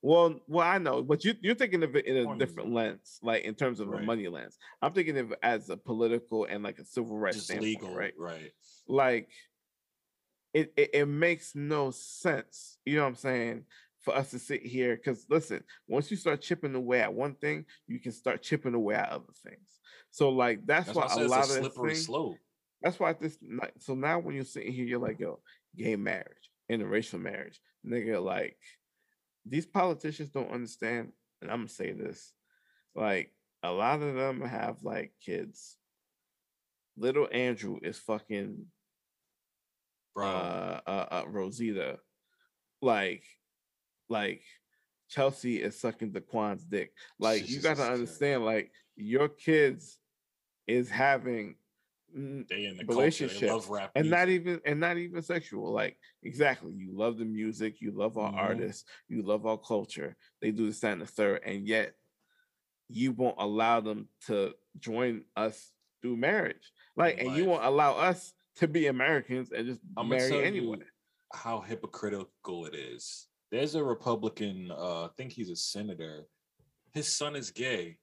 Well, 0.00 0.38
well, 0.46 0.66
I 0.66 0.78
know, 0.78 1.02
but 1.02 1.24
you 1.24 1.34
you're 1.40 1.56
thinking 1.56 1.82
of 1.82 1.96
it 1.96 2.06
in 2.06 2.16
a 2.16 2.36
different 2.36 2.72
lens, 2.72 3.18
like 3.22 3.42
in 3.42 3.54
terms 3.54 3.80
of 3.80 3.88
right. 3.88 4.02
a 4.02 4.06
money 4.06 4.28
lens. 4.28 4.56
I'm 4.80 4.92
thinking 4.92 5.18
of 5.18 5.32
it 5.32 5.38
as 5.42 5.70
a 5.70 5.76
political 5.76 6.44
and 6.44 6.62
like 6.62 6.78
a 6.78 6.84
civil 6.84 7.18
rights 7.18 7.48
Just 7.48 7.60
legal, 7.60 7.94
right? 7.94 8.14
Right. 8.16 8.52
Like 8.86 9.28
it, 10.58 10.72
it 10.76 10.90
it 10.92 11.06
makes 11.06 11.54
no 11.54 11.90
sense. 11.90 12.78
You 12.84 12.96
know 12.96 13.02
what 13.02 13.08
I'm 13.08 13.14
saying? 13.16 13.64
For 14.00 14.16
us 14.16 14.30
to 14.30 14.38
sit 14.38 14.64
here, 14.64 14.96
because 14.96 15.26
listen, 15.28 15.62
once 15.86 16.10
you 16.10 16.16
start 16.16 16.40
chipping 16.40 16.74
away 16.74 17.00
at 17.00 17.12
one 17.12 17.34
thing, 17.34 17.66
you 17.86 18.00
can 18.00 18.12
start 18.12 18.42
chipping 18.42 18.74
away 18.74 18.94
at 18.94 19.10
other 19.10 19.32
things. 19.44 19.68
So 20.10 20.30
like 20.30 20.66
that's, 20.66 20.86
that's 20.86 20.96
why 20.96 21.22
a 21.22 21.26
lot 21.26 21.40
a 21.40 21.42
of 21.42 21.48
slippery 21.48 21.94
thing, 21.94 22.02
slope. 22.02 22.36
That's 22.82 22.98
why 22.98 23.12
this. 23.12 23.38
So 23.78 23.94
now 23.94 24.18
when 24.18 24.34
you're 24.34 24.44
sitting 24.44 24.72
here, 24.72 24.86
you're 24.86 24.98
like, 24.98 25.20
yo, 25.20 25.40
gay 25.76 25.96
marriage, 25.96 26.50
interracial 26.70 27.20
marriage, 27.20 27.60
nigga, 27.86 28.22
like 28.22 28.56
these 29.44 29.66
politicians 29.66 30.30
don't 30.30 30.52
understand, 30.52 31.12
and 31.42 31.50
I'm 31.50 31.58
gonna 31.58 31.68
say 31.68 31.92
this, 31.92 32.32
like 32.94 33.32
a 33.62 33.70
lot 33.70 34.02
of 34.02 34.14
them 34.14 34.40
have 34.40 34.82
like 34.82 35.12
kids. 35.24 35.76
Little 36.96 37.28
Andrew 37.30 37.78
is 37.82 37.98
fucking. 37.98 38.66
Uh, 40.26 40.80
uh, 40.86 41.06
uh, 41.10 41.24
Rosita, 41.28 41.98
like, 42.80 43.24
like 44.08 44.42
Chelsea 45.08 45.62
is 45.62 45.78
sucking 45.78 46.12
the 46.12 46.20
Daquan's 46.20 46.64
dick. 46.64 46.92
Like, 47.18 47.48
you 47.48 47.60
got 47.60 47.76
to 47.76 47.84
understand, 47.84 48.44
like, 48.44 48.70
your 48.96 49.28
kids 49.28 49.98
is 50.66 50.90
having 50.90 51.54
they 52.14 52.64
in 52.64 52.76
the 52.78 52.84
relationship 52.86 53.50
and 53.94 54.10
not 54.10 54.28
even 54.28 54.60
and 54.64 54.80
not 54.80 54.96
even 54.96 55.20
sexual 55.22 55.72
like 55.72 55.96
exactly. 56.22 56.72
You 56.72 56.96
love 56.96 57.18
the 57.18 57.24
music 57.24 57.80
you 57.80 57.92
love 57.92 58.16
our 58.16 58.30
mm-hmm. 58.30 58.38
artists 58.38 58.84
you 59.08 59.22
love 59.22 59.46
our 59.46 59.58
culture. 59.58 60.16
They 60.40 60.50
do 60.50 60.66
this 60.66 60.82
and 60.84 61.02
the 61.02 61.06
third 61.06 61.42
and 61.44 61.66
yet 61.66 61.92
you 62.88 63.12
won't 63.12 63.36
allow 63.38 63.80
them 63.80 64.08
to 64.26 64.54
join 64.78 65.24
us 65.36 65.70
through 66.00 66.16
marriage. 66.16 66.72
Like 66.96 67.20
and 67.20 67.36
you 67.36 67.44
won't 67.44 67.64
allow 67.64 67.96
us 67.98 68.32
to 68.58 68.68
be 68.68 68.86
americans 68.86 69.50
and 69.52 69.66
just 69.66 69.80
I'm 69.96 70.08
marry 70.08 70.44
anyway 70.44 70.78
how 71.32 71.60
hypocritical 71.60 72.66
it 72.66 72.74
is 72.74 73.28
there's 73.50 73.74
a 73.74 73.82
republican 73.82 74.70
uh 74.70 75.04
i 75.04 75.08
think 75.16 75.32
he's 75.32 75.50
a 75.50 75.56
senator 75.56 76.26
his 76.92 77.08
son 77.08 77.36
is 77.36 77.50
gay 77.50 77.98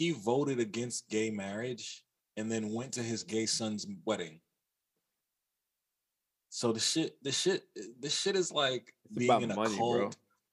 he 0.00 0.12
voted 0.12 0.60
against 0.60 1.08
gay 1.08 1.30
marriage 1.30 2.04
and 2.36 2.50
then 2.50 2.72
went 2.72 2.92
to 2.92 3.02
his 3.02 3.22
gay 3.22 3.44
son's 3.44 3.86
wedding. 4.06 4.40
So 6.48 6.72
the 6.72 6.80
shit, 6.80 7.22
the 7.22 7.32
shit, 7.32 7.64
the 8.00 8.08
shit 8.08 8.34
is 8.34 8.50
like 8.50 8.94
it's 9.10 9.18
being 9.18 9.42
in 9.42 9.50
a 9.50 9.54
money, 9.54 9.76
cult. 9.76 9.98
Bro. 9.98 10.10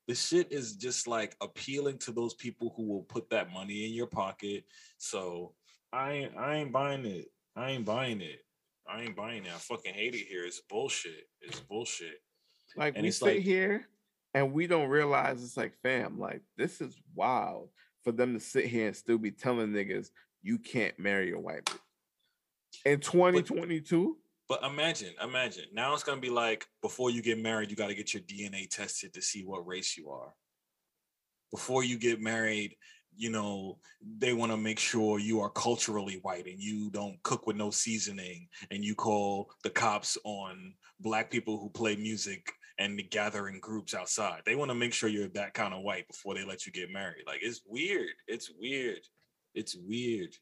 The 0.10 0.16
shit 0.16 0.52
is 0.52 0.76
just 0.76 1.08
like 1.08 1.36
appealing 1.42 1.98
to 2.00 2.12
those 2.12 2.34
people 2.34 2.74
who 2.76 2.84
will 2.84 3.04
put 3.04 3.30
that 3.30 3.52
money 3.52 3.86
in 3.86 3.94
your 3.94 4.08
pocket. 4.08 4.66
So 4.98 5.54
I 5.92 6.12
ain't, 6.12 6.38
I 6.38 6.56
ain't 6.58 6.72
buying 6.74 7.06
it. 7.06 7.28
I 7.56 7.72
ain't 7.72 7.86
buying 7.86 8.20
it. 8.20 8.42
I 8.90 9.02
ain't 9.02 9.16
buying 9.16 9.46
it. 9.46 9.52
I 9.54 9.58
fucking 9.58 9.94
hate 9.94 10.16
it 10.16 10.28
here. 10.28 10.46
It's 10.46 10.62
bullshit. 10.62 11.28
It's 11.42 11.60
bullshit. 11.60 12.22
Like 12.76 12.96
and 12.96 13.04
we 13.04 13.12
sit 13.12 13.26
like, 13.26 13.40
here 13.40 13.88
and 14.34 14.54
we 14.54 14.68
don't 14.68 14.90
realize 14.90 15.44
it's 15.44 15.58
like, 15.58 15.74
fam, 15.82 16.20
like 16.20 16.42
this 16.58 16.82
is 16.82 17.00
wild 17.16 17.70
for 18.04 18.12
them 18.12 18.34
to 18.34 18.40
sit 18.40 18.66
here 18.66 18.88
and 18.88 18.96
still 18.96 19.18
be 19.18 19.32
telling 19.32 19.70
niggas 19.70 20.10
you 20.42 20.58
can't 20.58 20.98
marry 21.00 21.32
a 21.32 21.40
white 21.40 21.66
bitch. 21.66 21.80
In 22.86 23.00
2022? 23.00 24.18
But, 24.48 24.62
but 24.62 24.72
imagine, 24.72 25.14
imagine. 25.22 25.66
Now 25.74 25.94
it's 25.94 26.04
gonna 26.04 26.22
be 26.22 26.30
like 26.30 26.66
before 26.82 27.10
you 27.10 27.22
get 27.22 27.42
married, 27.42 27.70
you 27.70 27.76
got 27.76 27.88
to 27.88 27.96
get 27.96 28.14
your 28.14 28.24
DNA 28.24 28.70
tested 28.70 29.14
to 29.14 29.22
see 29.22 29.44
what 29.44 29.68
race 29.68 29.98
you 29.98 30.10
are. 30.10 30.34
Before 31.52 31.84
you 31.84 31.98
get 31.98 32.22
married, 32.22 32.76
you 33.18 33.32
know, 33.32 33.80
they 34.20 34.34
want 34.34 34.52
to 34.52 34.58
make 34.58 34.80
sure 34.80 35.20
you 35.20 35.42
are 35.42 35.50
culturally 35.50 36.20
white 36.22 36.46
and 36.46 36.62
you 36.62 36.90
don't 36.92 37.22
cook 37.24 37.48
with 37.48 37.56
no 37.56 37.72
seasoning 37.72 38.48
and 38.72 38.86
you 38.86 38.96
call 38.96 39.50
the 39.64 39.70
cops 39.70 40.18
on 40.24 40.74
black 41.00 41.32
people 41.32 41.58
who 41.58 41.70
play 41.70 41.96
music 41.96 42.54
and 42.80 43.02
gather 43.10 43.48
in 43.48 43.60
groups 43.60 43.96
outside. 43.96 44.42
They 44.46 44.56
want 44.56 44.70
to 44.70 44.76
make 44.76 44.94
sure 44.94 45.10
you're 45.10 45.30
that 45.30 45.56
kind 45.56 45.74
of 45.74 45.82
white 45.82 46.08
before 46.08 46.36
they 46.36 46.46
let 46.46 46.66
you 46.66 46.72
get 46.72 46.92
married. 46.92 47.24
Like 47.26 47.40
it's 47.42 47.62
weird. 47.66 48.14
It's 48.28 48.52
weird. 48.52 49.02
It's 49.56 49.76
weird. 49.76 50.36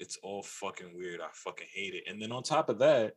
it's 0.00 0.18
all 0.22 0.42
fucking 0.42 0.96
weird. 0.96 1.20
I 1.20 1.28
fucking 1.32 1.68
hate 1.72 1.94
it. 1.94 2.04
And 2.10 2.20
then 2.20 2.32
on 2.32 2.42
top 2.42 2.70
of 2.70 2.78
that, 2.78 3.16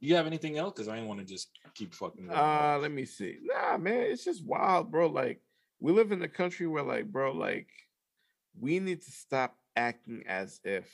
you 0.00 0.16
have 0.16 0.26
anything 0.26 0.58
else? 0.58 0.72
Because 0.74 0.88
I 0.88 0.96
didn't 0.96 1.08
want 1.08 1.20
to 1.20 1.26
just 1.26 1.50
keep 1.74 1.94
fucking. 1.94 2.28
Uh, 2.30 2.78
let 2.82 2.90
me 2.90 3.04
see. 3.04 3.36
Nah, 3.42 3.78
man, 3.78 4.02
it's 4.02 4.24
just 4.24 4.44
wild, 4.44 4.90
bro. 4.90 5.06
Like 5.08 5.40
we 5.78 5.92
live 5.92 6.12
in 6.12 6.22
a 6.22 6.28
country 6.28 6.66
where, 6.66 6.82
like, 6.82 7.06
bro, 7.06 7.32
like 7.32 7.68
we 8.58 8.78
need 8.80 9.02
to 9.02 9.10
stop 9.10 9.56
acting 9.76 10.22
as 10.26 10.60
if 10.64 10.90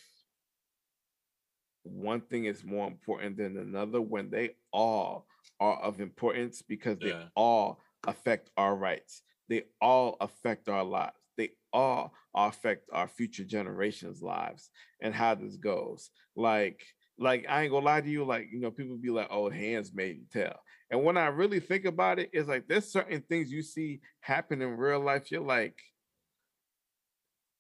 one 1.83 2.21
thing 2.21 2.47
is 2.47 2.65
more 2.65 2.87
important 2.87 3.37
than 3.37 3.57
another 3.57 4.01
when 4.01 4.31
they 4.31 4.51
all 4.73 5.27
are 5.61 5.79
of 5.81 6.01
importance 6.01 6.63
because 6.63 6.99
they 6.99 7.11
Yeah. 7.11 7.29
all 7.37 7.81
affect 8.07 8.51
our 8.57 8.75
rights. 8.77 9.23
They 9.49 9.65
all 9.81 10.17
affect 10.21 10.69
our 10.69 10.85
lives. 10.85 11.17
They 11.37 11.51
all 11.73 12.13
affect 12.35 12.89
our 12.93 13.07
future 13.09 13.45
generations' 13.45 14.23
lives 14.23 14.71
and 15.01 15.15
how 15.15 15.35
this 15.35 15.57
goes. 15.57 16.11
Like, 16.35 16.83
like 17.19 17.47
I 17.49 17.63
ain't 17.63 17.71
gonna 17.71 17.87
lie 17.87 18.01
to 18.01 18.11
you, 18.11 18.25
like 18.25 18.49
you 18.51 18.59
know, 18.61 18.71
people 18.71 18.97
be 18.97 19.11
like, 19.11 19.29
oh, 19.31 19.49
hands 19.49 19.95
made 19.95 20.17
you 20.17 20.27
tell. 20.31 20.61
And 20.91 21.05
when 21.05 21.17
I 21.17 21.27
really 21.29 21.61
think 21.61 21.85
about 21.85 22.19
it, 22.19 22.31
it's 22.33 22.49
like 22.49 22.67
there's 22.69 22.91
certain 22.91 23.23
things 23.23 23.51
you 23.51 23.63
see 23.63 24.01
happen 24.21 24.61
in 24.61 24.77
real 24.77 25.01
life. 25.01 25.31
You're 25.31 25.41
like, 25.41 25.79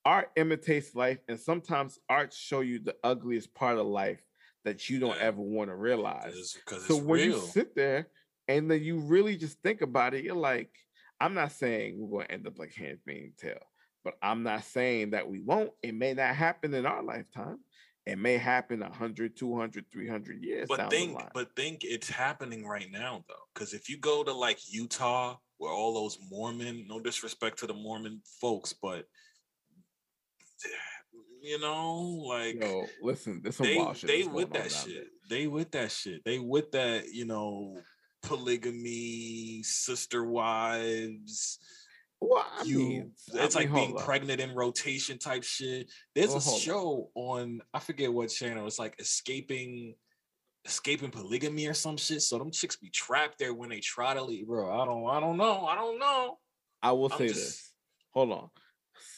art 0.06 0.30
imitates 0.36 0.94
life, 0.94 1.18
and 1.28 1.38
sometimes 1.38 1.98
art 2.08 2.32
show 2.32 2.60
you 2.60 2.78
the 2.78 2.94
ugliest 3.02 3.52
part 3.54 3.76
of 3.76 3.86
life 3.86 4.22
that 4.64 4.88
you 4.88 5.00
don't 5.00 5.16
Yeah. 5.16 5.24
ever 5.24 5.40
want 5.40 5.68
to 5.68 5.74
realize. 5.74 6.32
So 6.64 6.76
it's 6.76 7.00
when 7.00 7.20
you 7.20 7.40
sit 7.40 7.74
there 7.74 8.08
and 8.46 8.70
then 8.70 8.82
you 8.84 9.00
really 9.00 9.36
just 9.36 9.60
think 9.62 9.80
about 9.80 10.14
it, 10.14 10.24
you're 10.24 10.36
like, 10.36 10.70
I'm 11.20 11.34
not 11.34 11.50
saying 11.52 11.98
we're 11.98 12.18
going 12.18 12.26
to 12.28 12.32
end 12.32 12.46
up 12.46 12.56
like 12.58 12.72
hands 12.72 13.00
being 13.04 13.32
tail, 13.36 13.58
but 14.04 14.16
I'm 14.22 14.44
not 14.44 14.62
saying 14.64 15.10
that 15.10 15.28
we 15.28 15.40
won't. 15.40 15.72
It 15.82 15.94
may 15.94 16.14
not 16.14 16.36
happen 16.36 16.72
in 16.72 16.86
our 16.86 17.02
lifetime. 17.02 17.58
It 18.04 18.18
may 18.18 18.36
happen 18.36 18.80
100, 18.80 19.36
200, 19.36 19.86
300 19.90 20.40
years 20.40 20.68
but 20.68 20.76
down 20.76 20.90
think, 20.90 21.10
the 21.10 21.18
line. 21.18 21.30
but 21.34 21.56
think 21.56 21.82
it's 21.82 22.08
happening 22.08 22.64
right 22.64 22.88
now 22.92 23.24
though. 23.28 23.34
Because 23.52 23.74
if 23.74 23.88
you 23.88 23.98
go 23.98 24.22
to 24.22 24.32
like 24.32 24.60
Utah, 24.72 25.36
where 25.58 25.72
all 25.72 25.94
those 25.94 26.18
Mormon, 26.30 26.86
no 26.86 27.00
disrespect 27.00 27.58
to 27.58 27.66
the 27.66 27.74
Mormon 27.74 28.20
folks, 28.40 28.72
but 28.72 29.08
you 31.42 31.58
know, 31.60 32.00
like 32.26 32.60
Yo, 32.62 32.86
listen, 33.02 33.40
there's 33.42 33.56
some 33.56 33.66
they 33.66 33.76
they 34.06 34.24
with 34.24 34.52
that 34.52 34.70
shit. 34.72 35.08
They 35.28 35.46
with 35.46 35.70
that 35.72 35.90
shit. 35.90 36.24
They 36.24 36.38
with 36.38 36.72
that, 36.72 37.12
you 37.12 37.24
know, 37.24 37.78
polygamy, 38.22 39.62
sister 39.62 40.24
wives. 40.24 41.58
Well, 42.20 42.46
I 42.58 42.62
you, 42.64 42.78
mean, 42.78 43.12
I 43.38 43.44
it's 43.44 43.56
mean, 43.56 43.66
like 43.66 43.74
being 43.74 43.96
up. 43.98 44.04
pregnant 44.04 44.40
in 44.40 44.54
rotation 44.54 45.18
type 45.18 45.44
shit. 45.44 45.90
There's 46.14 46.28
Well, 46.30 46.38
a 46.38 46.58
show 46.58 47.10
on 47.14 47.60
I 47.74 47.78
forget 47.78 48.12
what 48.12 48.28
channel. 48.30 48.66
It's 48.66 48.78
like 48.78 48.98
escaping, 48.98 49.94
escaping 50.64 51.10
polygamy 51.10 51.66
or 51.66 51.74
some 51.74 51.98
shit. 51.98 52.22
So 52.22 52.38
them 52.38 52.50
chicks 52.50 52.76
be 52.76 52.88
trapped 52.88 53.38
there 53.38 53.52
when 53.52 53.68
they 53.68 53.80
try 53.80 54.14
to 54.14 54.22
leave, 54.22 54.46
bro. 54.46 54.72
I 54.80 54.86
don't, 54.86 55.06
I 55.08 55.20
don't 55.20 55.36
know, 55.36 55.66
I 55.66 55.74
don't 55.74 55.98
know. 55.98 56.38
I 56.82 56.92
will 56.92 57.12
I'm 57.12 57.18
say 57.18 57.28
just- 57.28 57.40
this. 57.40 57.72
Hold 58.12 58.32
on. 58.32 58.48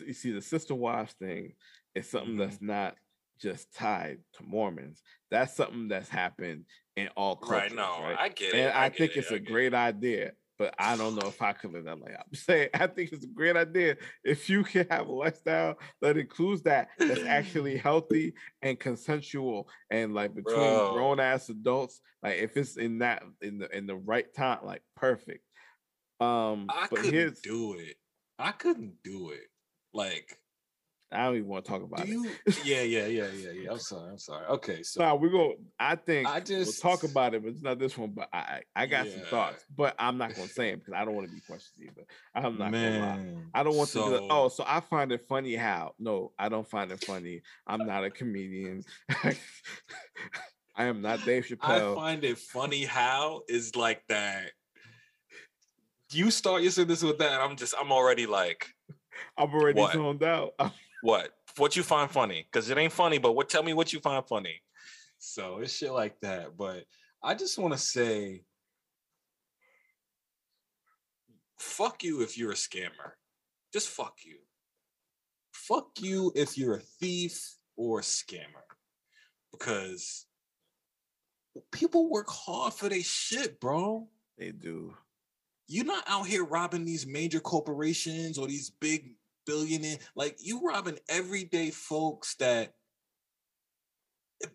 You 0.06 0.12
see, 0.12 0.32
the 0.32 0.42
sister 0.42 0.74
wives 0.74 1.12
thing 1.14 1.54
is 1.94 2.08
something 2.08 2.34
Mhm. 2.34 2.38
that's 2.38 2.60
not 2.60 2.96
just 3.38 3.72
tied 3.74 4.18
to 4.34 4.42
Mormons. 4.42 5.02
That's 5.30 5.54
something 5.54 5.88
that's 5.88 6.08
happened 6.08 6.64
in 6.96 7.08
all 7.16 7.36
cultures. 7.36 7.70
Right? 7.70 7.74
No, 7.76 8.02
right? 8.02 8.16
I 8.18 8.28
get 8.30 8.54
it. 8.54 8.58
and 8.58 8.72
I, 8.72 8.88
think 8.88 9.12
it, 9.12 9.18
it's 9.18 9.30
I 9.30 9.36
a 9.36 9.38
great 9.38 9.72
it. 9.72 9.76
idea, 9.76 10.32
but 10.58 10.74
I 10.76 10.96
don't 10.96 11.14
know 11.14 11.28
if 11.28 11.40
I 11.40 11.52
could 11.52 11.72
live 11.72 11.84
that 11.84 12.00
life. 12.00 12.16
I'm 12.18 12.34
saying 12.34 12.70
I 12.74 12.88
think 12.88 13.12
it's 13.12 13.24
a 13.24 13.28
great 13.28 13.56
idea 13.56 13.96
if 14.24 14.50
you 14.50 14.64
can 14.64 14.88
have 14.90 15.06
a 15.06 15.12
lifestyle 15.12 15.78
that 16.02 16.16
includes 16.16 16.62
that 16.62 16.88
that's 16.98 17.22
actually 17.22 17.76
healthy 17.88 18.34
and 18.62 18.78
consensual 18.80 19.68
and 19.90 20.14
like 20.14 20.34
between 20.34 20.90
grown 20.92 21.20
ass 21.20 21.48
adults. 21.48 22.00
Like 22.24 22.38
if 22.38 22.56
it's 22.56 22.76
in 22.76 22.98
that 22.98 23.22
in 23.40 23.58
the 23.58 23.76
in 23.76 23.86
the 23.86 23.96
right 23.96 24.26
time, 24.34 24.58
like 24.64 24.82
perfect. 24.96 25.44
Um, 26.20 26.66
I 26.68 26.88
but 26.90 26.98
couldn't 27.00 27.42
do 27.42 27.74
it. 27.74 27.96
I 28.40 28.50
couldn't 28.50 28.94
do 29.04 29.30
it. 29.30 29.46
Like, 29.98 30.38
I 31.10 31.24
don't 31.24 31.36
even 31.38 31.48
want 31.48 31.64
to 31.64 31.70
talk 31.72 31.82
about 31.82 32.06
do 32.06 32.24
it. 32.24 32.56
you? 32.56 32.62
Yeah, 32.64 32.82
yeah, 32.82 33.06
yeah, 33.06 33.26
yeah, 33.34 33.50
yeah. 33.50 33.70
I'm 33.72 33.78
sorry. 33.80 34.10
I'm 34.12 34.18
sorry. 34.18 34.46
Okay, 34.46 34.82
so 34.84 35.00
No, 35.00 35.16
we're 35.16 35.30
going. 35.30 35.56
I 35.80 35.96
think 35.96 36.28
I 36.28 36.34
we'll 36.34 36.44
just- 36.44 36.80
talk 36.80 37.02
about 37.02 37.34
it, 37.34 37.42
but 37.42 37.48
it's 37.50 37.62
not 37.62 37.80
this 37.80 37.98
one. 37.98 38.10
But 38.10 38.28
I, 38.32 38.62
I 38.76 38.86
got 38.86 39.08
some 39.08 39.22
thoughts, 39.22 39.64
but 39.76 39.96
I'm 39.98 40.16
not 40.16 40.36
going 40.36 40.46
to 40.46 40.54
say 40.54 40.70
them 40.70 40.78
because 40.78 40.94
I 40.94 41.04
don't 41.04 41.14
want 41.16 41.28
to 41.28 41.34
be 41.34 41.40
questioned 41.40 41.88
either. 41.88 42.06
I'm 42.32 42.58
not 42.58 42.70
going 42.70 42.92
to 42.92 43.00
lie. 43.00 43.26
I 43.54 43.62
don't 43.64 43.74
want 43.74 43.90
to 43.90 44.04
be 44.04 44.10
like, 44.18 44.30
oh, 44.30 44.48
so 44.48 44.62
I 44.64 44.78
find 44.80 45.10
it 45.10 45.22
funny 45.28 45.56
how? 45.56 45.94
No, 45.98 46.30
I 46.38 46.48
don't 46.48 46.68
find 46.68 46.92
it 46.92 47.02
funny. 47.04 47.42
I'm 47.66 47.84
not 47.84 48.04
a 48.04 48.10
comedian. 48.10 48.84
I 50.76 50.84
am 50.84 51.02
not 51.02 51.24
Dave 51.24 51.44
Chappelle. 51.46 51.92
I 51.92 51.94
find 51.96 52.22
it 52.22 52.38
funny 52.38 52.84
how 52.84 53.42
is 53.48 53.74
like 53.74 54.02
that. 54.08 54.52
You 56.12 56.30
start 56.30 56.62
your 56.62 56.70
sentence 56.70 57.02
with 57.02 57.18
that. 57.18 57.40
I'm 57.40 57.56
just, 57.56 57.74
I'm 57.80 57.90
already 57.90 58.26
like, 58.26 58.68
I'm 59.36 59.52
already 59.52 59.80
what? 59.80 59.92
zoned 59.92 60.22
out. 60.22 60.54
what? 61.02 61.30
What 61.56 61.76
you 61.76 61.82
find 61.82 62.10
funny? 62.10 62.46
Because 62.50 62.70
it 62.70 62.78
ain't 62.78 62.92
funny, 62.92 63.18
but 63.18 63.32
what? 63.32 63.48
Tell 63.48 63.62
me 63.62 63.74
what 63.74 63.92
you 63.92 64.00
find 64.00 64.24
funny. 64.26 64.60
So 65.18 65.58
it's 65.58 65.74
shit 65.74 65.92
like 65.92 66.18
that. 66.20 66.56
But 66.56 66.84
I 67.22 67.34
just 67.34 67.58
want 67.58 67.74
to 67.74 67.78
say, 67.78 68.42
fuck 71.58 72.04
you 72.04 72.22
if 72.22 72.38
you're 72.38 72.52
a 72.52 72.56
scammer. 72.56 73.12
Just 73.72 73.88
fuck 73.88 74.18
you. 74.24 74.36
Fuck 75.52 75.90
you 76.00 76.32
if 76.34 76.56
you're 76.56 76.76
a 76.76 76.82
thief 77.00 77.56
or 77.76 78.00
a 78.00 78.02
scammer. 78.02 78.64
Because 79.52 80.26
people 81.72 82.08
work 82.10 82.28
hard 82.30 82.72
for 82.72 82.88
their 82.88 83.02
shit, 83.02 83.60
bro. 83.60 84.08
they 84.38 84.52
do. 84.52 84.94
You're 85.68 85.84
not 85.84 86.04
out 86.06 86.26
here 86.26 86.44
robbing 86.44 86.84
these 86.84 87.06
major 87.06 87.40
corporations 87.40 88.38
or 88.38 88.46
these 88.46 88.70
big 88.70 89.12
billionaire. 89.46 89.98
Like 90.16 90.38
you 90.40 90.60
robbing 90.66 90.98
everyday 91.08 91.70
folks 91.70 92.34
that 92.36 92.72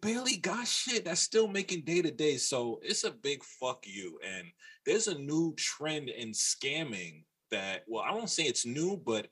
barely 0.02 0.38
got 0.38 0.68
shit 0.68 1.06
that's 1.06 1.22
still 1.22 1.48
making 1.48 1.82
day 1.82 2.02
to 2.02 2.12
day. 2.12 2.38
So 2.38 2.80
it's 2.82 3.04
a 3.04 3.12
big 3.12 3.44
fuck 3.44 3.86
you. 3.86 4.20
And 4.26 4.48
there's 4.86 5.08
a 5.08 5.18
new 5.18 5.54
trend 5.56 6.10
in 6.10 6.32
scamming 6.32 7.26
that, 7.52 7.84
well, 7.88 8.04
I 8.04 8.12
won't 8.12 8.30
say 8.30 8.44
it's 8.44 8.66
new, 8.66 8.98
but 8.98 9.28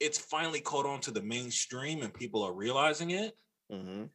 it's 0.00 0.18
finally 0.18 0.60
caught 0.60 0.86
on 0.86 1.00
to 1.00 1.10
the 1.10 1.22
mainstream 1.22 2.02
and 2.02 2.14
people 2.14 2.42
are 2.42 2.54
realizing 2.54 3.10
it. 3.10 3.36
Mhm. 3.72 4.10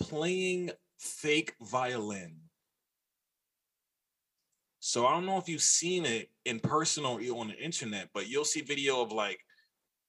Playing 0.00 0.72
fake 0.98 1.54
violin. 1.62 2.45
So 4.86 5.04
I 5.04 5.14
don't 5.14 5.26
know 5.26 5.36
if 5.36 5.48
you've 5.48 5.62
seen 5.62 6.06
it 6.06 6.30
in 6.44 6.60
person 6.60 7.04
or 7.04 7.20
on 7.20 7.48
the 7.48 7.58
internet, 7.58 8.08
but 8.14 8.28
you'll 8.28 8.44
see 8.44 8.60
video 8.60 9.02
of 9.02 9.10
like 9.10 9.44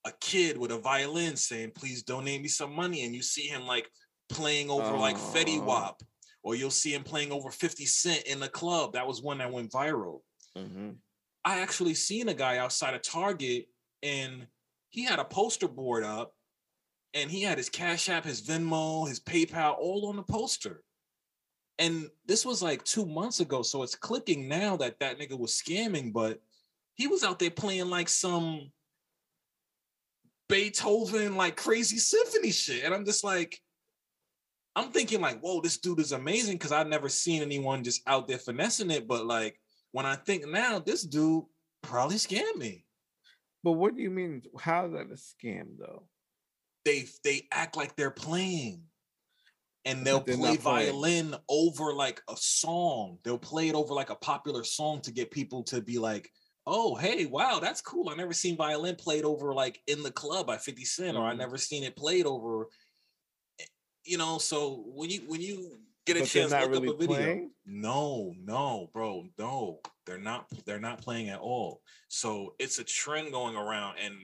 a 0.05 0.11
kid 0.21 0.55
with 0.55 0.69
a 0.69 0.78
violin 0.78 1.36
saying, 1.36 1.71
"Please 1.71 2.03
donate 2.03 2.43
me 2.43 2.47
some 2.47 2.75
money," 2.75 3.03
and 3.03 3.15
you 3.15 3.23
see 3.23 3.47
him 3.47 3.65
like 3.65 3.89
playing 4.30 4.69
over 4.69 4.95
like 4.95 5.17
Fetty 5.17 5.57
Oh. 5.57 5.63
Wap, 5.63 6.03
or 6.43 6.53
you'll 6.53 6.69
see 6.69 6.93
him 6.93 7.03
playing 7.03 7.32
over 7.32 7.49
Fifty 7.49 7.88
Cent 7.88 8.28
in 8.28 8.39
the 8.39 8.49
club. 8.49 8.93
That 8.93 9.07
was 9.07 9.19
one 9.19 9.39
that 9.39 9.51
went 9.51 9.71
viral. 9.71 10.21
Mhm. 10.55 10.99
I 11.43 11.59
actually 11.59 11.95
seen 11.95 12.30
a 12.30 12.36
guy 12.36 12.57
outside 12.57 12.93
of 12.93 13.01
Target, 13.01 13.69
and 14.03 14.47
he 14.89 15.05
had 15.05 15.17
a 15.17 15.25
poster 15.25 15.67
board 15.67 16.03
up, 16.03 16.38
and 17.15 17.32
he 17.32 17.41
had 17.41 17.57
his 17.57 17.69
Cash 17.69 18.09
App, 18.09 18.25
his 18.25 18.43
Venmo, 18.43 19.09
his 19.09 19.19
PayPal, 19.19 19.75
all 19.80 20.05
on 20.07 20.17
the 20.17 20.23
poster. 20.23 20.84
And 21.80 22.09
this 22.25 22.45
was 22.45 22.63
like 22.63 22.84
two 22.84 23.05
months 23.05 23.39
ago, 23.39 23.61
so 23.61 23.84
it's 23.84 23.95
clicking 23.95 24.47
now 24.47 24.78
that 24.78 24.99
that 24.99 25.19
nigga 25.19 25.38
was 25.38 25.61
scamming, 25.61 26.11
but 26.11 26.41
he 26.95 27.07
was 27.07 27.23
out 27.23 27.38
there 27.38 27.51
playing 27.51 27.89
like 27.89 28.09
some 28.09 28.71
Beethoven, 30.49 31.36
like 31.36 31.55
crazy 31.55 31.97
symphony 31.97 32.51
shit. 32.51 32.84
And 32.84 32.93
I'm 32.93 33.05
just 33.05 33.23
like, 33.23 33.61
I'm 34.75 34.91
thinking 34.91 35.21
like, 35.21 35.39
whoa, 35.39 35.61
this 35.61 35.78
dude 35.78 35.99
is 35.99 36.11
amazing 36.11 36.55
because 36.55 36.71
I've 36.71 36.88
never 36.88 37.09
seen 37.09 37.41
anyone 37.41 37.84
just 37.84 38.01
out 38.07 38.28
there 38.28 38.38
finessing 38.38 38.91
it. 38.91 39.07
But 39.07 39.25
like, 39.25 39.59
when 39.91 40.05
I 40.05 40.15
think 40.15 40.47
now, 40.47 40.80
this 40.80 41.03
dude 41.03 41.45
probably 41.82 42.17
scammed 42.17 42.57
me. 42.57 42.86
But 43.63 43.73
what 43.73 43.95
do 43.95 44.01
you 44.01 44.09
mean? 44.09 44.43
How 44.59 44.86
is 44.86 44.93
that 44.93 45.11
a 45.11 45.15
scam 45.15 45.78
though? 45.80 46.07
They 46.86 47.05
they 47.23 47.47
act 47.51 47.75
like 47.75 47.95
they're 47.95 48.11
playing. 48.11 48.84
And 49.88 50.05
they'll 50.05 50.21
play 50.21 50.57
violin 50.57 51.35
over 51.49 51.93
like 51.93 52.21
a 52.29 52.35
song. 52.38 53.19
They'll 53.23 53.38
play 53.38 53.69
it 53.69 53.75
over 53.75 53.93
like 53.93 54.09
a 54.09 54.15
popular 54.15 54.63
song 54.63 55.01
to 55.01 55.11
get 55.11 55.31
people 55.31 55.63
to 55.63 55.81
be 55.81 55.97
like, 55.97 56.29
oh, 56.65 56.95
hey, 56.95 57.25
wow, 57.25 57.59
that's 57.59 57.79
cool. 57.81 58.09
I 58.09 58.15
never 58.15 58.33
seen 58.33 58.57
violin 58.57 58.97
played 58.97 59.23
over 59.23 59.53
like 59.53 59.81
in 59.88 60.03
the 60.03 60.11
club 60.11 60.45
by 60.45 60.57
50 60.57 60.83
Cent, 60.83 61.15
or 61.15 61.25
I 61.25 61.33
Mhm. 61.33 61.38
never 61.38 61.57
seen 61.57 61.83
it 61.83 61.95
played 61.95 62.25
over. 62.25 62.67
eh, 63.59 63.65
You 64.05 64.17
know, 64.17 64.38
so 64.38 64.83
when 64.88 65.09
you 65.09 65.21
when 65.27 65.41
you 65.41 65.79
get 66.05 66.17
a 66.17 66.19
But 66.19 66.29
chance, 66.29 66.51
look 66.51 66.69
really 66.69 66.89
up 66.89 66.95
a 66.95 66.97
video. 66.97 67.07
playing? 67.07 67.51
No, 67.65 68.33
no, 68.38 68.89
bro, 68.93 69.27
no. 69.38 69.79
They're 70.05 70.17
not. 70.17 70.47
They're 70.65 70.79
not 70.79 71.01
playing 71.01 71.29
at 71.29 71.39
all. 71.39 71.81
So 72.09 72.55
it's 72.59 72.79
a 72.79 72.83
trend 72.83 73.31
going 73.33 73.55
around, 73.57 73.97
and 73.99 74.15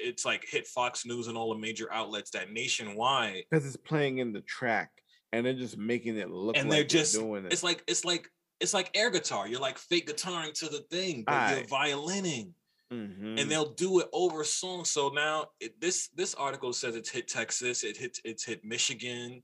it's 0.00 0.24
like 0.24 0.44
hit 0.48 0.66
Fox 0.68 1.04
News 1.04 1.26
and 1.26 1.36
all 1.36 1.52
the 1.52 1.58
major 1.58 1.92
outlets 1.92 2.30
that 2.30 2.52
nationwide, 2.52 3.44
because 3.50 3.66
it's 3.66 3.76
playing 3.76 4.18
in 4.18 4.32
the 4.32 4.40
track 4.42 4.90
and 5.32 5.44
they're 5.44 5.54
just 5.54 5.76
making 5.78 6.16
it 6.18 6.30
look 6.30 6.56
and 6.56 6.68
like 6.68 6.76
they're 6.78 6.84
just. 6.84 7.14
doing 7.14 7.46
it. 7.46 7.52
It's 7.52 7.62
like 7.62 7.82
it's 7.86 8.04
like 8.04 8.28
it's 8.60 8.74
like 8.74 8.90
air 8.94 9.10
guitar. 9.10 9.48
You're 9.48 9.60
like 9.60 9.78
fake 9.78 10.08
guitaring 10.08 10.52
to 10.54 10.66
the 10.68 10.80
thing, 10.90 11.24
but 11.26 11.56
you're 11.56 11.66
violining. 11.66 12.54
Mhm. 12.92 13.40
and 13.40 13.50
they'll 13.50 13.72
do 13.72 14.00
it 14.00 14.08
over 14.12 14.44
songs. 14.44 14.90
So 14.90 15.08
now 15.08 15.46
it, 15.60 15.80
this 15.80 16.08
this 16.14 16.34
article 16.34 16.74
says 16.74 16.94
it's 16.94 17.08
hit 17.08 17.26
Texas, 17.26 17.84
it 17.84 17.96
hit 17.96 18.18
it's 18.22 18.44
hit 18.44 18.62
Michigan. 18.64 19.42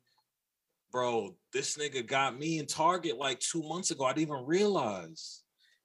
Bro, 0.92 1.34
this 1.52 1.76
nigga 1.78 2.06
got 2.06 2.38
me 2.38 2.58
in 2.58 2.66
Target 2.66 3.16
like 3.16 3.40
two 3.40 3.62
months 3.62 3.90
ago. 3.90 4.04
I 4.04 4.12
didn't 4.12 4.28
even 4.30 4.44
realize. 4.46 5.42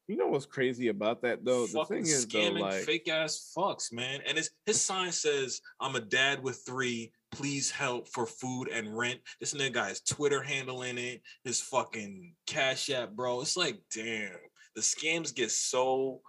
you 0.07 0.17
know 0.17 0.27
what's 0.27 0.45
crazy 0.45 0.89
about 0.89 1.21
that 1.21 1.45
though? 1.45 1.65
The 1.65 1.73
Fucking 1.73 2.03
thing 2.03 2.05
is 2.05 2.27
though, 2.27 2.39
scamming 2.39 2.59
like 2.59 2.83
fake 2.83 3.07
ass 3.07 3.53
fucks, 3.57 3.93
man. 3.93 4.19
And 4.27 4.37
his 4.37 4.49
his 4.65 4.81
sign 4.81 5.13
says, 5.13 5.61
"I'm 5.79 5.95
a 5.95 6.01
dad 6.01 6.43
with 6.43 6.61
three. 6.65 7.13
Please 7.33 7.71
help 7.71 8.07
for 8.09 8.25
food 8.25 8.69
and 8.69 8.97
rent." 8.97 9.19
This 9.39 9.53
nigga 9.53 9.73
got 9.73 9.89
his 9.89 10.01
Twitter 10.01 10.41
handle 10.41 10.83
in 10.83 10.97
it, 10.97 11.21
his 11.43 11.61
fucking 11.61 12.35
Cash 12.47 12.89
App, 12.89 13.11
bro. 13.11 13.41
It's 13.41 13.57
like, 13.57 13.79
damn, 13.93 14.37
the 14.75 14.81
scams 14.81 15.33
get 15.33 15.51
so 15.51 16.21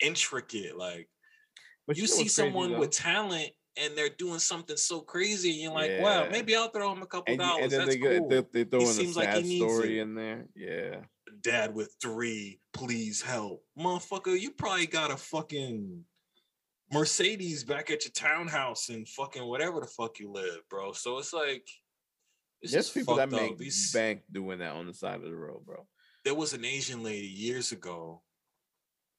intricate. 0.00 0.76
Like, 0.76 1.08
but 1.86 1.96
you, 1.96 2.02
know 2.02 2.06
see 2.06 2.22
crazy, 2.22 2.28
someone 2.28 2.72
though? 2.72 2.80
with 2.80 2.90
talent 2.90 3.50
and 3.76 3.96
they're 3.96 4.08
doing 4.08 4.38
something 4.38 4.76
so 4.76 5.00
crazy, 5.00 5.50
and 5.50 5.60
you're 5.60 5.72
like, 5.72 6.00
wow, 6.00 6.28
maybe 6.30 6.54
I'll 6.54 6.68
throw 6.68 6.92
him 6.92 7.02
a 7.02 7.06
couple 7.06 7.32
and, 7.32 7.40
dollars. 7.40 7.62
and 7.64 7.72
then 7.72 7.80
That's 7.80 7.94
they, 7.94 8.18
cool. 8.18 8.28
they, 8.28 8.42
they 8.52 8.64
throw 8.64 8.80
in 8.80 8.86
a 8.86 8.90
seems 8.90 9.16
like 9.16 9.34
he 9.34 9.58
sad 9.58 9.68
story 9.68 9.98
in 9.98 10.14
there. 10.14 10.46
Yeah. 10.54 10.96
Dad 11.40 11.74
with 11.74 11.94
three, 12.00 12.60
please 12.72 13.20
help, 13.20 13.64
motherfucker. 13.78 14.38
You 14.38 14.52
probably 14.52 14.86
got 14.86 15.10
a 15.10 15.16
fucking 15.16 16.04
Mercedes 16.94 17.64
back 17.64 17.90
at 17.90 18.04
your 18.04 18.12
townhouse 18.12 18.88
and 18.88 19.06
fucking 19.08 19.44
whatever 19.44 19.80
the 19.80 19.86
fuck 19.86 20.18
you 20.18 20.30
live, 20.30 20.60
bro. 20.70 20.92
So 20.92 21.18
it's 21.18 21.32
like, 21.32 21.68
it's 22.62 22.72
There's 22.72 22.86
just 22.86 22.94
people 22.94 23.16
that 23.16 23.30
make 23.30 23.58
These- 23.58 23.92
bank 23.92 24.22
doing 24.32 24.60
that 24.60 24.72
on 24.72 24.86
the 24.86 24.94
side 24.94 25.16
of 25.16 25.22
the 25.22 25.34
road, 25.34 25.64
bro. 25.66 25.86
there 26.24 26.34
was 26.34 26.52
an 26.54 26.64
Asian 26.64 27.02
lady 27.02 27.26
years 27.26 27.72
ago. 27.72 28.22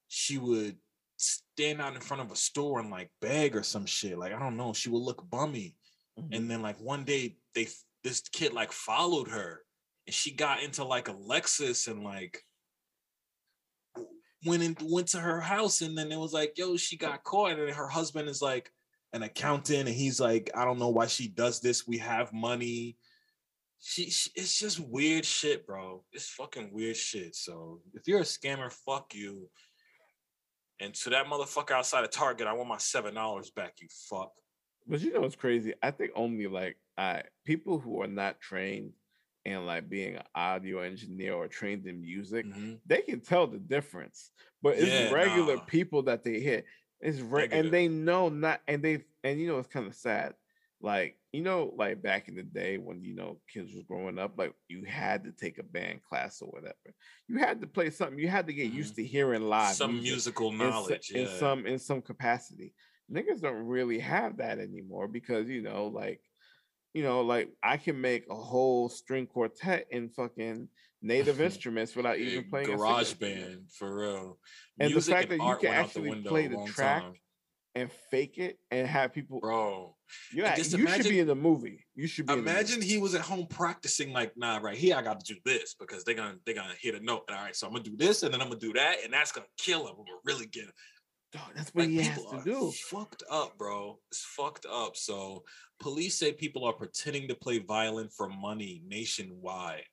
She 0.07 0.37
would 0.37 0.77
stand 1.17 1.81
out 1.81 1.95
in 1.95 2.01
front 2.01 2.21
of 2.21 2.31
a 2.31 2.35
store 2.35 2.79
and 2.79 2.89
like 2.89 3.09
beg 3.21 3.55
or 3.55 3.63
some 3.63 3.85
shit. 3.85 4.17
Like 4.17 4.33
I 4.33 4.39
don't 4.39 4.57
know. 4.57 4.73
She 4.73 4.89
would 4.89 5.01
look 5.03 5.29
bummy. 5.29 5.75
Mm-hmm. 6.19 6.33
And 6.33 6.49
then 6.51 6.61
like 6.61 6.79
one 6.79 7.03
day 7.03 7.37
they 7.53 7.67
this 8.03 8.21
kid 8.31 8.53
like 8.53 8.71
followed 8.71 9.27
her 9.29 9.61
and 10.07 10.13
she 10.13 10.31
got 10.31 10.61
into 10.61 10.83
like 10.83 11.07
a 11.07 11.13
Lexus 11.13 11.87
and 11.87 12.03
like 12.03 12.41
went 14.45 14.63
and 14.63 14.77
went 14.83 15.07
to 15.09 15.19
her 15.19 15.41
house 15.41 15.81
and 15.81 15.97
then 15.97 16.11
it 16.11 16.19
was 16.19 16.33
like, 16.33 16.57
yo, 16.57 16.77
she 16.77 16.97
got 16.97 17.23
caught. 17.23 17.59
And 17.59 17.69
her 17.71 17.87
husband 17.87 18.29
is 18.29 18.41
like 18.41 18.71
an 19.13 19.23
accountant 19.23 19.87
and 19.87 19.95
he's 19.95 20.19
like, 20.19 20.51
I 20.55 20.65
don't 20.65 20.79
know 20.79 20.89
why 20.89 21.07
she 21.07 21.27
does 21.27 21.59
this. 21.59 21.87
We 21.87 21.97
have 21.99 22.33
money. 22.33 22.97
She, 23.79 24.09
she 24.09 24.31
it's 24.35 24.57
just 24.57 24.79
weird 24.79 25.25
shit, 25.25 25.65
bro. 25.67 26.03
It's 26.11 26.29
fucking 26.29 26.69
weird 26.71 26.97
shit. 26.97 27.35
So 27.35 27.81
if 27.93 28.07
you're 28.07 28.19
a 28.19 28.23
scammer, 28.23 28.71
fuck 28.71 29.13
you. 29.13 29.49
And 30.79 30.93
to 30.95 31.09
that 31.11 31.27
motherfucker 31.27 31.71
outside 31.71 32.03
of 32.03 32.11
Target, 32.11 32.47
I 32.47 32.53
want 32.53 32.69
my 32.69 32.77
seven 32.77 33.13
dollars 33.13 33.49
back, 33.49 33.75
you 33.81 33.87
fuck. 34.09 34.31
But 34.87 35.01
you 35.01 35.13
know 35.13 35.21
what's 35.21 35.35
crazy? 35.35 35.73
I 35.81 35.91
think 35.91 36.11
only 36.15 36.47
like 36.47 36.77
I 36.97 37.23
people 37.45 37.79
who 37.79 38.01
are 38.01 38.07
not 38.07 38.39
trained 38.39 38.93
in 39.45 39.65
like 39.65 39.89
being 39.89 40.15
an 40.15 40.23
audio 40.33 40.79
engineer 40.79 41.33
or 41.33 41.47
trained 41.47 41.85
in 41.85 42.01
music, 42.01 42.45
Mhm. 42.45 42.79
they 42.85 43.01
can 43.01 43.19
tell 43.21 43.45
the 43.47 43.59
difference. 43.59 44.31
But 44.61 44.77
it's 44.77 44.87
Yeah, 44.87 45.11
regular 45.11 45.55
nah. 45.57 45.61
people 45.63 46.03
that 46.03 46.23
they 46.23 46.39
hit. 46.39 46.65
It's 46.99 47.19
re- 47.19 47.47
and 47.51 47.71
they 47.71 47.87
know 47.87 48.29
not 48.29 48.61
and 48.67 48.81
they 48.83 49.03
and 49.23 49.39
you 49.39 49.47
know 49.47 49.59
it's 49.59 49.67
kind 49.67 49.85
of 49.87 49.95
sad. 49.95 50.33
Like 50.81 51.17
you 51.31 51.41
know, 51.41 51.73
like 51.77 52.01
back 52.01 52.27
in 52.29 52.35
the 52.35 52.43
day 52.43 52.77
when 52.77 53.03
you 53.03 53.13
know 53.13 53.39
kids 53.51 53.73
was 53.73 53.83
growing 53.83 54.17
up, 54.17 54.37
like 54.37 54.53
you 54.67 54.83
had 54.85 55.25
to 55.25 55.31
take 55.31 55.57
a 55.59 55.63
band 55.63 56.03
class 56.03 56.41
or 56.41 56.49
whatever. 56.49 56.75
You 57.27 57.37
had 57.39 57.61
to 57.61 57.67
play 57.67 57.89
something. 57.91 58.17
You 58.17 58.29
had 58.29 58.47
to 58.47 58.53
get 58.53 58.71
used 58.71 58.95
to 58.95 59.05
hearing 59.05 59.43
live 59.43 59.65
Mm-hmm. 59.67 59.73
Some 59.75 60.01
musical 60.01 60.49
in 60.51 60.57
knowledge. 60.57 61.11
in, 61.11 61.23
yeah. 61.27 61.37
some 61.37 61.65
in 61.67 61.77
some 61.77 62.01
capacity. 62.01 62.73
Niggas 63.11 63.41
don't 63.41 63.67
really 63.67 63.99
have 63.99 64.37
that 64.37 64.57
anymore 64.59 65.07
because 65.07 65.47
you 65.49 65.61
know, 65.61 65.87
like, 65.87 66.21
you 66.95 67.03
know, 67.03 67.21
like 67.21 67.49
I 67.61 67.75
can 67.75 67.99
make 67.99 68.23
a 68.31 68.35
whole 68.35 68.87
string 68.87 69.27
quartet 69.27 69.85
in 69.91 70.07
fucking 70.09 70.69
native 71.01 71.41
instruments 71.49 71.93
without 71.93 72.17
even 72.17 72.49
playing 72.49 72.71
a 72.71 72.77
garage 72.77 73.13
band 73.13 73.65
for 73.77 73.97
real. 73.97 74.39
And 74.79 74.91
the 74.91 74.95
Music 74.95 75.13
fact 75.13 75.29
that 75.29 75.35
you 75.35 75.39
can 75.39 75.47
out 75.49 75.61
the 75.61 75.67
actually 75.67 76.21
play 76.21 76.47
the 76.47 76.63
track 76.65 77.03
time. 77.03 77.13
and 77.75 77.91
fake 78.09 78.37
it 78.37 78.57
and 78.71 78.87
have 78.87 79.13
people, 79.13 79.41
bro. 79.41 79.93
yeah, 80.33 80.53
and 80.53 80.57
you 80.57 80.85
just 80.85 80.95
should 80.95 81.09
be 81.09 81.19
in 81.19 81.27
the 81.27 81.35
movie. 81.35 81.85
You 81.95 82.07
should 82.07 82.27
be. 82.27 82.33
the. 82.33 82.39
Imagine 82.39 82.81
he 82.81 82.97
was 82.97 83.13
at 83.13 83.21
home 83.21 83.45
practicing 83.49 84.13
like, 84.13 84.31
nah, 84.37 84.59
right 84.59 84.77
here 84.77 84.95
I 84.95 85.01
got 85.01 85.19
to 85.19 85.33
do 85.33 85.37
this 85.43 85.75
because 85.77 86.05
they're 86.05 86.15
gonna 86.15 86.37
they're 86.45 86.55
gonna 86.55 86.75
hit 86.79 86.95
a 86.95 87.03
note. 87.03 87.23
All 87.29 87.35
right, 87.35 87.53
so 87.53 87.67
I'm 87.67 87.73
gonna 87.73 87.83
do 87.83 87.97
this 87.97 88.23
and 88.23 88.33
then 88.33 88.41
I'm 88.41 88.47
gonna 88.47 88.61
do 88.61 88.71
that, 88.71 88.99
and 89.03 89.11
that's 89.11 89.33
gonna 89.33 89.47
kill 89.57 89.81
him. 89.81 89.95
I'm 89.99 90.05
gonna 90.05 90.19
really 90.23 90.45
get 90.45 90.63
him. 90.63 90.71
Dog, 91.35 91.51
that's 91.55 91.73
what 91.73 91.81
Like 91.83 91.89
he 91.91 92.01
has 92.01 92.17
to 92.25 92.41
do. 92.43 92.71
fucked 92.89 93.23
up, 93.29 93.57
bro. 93.57 93.99
It's 94.11 94.23
fucked 94.23 94.65
up. 94.71 94.95
So 94.97 95.43
police 95.79 96.17
say 96.17 96.31
people 96.33 96.65
are 96.65 96.73
pretending 96.73 97.27
to 97.27 97.35
play 97.35 97.59
violin 97.59 98.09
for 98.09 98.29
money 98.29 98.81
nationwide. 98.87 99.83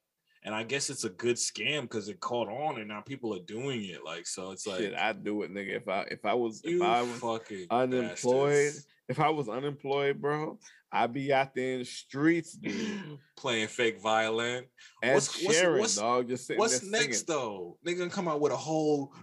And 0.45 0.55
I 0.55 0.65
guess 0.65 0.91
it's 0.91 1.05
a 1.05 1.09
good 1.11 1.37
scam 1.37 1.83
because 1.83 2.09
it 2.09 2.19
caught 2.19 2.49
on 2.49 2.79
and 2.79 2.89
now 2.89 3.01
people 3.01 3.33
are 3.35 3.43
doing 3.47 3.85
it. 3.85 4.05
Like, 4.05 4.27
so 4.27 4.51
it's 4.51 4.67
like 4.67 4.79
Shit, 4.81 4.95
I'd 4.95 5.23
do 5.23 5.43
it, 5.43 5.53
nigga. 5.53 5.77
If 5.77 5.89
I 5.89 6.03
if 6.11 6.25
I 6.25 6.35
was 6.35 6.61
if 6.65 6.83
I 6.83 7.03
was 7.03 7.19
fucking 7.21 7.67
unemployed, 7.71 8.51
bastards. 8.67 8.87
if 9.09 9.21
I 9.21 9.31
was 9.31 9.49
unemployed, 9.49 10.21
bro, 10.21 10.59
I'd 10.91 11.13
be 11.13 11.33
out 11.33 11.55
there 11.55 11.75
in 11.75 11.79
the 11.81 11.85
streets, 11.85 12.55
dude. 12.55 13.19
playing 13.37 13.69
fake 13.69 14.01
violin. 14.01 14.65
What's- 15.01 15.43
what's- 15.45 15.63
what's- 15.63 15.97
dog, 15.97 16.29
just 16.29 16.51
What's 16.57 16.83
next 16.85 17.05
singing. 17.05 17.25
though? 17.29 17.79
They 17.85 17.95
gonna 17.95 18.11
come 18.11 18.27
out 18.27 18.41
with 18.41 18.51
a 18.53 18.57
whole 18.57 19.15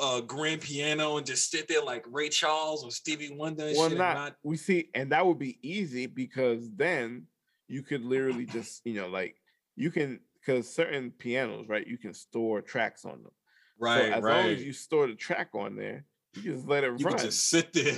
uh 0.00 0.20
grand 0.20 0.60
piano 0.60 1.16
and 1.16 1.26
just 1.26 1.50
sit 1.50 1.68
there 1.68 1.82
like 1.82 2.04
Ray 2.10 2.28
Charles 2.28 2.84
or 2.84 2.90
Stevie 2.90 3.34
Wonder 3.34 3.70
Well, 3.76 3.88
shit. 3.88 3.98
not, 3.98 4.14
not 4.14 4.36
we 4.42 4.56
see, 4.56 4.90
and 4.94 5.12
that 5.12 5.26
would 5.26 5.38
be 5.38 5.58
easy 5.62 6.06
because 6.06 6.70
then 6.74 7.26
you 7.68 7.82
could 7.82 8.04
literally 8.04 8.46
just, 8.46 8.82
you 8.84 8.94
know, 8.94 9.08
like 9.08 9.36
you 9.76 9.90
can 9.90 10.20
because 10.40 10.72
certain 10.72 11.10
pianos, 11.10 11.68
right? 11.68 11.86
You 11.86 11.98
can 11.98 12.12
store 12.14 12.60
tracks 12.60 13.04
on 13.04 13.22
them. 13.22 13.32
right, 13.78 14.12
so 14.12 14.18
as 14.18 14.22
right. 14.22 14.36
long 14.36 14.46
as 14.50 14.62
you 14.64 14.72
store 14.72 15.06
the 15.06 15.14
track 15.14 15.48
on 15.54 15.76
there, 15.76 16.04
you 16.34 16.42
just 16.54 16.66
let 16.68 16.84
it 16.84 16.98
you 16.98 17.06
run. 17.06 17.18
just 17.18 17.48
sit 17.48 17.72
there 17.72 17.96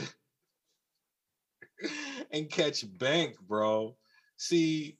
and 2.30 2.51
catch 2.51 2.84
bank, 2.99 3.36
bro. 3.47 3.97
See, 4.36 4.99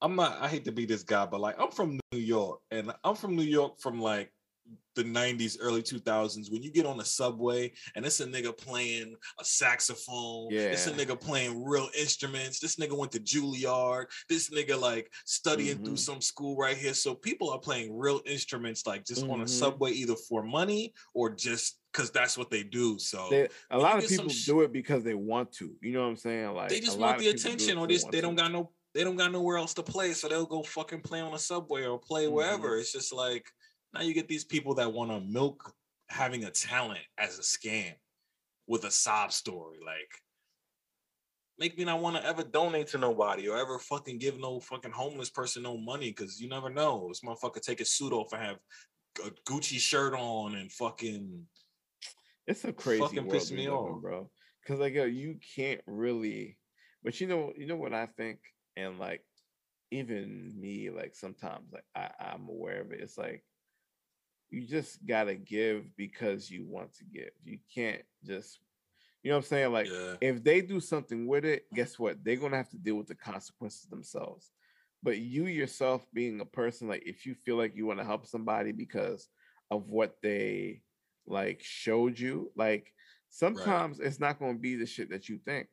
I'm 0.00 0.16
not. 0.16 0.38
I 0.40 0.48
hate 0.48 0.64
to 0.64 0.72
be 0.72 0.86
this 0.86 1.02
guy, 1.02 1.26
but 1.26 1.40
like 1.40 1.56
I'm 1.60 1.70
from 1.70 2.00
New 2.12 2.18
York, 2.18 2.60
and 2.70 2.92
I'm 3.04 3.14
from 3.14 3.36
New 3.36 3.42
York 3.42 3.78
from 3.78 4.00
like 4.00 4.32
the 4.94 5.04
90s, 5.04 5.56
early 5.60 5.82
2000s. 5.82 6.50
When 6.52 6.62
you 6.62 6.70
get 6.70 6.84
on 6.84 6.98
the 6.98 7.04
subway 7.04 7.72
and 7.96 8.04
it's 8.04 8.20
a 8.20 8.26
nigga 8.26 8.54
playing 8.56 9.16
a 9.40 9.44
saxophone, 9.44 10.48
it's 10.52 10.86
a 10.86 10.92
nigga 10.92 11.18
playing 11.18 11.64
real 11.64 11.88
instruments. 11.98 12.60
This 12.60 12.76
nigga 12.76 12.96
went 12.96 13.12
to 13.12 13.20
Juilliard. 13.20 14.06
This 14.28 14.50
nigga 14.50 14.78
like 14.80 15.10
studying 15.24 15.78
through 15.82 15.94
Mhm. 15.94 15.98
some 15.98 16.20
school 16.20 16.56
right 16.56 16.76
here. 16.76 16.94
So 16.94 17.14
people 17.14 17.50
are 17.50 17.58
playing 17.58 17.96
real 17.96 18.20
instruments, 18.26 18.86
like 18.86 19.04
just 19.06 19.22
on 19.24 19.40
a 19.40 19.44
Mhm. 19.44 19.48
subway, 19.48 19.92
either 19.92 20.14
for 20.16 20.42
money 20.42 20.92
or 21.14 21.30
just 21.30 21.78
because 21.90 22.10
that's 22.10 22.36
what 22.38 22.50
they 22.50 22.62
do. 22.62 22.98
So 22.98 23.28
They, 23.30 23.48
a 23.70 23.78
lot 23.78 24.02
of 24.02 24.08
people 24.08 24.28
sh- 24.30 24.46
do 24.46 24.60
it 24.62 24.72
because 24.72 25.04
they 25.04 25.14
want 25.14 25.52
to. 25.52 25.74
You 25.80 25.92
know 25.92 26.02
what 26.02 26.08
I'm 26.08 26.16
saying? 26.16 26.54
Like 26.54 26.68
they 26.70 26.80
just 26.80 26.98
want 26.98 27.18
the 27.18 27.24
people 27.24 27.32
do 27.32 27.36
it 27.36 27.40
attention, 27.54 27.78
or 27.78 27.86
this 27.86 28.02
want 28.02 28.12
they 28.12 28.20
don't 28.20 28.34
got 28.36 28.52
no 28.52 28.72
they 28.94 29.04
don't 29.04 29.16
got 29.16 29.32
nowhere 29.32 29.56
else 29.56 29.72
to 29.72 29.82
play, 29.82 30.12
so 30.12 30.28
they'll 30.28 30.44
go 30.44 30.62
fucking 30.62 31.00
play 31.00 31.20
on 31.20 31.32
a 31.32 31.38
subway 31.38 31.86
or 31.86 31.98
play 31.98 32.24
Mm-hmm. 32.26 32.34
wherever. 32.34 32.76
It's 32.78 32.92
just 32.92 33.10
like 33.10 33.50
now 33.94 34.02
you 34.02 34.14
get 34.14 34.28
these 34.28 34.44
people 34.44 34.74
that 34.74 34.92
want 34.92 35.10
to 35.10 35.20
milk 35.20 35.74
having 36.08 36.44
a 36.44 36.50
talent 36.50 37.00
as 37.18 37.38
a 37.38 37.42
scam 37.42 37.92
with 38.66 38.84
a 38.84 38.90
sob 38.90 39.32
story. 39.32 39.78
Like 39.84 40.10
make 41.58 41.76
me 41.78 41.84
not 41.84 42.00
want 42.00 42.16
to 42.16 42.26
ever 42.26 42.42
donate 42.42 42.88
to 42.88 42.98
nobody 42.98 43.48
or 43.48 43.56
ever 43.56 43.78
fucking 43.78 44.18
give 44.18 44.38
no 44.38 44.60
fucking 44.60 44.90
homeless 44.90 45.30
person 45.30 45.62
no 45.62 45.76
money 45.76 46.10
because 46.10 46.40
you 46.40 46.48
never 46.48 46.70
know. 46.70 47.08
This 47.08 47.20
motherfucker 47.20 47.60
take 47.60 47.80
a 47.80 47.84
suit 47.84 48.12
off 48.12 48.32
and 48.32 48.42
have 48.42 48.56
a 49.24 49.30
Gucci 49.48 49.78
shirt 49.78 50.14
on 50.14 50.54
and 50.54 50.72
fucking 50.72 51.46
It's 52.46 52.64
a 52.64 52.72
crazy 52.72 53.02
fucking 53.02 53.26
world 53.26 53.32
piss 53.32 53.52
me 53.52 53.68
off. 53.68 54.00
bro. 54.00 54.30
Because 54.62 54.80
like 54.80 54.94
yo, 54.94 55.04
you 55.04 55.38
can't 55.54 55.80
really. 55.86 56.58
But 57.02 57.20
you 57.20 57.26
know, 57.26 57.52
you 57.56 57.66
know 57.66 57.76
what 57.76 57.92
I 57.92 58.06
think, 58.06 58.38
and 58.76 58.98
like 58.98 59.24
even 59.90 60.52
me, 60.58 60.90
like 60.90 61.14
sometimes 61.14 61.72
like 61.72 61.84
I, 61.94 62.10
I'm 62.32 62.48
aware 62.48 62.80
of 62.80 62.92
it. 62.92 63.00
It's 63.00 63.18
like 63.18 63.44
you 64.52 64.66
just 64.66 65.04
gotta 65.06 65.34
give 65.34 65.84
because 65.96 66.50
you 66.50 66.66
want 66.66 66.92
to 66.94 67.04
give. 67.04 67.30
You 67.42 67.58
can't 67.74 68.02
just, 68.24 68.60
you 69.22 69.30
know 69.30 69.38
what 69.38 69.44
I'm 69.44 69.48
saying? 69.48 69.72
Like 69.72 69.88
yeah. 69.88 70.14
if 70.20 70.44
they 70.44 70.60
do 70.60 70.78
something 70.78 71.26
with 71.26 71.46
it, 71.46 71.64
guess 71.74 71.98
what? 71.98 72.22
They're 72.22 72.36
gonna 72.36 72.58
have 72.58 72.68
to 72.70 72.78
deal 72.78 72.96
with 72.96 73.06
the 73.06 73.14
consequences 73.14 73.88
themselves. 73.88 74.50
but 75.02 75.18
you 75.18 75.46
yourself 75.46 76.06
being 76.12 76.40
a 76.40 76.44
person, 76.44 76.86
like 76.86 77.02
if 77.06 77.24
you 77.24 77.34
feel 77.34 77.56
like 77.56 77.74
you 77.74 77.86
want 77.86 77.98
to 77.98 78.04
help 78.04 78.26
somebody 78.26 78.72
because 78.72 79.28
of 79.70 79.88
what 79.88 80.16
they 80.22 80.82
like 81.26 81.60
showed 81.62 82.18
you, 82.18 82.52
like 82.54 82.92
sometimes 83.30 83.98
right. 83.98 84.06
it's 84.06 84.20
not 84.20 84.38
to 84.38 84.54
be 84.54 84.76
the 84.76 84.86
shit 84.86 85.10
that 85.10 85.28
you 85.28 85.38
think. 85.46 85.66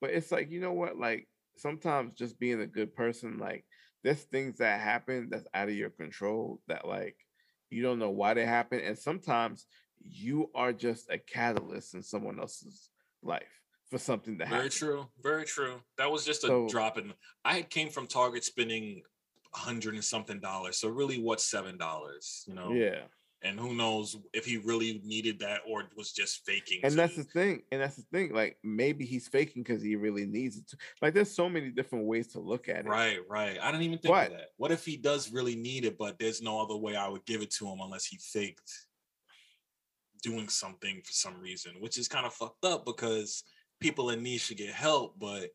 But 0.00 0.10
it's 0.10 0.30
like, 0.30 0.50
you 0.50 0.60
know 0.60 0.72
what? 0.72 0.96
Like 0.96 1.26
sometimes 1.56 2.14
just 2.14 2.38
being 2.38 2.60
a 2.60 2.66
good 2.66 2.94
person, 2.94 3.38
like 3.38 3.64
there's 4.04 4.22
things 4.22 4.58
that 4.58 4.80
happen 4.80 5.28
that's 5.30 5.48
out 5.52 5.68
of 5.68 5.74
your 5.74 5.90
control 5.90 6.60
that 6.68 6.86
like 6.86 7.16
you 7.70 7.82
don't 7.82 7.98
know 7.98 8.10
why 8.10 8.34
they 8.34 8.44
happen. 8.44 8.80
And 8.80 8.98
sometimes 8.98 9.66
you 10.02 10.50
are 10.54 10.72
just 10.72 11.10
a 11.10 11.18
catalyst 11.18 11.94
in 11.94 12.02
someone 12.02 12.40
else's 12.40 12.90
life 13.22 13.60
for 13.90 13.98
something 13.98 14.38
to 14.38 14.44
happen. 14.44 14.58
Very 14.58 14.70
true. 14.70 15.06
Very 15.22 15.44
true. 15.44 15.80
That 15.98 16.10
was 16.10 16.24
just 16.24 16.44
a 16.44 16.48
so, 16.48 16.68
drop 16.68 16.98
in. 16.98 17.12
I 17.44 17.54
had 17.54 17.70
came 17.70 17.90
from 17.90 18.06
Target 18.06 18.44
spending 18.44 19.02
a 19.54 19.58
hundred 19.58 19.94
and 19.94 20.04
something 20.04 20.40
dollars. 20.40 20.76
So 20.76 20.88
really 20.88 21.20
what's 21.20 21.44
seven 21.44 21.76
dollars, 21.76 22.44
you 22.46 22.54
know? 22.54 22.72
Yeah 22.72 23.02
and 23.42 23.58
who 23.58 23.74
knows 23.74 24.16
if 24.32 24.44
he 24.44 24.58
really 24.58 25.00
needed 25.04 25.38
that 25.40 25.60
or 25.66 25.84
was 25.96 26.12
just 26.12 26.44
faking. 26.44 26.80
And 26.82 26.94
that's 26.94 27.16
the 27.16 27.24
thing. 27.24 27.62
And 27.72 27.80
that's 27.80 27.96
the 27.96 28.04
thing. 28.12 28.34
Like 28.34 28.58
maybe 28.62 29.04
he's 29.04 29.28
faking 29.28 29.62
because 29.62 29.82
he 29.82 29.96
really 29.96 30.26
needs 30.26 30.58
it. 30.58 30.68
To. 30.68 30.76
Like 31.00 31.14
there's 31.14 31.34
so 31.34 31.48
many 31.48 31.70
different 31.70 32.04
ways 32.04 32.28
to 32.28 32.40
look 32.40 32.68
at 32.68 32.80
it. 32.80 32.86
Right, 32.86 33.18
right. 33.28 33.58
I 33.60 33.70
didn't 33.70 33.84
even 33.84 33.98
think 33.98 34.14
but, 34.14 34.26
of 34.26 34.32
that. 34.38 34.48
What 34.56 34.72
if 34.72 34.84
he 34.84 34.96
does 34.96 35.32
really 35.32 35.56
need 35.56 35.84
it, 35.84 35.96
but 35.96 36.18
there's 36.18 36.42
no 36.42 36.60
other 36.60 36.76
way 36.76 36.96
I 36.96 37.08
would 37.08 37.24
give 37.24 37.40
it 37.40 37.50
to 37.52 37.66
him 37.66 37.78
unless 37.80 38.06
he 38.06 38.18
faked 38.18 38.70
doing 40.22 40.48
something 40.48 41.00
for 41.02 41.12
some 41.12 41.40
reason, 41.40 41.72
which 41.80 41.96
is 41.96 42.08
kind 42.08 42.26
of 42.26 42.34
fucked 42.34 42.64
up 42.64 42.84
because 42.84 43.42
people 43.80 44.10
in 44.10 44.22
need 44.22 44.38
should 44.38 44.58
get 44.58 44.74
help, 44.74 45.18
but 45.18 45.48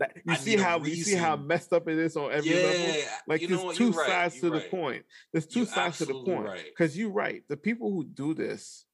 that, 0.00 0.16
you 0.16 0.32
I 0.32 0.36
see 0.36 0.56
how 0.56 0.82
you 0.82 0.96
see 0.96 1.14
how 1.14 1.36
messed 1.36 1.72
up 1.72 1.88
it 1.88 1.98
is 1.98 2.16
on 2.16 2.32
every 2.32 2.50
yeah, 2.50 2.66
level. 2.66 3.02
Like 3.28 3.40
there's 3.40 3.62
know, 3.62 3.72
two 3.72 3.92
sides 3.92 4.34
right, 4.34 4.40
to 4.40 4.50
right. 4.50 4.62
the 4.62 4.68
point. 4.68 5.04
There's 5.32 5.46
2 5.46 5.60
you're 5.60 5.66
sides 5.66 5.98
to 5.98 6.06
the 6.06 6.14
point. 6.14 6.48
Because 6.64 6.90
right. 6.90 6.96
you're 6.96 7.12
right. 7.12 7.42
The 7.48 7.56
people 7.56 7.92
who 7.92 8.04
do 8.04 8.34
this, 8.34 8.86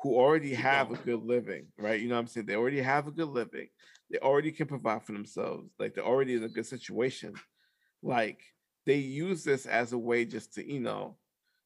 who 0.00 0.14
already 0.14 0.54
have 0.54 0.90
a 0.92 0.96
good 0.96 1.22
living, 1.22 1.66
right? 1.76 2.00
You 2.00 2.08
know 2.08 2.14
what 2.14 2.22
I'm 2.22 2.26
saying? 2.28 2.46
They 2.46 2.56
already 2.56 2.80
have 2.80 3.08
a 3.08 3.10
good 3.10 3.28
living. 3.28 3.68
They 4.10 4.18
already 4.18 4.52
can 4.52 4.66
provide 4.66 5.04
for 5.04 5.12
themselves. 5.12 5.70
Like 5.78 5.94
they're 5.94 6.04
already 6.04 6.34
in 6.34 6.44
a 6.44 6.48
good 6.48 6.66
situation. 6.66 7.34
Like 8.02 8.40
they 8.86 8.96
use 8.96 9.42
this 9.42 9.66
as 9.66 9.92
a 9.92 9.98
way 9.98 10.24
just 10.24 10.54
to, 10.54 10.66
you 10.66 10.80
know, 10.80 11.16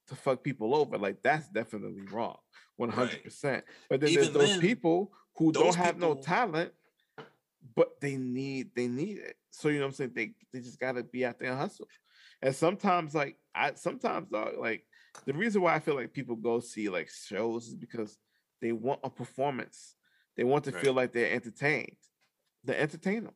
to 0.08 0.14
fuck 0.14 0.42
people 0.42 0.74
over. 0.74 0.96
Like 0.96 1.22
that's 1.22 1.48
definitely 1.48 2.02
wrong. 2.10 2.36
100%. 2.80 3.62
But 3.90 4.00
then 4.00 4.10
Even 4.10 4.22
there's 4.22 4.34
those 4.34 4.50
then, 4.50 4.60
people 4.60 5.12
who 5.36 5.52
don't 5.52 5.74
have 5.74 5.96
people, 5.96 6.14
no 6.14 6.20
talent 6.22 6.72
but 7.74 8.00
they 8.00 8.16
need 8.16 8.70
they 8.74 8.86
need 8.86 9.18
it. 9.18 9.36
So 9.50 9.68
you 9.68 9.76
know 9.76 9.82
what 9.82 9.88
I'm 9.88 9.94
saying? 9.94 10.12
They 10.14 10.32
they 10.52 10.60
just 10.60 10.80
gotta 10.80 11.02
be 11.02 11.24
out 11.24 11.38
there 11.38 11.50
and 11.50 11.58
hustle. 11.58 11.88
And 12.42 12.54
sometimes 12.54 13.14
like 13.14 13.36
I 13.54 13.74
sometimes 13.74 14.28
dog, 14.28 14.54
like 14.58 14.84
the 15.24 15.32
reason 15.32 15.62
why 15.62 15.74
I 15.74 15.80
feel 15.80 15.94
like 15.94 16.12
people 16.12 16.36
go 16.36 16.60
see 16.60 16.88
like 16.88 17.08
shows 17.10 17.68
is 17.68 17.74
because 17.74 18.18
they 18.60 18.72
want 18.72 19.00
a 19.02 19.10
performance. 19.10 19.94
They 20.36 20.44
want 20.44 20.64
to 20.64 20.70
right. 20.70 20.82
feel 20.82 20.92
like 20.92 21.12
they're 21.12 21.32
entertained. 21.32 21.96
They 22.64 22.76
entertain 22.76 23.24
them. 23.24 23.34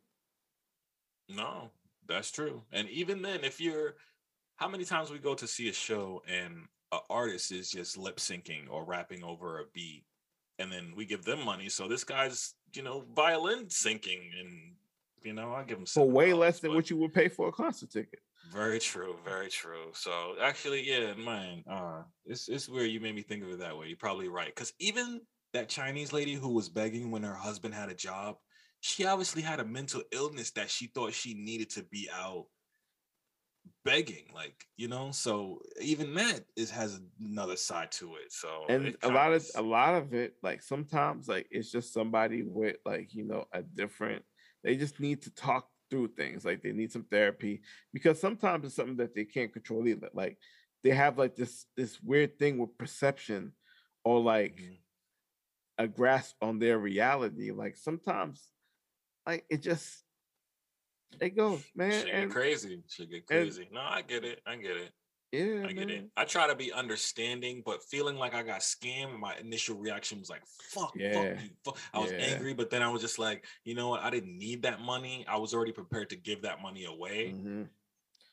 No, 1.28 1.70
that's 2.07 2.31
true. 2.31 2.62
And 2.72 2.89
even 2.91 3.22
then, 3.22 3.45
if 3.45 3.61
you're 3.61 3.95
how 4.57 4.68
many 4.68 4.85
times 4.85 5.11
we 5.11 5.18
go 5.18 5.35
to 5.35 5.47
see 5.47 5.70
a 5.70 5.72
show 5.72 6.22
and 6.28 6.66
an 6.93 7.01
artist 7.09 7.53
is 7.53 7.70
just 7.70 7.97
lip 7.97 8.18
syncing 8.18 8.68
or 8.68 8.85
rapping 8.85 9.24
over 9.24 9.61
a 9.61 9.64
beat 9.72 10.05
and 10.59 10.70
then 10.70 10.93
we 10.95 11.07
give 11.07 11.24
them 11.24 11.45
money. 11.45 11.68
So 11.68 11.89
this 11.89 12.05
guy's, 12.05 12.55
you 12.75 12.83
know, 12.83 13.05
violin 13.14 13.66
syncing, 13.66 14.21
and 14.39 14.75
you 15.23 15.33
know, 15.33 15.53
I 15.53 15.64
give 15.64 15.79
them 15.79 15.87
for 15.87 16.09
way 16.09 16.33
less 16.33 16.61
than 16.61 16.75
what 16.75 16.91
you 16.91 16.97
would 16.99 17.12
pay 17.12 17.29
for 17.29 17.49
a 17.49 17.53
concert 17.53 17.91
ticket. 17.91 18.21
Very 18.53 18.81
true, 18.81 19.16
very 19.25 19.49
true. 19.49 19.91
So 19.93 20.35
actually, 20.43 20.89
yeah, 20.89 21.14
man, 21.14 21.62
uh, 21.71 22.03
it's 22.25 22.49
it's 22.49 22.68
weird. 22.68 22.91
You 22.91 23.01
made 23.01 23.14
me 23.14 23.23
think 23.23 23.45
of 23.45 23.51
it 23.51 23.59
that 23.61 23.77
way. 23.77 23.87
You're 23.89 23.97
probably 23.97 24.29
right, 24.29 24.53
because 24.55 24.73
even 24.79 25.21
that 25.53 25.68
Chinese 25.68 26.12
lady 26.12 26.35
who 26.35 26.49
was 26.55 26.68
begging 26.68 27.11
when 27.11 27.23
her 27.23 27.35
husband 27.35 27.75
had 27.75 27.89
a 27.89 27.95
job, 27.95 28.37
she 28.81 29.05
obviously 29.05 29.43
had 29.43 29.61
a 29.61 29.64
mental 29.64 30.03
illness 30.12 30.51
that 30.53 30.71
she 30.71 30.87
thought 30.87 31.12
she 31.12 31.35
needed 31.35 31.71
to 31.71 31.83
be 31.85 32.09
out 32.12 32.47
begging 33.85 34.25
like 34.35 34.67
you 34.77 34.89
know 34.89 35.11
so 35.11 35.59
even 35.81 36.15
that 36.15 36.45
is 36.55 36.71
has 36.71 37.01
another 37.19 37.57
side 37.57 37.91
to 37.91 38.15
it 38.17 38.31
so 38.31 38.65
and 38.69 38.89
it 38.89 38.97
a 39.03 39.09
lot 39.09 39.33
of 39.33 39.47
a 39.57 39.63
lot 39.63 39.95
of 39.95 40.13
it 40.13 40.35
like 40.43 40.63
sometimes 40.63 41.29
like 41.29 41.47
it's 41.51 41.73
just 41.73 41.95
somebody 41.95 42.43
with 42.43 42.77
like 42.85 43.15
you 43.15 43.25
know 43.25 43.45
a 43.55 43.63
different 43.63 44.23
they 44.63 44.77
just 44.77 45.01
need 45.01 45.23
to 45.23 45.31
talk 45.35 45.67
through 45.91 46.09
things 46.09 46.45
like 46.45 46.63
they 46.63 46.73
need 46.73 46.93
some 46.93 47.05
therapy 47.05 47.63
because 47.93 48.21
sometimes 48.21 48.67
it's 48.67 48.77
something 48.77 48.97
that 48.97 49.15
they 49.15 49.25
can't 49.25 49.53
control 49.53 49.89
either 49.89 50.11
like 50.13 50.37
they 50.85 50.91
have 50.91 51.17
like 51.17 51.35
this 51.35 51.65
this 51.77 51.99
weird 52.03 52.39
thing 52.39 52.59
with 52.59 52.77
perception 52.77 53.53
or 54.05 54.21
like 54.21 54.57
mm-hmm. 54.57 55.85
a 55.85 55.89
grasp 55.89 56.37
on 56.43 56.59
their 56.59 56.79
reality 56.79 57.51
like 57.51 57.77
sometimes 57.77 58.51
like 59.27 59.45
it 59.49 59.63
just 59.63 60.05
it 61.21 61.37
goes, 61.37 61.63
man. 61.75 62.07
And, 62.09 62.29
get 62.29 62.31
crazy. 62.31 62.83
Shit 62.89 63.11
get 63.11 63.27
crazy. 63.27 63.63
And, 63.63 63.73
no, 63.73 63.81
I 63.81 64.03
get 64.03 64.25
it. 64.25 64.41
I 64.47 64.57
get 64.57 64.77
it. 64.77 64.93
Yeah, 65.33 65.65
I 65.65 65.73
get 65.73 65.87
man. 65.87 65.91
it. 65.91 66.11
I 66.17 66.25
try 66.25 66.49
to 66.49 66.57
be 66.57 66.73
understanding, 66.73 67.63
but 67.65 67.85
feeling 67.85 68.17
like 68.17 68.35
I 68.35 68.43
got 68.43 68.61
scammed, 68.61 69.19
my 69.19 69.37
initial 69.37 69.77
reaction 69.77 70.19
was 70.19 70.29
like, 70.29 70.43
"Fuck, 70.73 70.93
yeah. 70.97 71.13
fuck 71.13 71.43
you." 71.43 71.51
Fuck. 71.65 71.79
I 71.95 71.99
was 72.01 72.11
yeah. 72.11 72.19
angry, 72.19 72.53
but 72.53 72.69
then 72.69 72.83
I 72.83 72.89
was 72.89 73.01
just 73.01 73.19
like, 73.19 73.45
you 73.65 73.75
know 73.77 73.89
what? 73.89 74.03
I 74.03 74.11
didn't 74.11 74.37
need 74.37 74.63
that 74.63 74.81
money. 74.81 75.25
I 75.29 75.37
was 75.37 75.55
already 75.55 75.73
prepared 75.73 76.11
to 76.11 76.17
give 76.17 76.43
that 76.43 76.61
money 76.61 76.85
away. 76.85 77.35
Mm-hmm. 77.37 77.63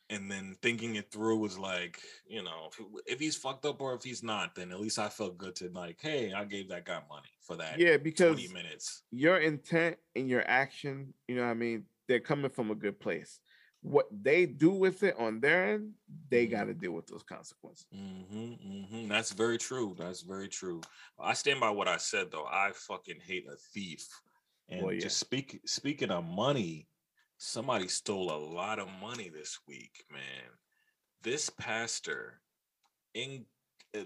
And 0.10 0.32
then 0.32 0.56
thinking 0.62 0.96
it 0.96 1.12
through 1.12 1.38
was 1.38 1.60
like, 1.60 2.00
you 2.30 2.42
know, 2.42 2.70
if, 3.06 3.20
he's 3.20 3.36
fucked 3.36 3.66
up 3.66 3.82
or 3.82 3.94
if 3.94 4.04
he's 4.04 4.24
not, 4.24 4.56
then 4.56 4.72
at 4.72 4.80
least 4.80 5.00
I 5.00 5.10
felt 5.10 5.38
good 5.38 5.54
to 5.58 5.70
like, 5.74 5.98
hey, 6.02 6.32
I 6.32 6.46
gave 6.46 6.70
that 6.70 6.86
guy 6.86 7.02
money 7.10 7.28
for 7.42 7.58
that. 7.58 7.78
Yeah, 7.78 7.98
because 7.98 8.38
minutes. 8.54 9.04
Your 9.12 9.38
intent 9.40 9.98
and 10.16 10.30
your 10.30 10.46
action, 10.48 11.14
you 11.28 11.36
know, 11.36 11.44
what 11.44 11.50
I 11.50 11.56
mean, 11.56 11.84
they're 12.08 12.20
coming 12.20 12.52
from 12.52 12.72
a 12.72 12.76
good 12.76 13.00
place. 13.00 13.40
What 13.82 14.08
they 14.12 14.46
do 14.46 14.72
with 14.72 15.04
it 15.04 15.16
on 15.20 15.40
their 15.40 15.76
end, 15.76 15.92
they 16.30 16.46
mm-hmm. 16.46 16.56
got 16.56 16.64
to 16.66 16.74
deal 16.74 16.92
with 16.92 17.08
those 17.08 17.24
consequences. 17.24 17.86
Mm-hmm, 17.96 18.38
mm-hmm. 18.38 19.08
That's 19.08 19.32
very 19.32 19.58
true. 19.58 19.96
That's 19.98 20.22
very 20.22 20.48
true. 20.48 20.82
I 21.20 21.34
stand 21.34 21.60
by 21.60 21.70
what 21.70 21.88
I 21.88 21.98
said 21.98 22.32
though. 22.32 22.46
I 22.46 22.72
fucking 22.74 23.20
hate 23.26 23.46
a 23.52 23.56
thief. 23.74 24.08
And 24.70 24.84
well, 24.84 24.94
yeah. 24.94 25.02
just 25.02 25.18
speak 25.18 25.62
speaking 25.66 26.12
of 26.12 26.26
money, 26.26 26.88
somebody 27.38 27.88
stole 27.88 28.32
a 28.32 28.46
lot 28.54 28.80
of 28.80 28.90
money 29.00 29.30
this 29.30 29.60
week, 29.68 30.04
man. 30.12 30.50
This 31.22 31.50
pastor 31.50 32.42
in 33.14 33.46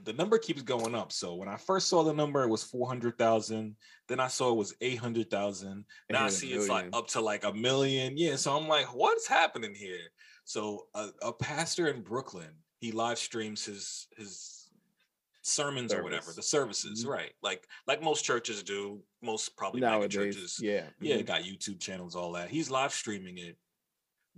the 0.03 0.13
number 0.13 0.37
keeps 0.37 0.61
going 0.61 0.95
up. 0.95 1.11
So 1.11 1.35
when 1.35 1.47
I 1.47 1.57
first 1.57 1.87
saw 1.87 2.03
the 2.03 2.13
number, 2.13 2.43
it 2.43 2.49
was 2.49 2.63
400,000. 2.63 3.75
Then 4.07 4.19
I 4.19 4.27
saw 4.27 4.51
it 4.51 4.57
was 4.57 4.75
800,000. 4.81 5.85
Now 6.09 6.25
I 6.25 6.29
see 6.29 6.53
it's 6.53 6.69
like 6.69 6.89
up 6.93 7.07
to 7.09 7.21
like 7.21 7.43
a 7.43 7.53
million. 7.53 8.17
Yeah. 8.17 8.35
So 8.35 8.55
I'm 8.55 8.67
like, 8.67 8.93
what's 8.93 9.27
happening 9.27 9.73
here? 9.73 9.99
So 10.43 10.87
a, 10.93 11.09
a 11.21 11.33
pastor 11.33 11.87
in 11.87 12.01
Brooklyn, 12.01 12.49
he 12.79 12.91
live 12.91 13.17
streams 13.17 13.65
his, 13.65 14.07
his 14.17 14.69
sermons 15.41 15.91
Service. 15.91 16.01
or 16.01 16.03
whatever, 16.03 16.31
the 16.35 16.43
services, 16.43 17.03
mm-hmm. 17.03 17.11
right? 17.11 17.31
Like, 17.41 17.67
like 17.87 18.01
most 18.01 18.23
churches 18.23 18.63
do, 18.63 19.01
most 19.21 19.55
probably 19.57 19.81
Nowadays, 19.81 20.13
churches. 20.13 20.59
Yeah. 20.61 20.83
Yeah. 20.99 21.17
Mm-hmm. 21.17 21.25
Got 21.25 21.43
YouTube 21.43 21.79
channels, 21.79 22.15
all 22.15 22.31
that. 22.33 22.49
He's 22.49 22.69
live 22.69 22.93
streaming 22.93 23.37
it. 23.37 23.57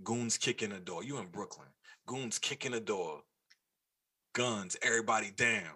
Goons 0.02 0.36
kicking 0.36 0.72
a 0.72 0.80
door. 0.80 1.04
You 1.04 1.18
in 1.18 1.26
Brooklyn. 1.26 1.68
Goons 2.06 2.38
kicking 2.38 2.74
a 2.74 2.80
door 2.80 3.22
guns, 4.34 4.76
everybody 4.82 5.30
down. 5.30 5.72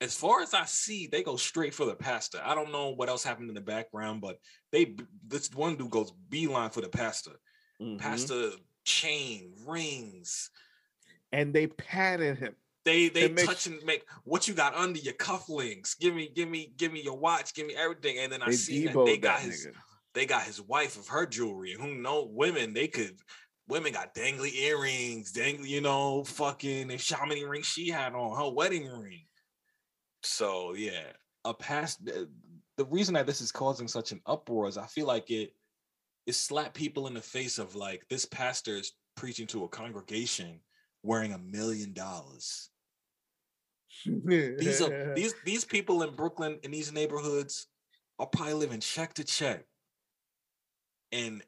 As 0.00 0.14
far 0.14 0.42
as 0.42 0.54
I 0.54 0.66
see, 0.66 1.06
they 1.06 1.22
go 1.22 1.36
straight 1.36 1.74
for 1.74 1.86
the 1.86 1.94
pastor. 1.94 2.38
I 2.44 2.54
don't 2.54 2.70
know 2.70 2.90
what 2.90 3.08
else 3.08 3.24
happened 3.24 3.48
in 3.48 3.54
the 3.54 3.62
background, 3.62 4.20
but 4.20 4.38
they 4.70 4.94
this 5.26 5.50
one 5.52 5.76
dude 5.76 5.90
goes 5.90 6.12
beeline 6.28 6.70
for 6.70 6.82
the 6.82 6.88
pastor. 6.88 7.32
Mm-hmm. 7.80 7.96
Pastor 7.96 8.50
chain, 8.84 9.52
rings. 9.66 10.50
And 11.32 11.52
they 11.52 11.66
patted 11.66 12.38
him. 12.38 12.54
They 12.84 13.08
they 13.08 13.28
touch 13.30 13.66
and 13.66 13.82
make 13.84 14.04
what 14.24 14.46
you 14.46 14.54
got 14.54 14.74
under 14.74 14.98
your 15.00 15.14
cufflinks. 15.14 15.98
Give 15.98 16.14
me, 16.14 16.30
give 16.32 16.48
me, 16.48 16.72
give 16.76 16.92
me 16.92 17.02
your 17.02 17.18
watch, 17.18 17.52
give 17.52 17.66
me 17.66 17.74
everything. 17.74 18.18
And 18.18 18.32
then 18.32 18.42
I 18.42 18.52
see 18.52 18.86
that 18.86 19.04
they 19.04 19.18
got 19.18 19.40
that 19.40 19.46
his 19.46 19.66
nigga. 19.66 19.72
they 20.14 20.26
got 20.26 20.44
his 20.44 20.60
wife 20.62 20.96
of 20.96 21.08
her 21.08 21.26
jewelry. 21.26 21.72
Who 21.72 21.96
know 21.96 22.28
women, 22.30 22.74
they 22.74 22.86
could 22.86 23.16
women 23.68 23.92
got 23.92 24.14
dangly 24.14 24.54
earrings, 24.54 25.32
dangly, 25.32 25.68
you 25.68 25.80
know, 25.80 26.24
fucking 26.24 26.90
if 26.90 27.08
how 27.10 27.26
many 27.26 27.44
rings 27.44 27.66
she 27.66 27.88
had 27.88 28.14
on 28.14 28.36
her 28.36 28.52
wedding 28.52 28.88
ring. 28.88 29.24
So 30.22 30.74
yeah, 30.74 31.12
a 31.44 31.54
past 31.54 32.04
the 32.04 32.84
reason 32.86 33.14
that 33.14 33.26
this 33.26 33.40
is 33.40 33.52
causing 33.52 33.88
such 33.88 34.12
an 34.12 34.20
uproar 34.26 34.68
is 34.68 34.78
I 34.78 34.86
feel 34.86 35.06
like 35.06 35.30
it 35.30 35.52
it 36.26 36.34
slapped 36.34 36.74
people 36.74 37.06
in 37.06 37.14
the 37.14 37.20
face 37.20 37.58
of 37.58 37.74
like 37.74 38.04
this 38.10 38.24
pastor 38.24 38.76
is 38.76 38.92
preaching 39.16 39.46
to 39.48 39.64
a 39.64 39.68
congregation 39.68 40.60
wearing 41.02 41.32
a 41.32 41.38
million 41.38 41.92
dollars. 41.92 42.70
these 44.04 44.80
are 44.82 45.14
these 45.16 45.34
these 45.44 45.64
people 45.64 46.02
in 46.02 46.14
Brooklyn 46.14 46.58
in 46.62 46.70
these 46.70 46.92
neighborhoods 46.92 47.68
are 48.18 48.26
probably 48.26 48.54
living 48.54 48.80
check 48.80 49.14
to 49.14 49.24
check. 49.24 49.64
And 51.12 51.42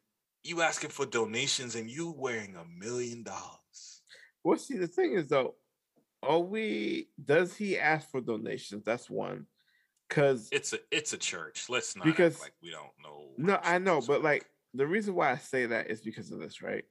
you 0.48 0.62
asking 0.62 0.90
for 0.90 1.06
donations 1.06 1.74
and 1.74 1.90
you 1.90 2.14
wearing 2.16 2.56
a 2.56 2.64
million 2.64 3.22
dollars. 3.22 4.02
Well, 4.42 4.58
see, 4.58 4.78
the 4.78 4.86
thing 4.86 5.12
is 5.12 5.28
though, 5.28 5.54
are 6.22 6.38
we? 6.40 7.08
Does 7.22 7.56
he 7.56 7.78
ask 7.78 8.10
for 8.10 8.20
donations? 8.20 8.84
That's 8.84 9.08
one. 9.08 9.46
Because 10.08 10.48
it's 10.50 10.72
a 10.72 10.78
it's 10.90 11.12
a 11.12 11.18
church. 11.18 11.66
Let's 11.68 11.94
not 11.94 12.06
because 12.06 12.40
like 12.40 12.54
we 12.62 12.70
don't 12.70 12.86
know. 13.02 13.26
No, 13.36 13.60
I 13.62 13.78
know, 13.78 14.00
but 14.00 14.22
like 14.22 14.46
the 14.72 14.86
reason 14.86 15.14
why 15.14 15.30
I 15.30 15.36
say 15.36 15.66
that 15.66 15.90
is 15.90 16.00
because 16.00 16.30
of 16.30 16.40
this, 16.40 16.62
right? 16.62 16.84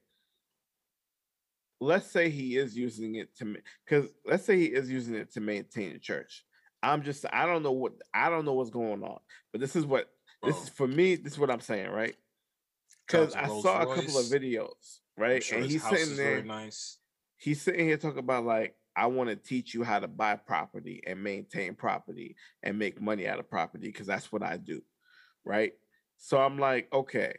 Let's 1.80 2.10
say 2.10 2.30
he 2.30 2.56
is 2.56 2.76
using 2.76 3.16
it 3.16 3.36
to 3.38 3.56
because 3.84 4.08
let's 4.24 4.44
say 4.44 4.56
he 4.56 4.66
is 4.66 4.90
using 4.90 5.14
it 5.14 5.32
to 5.32 5.40
maintain 5.40 5.94
the 5.94 5.98
church. 5.98 6.44
I'm 6.82 7.02
just 7.02 7.26
I 7.32 7.46
don't 7.46 7.64
know 7.64 7.72
what 7.72 7.94
I 8.14 8.30
don't 8.30 8.44
know 8.44 8.54
what's 8.54 8.70
going 8.70 9.02
on, 9.02 9.18
but 9.50 9.60
this 9.60 9.74
is 9.74 9.84
what 9.84 10.08
Bro. 10.40 10.52
this 10.52 10.62
is 10.62 10.68
for 10.68 10.86
me. 10.86 11.16
This 11.16 11.32
is 11.32 11.38
what 11.40 11.50
I'm 11.50 11.60
saying, 11.60 11.90
right? 11.90 12.14
Because 13.08 13.34
I 13.34 13.46
saw 13.46 13.82
Royce. 13.82 13.98
a 13.98 14.02
couple 14.02 14.18
of 14.18 14.26
videos, 14.26 14.98
right? 15.16 15.42
Sure 15.42 15.58
and 15.58 15.66
he's 15.66 15.82
sitting 15.82 16.16
there. 16.16 16.42
Nice. 16.44 16.98
He's 17.38 17.62
sitting 17.62 17.86
here 17.86 17.96
talking 17.96 18.18
about 18.18 18.44
like 18.44 18.74
I 18.94 19.06
want 19.06 19.30
to 19.30 19.36
teach 19.36 19.74
you 19.74 19.84
how 19.84 20.00
to 20.00 20.08
buy 20.08 20.36
property 20.36 21.02
and 21.06 21.22
maintain 21.22 21.74
property 21.74 22.36
and 22.62 22.78
make 22.78 23.00
money 23.00 23.28
out 23.28 23.38
of 23.38 23.48
property 23.48 23.86
because 23.86 24.06
that's 24.06 24.32
what 24.32 24.42
I 24.42 24.56
do. 24.56 24.82
Right. 25.44 25.72
So 26.18 26.38
I'm 26.38 26.58
like, 26.58 26.92
okay, 26.92 27.34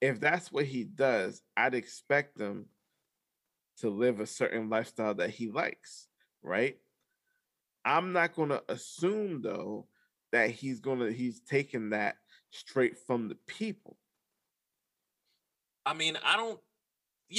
if 0.00 0.20
that's 0.20 0.52
what 0.52 0.64
he 0.64 0.84
does, 0.84 1.42
I'd 1.56 1.74
expect 1.74 2.40
him 2.40 2.66
to 3.78 3.90
live 3.90 4.20
a 4.20 4.26
certain 4.26 4.70
lifestyle 4.70 5.14
that 5.14 5.30
he 5.30 5.48
likes. 5.48 6.06
Right. 6.42 6.78
I'm 7.84 8.12
not 8.12 8.34
going 8.34 8.50
to 8.50 8.62
assume 8.68 9.42
though 9.42 9.86
that 10.32 10.50
he's 10.50 10.80
going 10.80 11.00
to, 11.00 11.12
he's 11.12 11.40
taking 11.40 11.90
that 11.90 12.16
straight 12.50 12.96
from 13.06 13.28
the 13.28 13.36
people. 13.46 13.96
I 15.90 15.94
mean, 15.94 16.16
I 16.24 16.36
don't 16.36 16.60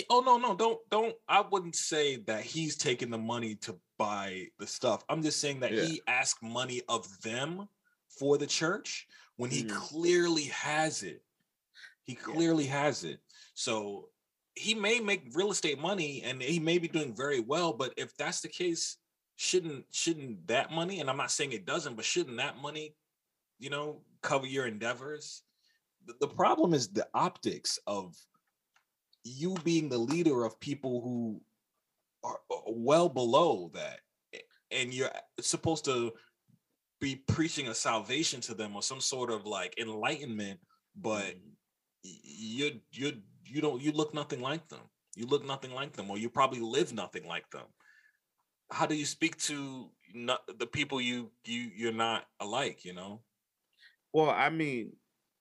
oh 0.10 0.20
no, 0.20 0.38
no, 0.38 0.54
don't 0.54 0.78
don't 0.90 1.16
I 1.30 1.40
wouldn't 1.40 1.76
say 1.76 2.18
that 2.28 2.44
he's 2.44 2.76
taking 2.76 3.10
the 3.10 3.18
money 3.18 3.56
to 3.56 3.78
buy 3.98 4.48
the 4.60 4.68
stuff. 4.68 5.06
I'm 5.08 5.24
just 5.24 5.40
saying 5.40 5.62
that 5.62 5.72
yeah. 5.72 5.84
he 5.84 6.02
asked 6.06 6.44
money 6.44 6.82
of 6.90 7.08
them 7.22 7.70
for 8.10 8.38
the 8.38 8.46
church 8.46 9.08
when 9.38 9.50
he 9.50 9.64
mm. 9.64 9.74
clearly 9.74 10.44
has 10.44 11.02
it. 11.02 11.24
He 12.04 12.14
clearly 12.14 12.66
yeah. 12.66 12.84
has 12.84 13.06
it. 13.06 13.22
So 13.54 14.10
he 14.56 14.76
may 14.76 15.00
make 15.00 15.32
real 15.34 15.52
estate 15.52 15.80
money 15.80 16.22
and 16.26 16.42
he 16.42 16.60
may 16.60 16.78
be 16.78 16.90
doing 16.90 17.16
very 17.16 17.40
well, 17.40 17.72
but 17.72 17.94
if 17.96 18.18
that's 18.18 18.42
the 18.42 18.50
case, 18.50 18.98
shouldn't 19.38 19.86
shouldn't 19.92 20.46
that 20.48 20.74
money, 20.74 21.00
and 21.00 21.10
I'm 21.10 21.16
not 21.16 21.32
saying 21.32 21.54
it 21.54 21.66
doesn't, 21.66 21.96
but 21.96 22.04
shouldn't 22.04 22.36
that 22.38 22.62
money, 22.62 22.96
you 23.60 23.70
know, 23.70 24.02
cover 24.22 24.46
your 24.46 24.68
endeavors? 24.68 25.44
The, 26.06 26.16
the 26.20 26.28
problem 26.28 26.74
is 26.74 26.90
the 26.90 27.08
optics 27.14 27.80
of 27.88 28.16
you 29.24 29.56
being 29.64 29.90
the 29.90 29.98
leader 29.98 30.44
of 30.44 30.60
people 30.60 31.02
who 31.02 31.42
are 32.24 32.40
well 32.68 33.10
below 33.10 33.72
that 33.74 34.00
and 34.72 34.94
you're 34.94 35.12
supposed 35.40 35.86
to 35.86 36.14
be 37.00 37.16
preaching 37.28 37.68
a 37.68 37.74
salvation 37.74 38.40
to 38.42 38.54
them 38.54 38.76
or 38.76 38.82
some 38.82 39.02
sort 39.02 39.32
of 39.32 39.46
like 39.46 39.74
enlightenment 39.80 40.60
but 40.96 41.24
mm-hmm. 41.24 41.50
you 42.04 42.80
you 42.92 43.14
you 43.46 43.62
don't 43.62 43.82
you 43.82 43.92
look 43.92 44.14
nothing 44.14 44.42
like 44.42 44.68
them. 44.70 44.80
You 45.16 45.26
look 45.26 45.46
nothing 45.46 45.74
like 45.74 45.94
them 45.94 46.10
or 46.10 46.18
you 46.18 46.30
probably 46.30 46.62
live 46.62 46.94
nothing 46.94 47.28
like 47.28 47.50
them. 47.52 47.66
How 48.72 48.86
do 48.86 48.96
you 48.96 49.06
speak 49.06 49.38
to 49.44 49.90
not 50.14 50.42
the 50.58 50.66
people 50.66 51.02
you 51.02 51.32
you 51.44 51.70
you're 51.76 51.92
not 51.92 52.26
alike 52.40 52.86
you 52.86 52.94
know? 52.94 53.22
Well 54.14 54.30
i 54.30 54.50
mean 54.50 54.94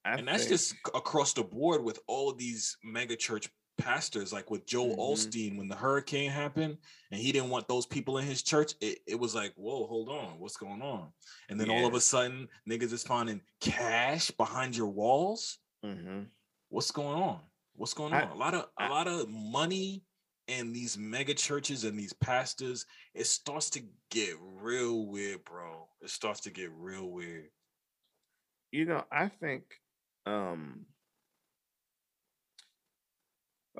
I 0.03 0.13
and 0.13 0.27
that's 0.27 0.47
just 0.47 0.73
across 0.95 1.33
the 1.33 1.43
board 1.43 1.83
with 1.83 1.99
all 2.07 2.29
of 2.29 2.37
these 2.37 2.77
mega 2.83 3.15
church 3.15 3.49
pastors, 3.81 4.31
like 4.31 4.51
with 4.51 4.65
Joe 4.65 4.87
mm-hmm. 4.87 5.57
When 5.57 5.67
the 5.67 5.75
hurricane 5.75 6.29
happened 6.29 6.77
and 7.11 7.19
he 7.19 7.31
didn't 7.31 7.49
want 7.49 7.67
those 7.67 7.85
people 7.85 8.17
in 8.17 8.25
his 8.25 8.41
church, 8.41 8.73
it, 8.81 8.99
it 9.07 9.19
was 9.19 9.35
like, 9.35 9.53
whoa, 9.55 9.87
hold 9.87 10.09
on, 10.09 10.39
what's 10.39 10.57
going 10.57 10.81
on? 10.81 11.07
And 11.49 11.59
then 11.59 11.69
yeah. 11.69 11.77
all 11.77 11.87
of 11.87 11.93
a 11.93 12.01
sudden, 12.01 12.47
niggas 12.69 12.93
is 12.93 13.03
finding 13.03 13.41
cash 13.59 14.31
behind 14.31 14.75
your 14.75 14.87
walls. 14.87 15.59
Mm-hmm. 15.85 16.23
What's 16.69 16.91
going 16.91 17.21
on? 17.21 17.39
What's 17.75 17.93
going 17.93 18.13
on? 18.13 18.23
I, 18.23 18.31
a 18.31 18.35
lot 18.35 18.53
of 18.53 18.65
I, 18.77 18.87
a 18.87 18.89
lot 18.89 19.07
of 19.07 19.29
money 19.29 20.03
and 20.47 20.75
these 20.75 20.97
mega 20.97 21.33
churches 21.33 21.83
and 21.83 21.97
these 21.97 22.13
pastors, 22.13 22.85
it 23.13 23.25
starts 23.25 23.69
to 23.71 23.81
get 24.09 24.35
real 24.41 25.05
weird, 25.05 25.43
bro. 25.45 25.87
It 26.01 26.09
starts 26.09 26.41
to 26.41 26.49
get 26.49 26.71
real 26.77 27.07
weird. 27.07 27.49
You 28.71 28.85
know, 28.85 29.03
I 29.11 29.27
think 29.27 29.63
um 30.25 30.85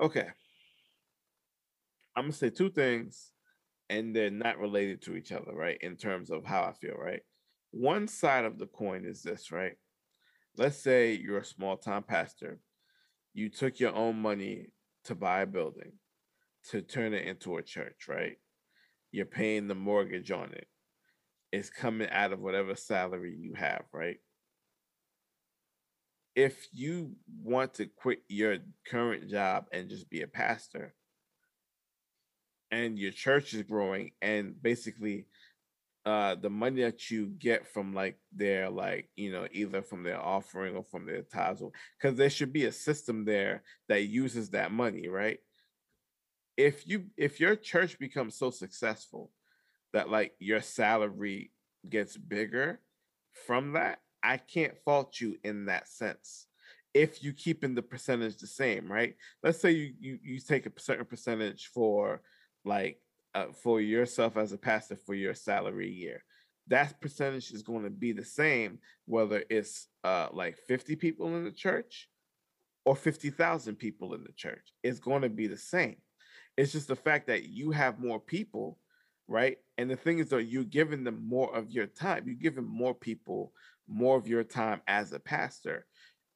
Okay. 0.00 0.26
I'm 2.16 2.24
gonna 2.24 2.32
say 2.32 2.50
two 2.50 2.70
things, 2.70 3.32
and 3.88 4.14
they're 4.14 4.30
not 4.30 4.58
related 4.58 5.02
to 5.02 5.16
each 5.16 5.32
other, 5.32 5.52
right? 5.54 5.78
In 5.80 5.96
terms 5.96 6.30
of 6.30 6.44
how 6.44 6.62
I 6.62 6.72
feel, 6.72 6.94
right? 6.94 7.22
One 7.70 8.06
side 8.08 8.44
of 8.44 8.58
the 8.58 8.66
coin 8.66 9.04
is 9.06 9.22
this, 9.22 9.50
right? 9.50 9.74
Let's 10.56 10.76
say 10.76 11.14
you're 11.14 11.38
a 11.38 11.44
small 11.44 11.76
town 11.76 12.04
pastor. 12.06 12.60
You 13.32 13.48
took 13.48 13.80
your 13.80 13.94
own 13.94 14.20
money 14.20 14.66
to 15.04 15.14
buy 15.14 15.42
a 15.42 15.46
building 15.46 15.92
to 16.70 16.82
turn 16.82 17.14
it 17.14 17.26
into 17.26 17.56
a 17.56 17.62
church, 17.62 18.06
right? 18.08 18.36
You're 19.10 19.26
paying 19.26 19.68
the 19.68 19.74
mortgage 19.74 20.30
on 20.30 20.52
it. 20.52 20.66
It's 21.50 21.70
coming 21.70 22.08
out 22.10 22.32
of 22.32 22.40
whatever 22.40 22.76
salary 22.76 23.34
you 23.38 23.54
have, 23.54 23.82
right? 23.92 24.18
If 26.34 26.68
you 26.72 27.14
want 27.42 27.74
to 27.74 27.86
quit 27.86 28.22
your 28.28 28.58
current 28.86 29.28
job 29.28 29.66
and 29.72 29.88
just 29.88 30.08
be 30.08 30.22
a 30.22 30.26
pastor 30.26 30.94
and 32.70 32.98
your 32.98 33.12
church 33.12 33.52
is 33.54 33.62
growing 33.62 34.12
and 34.22 34.60
basically 34.62 35.26
uh 36.04 36.34
the 36.34 36.50
money 36.50 36.82
that 36.82 37.10
you 37.10 37.26
get 37.38 37.68
from 37.68 37.94
like 37.94 38.18
their 38.32 38.68
like 38.68 39.08
you 39.14 39.30
know 39.30 39.46
either 39.52 39.82
from 39.82 40.02
their 40.02 40.20
offering 40.20 40.74
or 40.74 40.82
from 40.82 41.06
their 41.06 41.22
tithes 41.22 41.62
because 42.00 42.16
there 42.16 42.30
should 42.30 42.52
be 42.52 42.64
a 42.64 42.72
system 42.72 43.24
there 43.24 43.62
that 43.88 44.02
uses 44.02 44.50
that 44.50 44.72
money 44.72 45.08
right? 45.08 45.38
If 46.56 46.86
you 46.86 47.06
if 47.16 47.40
your 47.40 47.56
church 47.56 47.98
becomes 47.98 48.36
so 48.36 48.50
successful 48.50 49.30
that 49.92 50.10
like 50.10 50.34
your 50.38 50.60
salary 50.60 51.52
gets 51.88 52.16
bigger 52.16 52.80
from 53.46 53.72
that 53.72 54.01
I 54.22 54.36
can't 54.36 54.76
fault 54.84 55.20
you 55.20 55.36
in 55.44 55.66
that 55.66 55.88
sense 55.88 56.46
if 56.94 57.22
you 57.24 57.32
keeping 57.32 57.74
the 57.74 57.82
percentage 57.82 58.36
the 58.36 58.46
same, 58.46 58.90
right? 58.90 59.14
Let's 59.42 59.60
say 59.60 59.70
you 59.70 59.94
you, 59.98 60.18
you 60.22 60.40
take 60.40 60.66
a 60.66 60.72
certain 60.78 61.06
percentage 61.06 61.70
for 61.72 62.22
like 62.64 63.00
uh, 63.34 63.46
for 63.62 63.80
yourself 63.80 64.36
as 64.36 64.52
a 64.52 64.58
pastor 64.58 64.96
for 64.96 65.14
your 65.14 65.34
salary 65.34 65.90
year. 65.90 66.22
That 66.68 67.00
percentage 67.00 67.50
is 67.50 67.62
going 67.62 67.84
to 67.84 67.90
be 67.90 68.12
the 68.12 68.24
same 68.24 68.78
whether 69.06 69.42
it's 69.50 69.88
uh 70.04 70.28
like 70.32 70.58
50 70.68 70.96
people 70.96 71.34
in 71.34 71.44
the 71.44 71.50
church 71.50 72.08
or 72.84 72.96
50,000 72.96 73.76
people 73.76 74.14
in 74.14 74.24
the 74.24 74.32
church. 74.32 74.72
It's 74.82 74.98
going 74.98 75.22
to 75.22 75.28
be 75.28 75.46
the 75.46 75.56
same. 75.56 75.96
It's 76.56 76.72
just 76.72 76.88
the 76.88 76.96
fact 76.96 77.28
that 77.28 77.44
you 77.44 77.70
have 77.70 78.00
more 78.00 78.18
people, 78.20 78.78
right? 79.28 79.58
And 79.78 79.88
the 79.88 79.96
thing 79.96 80.18
is 80.18 80.30
that 80.30 80.44
you're 80.44 80.64
giving 80.64 81.04
them 81.04 81.26
more 81.26 81.54
of 81.54 81.70
your 81.70 81.86
time. 81.86 82.24
You're 82.26 82.34
giving 82.34 82.66
more 82.66 82.94
people 82.94 83.52
more 83.88 84.16
of 84.16 84.28
your 84.28 84.44
time 84.44 84.80
as 84.86 85.12
a 85.12 85.20
pastor. 85.20 85.86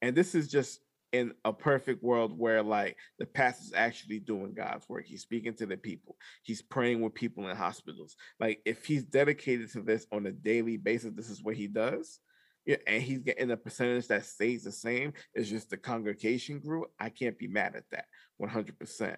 And 0.02 0.14
this 0.14 0.34
is 0.34 0.48
just 0.48 0.80
in 1.12 1.32
a 1.44 1.52
perfect 1.52 2.02
world 2.02 2.36
where 2.38 2.62
like 2.62 2.96
the 3.18 3.26
pastor's 3.26 3.72
actually 3.74 4.18
doing 4.18 4.52
God's 4.54 4.88
work. 4.88 5.06
He's 5.06 5.22
speaking 5.22 5.54
to 5.54 5.66
the 5.66 5.76
people. 5.76 6.16
He's 6.42 6.62
praying 6.62 7.00
with 7.00 7.14
people 7.14 7.48
in 7.48 7.56
hospitals. 7.56 8.16
Like 8.40 8.60
if 8.64 8.84
he's 8.84 9.04
dedicated 9.04 9.72
to 9.72 9.80
this 9.80 10.06
on 10.12 10.26
a 10.26 10.32
daily 10.32 10.76
basis, 10.76 11.12
this 11.14 11.30
is 11.30 11.42
what 11.42 11.56
he 11.56 11.68
does. 11.68 12.20
Yeah, 12.66 12.76
and 12.88 13.00
he's 13.00 13.20
getting 13.20 13.52
a 13.52 13.56
percentage 13.56 14.08
that 14.08 14.26
stays 14.26 14.64
the 14.64 14.72
same. 14.72 15.12
It's 15.34 15.48
just 15.48 15.70
the 15.70 15.76
congregation 15.76 16.58
grew. 16.58 16.86
I 16.98 17.10
can't 17.10 17.38
be 17.38 17.46
mad 17.46 17.76
at 17.76 17.84
that 17.92 18.06
100%. 18.42 19.16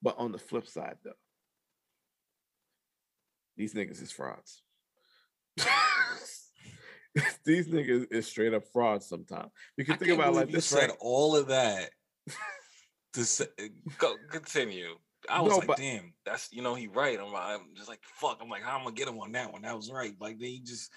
But 0.00 0.16
on 0.16 0.30
the 0.30 0.38
flip 0.38 0.68
side, 0.68 0.96
though, 1.04 1.10
these 3.56 3.74
niggas 3.74 4.00
is 4.00 4.12
frauds. 4.12 4.62
these 7.44 7.68
niggas 7.68 8.12
is 8.12 8.26
straight 8.26 8.54
up 8.54 8.64
fraud 8.72 9.02
sometimes. 9.02 9.50
You 9.76 9.84
can 9.84 9.94
I 9.94 9.96
think 9.96 10.12
about 10.12 10.34
like 10.34 10.50
this. 10.50 10.66
Said 10.66 10.90
right? 10.90 10.98
all 11.00 11.36
of 11.36 11.48
that 11.48 11.90
to 13.14 13.24
say, 13.24 13.46
eh, 13.58 13.68
go 13.98 14.14
continue. 14.30 14.94
I 15.28 15.40
was 15.42 15.50
no, 15.50 15.58
like, 15.58 15.66
but, 15.66 15.76
damn, 15.78 16.12
that's 16.24 16.52
you 16.52 16.62
know, 16.62 16.74
he 16.74 16.86
right. 16.86 17.18
I'm, 17.18 17.34
I'm 17.34 17.60
just 17.76 17.88
like, 17.88 18.00
fuck. 18.02 18.38
I'm 18.40 18.48
like, 18.48 18.62
how 18.62 18.76
am 18.76 18.82
I 18.82 18.84
gonna 18.84 18.96
get 18.96 19.08
him 19.08 19.18
on 19.18 19.32
that 19.32 19.52
one? 19.52 19.62
That 19.62 19.76
was 19.76 19.90
right. 19.90 20.14
Like 20.20 20.38
then 20.38 20.48
they 20.48 20.58
just 20.58 20.90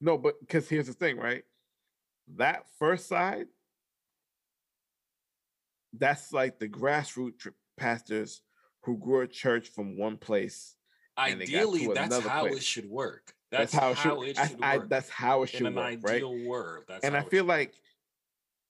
no, 0.00 0.16
but 0.16 0.38
because 0.40 0.68
here's 0.68 0.86
the 0.86 0.92
thing, 0.92 1.16
right? 1.16 1.42
That 2.36 2.64
first 2.78 3.08
side, 3.08 3.46
that's 5.92 6.32
like 6.32 6.58
the 6.58 6.68
grassroots 6.68 7.48
pastors 7.76 8.42
who 8.82 8.96
grew 8.98 9.22
a 9.22 9.26
church 9.26 9.68
from 9.68 9.98
one 9.98 10.16
place. 10.16 10.74
Ideally, 11.16 11.88
that's 11.92 12.18
how 12.20 12.42
place. 12.42 12.58
it 12.58 12.62
should 12.62 12.88
work. 12.88 13.34
That's, 13.50 13.72
that's 13.72 13.74
how, 13.74 13.94
how, 13.94 14.22
it 14.22 14.36
should, 14.36 14.44
it 14.44 14.48
should 14.50 14.62
I, 14.62 14.74
I, 14.74 14.78
that's 14.78 15.08
how 15.08 15.42
it 15.42 15.48
should 15.48 15.60
In 15.62 15.66
an 15.68 15.74
work, 15.76 16.04
ideal 16.04 16.34
right? 16.34 16.46
world. 16.46 16.84
That's 16.86 17.04
and 17.04 17.16
I 17.16 17.22
feel 17.22 17.44
like 17.44 17.74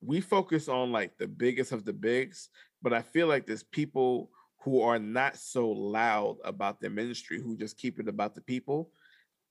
we 0.00 0.20
focus 0.20 0.68
on 0.68 0.92
like 0.92 1.18
the 1.18 1.26
biggest 1.26 1.72
of 1.72 1.84
the 1.84 1.92
bigs, 1.92 2.48
but 2.82 2.92
I 2.92 3.02
feel 3.02 3.26
like 3.26 3.46
there's 3.46 3.64
people 3.64 4.30
who 4.60 4.80
are 4.82 4.98
not 4.98 5.36
so 5.36 5.68
loud 5.68 6.36
about 6.44 6.80
their 6.80 6.90
ministry 6.90 7.40
who 7.40 7.56
just 7.56 7.76
keep 7.76 7.98
it 7.98 8.08
about 8.08 8.34
the 8.34 8.40
people. 8.40 8.90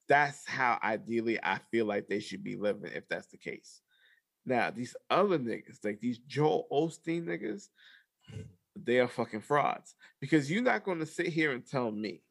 That's 0.08 0.48
how 0.48 0.80
ideally 0.82 1.40
I 1.44 1.60
feel 1.72 1.86
like 1.86 2.08
they 2.08 2.20
should 2.20 2.44
be 2.44 2.56
living 2.56 2.92
if 2.94 3.08
that's 3.10 3.28
the 3.28 3.38
case. 3.38 3.82
Now, 4.46 4.72
these 4.72 4.96
other 5.10 5.38
niggas, 5.38 5.84
like 5.84 6.00
these 6.00 6.20
Joel 6.20 6.68
Osteen 6.72 7.26
niggas, 7.26 7.68
they 8.76 9.00
are 9.00 9.08
fucking 9.08 9.42
frauds 9.42 9.96
because 10.22 10.50
you're 10.50 10.64
not 10.64 10.86
going 10.86 11.00
to 11.00 11.06
sit 11.06 11.28
here 11.28 11.52
and 11.52 11.66
tell 11.66 11.92
me 11.92 12.22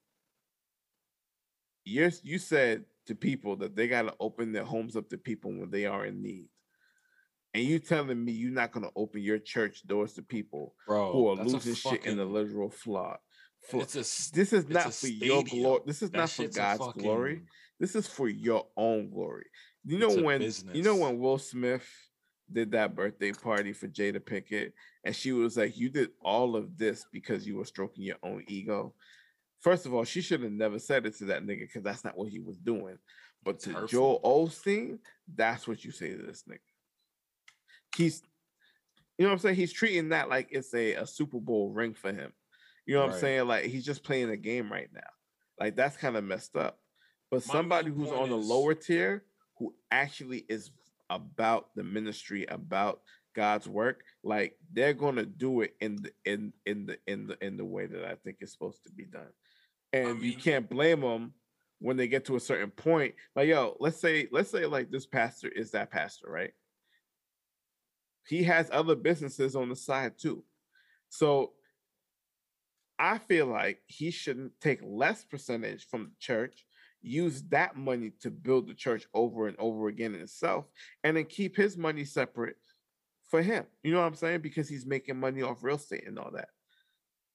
you 1.86 2.10
you 2.22 2.38
said 2.38 2.84
to 3.06 3.14
people 3.14 3.56
that 3.56 3.76
they 3.76 3.88
got 3.88 4.02
to 4.02 4.14
open 4.20 4.52
their 4.52 4.64
homes 4.64 4.96
up 4.96 5.08
to 5.08 5.18
people 5.18 5.50
when 5.50 5.70
they 5.70 5.86
are 5.86 6.04
in 6.04 6.20
need. 6.22 6.48
And 7.54 7.64
you 7.64 7.78
telling 7.78 8.22
me 8.22 8.32
you're 8.32 8.52
not 8.52 8.72
going 8.72 8.84
to 8.84 8.92
open 8.94 9.22
your 9.22 9.38
church 9.38 9.86
doors 9.86 10.12
to 10.14 10.22
people 10.22 10.74
Bro, 10.86 11.12
who 11.12 11.28
are 11.28 11.36
losing 11.36 11.74
fucking, 11.74 12.02
shit 12.02 12.06
in 12.06 12.18
the 12.18 12.26
literal 12.26 12.68
flood 12.68 13.16
it's 13.72 13.94
a, 13.94 14.34
this 14.34 14.52
is 14.52 14.68
not 14.68 14.92
for 14.92 15.08
your 15.08 15.42
glory 15.44 15.80
this 15.86 16.02
is 16.02 16.10
that 16.10 16.18
not 16.18 16.30
for 16.30 16.48
god's 16.48 16.78
fucking... 16.78 17.02
glory. 17.02 17.42
This 17.78 17.94
is 17.94 18.06
for 18.06 18.26
your 18.26 18.66
own 18.76 19.10
glory. 19.10 19.44
You 19.84 19.98
know 19.98 20.22
when 20.22 20.40
business. 20.40 20.74
you 20.74 20.82
know 20.82 20.96
when 20.96 21.18
will 21.18 21.38
smith 21.38 21.86
did 22.50 22.72
that 22.72 22.94
birthday 22.94 23.32
party 23.32 23.72
for 23.72 23.88
jada 23.88 24.20
pinkett 24.20 24.72
and 25.04 25.14
she 25.14 25.32
was 25.32 25.56
like 25.56 25.76
you 25.76 25.90
did 25.90 26.10
all 26.22 26.56
of 26.56 26.78
this 26.78 27.04
because 27.12 27.46
you 27.46 27.56
were 27.56 27.64
stroking 27.64 28.04
your 28.04 28.16
own 28.22 28.44
ego 28.46 28.94
First 29.60 29.86
of 29.86 29.94
all, 29.94 30.04
she 30.04 30.20
should 30.20 30.42
have 30.42 30.52
never 30.52 30.78
said 30.78 31.06
it 31.06 31.16
to 31.18 31.24
that 31.26 31.44
nigga 31.44 31.60
because 31.60 31.82
that's 31.82 32.04
not 32.04 32.16
what 32.16 32.28
he 32.28 32.40
was 32.40 32.58
doing. 32.58 32.98
But 33.42 33.60
to 33.60 33.70
Hurtful. 33.70 33.88
Joel 33.88 34.20
Osteen, 34.24 34.98
that's 35.34 35.66
what 35.66 35.84
you 35.84 35.90
say 35.90 36.10
to 36.16 36.22
this 36.22 36.44
nigga. 36.48 36.58
He's, 37.96 38.22
you 39.18 39.24
know 39.24 39.30
what 39.30 39.34
I'm 39.34 39.38
saying? 39.38 39.56
He's 39.56 39.72
treating 39.72 40.10
that 40.10 40.28
like 40.28 40.48
it's 40.50 40.74
a, 40.74 40.94
a 40.94 41.06
Super 41.06 41.40
Bowl 41.40 41.70
ring 41.70 41.94
for 41.94 42.12
him. 42.12 42.32
You 42.86 42.94
know 42.94 43.00
what 43.00 43.08
right. 43.08 43.14
I'm 43.14 43.20
saying? 43.20 43.48
Like 43.48 43.64
he's 43.64 43.84
just 43.84 44.04
playing 44.04 44.30
a 44.30 44.36
game 44.36 44.70
right 44.70 44.88
now. 44.92 45.00
Like 45.58 45.76
that's 45.76 45.96
kind 45.96 46.16
of 46.16 46.24
messed 46.24 46.56
up. 46.56 46.78
But 47.30 47.46
My 47.46 47.54
somebody 47.54 47.90
who's 47.90 48.10
on 48.10 48.30
the 48.30 48.36
lower 48.36 48.74
tier 48.74 49.24
who 49.58 49.74
actually 49.90 50.44
is 50.48 50.70
about 51.08 51.74
the 51.74 51.82
ministry, 51.82 52.46
about 52.46 53.00
God's 53.34 53.68
work, 53.68 54.02
like 54.22 54.56
they're 54.72 54.92
gonna 54.92 55.24
do 55.24 55.62
it 55.62 55.74
in 55.80 55.96
the 55.96 56.12
in 56.24 56.52
in 56.66 56.86
the 56.86 56.98
in 57.06 57.26
the 57.26 57.44
in 57.44 57.56
the 57.56 57.64
way 57.64 57.86
that 57.86 58.04
I 58.04 58.14
think 58.16 58.38
it's 58.40 58.52
supposed 58.52 58.84
to 58.84 58.90
be 58.92 59.04
done 59.04 59.28
and 59.92 60.08
I 60.08 60.12
mean, 60.12 60.24
you 60.24 60.36
can't 60.36 60.68
blame 60.68 61.00
them 61.00 61.32
when 61.78 61.96
they 61.96 62.08
get 62.08 62.24
to 62.26 62.36
a 62.36 62.40
certain 62.40 62.70
point. 62.70 63.14
Like, 63.34 63.48
yo, 63.48 63.76
let's 63.80 64.00
say, 64.00 64.28
let's 64.32 64.50
say, 64.50 64.66
like 64.66 64.90
this 64.90 65.06
pastor 65.06 65.48
is 65.48 65.70
that 65.72 65.90
pastor, 65.90 66.28
right? 66.30 66.52
He 68.26 68.42
has 68.44 68.68
other 68.72 68.96
businesses 68.96 69.54
on 69.54 69.68
the 69.68 69.76
side 69.76 70.18
too. 70.18 70.42
So 71.08 71.52
I 72.98 73.18
feel 73.18 73.46
like 73.46 73.80
he 73.86 74.10
shouldn't 74.10 74.52
take 74.60 74.80
less 74.82 75.24
percentage 75.24 75.86
from 75.86 76.04
the 76.04 76.16
church, 76.18 76.66
use 77.02 77.42
that 77.50 77.76
money 77.76 78.12
to 78.20 78.30
build 78.30 78.68
the 78.68 78.74
church 78.74 79.06
over 79.14 79.46
and 79.46 79.56
over 79.58 79.88
again 79.88 80.14
in 80.14 80.22
itself, 80.22 80.64
and 81.04 81.16
then 81.16 81.24
keep 81.24 81.56
his 81.56 81.76
money 81.76 82.04
separate 82.04 82.56
for 83.28 83.42
him. 83.42 83.64
You 83.82 83.92
know 83.92 84.00
what 84.00 84.06
I'm 84.06 84.14
saying? 84.14 84.40
Because 84.40 84.68
he's 84.68 84.86
making 84.86 85.20
money 85.20 85.42
off 85.42 85.62
real 85.62 85.76
estate 85.76 86.06
and 86.06 86.18
all 86.18 86.32
that 86.32 86.48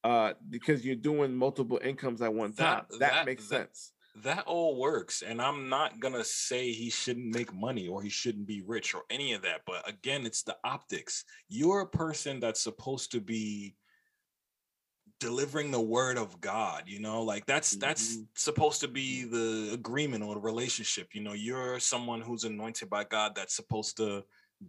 uh, 0.03 0.33
because 0.49 0.85
you're 0.85 0.95
doing 0.95 1.35
multiple 1.35 1.79
incomes 1.83 2.21
at 2.21 2.33
one 2.33 2.53
time. 2.53 2.83
That, 2.91 2.99
that, 2.99 3.13
that 3.13 3.25
makes 3.25 3.47
that, 3.47 3.57
sense. 3.57 3.93
That 4.23 4.43
all 4.45 4.77
works. 4.77 5.21
And 5.21 5.41
I'm 5.41 5.69
not 5.69 5.99
going 5.99 6.13
to 6.13 6.23
say 6.23 6.71
he 6.71 6.89
shouldn't 6.89 7.33
make 7.33 7.53
money 7.53 7.87
or 7.87 8.01
he 8.01 8.09
shouldn't 8.09 8.47
be 8.47 8.61
rich 8.65 8.93
or 8.93 9.03
any 9.09 9.33
of 9.33 9.41
that. 9.43 9.61
But 9.65 9.87
again, 9.87 10.25
it's 10.25 10.43
the 10.43 10.57
optics. 10.63 11.23
You're 11.49 11.81
a 11.81 11.87
person 11.87 12.39
that's 12.39 12.61
supposed 12.61 13.11
to 13.11 13.21
be 13.21 13.75
delivering 15.19 15.69
the 15.69 15.79
word 15.79 16.17
of 16.17 16.41
God, 16.41 16.83
you 16.87 16.99
know, 16.99 17.21
like 17.21 17.45
that's 17.45 17.75
mm-hmm. 17.75 17.87
that's 17.87 18.17
supposed 18.35 18.81
to 18.81 18.87
be 18.87 19.23
the 19.23 19.69
agreement 19.71 20.23
or 20.23 20.33
the 20.33 20.41
relationship. 20.41 21.09
You 21.13 21.21
know, 21.21 21.33
you're 21.33 21.79
someone 21.79 22.21
who's 22.21 22.43
anointed 22.43 22.89
by 22.89 23.03
God 23.03 23.33
that's 23.35 23.55
supposed 23.55 23.97
to 23.97 24.23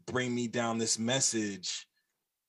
bring 0.06 0.34
me 0.34 0.48
down 0.48 0.76
this 0.76 0.98
message 0.98 1.86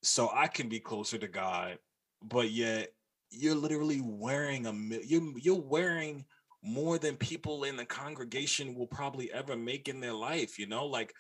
so 0.04 0.30
I 0.36 0.48
can 0.48 0.68
be 0.68 0.82
closer 0.82 1.18
to 1.18 1.30
God 1.30 1.78
but 2.24 2.50
yet 2.50 2.90
you're 3.30 3.56
literally 3.56 4.02
wearing 4.04 4.66
a 4.66 4.74
you're 5.04 5.38
you're 5.38 5.62
wearing 5.62 6.26
more 6.64 6.98
than 6.98 7.16
people 7.18 7.66
in 7.66 7.76
the 7.76 7.86
congregation 7.86 8.74
will 8.74 8.88
probably 8.88 9.32
ever 9.34 9.56
make 9.56 9.90
in 9.90 10.00
their 10.00 10.14
life 10.14 10.58
you 10.58 10.68
know 10.68 10.86
like 10.86 11.14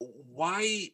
why 0.00 0.88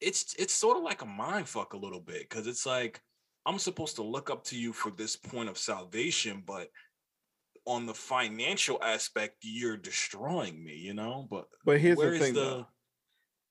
it's 0.00 0.34
it's 0.38 0.52
sort 0.52 0.76
of 0.76 0.82
like 0.82 1.02
a 1.02 1.06
mind 1.06 1.48
fuck 1.48 1.72
a 1.72 1.78
little 1.78 2.00
bit 2.00 2.28
because 2.28 2.46
it's 2.46 2.66
like 2.66 3.00
i'm 3.46 3.58
supposed 3.58 3.96
to 3.96 4.02
look 4.02 4.30
up 4.30 4.44
to 4.44 4.58
you 4.58 4.72
for 4.72 4.90
this 4.90 5.16
point 5.16 5.48
of 5.48 5.58
salvation 5.58 6.42
but 6.46 6.68
on 7.66 7.86
the 7.86 7.94
financial 7.94 8.82
aspect 8.82 9.36
you're 9.42 9.76
destroying 9.76 10.62
me 10.62 10.74
you 10.74 10.94
know 10.94 11.26
but 11.30 11.46
but 11.64 11.78
here's 11.78 11.98
the 11.98 12.18
thing 12.18 12.34
the, 12.34 12.40
though. 12.40 12.66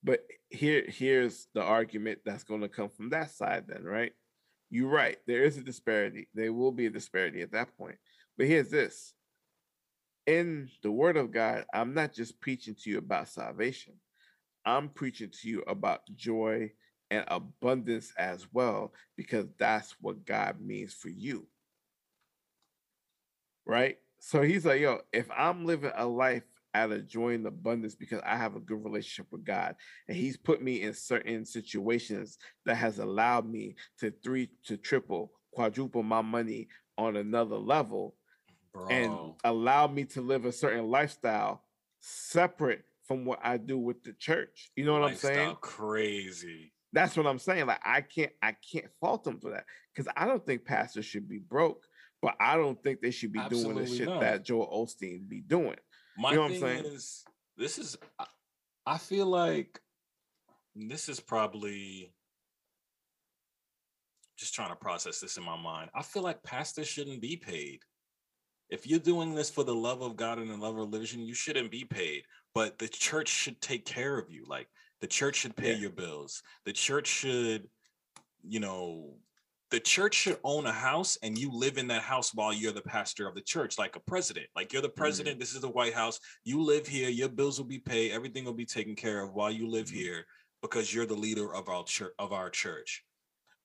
But 0.03 0.21
here, 0.49 0.83
here's 0.87 1.47
the 1.53 1.63
argument 1.63 2.19
that's 2.25 2.43
going 2.43 2.61
to 2.61 2.67
come 2.67 2.89
from 2.89 3.09
that 3.11 3.31
side. 3.31 3.65
Then, 3.67 3.83
right? 3.83 4.11
You're 4.69 4.89
right. 4.89 5.17
There 5.27 5.43
is 5.43 5.57
a 5.57 5.61
disparity. 5.61 6.27
There 6.33 6.51
will 6.51 6.71
be 6.71 6.87
a 6.87 6.89
disparity 6.89 7.41
at 7.41 7.51
that 7.53 7.77
point. 7.77 7.95
But 8.37 8.47
here's 8.47 8.69
this: 8.69 9.13
in 10.27 10.69
the 10.81 10.91
Word 10.91 11.17
of 11.17 11.31
God, 11.31 11.65
I'm 11.73 11.93
not 11.93 12.13
just 12.13 12.41
preaching 12.41 12.75
to 12.83 12.89
you 12.89 12.97
about 12.97 13.29
salvation. 13.29 13.93
I'm 14.65 14.89
preaching 14.89 15.29
to 15.41 15.49
you 15.49 15.63
about 15.67 16.01
joy 16.15 16.71
and 17.11 17.25
abundance 17.27 18.11
as 18.17 18.47
well, 18.51 18.93
because 19.15 19.45
that's 19.59 19.95
what 20.01 20.25
God 20.25 20.59
means 20.59 20.93
for 20.93 21.09
you. 21.09 21.47
Right? 23.65 23.97
So 24.19 24.41
he's 24.41 24.65
like, 24.65 24.81
yo, 24.81 24.99
if 25.11 25.29
I'm 25.31 25.65
living 25.65 25.91
a 25.95 26.05
life 26.05 26.43
out 26.73 26.91
of 26.91 27.07
joy 27.07 27.33
and 27.33 27.45
abundance 27.45 27.95
because 27.95 28.21
I 28.25 28.35
have 28.35 28.55
a 28.55 28.59
good 28.59 28.83
relationship 28.83 29.27
with 29.31 29.43
God. 29.43 29.75
And 30.07 30.17
He's 30.17 30.37
put 30.37 30.61
me 30.61 30.81
in 30.81 30.93
certain 30.93 31.45
situations 31.45 32.37
that 32.65 32.75
has 32.75 32.99
allowed 32.99 33.49
me 33.49 33.75
to 33.99 34.11
three 34.23 34.49
to 34.65 34.77
triple, 34.77 35.31
quadruple 35.51 36.03
my 36.03 36.21
money 36.21 36.67
on 36.97 37.17
another 37.17 37.57
level 37.57 38.15
Bro. 38.73 38.87
and 38.89 39.33
allow 39.43 39.87
me 39.87 40.05
to 40.05 40.21
live 40.21 40.45
a 40.45 40.51
certain 40.51 40.89
lifestyle 40.89 41.63
separate 41.99 42.83
from 43.07 43.25
what 43.25 43.39
I 43.43 43.57
do 43.57 43.77
with 43.77 44.03
the 44.03 44.13
church. 44.13 44.71
You 44.75 44.85
know 44.85 44.93
what 44.93 45.03
lifestyle 45.03 45.31
I'm 45.31 45.37
saying? 45.37 45.57
Crazy. 45.61 46.73
That's 46.91 47.17
what 47.17 47.25
I'm 47.25 47.39
saying. 47.39 47.65
Like 47.65 47.81
I 47.83 48.01
can't 48.01 48.31
I 48.41 48.55
can't 48.71 48.85
fault 48.99 49.23
them 49.23 49.39
for 49.39 49.51
that 49.51 49.65
because 49.93 50.11
I 50.15 50.25
don't 50.25 50.45
think 50.45 50.65
pastors 50.65 51.05
should 51.05 51.27
be 51.27 51.39
broke, 51.39 51.83
but 52.21 52.35
I 52.39 52.55
don't 52.55 52.81
think 52.81 53.01
they 53.01 53.11
should 53.11 53.33
be 53.33 53.39
Absolutely 53.39 53.73
doing 53.73 53.85
the 53.85 53.97
shit 53.97 54.07
not. 54.07 54.21
that 54.21 54.45
Joel 54.45 54.67
Osteen 54.67 55.27
be 55.27 55.41
doing. 55.41 55.75
My 56.17 56.31
you 56.31 56.37
know 56.37 56.49
thing 56.49 56.85
is, 56.85 57.23
this 57.57 57.77
is, 57.77 57.97
I 58.85 58.97
feel 58.97 59.25
like 59.25 59.79
this 60.75 61.09
is 61.09 61.19
probably 61.19 62.13
just 64.37 64.53
trying 64.53 64.69
to 64.69 64.75
process 64.75 65.19
this 65.19 65.37
in 65.37 65.43
my 65.43 65.57
mind. 65.57 65.89
I 65.95 66.03
feel 66.03 66.23
like 66.23 66.43
pastors 66.43 66.87
shouldn't 66.87 67.21
be 67.21 67.37
paid. 67.37 67.79
If 68.69 68.87
you're 68.87 68.99
doing 68.99 69.35
this 69.35 69.49
for 69.49 69.63
the 69.63 69.75
love 69.75 70.01
of 70.01 70.15
God 70.15 70.39
and 70.39 70.49
the 70.49 70.57
love 70.57 70.77
of 70.77 70.91
religion, 70.91 71.21
you 71.21 71.33
shouldn't 71.33 71.71
be 71.71 71.85
paid. 71.85 72.23
But 72.55 72.79
the 72.79 72.87
church 72.87 73.27
should 73.27 73.61
take 73.61 73.85
care 73.85 74.17
of 74.17 74.31
you. 74.31 74.45
Like 74.47 74.67
the 75.01 75.07
church 75.07 75.37
should 75.37 75.55
pay 75.55 75.73
yeah. 75.73 75.79
your 75.79 75.89
bills. 75.91 76.41
The 76.65 76.73
church 76.73 77.07
should, 77.07 77.67
you 78.43 78.59
know, 78.59 79.15
the 79.73 79.79
church 79.79 80.13
should 80.13 80.37
own 80.43 80.67
a 80.67 80.71
house 80.71 81.17
and 81.23 81.35
you 81.35 81.51
live 81.51 81.79
in 81.79 81.87
that 81.87 82.03
house 82.03 82.31
while 82.31 82.53
you're 82.53 82.71
the 82.71 82.81
pastor 82.83 83.27
of 83.27 83.33
the 83.33 83.41
church 83.41 83.79
like 83.79 83.95
a 83.95 83.99
president 84.01 84.45
like 84.55 84.71
you're 84.71 84.83
the 84.83 84.87
mm-hmm. 84.87 85.01
president 85.01 85.33
mm-hmm. 85.33 85.39
this 85.39 85.55
is 85.55 85.61
the 85.61 85.69
white 85.69 85.95
house 85.95 86.19
you 86.43 86.61
live 86.61 86.85
here 86.85 87.09
your 87.09 87.27
bills 87.27 87.57
will 87.57 87.67
be 87.67 87.79
paid 87.79 88.11
everything 88.11 88.45
will 88.45 88.53
be 88.53 88.67
taken 88.67 88.95
care 88.95 89.23
of 89.23 89.33
while 89.33 89.49
you 89.49 89.67
live 89.67 89.87
mm-hmm. 89.87 89.97
here 89.97 90.25
because 90.61 90.93
you're 90.93 91.07
the 91.07 91.15
leader 91.15 91.55
of 91.55 91.69
our 91.69 91.83
church 91.85 92.13
of 92.19 92.31
our 92.31 92.51
church 92.51 93.03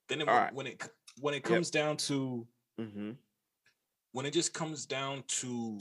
then 0.09 0.23
it, 0.23 0.27
right. 0.27 0.55
when 0.55 0.67
it 0.67 0.83
when 1.21 1.35
it 1.35 1.43
comes 1.43 1.71
yep. 1.75 1.85
down 1.85 1.97
to 1.99 2.47
mm-hmm. 2.81 3.11
when 4.13 4.25
it 4.25 4.33
just 4.33 4.55
comes 4.55 4.87
down 4.87 5.23
to 5.29 5.79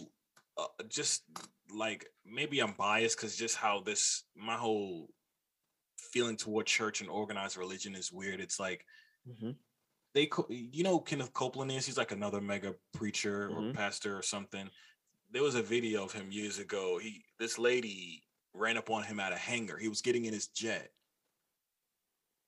uh, 0.58 0.66
just 0.90 1.24
like 1.74 2.06
maybe 2.26 2.60
i'm 2.60 2.74
biased 2.78 3.16
because 3.16 3.38
just 3.38 3.56
how 3.56 3.80
this 3.80 4.26
my 4.36 4.56
whole 4.56 5.08
feeling 5.98 6.36
toward 6.36 6.66
church 6.66 7.00
and 7.00 7.10
organized 7.10 7.56
religion 7.56 7.96
is 7.96 8.12
weird 8.12 8.42
it's 8.42 8.60
like 8.60 8.84
mm-hmm 9.26 9.52
they 10.18 10.30
you 10.50 10.84
know 10.84 11.00
Kenneth 11.00 11.32
Copeland 11.34 11.72
is 11.72 11.86
he's 11.86 11.98
like 11.98 12.12
another 12.12 12.42
mega 12.42 12.74
preacher 12.92 13.50
mm-hmm. 13.50 13.70
or 13.70 13.74
pastor 13.74 14.18
or 14.18 14.24
something. 14.24 14.68
There 15.32 15.44
was 15.44 15.54
a 15.54 15.62
video 15.62 16.04
of 16.04 16.12
him 16.12 16.32
years 16.32 16.58
ago. 16.58 16.98
He 16.98 17.24
this 17.40 17.60
lady 17.60 18.24
ran 18.56 18.78
up 18.78 18.90
on 18.90 19.04
him 19.04 19.20
at 19.20 19.32
a 19.32 19.38
hangar. 19.38 19.78
He 19.78 19.88
was 19.88 20.02
getting 20.02 20.26
in 20.26 20.34
his 20.34 20.48
jet. 20.48 20.90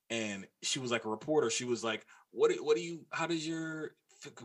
And 0.09 0.47
she 0.63 0.79
was 0.79 0.89
like 0.89 1.05
a 1.05 1.09
reporter. 1.09 1.51
She 1.51 1.65
was 1.65 1.83
like, 1.83 2.07
"What? 2.31 2.51
What 2.59 2.75
do 2.75 2.81
you? 2.81 3.05
How 3.11 3.27
does 3.27 3.47
your? 3.47 3.91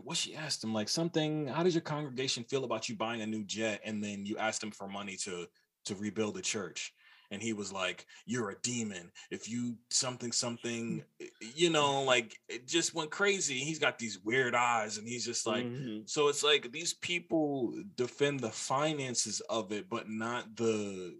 What 0.03 0.17
she 0.17 0.35
asked 0.35 0.63
him? 0.63 0.73
Like 0.73 0.87
something. 0.87 1.47
How 1.47 1.63
does 1.63 1.73
your 1.73 1.81
congregation 1.81 2.43
feel 2.43 2.63
about 2.63 2.87
you 2.87 2.95
buying 2.95 3.21
a 3.21 3.25
new 3.25 3.43
jet? 3.43 3.81
And 3.83 4.03
then 4.03 4.27
you 4.27 4.37
asked 4.37 4.63
him 4.63 4.69
for 4.69 4.87
money 4.87 5.15
to 5.23 5.47
to 5.85 5.95
rebuild 5.95 6.35
the 6.35 6.43
church." 6.43 6.93
And 7.35 7.43
he 7.43 7.53
was 7.53 7.71
like, 7.71 8.07
"You're 8.25 8.49
a 8.49 8.59
demon. 8.63 9.11
If 9.29 9.47
you 9.49 9.75
something 9.89 10.31
something, 10.31 11.03
you 11.55 11.69
know, 11.69 12.01
like 12.01 12.35
it 12.49 12.67
just 12.67 12.95
went 12.95 13.11
crazy." 13.11 13.59
He's 13.59 13.77
got 13.77 13.99
these 13.99 14.19
weird 14.23 14.55
eyes, 14.55 14.97
and 14.97 15.07
he's 15.07 15.25
just 15.25 15.45
like, 15.45 15.65
mm-hmm. 15.65 15.99
so 16.05 16.29
it's 16.29 16.43
like 16.43 16.71
these 16.71 16.93
people 16.93 17.75
defend 17.95 18.39
the 18.39 18.49
finances 18.49 19.41
of 19.49 19.71
it, 19.71 19.89
but 19.89 20.09
not 20.09 20.55
the 20.55 21.15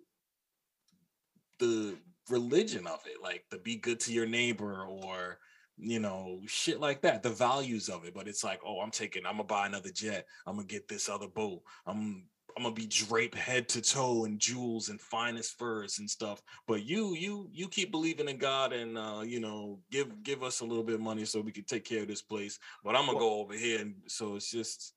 the 1.59 1.95
religion 2.29 2.87
of 2.87 3.01
it, 3.05 3.21
like 3.21 3.43
the 3.51 3.57
be 3.57 3.75
good 3.75 3.99
to 3.99 4.13
your 4.13 4.25
neighbor 4.25 4.83
or 4.83 5.37
you 5.77 5.99
know, 5.99 6.39
shit 6.45 6.79
like 6.79 7.01
that, 7.01 7.21
the 7.21 7.29
values 7.29 7.89
of 7.89 8.05
it. 8.05 8.13
But 8.13 8.29
it's 8.29 8.45
like, 8.45 8.61
oh, 8.65 8.79
I'm 8.79 8.91
taking, 8.91 9.25
I'm 9.25 9.33
gonna 9.33 9.43
buy 9.43 9.65
another 9.65 9.89
jet, 9.89 10.25
I'm 10.47 10.55
gonna 10.55 10.67
get 10.67 10.87
this 10.87 11.09
other 11.09 11.27
boat, 11.27 11.61
I'm 11.85 12.27
I'm 12.57 12.63
gonna 12.63 12.75
be 12.75 12.87
draped 12.87 13.35
head 13.35 13.67
to 13.69 13.81
toe 13.81 14.23
in 14.23 14.39
jewels 14.39 14.87
and 14.89 14.99
finest 14.99 15.57
furs 15.57 15.99
and 15.99 16.09
stuff. 16.09 16.41
But 16.67 16.85
you, 16.85 17.13
you, 17.13 17.49
you 17.51 17.67
keep 17.67 17.91
believing 17.91 18.29
in 18.29 18.37
God 18.37 18.71
and 18.71 18.97
uh, 18.97 19.23
you 19.25 19.41
know, 19.41 19.79
give 19.91 20.23
give 20.23 20.41
us 20.41 20.61
a 20.61 20.65
little 20.65 20.83
bit 20.83 20.95
of 20.95 21.01
money 21.01 21.25
so 21.25 21.41
we 21.41 21.51
can 21.51 21.65
take 21.65 21.83
care 21.83 22.03
of 22.03 22.07
this 22.07 22.21
place. 22.21 22.57
But 22.83 22.95
I'm 22.95 23.05
gonna 23.05 23.17
well, 23.17 23.29
go 23.29 23.39
over 23.41 23.53
here, 23.53 23.81
and 23.81 23.95
so 24.07 24.35
it's 24.35 24.49
just 24.49 24.93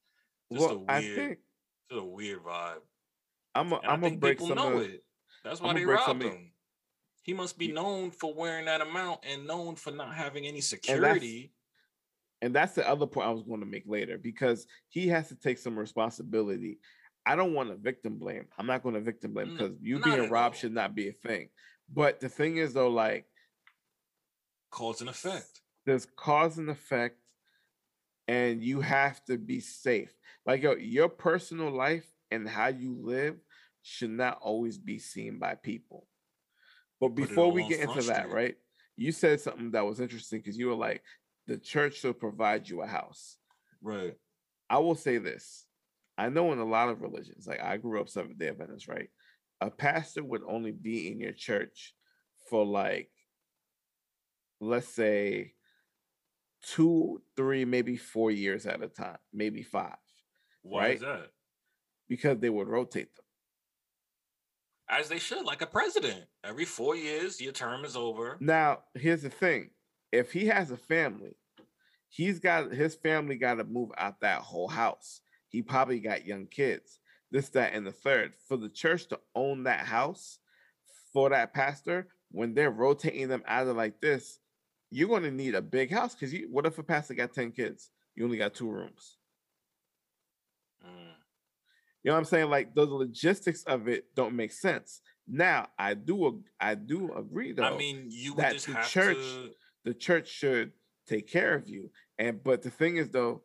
just 0.52 0.68
well, 0.68 0.84
a 0.88 1.00
weird, 1.00 1.16
think, 1.16 1.38
just 1.90 2.00
a 2.00 2.04
weird 2.04 2.44
vibe. 2.44 2.76
I'm 3.54 3.72
a, 3.72 3.80
I'm 3.82 4.00
gonna 4.00 4.16
break 4.16 4.40
some 4.40 4.54
know 4.54 4.74
of, 4.74 4.82
it. 4.82 5.02
That's 5.44 5.60
why 5.60 5.74
they 5.74 5.84
robbed 5.84 6.22
him. 6.22 6.52
He 7.22 7.34
must 7.34 7.58
be 7.58 7.72
known 7.72 8.10
for 8.10 8.32
wearing 8.32 8.66
that 8.66 8.80
amount 8.80 9.20
and 9.30 9.46
known 9.46 9.74
for 9.74 9.90
not 9.90 10.14
having 10.14 10.46
any 10.46 10.60
security. 10.60 11.52
And 12.40 12.54
that's, 12.54 12.74
and 12.74 12.80
that's 12.80 12.86
the 12.86 12.88
other 12.88 13.06
point 13.06 13.26
I 13.26 13.32
was 13.32 13.42
going 13.42 13.60
to 13.60 13.66
make 13.66 13.84
later 13.86 14.16
because 14.16 14.66
he 14.88 15.08
has 15.08 15.28
to 15.28 15.34
take 15.34 15.58
some 15.58 15.78
responsibility. 15.78 16.78
I 17.26 17.36
don't 17.36 17.52
want 17.52 17.70
to 17.70 17.76
victim 17.76 18.18
blame. 18.18 18.46
I'm 18.58 18.66
not 18.66 18.82
going 18.82 18.94
to 18.94 19.00
victim 19.00 19.34
blame 19.34 19.52
because 19.52 19.72
mm, 19.72 19.78
you 19.82 20.00
being 20.00 20.30
robbed 20.30 20.56
should 20.56 20.72
not 20.72 20.94
be 20.94 21.08
a 21.08 21.12
thing. 21.12 21.50
But 21.92 22.20
the 22.20 22.28
thing 22.28 22.56
is, 22.56 22.74
though, 22.74 22.88
like 22.88 23.26
cause 24.70 25.00
and 25.00 25.10
effect. 25.10 25.60
There's 25.86 26.06
cause 26.16 26.58
and 26.58 26.70
effect, 26.70 27.18
and 28.26 28.62
you 28.62 28.80
have 28.80 29.24
to 29.26 29.38
be 29.38 29.60
safe. 29.60 30.12
Like 30.46 30.62
yo, 30.62 30.74
your 30.76 31.08
personal 31.08 31.70
life 31.70 32.06
and 32.30 32.48
how 32.48 32.68
you 32.68 32.96
live 33.00 33.36
should 33.82 34.10
not 34.10 34.38
always 34.40 34.78
be 34.78 34.98
seen 34.98 35.38
by 35.38 35.54
people. 35.54 36.06
But 37.00 37.10
before 37.10 37.52
we 37.52 37.66
get 37.68 37.80
into 37.80 38.02
that, 38.02 38.30
right? 38.30 38.56
You 38.96 39.12
said 39.12 39.40
something 39.40 39.70
that 39.72 39.86
was 39.86 40.00
interesting 40.00 40.40
because 40.40 40.58
you 40.58 40.66
were 40.66 40.74
like, 40.74 41.02
the 41.46 41.56
church 41.56 42.00
should 42.00 42.18
provide 42.18 42.68
you 42.68 42.82
a 42.82 42.86
house. 42.86 43.36
Right. 43.80 44.14
I 44.68 44.78
will 44.78 44.96
say 44.96 45.18
this. 45.18 45.64
I 46.18 46.28
know 46.28 46.52
in 46.52 46.58
a 46.58 46.64
lot 46.64 46.90
of 46.90 47.00
religions, 47.00 47.46
like 47.46 47.62
I 47.62 47.76
grew 47.78 48.00
up 48.00 48.08
Seventh 48.08 48.38
day 48.38 48.48
Adventist, 48.48 48.88
right? 48.88 49.08
A 49.60 49.70
pastor 49.70 50.22
would 50.22 50.42
only 50.46 50.72
be 50.72 51.10
in 51.10 51.20
your 51.20 51.32
church 51.32 51.94
for 52.50 52.66
like, 52.66 53.10
let's 54.60 54.88
say, 54.88 55.54
two, 56.62 57.22
three, 57.36 57.64
maybe 57.64 57.96
four 57.96 58.30
years 58.30 58.66
at 58.66 58.82
a 58.82 58.88
time, 58.88 59.18
maybe 59.32 59.62
five. 59.62 59.96
Why 60.62 60.82
right? 60.82 60.94
is 60.96 61.00
that? 61.00 61.28
Because 62.08 62.38
they 62.38 62.50
would 62.50 62.68
rotate 62.68 63.14
them 63.14 63.24
as 64.88 65.08
they 65.08 65.18
should, 65.18 65.44
like 65.44 65.62
a 65.62 65.66
president. 65.66 66.24
Every 66.44 66.64
four 66.64 66.96
years, 66.96 67.40
your 67.40 67.52
term 67.52 67.84
is 67.84 67.96
over. 67.96 68.36
Now, 68.40 68.80
here's 68.94 69.22
the 69.22 69.30
thing: 69.30 69.70
if 70.12 70.32
he 70.32 70.46
has 70.46 70.70
a 70.70 70.76
family, 70.76 71.36
he's 72.08 72.38
got 72.38 72.72
his 72.72 72.94
family 72.94 73.36
got 73.36 73.54
to 73.54 73.64
move 73.64 73.90
out 73.98 74.20
that 74.20 74.40
whole 74.40 74.68
house. 74.68 75.20
He 75.48 75.62
probably 75.62 76.00
got 76.00 76.26
young 76.26 76.46
kids. 76.46 77.00
This, 77.30 77.48
that, 77.50 77.74
and 77.74 77.86
the 77.86 77.92
third. 77.92 78.32
For 78.46 78.56
the 78.56 78.68
church 78.68 79.06
to 79.08 79.18
own 79.34 79.64
that 79.64 79.86
house 79.86 80.38
for 81.12 81.30
that 81.30 81.52
pastor, 81.52 82.08
when 82.30 82.54
they're 82.54 82.70
rotating 82.70 83.28
them 83.28 83.42
out 83.46 83.66
of 83.66 83.76
like 83.76 84.00
this, 84.00 84.38
you're 84.90 85.08
going 85.08 85.22
to 85.24 85.30
need 85.30 85.54
a 85.54 85.62
big 85.62 85.90
house. 85.90 86.14
Because 86.14 86.32
you, 86.32 86.48
what 86.50 86.66
if 86.66 86.78
a 86.78 86.82
pastor 86.82 87.14
got 87.14 87.34
ten 87.34 87.50
kids? 87.50 87.90
You 88.14 88.24
only 88.24 88.38
got 88.38 88.54
two 88.54 88.70
rooms. 88.70 89.18
Mm. 90.84 91.12
You 92.02 92.10
know 92.10 92.12
what 92.14 92.18
I'm 92.18 92.24
saying? 92.24 92.50
Like 92.50 92.74
the 92.74 92.84
logistics 92.84 93.62
of 93.64 93.88
it 93.88 94.14
don't 94.14 94.34
make 94.34 94.52
sense. 94.52 95.00
Now, 95.26 95.68
I 95.78 95.94
do 95.94 96.42
I 96.58 96.74
do 96.74 97.12
agree 97.14 97.52
though. 97.52 97.64
I 97.64 97.76
mean, 97.76 98.06
you 98.08 98.34
that 98.36 98.58
the 98.58 98.74
church 98.88 99.18
to... 99.18 99.50
the 99.84 99.94
church 99.94 100.28
should 100.28 100.72
take 101.06 101.26
care 101.26 101.54
of 101.54 101.68
you. 101.68 101.90
And 102.18 102.42
but 102.42 102.62
the 102.62 102.70
thing 102.70 102.96
is 102.96 103.10
though, 103.10 103.42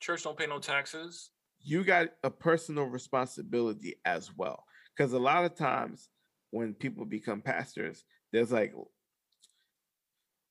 church 0.00 0.24
don't 0.24 0.38
pay 0.38 0.46
no 0.46 0.58
taxes. 0.58 1.30
You 1.60 1.84
got 1.84 2.08
a 2.22 2.30
personal 2.30 2.84
responsibility 2.84 3.96
as 4.04 4.30
well. 4.36 4.64
Because 4.96 5.12
a 5.12 5.18
lot 5.18 5.44
of 5.44 5.54
times 5.54 6.08
when 6.50 6.74
people 6.74 7.04
become 7.04 7.40
pastors, 7.40 8.04
there's 8.32 8.52
like 8.52 8.74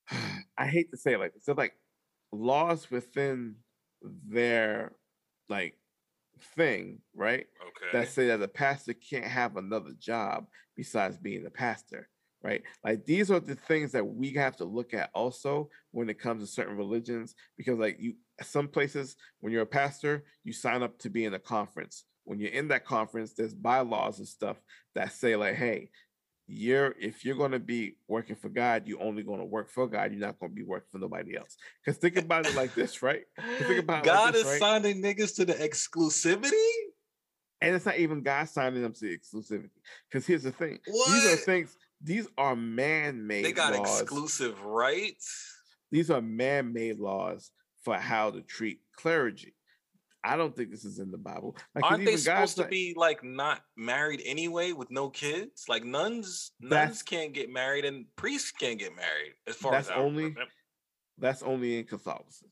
I 0.58 0.68
hate 0.68 0.92
to 0.92 0.98
say 0.98 1.14
it 1.14 1.20
like 1.20 1.34
this, 1.34 1.46
there's 1.46 1.58
like 1.58 1.74
laws 2.32 2.90
within 2.90 3.56
their 4.02 4.94
like 5.50 5.78
thing, 6.56 7.00
right? 7.16 7.48
Okay. 7.62 7.98
That 7.98 8.10
say 8.10 8.28
that 8.28 8.40
the 8.40 8.48
pastor 8.48 8.94
can't 8.94 9.26
have 9.26 9.58
another 9.58 9.92
job 10.00 10.48
besides 10.76 11.18
being 11.18 11.46
a 11.46 11.50
pastor, 11.50 12.10
right? 12.44 12.62
Like 12.84 13.06
these 13.06 13.32
are 13.32 13.40
the 13.40 13.56
things 13.56 13.92
that 13.94 14.06
we 14.06 14.34
have 14.34 14.56
to 14.58 14.66
look 14.66 14.94
at 14.94 15.10
also 15.14 15.70
when 15.92 16.10
it 16.10 16.20
comes 16.20 16.44
to 16.44 16.48
certain 16.48 16.78
religions, 16.78 17.36
because 17.58 17.78
like 17.78 17.98
you, 18.00 18.14
some 18.44 18.68
places 18.68 19.16
when 19.40 19.52
you're 19.54 19.64
a 19.64 19.68
pastor, 19.68 20.26
you 20.44 20.54
sign 20.54 20.84
up 20.84 20.98
to 21.00 21.10
be 21.10 21.26
in 21.26 21.34
a 21.34 21.40
conference. 21.40 22.06
When 22.24 22.40
you're 22.40 22.52
in 22.52 22.68
that 22.70 22.86
conference, 22.86 23.34
there's 23.34 23.54
bylaws 23.54 24.20
and 24.20 24.28
stuff 24.28 24.58
that 24.96 25.14
say 25.14 25.36
like, 25.36 25.56
hey, 25.56 25.90
you're 26.48 26.96
if 27.00 27.26
you're 27.26 27.36
going 27.36 27.52
to 27.52 27.60
be 27.60 27.98
working 28.08 28.36
for 28.36 28.50
God, 28.50 28.84
you're 28.86 29.04
only 29.04 29.22
going 29.22 29.40
to 29.40 29.46
work 29.46 29.70
for 29.70 29.88
God. 29.88 30.12
You're 30.12 30.22
not 30.22 30.40
going 30.40 30.52
to 30.52 30.56
be 30.56 30.64
working 30.64 30.88
for 30.92 30.98
nobody 30.98 31.38
else. 31.38 31.58
Because 31.84 31.98
think 31.98 32.18
about 32.18 32.46
it 32.46 32.56
like 32.56 32.74
this, 32.74 33.04
right? 33.04 33.24
Think 33.60 33.80
about 33.80 34.04
God 34.04 34.26
like 34.26 34.34
this, 34.34 34.44
is 34.44 34.52
right? 34.52 34.60
signing 34.60 35.02
niggas 35.02 35.36
to 35.36 35.46
the 35.46 35.54
exclusivity, 35.54 36.52
and 37.62 37.76
it's 37.76 37.86
not 37.86 37.98
even 37.98 38.24
God 38.24 38.48
signing 38.48 38.82
them 38.82 38.94
to 38.94 39.00
the 39.00 39.18
exclusivity. 39.18 39.70
Because 40.10 40.26
here's 40.26 40.44
the 40.44 40.52
thing: 40.52 40.80
what? 40.88 41.12
these 41.12 41.34
are 41.34 41.36
things. 41.36 41.76
These 42.02 42.28
are 42.38 42.56
man-made. 42.56 43.44
They 43.44 43.52
got 43.52 43.74
laws. 43.74 44.02
exclusive 44.02 44.62
rights. 44.64 45.54
These 45.92 46.12
are 46.12 46.22
man-made 46.22 47.00
laws 47.00 47.52
for 47.88 47.96
how 47.96 48.30
to 48.30 48.42
treat 48.42 48.82
clergy. 48.98 49.54
I 50.22 50.36
don't 50.36 50.54
think 50.54 50.72
this 50.72 50.84
is 50.84 51.00
in 51.00 51.10
the 51.10 51.18
Bible. 51.18 51.56
Like, 51.74 51.86
Aren't 51.86 52.04
they 52.04 52.18
supposed 52.18 52.58
to 52.58 52.66
be 52.66 52.94
like 52.98 53.24
not 53.24 53.62
married 53.78 54.22
anyway 54.26 54.74
with 54.74 54.92
no 54.92 55.10
kids? 55.10 55.64
Like 55.70 55.86
nuns, 55.86 56.52
nuns 56.60 57.02
can't 57.02 57.32
get 57.32 57.50
married 57.50 57.86
and 57.86 58.06
priests 58.18 58.52
can't 58.52 58.78
get 58.78 58.94
married. 58.94 59.36
As 59.48 59.56
far 59.56 59.72
that's 59.72 59.88
as 59.88 59.96
only 59.96 60.36
that's 61.18 61.42
only 61.44 61.80
in 61.80 61.86
Catholicism. 61.86 62.50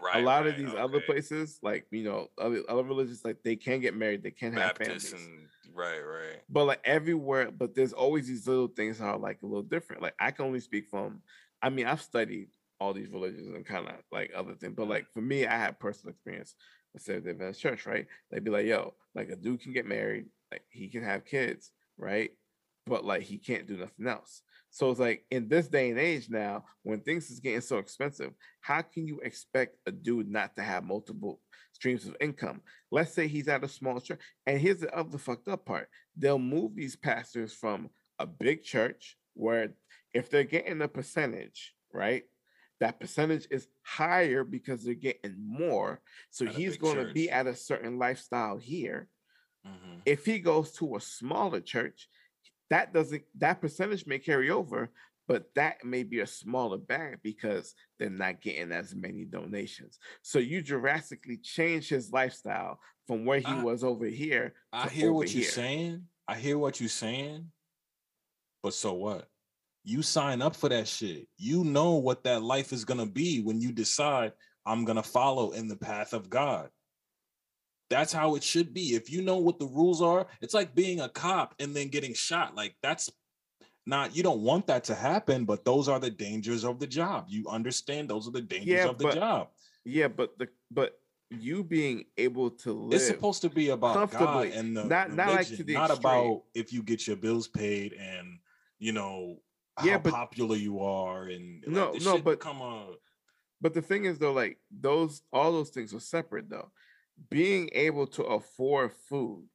Right. 0.00 0.22
A 0.22 0.24
lot 0.24 0.42
right, 0.44 0.50
of 0.50 0.56
these 0.56 0.68
okay. 0.68 0.78
other 0.78 1.00
places, 1.00 1.58
like 1.60 1.86
you 1.90 2.04
know, 2.04 2.28
other, 2.40 2.62
other 2.68 2.84
religions, 2.84 3.22
like 3.24 3.38
they 3.42 3.56
can 3.56 3.80
get 3.80 3.96
married, 3.96 4.22
they 4.22 4.30
can 4.30 4.52
have 4.52 4.76
families. 4.76 5.12
And, 5.12 5.48
right, 5.74 5.98
right. 5.98 6.42
But 6.48 6.66
like 6.66 6.80
everywhere, 6.84 7.50
but 7.50 7.74
there's 7.74 7.92
always 7.92 8.28
these 8.28 8.46
little 8.46 8.68
things 8.68 9.00
that 9.00 9.06
are 9.06 9.18
like 9.18 9.42
a 9.42 9.46
little 9.46 9.64
different. 9.64 10.00
Like 10.00 10.14
I 10.20 10.30
can 10.30 10.44
only 10.44 10.60
speak 10.60 10.86
from. 10.88 11.22
I 11.60 11.70
mean, 11.70 11.86
I've 11.86 12.02
studied 12.02 12.50
all 12.82 12.92
these 12.92 13.12
religions 13.12 13.54
and 13.54 13.64
kind 13.64 13.86
of 13.86 13.94
like 14.10 14.32
other 14.34 14.54
things. 14.54 14.74
But 14.76 14.82
mm-hmm. 14.82 14.90
like 14.90 15.06
for 15.14 15.20
me, 15.20 15.46
I 15.46 15.56
had 15.56 15.78
personal 15.78 16.12
experience 16.12 16.54
with 16.92 17.02
Seventh 17.02 17.28
Adventist 17.28 17.60
Church, 17.60 17.86
right? 17.86 18.06
They'd 18.30 18.44
be 18.44 18.50
like, 18.50 18.66
yo, 18.66 18.94
like 19.14 19.28
a 19.28 19.36
dude 19.36 19.60
can 19.60 19.72
get 19.72 19.86
married, 19.86 20.26
like 20.50 20.62
he 20.70 20.88
can 20.88 21.04
have 21.04 21.24
kids, 21.24 21.70
right? 21.96 22.30
But 22.86 23.04
like 23.04 23.22
he 23.22 23.38
can't 23.38 23.68
do 23.68 23.76
nothing 23.76 24.08
else. 24.08 24.42
So 24.70 24.90
it's 24.90 24.98
like 24.98 25.24
in 25.30 25.48
this 25.48 25.68
day 25.68 25.90
and 25.90 25.98
age 25.98 26.28
now, 26.28 26.64
when 26.82 27.00
things 27.00 27.30
is 27.30 27.40
getting 27.40 27.60
so 27.60 27.78
expensive, 27.78 28.32
how 28.60 28.82
can 28.82 29.06
you 29.06 29.20
expect 29.20 29.76
a 29.86 29.92
dude 29.92 30.28
not 30.28 30.56
to 30.56 30.62
have 30.62 30.82
multiple 30.82 31.40
streams 31.72 32.06
of 32.06 32.16
income? 32.20 32.62
Let's 32.90 33.12
say 33.12 33.28
he's 33.28 33.48
at 33.48 33.64
a 33.64 33.68
small 33.68 34.00
church. 34.00 34.20
And 34.46 34.58
here's 34.58 34.80
the 34.80 34.92
other 34.96 35.18
fucked 35.18 35.48
up 35.48 35.66
part. 35.66 35.88
They'll 36.16 36.38
move 36.38 36.74
these 36.74 36.96
pastors 36.96 37.52
from 37.52 37.90
a 38.18 38.26
big 38.26 38.64
church 38.64 39.16
where 39.34 39.74
if 40.14 40.30
they're 40.30 40.44
getting 40.44 40.82
a 40.82 40.88
percentage, 40.88 41.74
right? 41.92 42.24
That 42.82 42.98
percentage 42.98 43.46
is 43.48 43.68
higher 43.82 44.42
because 44.42 44.82
they're 44.82 44.94
getting 44.94 45.36
more. 45.38 46.00
So 46.30 46.46
he's 46.46 46.76
going 46.76 46.96
to 46.96 47.12
be 47.12 47.30
at 47.30 47.46
a 47.46 47.54
certain 47.54 47.96
lifestyle 47.96 48.56
here. 48.56 49.06
Mm-hmm. 49.64 49.98
If 50.04 50.26
he 50.26 50.40
goes 50.40 50.72
to 50.72 50.96
a 50.96 51.00
smaller 51.00 51.60
church, 51.60 52.08
that 52.70 52.92
doesn't 52.92 53.22
that 53.38 53.60
percentage 53.60 54.04
may 54.08 54.18
carry 54.18 54.50
over, 54.50 54.90
but 55.28 55.44
that 55.54 55.84
may 55.84 56.02
be 56.02 56.18
a 56.20 56.26
smaller 56.26 56.76
bag 56.76 57.20
because 57.22 57.72
they're 58.00 58.10
not 58.10 58.40
getting 58.40 58.72
as 58.72 58.96
many 58.96 59.26
donations. 59.26 60.00
So 60.22 60.40
you 60.40 60.60
drastically 60.60 61.36
change 61.36 61.88
his 61.88 62.10
lifestyle 62.10 62.80
from 63.06 63.24
where 63.24 63.38
he 63.38 63.46
I, 63.46 63.62
was 63.62 63.84
over 63.84 64.06
here. 64.06 64.54
I 64.72 64.88
hear 64.88 65.12
what 65.12 65.32
you're 65.32 65.44
saying. 65.44 66.02
I 66.26 66.34
hear 66.34 66.58
what 66.58 66.80
you're 66.80 66.88
saying. 66.88 67.46
But 68.60 68.74
so 68.74 68.94
what? 68.94 69.28
You 69.84 70.02
sign 70.02 70.42
up 70.42 70.54
for 70.54 70.68
that 70.68 70.86
shit. 70.86 71.26
You 71.36 71.64
know 71.64 71.92
what 71.92 72.24
that 72.24 72.42
life 72.42 72.72
is 72.72 72.84
gonna 72.84 73.06
be 73.06 73.40
when 73.40 73.60
you 73.60 73.72
decide 73.72 74.32
I'm 74.64 74.84
gonna 74.84 75.02
follow 75.02 75.50
in 75.50 75.68
the 75.68 75.76
path 75.76 76.12
of 76.12 76.30
God. 76.30 76.70
that's 77.90 78.12
how 78.12 78.36
it 78.36 78.42
should 78.42 78.72
be. 78.72 78.94
If 78.94 79.10
you 79.10 79.20
know 79.20 79.36
what 79.36 79.58
the 79.58 79.66
rules 79.66 80.00
are, 80.00 80.26
it's 80.40 80.54
like 80.54 80.74
being 80.74 81.00
a 81.00 81.10
cop 81.10 81.54
and 81.58 81.76
then 81.76 81.88
getting 81.88 82.14
shot. 82.14 82.54
Like 82.54 82.74
that's 82.82 83.10
not 83.84 84.16
you 84.16 84.22
don't 84.22 84.40
want 84.40 84.66
that 84.68 84.84
to 84.84 84.94
happen, 84.94 85.44
but 85.44 85.64
those 85.64 85.88
are 85.88 85.98
the 85.98 86.10
dangers 86.10 86.64
of 86.64 86.78
the 86.78 86.86
job. 86.86 87.26
You 87.28 87.48
understand 87.48 88.08
those 88.08 88.26
are 88.28 88.30
the 88.32 88.40
dangers 88.40 88.68
yeah, 88.68 88.88
of 88.88 88.98
the 88.98 89.04
but, 89.04 89.14
job. 89.14 89.48
Yeah, 89.84 90.08
but 90.08 90.38
the 90.38 90.48
but 90.70 90.98
you 91.30 91.64
being 91.64 92.04
able 92.16 92.50
to 92.50 92.72
live 92.72 92.94
it's 92.94 93.06
supposed 93.06 93.42
to 93.42 93.50
be 93.50 93.70
about 93.70 94.10
God 94.10 94.46
and 94.48 94.76
the 94.76 94.84
not, 94.84 95.10
religion, 95.10 95.16
not 95.16 95.34
like 95.34 95.46
to 95.48 95.72
not 95.72 95.90
about 95.90 96.42
if 96.54 96.72
you 96.72 96.82
get 96.82 97.06
your 97.06 97.16
bills 97.16 97.48
paid 97.48 97.94
and 97.94 98.38
you 98.78 98.92
know 98.92 99.38
how 99.76 99.86
yeah, 99.86 99.98
but, 99.98 100.12
popular 100.12 100.56
you 100.56 100.80
are 100.80 101.24
and 101.24 101.64
no 101.66 101.92
like, 101.92 102.02
no 102.02 102.18
but 102.18 102.40
come 102.40 102.60
on 102.60 102.94
but 103.62 103.72
the 103.72 103.80
thing 103.80 104.04
is 104.04 104.18
though 104.18 104.32
like 104.32 104.58
those 104.70 105.22
all 105.32 105.52
those 105.52 105.70
things 105.70 105.94
are 105.94 106.00
separate 106.00 106.50
though. 106.50 106.70
Being 107.30 107.70
able 107.72 108.06
to 108.08 108.24
afford 108.24 108.92
food 109.08 109.46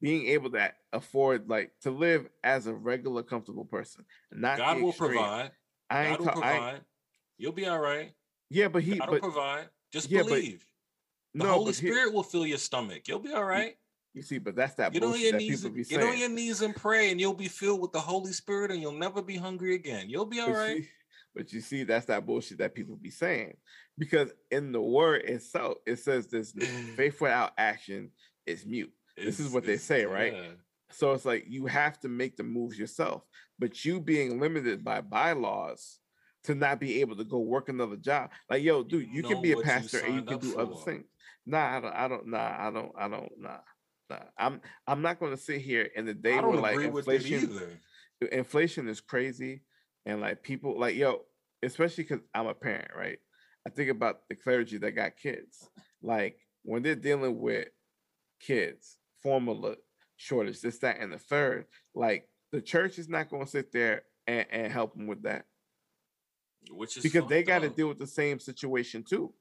being 0.00 0.26
able 0.28 0.50
to 0.50 0.72
afford 0.92 1.48
like 1.48 1.70
to 1.82 1.90
live 1.90 2.28
as 2.42 2.66
a 2.66 2.74
regular 2.74 3.22
comfortable 3.22 3.64
person 3.64 4.04
not 4.32 4.58
god 4.58 4.80
will 4.80 4.92
provide. 4.92 5.52
I 5.90 6.10
god 6.10 6.18
will 6.18 6.26
ta- 6.26 6.32
provide. 6.32 6.74
I, 6.74 6.80
you'll 7.36 7.52
be 7.52 7.66
all 7.66 7.78
right. 7.78 8.12
Yeah 8.48 8.68
but 8.68 8.82
he 8.82 8.98
god 8.98 9.10
will 9.10 9.20
provide. 9.20 9.68
Just 9.92 10.10
yeah, 10.10 10.22
believe. 10.22 10.64
The 11.34 11.44
no, 11.44 11.52
Holy 11.52 11.74
Spirit 11.74 12.08
he, 12.08 12.14
will 12.14 12.22
fill 12.22 12.46
your 12.46 12.58
stomach. 12.58 13.06
You'll 13.06 13.18
be 13.18 13.32
all 13.32 13.44
right. 13.44 13.76
You 14.14 14.22
see, 14.22 14.38
but 14.38 14.54
that's 14.54 14.74
that 14.74 14.92
get 14.92 15.02
on 15.02 15.18
your 15.18 15.36
knees, 15.36 15.64
Get 15.64 16.02
on 16.02 16.18
your 16.18 16.28
knees 16.28 16.60
and 16.60 16.76
pray, 16.76 17.10
and 17.10 17.20
you'll 17.20 17.32
be 17.32 17.48
filled 17.48 17.80
with 17.80 17.92
the 17.92 18.00
Holy 18.00 18.32
Spirit, 18.32 18.70
and 18.70 18.80
you'll 18.80 18.92
never 18.92 19.22
be 19.22 19.36
hungry 19.36 19.74
again. 19.74 20.10
You'll 20.10 20.26
be 20.26 20.40
all 20.40 20.48
but 20.48 20.58
right. 20.58 20.82
See, 20.82 20.88
but 21.34 21.52
you 21.52 21.60
see, 21.60 21.84
that's 21.84 22.06
that 22.06 22.26
bullshit 22.26 22.58
that 22.58 22.74
people 22.74 22.96
be 22.96 23.10
saying. 23.10 23.54
Because 23.96 24.30
in 24.50 24.72
the 24.72 24.82
word 24.82 25.22
itself, 25.22 25.78
it 25.86 25.98
says 25.98 26.26
this 26.26 26.52
faith 26.96 27.20
without 27.20 27.52
action 27.56 28.10
is 28.46 28.66
mute. 28.66 28.92
It's, 29.16 29.38
this 29.38 29.46
is 29.46 29.52
what 29.52 29.64
they 29.64 29.78
say, 29.78 30.04
right? 30.04 30.34
Yeah. 30.34 30.48
So 30.90 31.12
it's 31.12 31.24
like 31.24 31.46
you 31.48 31.66
have 31.66 31.98
to 32.00 32.08
make 32.08 32.36
the 32.36 32.42
moves 32.42 32.78
yourself. 32.78 33.22
But 33.58 33.84
you 33.84 34.00
being 34.00 34.40
limited 34.40 34.84
by 34.84 35.00
bylaws 35.00 36.00
to 36.44 36.54
not 36.54 36.80
be 36.80 37.00
able 37.00 37.16
to 37.16 37.24
go 37.24 37.38
work 37.38 37.68
another 37.68 37.96
job. 37.96 38.30
Like, 38.50 38.62
yo, 38.62 38.82
dude, 38.82 39.06
you, 39.06 39.16
you 39.16 39.22
can 39.22 39.40
be 39.40 39.52
a 39.52 39.58
pastor 39.58 40.00
and 40.00 40.16
you 40.16 40.22
can 40.22 40.38
do 40.38 40.52
for. 40.52 40.60
other 40.60 40.74
things. 40.84 41.04
Nah, 41.46 41.76
I 41.76 41.80
don't, 41.80 41.94
I 41.94 42.08
don't, 42.08 42.26
nah, 42.28 42.56
I 42.58 42.70
don't, 42.70 42.92
I 42.98 43.08
don't, 43.08 43.32
nah. 43.38 43.58
Uh, 44.10 44.18
I'm, 44.38 44.60
I'm 44.86 45.02
not 45.02 45.18
going 45.18 45.32
to 45.32 45.38
sit 45.40 45.60
here 45.60 45.88
in 45.94 46.06
the 46.06 46.14
day 46.14 46.38
where 46.38 46.56
like 46.56 46.78
inflation, 46.78 47.60
inflation 48.30 48.88
is 48.88 49.00
crazy, 49.00 49.62
and 50.04 50.20
like 50.20 50.42
people, 50.42 50.78
like 50.78 50.96
yo, 50.96 51.22
especially 51.62 52.04
because 52.04 52.20
I'm 52.34 52.46
a 52.46 52.54
parent, 52.54 52.90
right? 52.96 53.18
I 53.66 53.70
think 53.70 53.90
about 53.90 54.28
the 54.28 54.34
clergy 54.34 54.78
that 54.78 54.92
got 54.92 55.16
kids. 55.16 55.68
Like 56.02 56.38
when 56.62 56.82
they're 56.82 56.94
dealing 56.94 57.40
with 57.40 57.68
kids, 58.40 58.96
formula 59.22 59.76
shortage, 60.16 60.60
this, 60.60 60.78
that, 60.78 60.98
and 61.00 61.12
the 61.12 61.18
third. 61.18 61.66
Like 61.94 62.28
the 62.50 62.60
church 62.60 62.98
is 62.98 63.08
not 63.08 63.30
going 63.30 63.44
to 63.44 63.50
sit 63.50 63.72
there 63.72 64.02
and, 64.26 64.46
and 64.50 64.72
help 64.72 64.94
them 64.94 65.06
with 65.06 65.22
that 65.22 65.46
which 66.70 66.96
is 66.96 67.02
because 67.02 67.28
they 67.28 67.42
got 67.42 67.62
to 67.62 67.68
deal 67.68 67.88
with 67.88 67.98
the 67.98 68.06
same 68.06 68.38
situation 68.38 69.02
too. 69.02 69.32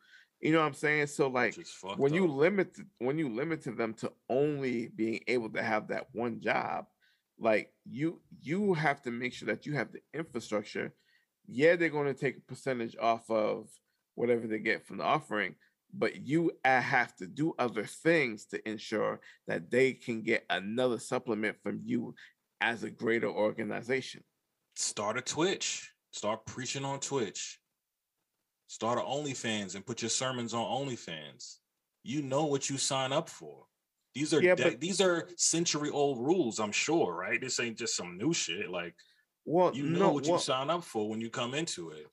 You 0.42 0.52
know 0.52 0.60
what 0.60 0.66
I'm 0.66 0.74
saying? 0.74 1.08
So 1.08 1.28
like 1.28 1.56
when 1.98 2.14
you 2.14 2.28
limit 2.28 2.76
when 2.98 3.18
you 3.20 3.30
limited 3.30 3.78
them 3.78 3.94
to 3.96 4.12
only 4.28 4.88
being 4.88 5.22
able 5.28 5.50
to 5.52 5.62
have 5.62 5.90
that 5.90 6.08
one 6.14 6.42
job, 6.42 6.86
like 7.40 7.72
you 7.86 8.22
you 8.42 8.74
have 8.74 9.02
to 9.04 9.12
make 9.12 9.34
sure 9.34 9.48
that 9.48 9.66
you 9.66 9.74
have 9.74 9.92
the 9.92 10.02
infrastructure. 10.14 10.94
Yeah, 11.48 11.76
they're 11.76 11.90
going 11.90 12.08
to 12.08 12.20
take 12.20 12.38
a 12.38 12.42
percentage 12.42 12.96
off 13.00 13.30
of 13.30 13.70
whatever 14.16 14.48
they 14.48 14.60
get 14.60 14.86
from 14.86 14.98
the 14.98 15.04
offering, 15.04 15.56
but 15.94 16.26
you 16.26 16.52
uh, 16.66 16.82
have 16.82 17.16
to 17.18 17.28
do 17.28 17.54
other 17.60 17.84
things 17.84 18.46
to 18.46 18.70
ensure 18.70 19.20
that 19.48 19.70
they 19.70 19.94
can 19.94 20.22
get 20.22 20.46
another 20.50 21.00
supplement 21.00 21.58
from 21.62 21.82
you 21.84 22.16
as 22.62 22.84
a 22.84 22.90
greater 22.90 23.30
organization. 23.30 24.24
Start 24.76 25.18
a 25.18 25.22
Twitch. 25.22 25.92
Start 26.12 26.46
preaching 26.46 26.86
on 26.86 27.00
Twitch. 27.00 27.61
Start 28.72 29.00
an 29.00 29.04
OnlyFans 29.04 29.76
and 29.76 29.86
put 29.86 30.02
your 30.02 30.08
sermons 30.08 30.54
on 30.54 30.64
OnlyFans. 30.64 31.58
You 32.04 32.22
know 32.22 32.46
what 32.46 32.70
you 32.70 32.78
sign 32.78 33.12
up 33.12 33.28
for. 33.28 33.66
These 34.16 34.34
are 34.34 34.42
yeah, 34.42 34.56
de- 34.56 34.64
but, 34.64 34.80
these 34.80 35.02
are 35.02 35.28
century 35.36 35.90
old 35.90 36.26
rules, 36.26 36.58
I'm 36.58 36.72
sure, 36.72 37.14
right? 37.14 37.42
This 37.42 37.60
ain't 37.60 37.78
just 37.78 37.98
some 37.98 38.18
new 38.18 38.32
shit. 38.32 38.70
Like, 38.70 38.96
well, 39.44 39.76
you 39.76 39.84
know 39.84 40.00
no, 40.00 40.12
what 40.14 40.24
well, 40.24 40.36
you 40.36 40.40
sign 40.40 40.70
up 40.70 40.86
for 40.86 41.10
when 41.10 41.20
you 41.20 41.30
come 41.30 41.54
into 41.54 41.90
it. 41.90 42.08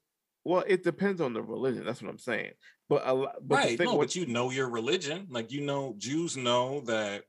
Well, 0.44 0.64
it 0.66 0.82
depends 0.82 1.20
on 1.20 1.32
the 1.32 1.43
religion. 1.43 1.85
That's 1.85 2.02
what 2.02 2.10
I'm 2.10 2.18
saying. 2.18 2.55
But 2.89 3.02
a 3.06 3.14
lot, 3.14 3.36
but 3.40 3.55
right, 3.55 3.78
no, 3.78 3.94
what, 3.94 4.09
but 4.09 4.16
you 4.16 4.26
know 4.26 4.51
your 4.51 4.68
religion. 4.68 5.28
Like 5.30 5.52
you 5.52 5.60
know, 5.60 5.94
Jews 5.97 6.36
know 6.36 6.80
that 6.86 7.22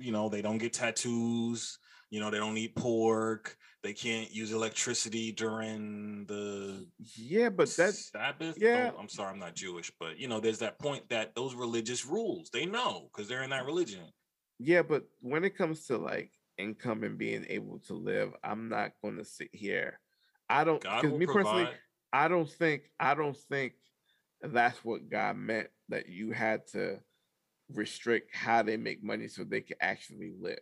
you 0.00 0.10
know 0.10 0.28
they 0.28 0.42
don't 0.42 0.58
get 0.58 0.72
tattoos. 0.72 1.78
You 2.10 2.18
know, 2.18 2.32
they 2.32 2.38
don't 2.38 2.58
eat 2.58 2.74
pork. 2.74 3.56
They 3.82 3.92
can't 3.92 4.32
use 4.32 4.52
electricity 4.52 5.32
during 5.32 6.24
the 6.26 6.86
yeah, 7.16 7.48
but 7.48 7.68
that 7.76 7.94
Sabbath. 7.94 8.56
Yeah, 8.56 8.92
oh, 8.94 9.00
I'm 9.00 9.08
sorry, 9.08 9.32
I'm 9.32 9.40
not 9.40 9.56
Jewish, 9.56 9.90
but 9.98 10.18
you 10.18 10.28
know, 10.28 10.38
there's 10.38 10.60
that 10.60 10.78
point 10.78 11.08
that 11.08 11.34
those 11.34 11.54
religious 11.54 12.06
rules 12.06 12.48
they 12.50 12.64
know 12.64 13.08
because 13.12 13.28
they're 13.28 13.42
in 13.42 13.50
that 13.50 13.66
religion. 13.66 14.04
Yeah, 14.60 14.82
but 14.82 15.04
when 15.20 15.44
it 15.44 15.56
comes 15.56 15.86
to 15.86 15.98
like 15.98 16.30
income 16.58 17.02
and 17.02 17.18
being 17.18 17.44
able 17.48 17.80
to 17.88 17.94
live, 17.94 18.32
I'm 18.44 18.68
not 18.68 18.92
going 19.02 19.16
to 19.16 19.24
sit 19.24 19.48
here. 19.52 19.98
I 20.48 20.62
don't 20.62 20.80
because 20.80 21.18
me 21.18 21.26
provide. 21.26 21.44
personally, 21.44 21.68
I 22.12 22.28
don't 22.28 22.48
think 22.48 22.82
I 23.00 23.14
don't 23.14 23.36
think 23.36 23.72
that's 24.42 24.84
what 24.84 25.10
God 25.10 25.36
meant 25.36 25.68
that 25.88 26.08
you 26.08 26.30
had 26.30 26.66
to 26.68 27.00
restrict 27.72 28.34
how 28.34 28.62
they 28.62 28.76
make 28.76 29.02
money 29.02 29.28
so 29.28 29.44
they 29.44 29.60
can 29.60 29.76
actually 29.80 30.32
live. 30.38 30.60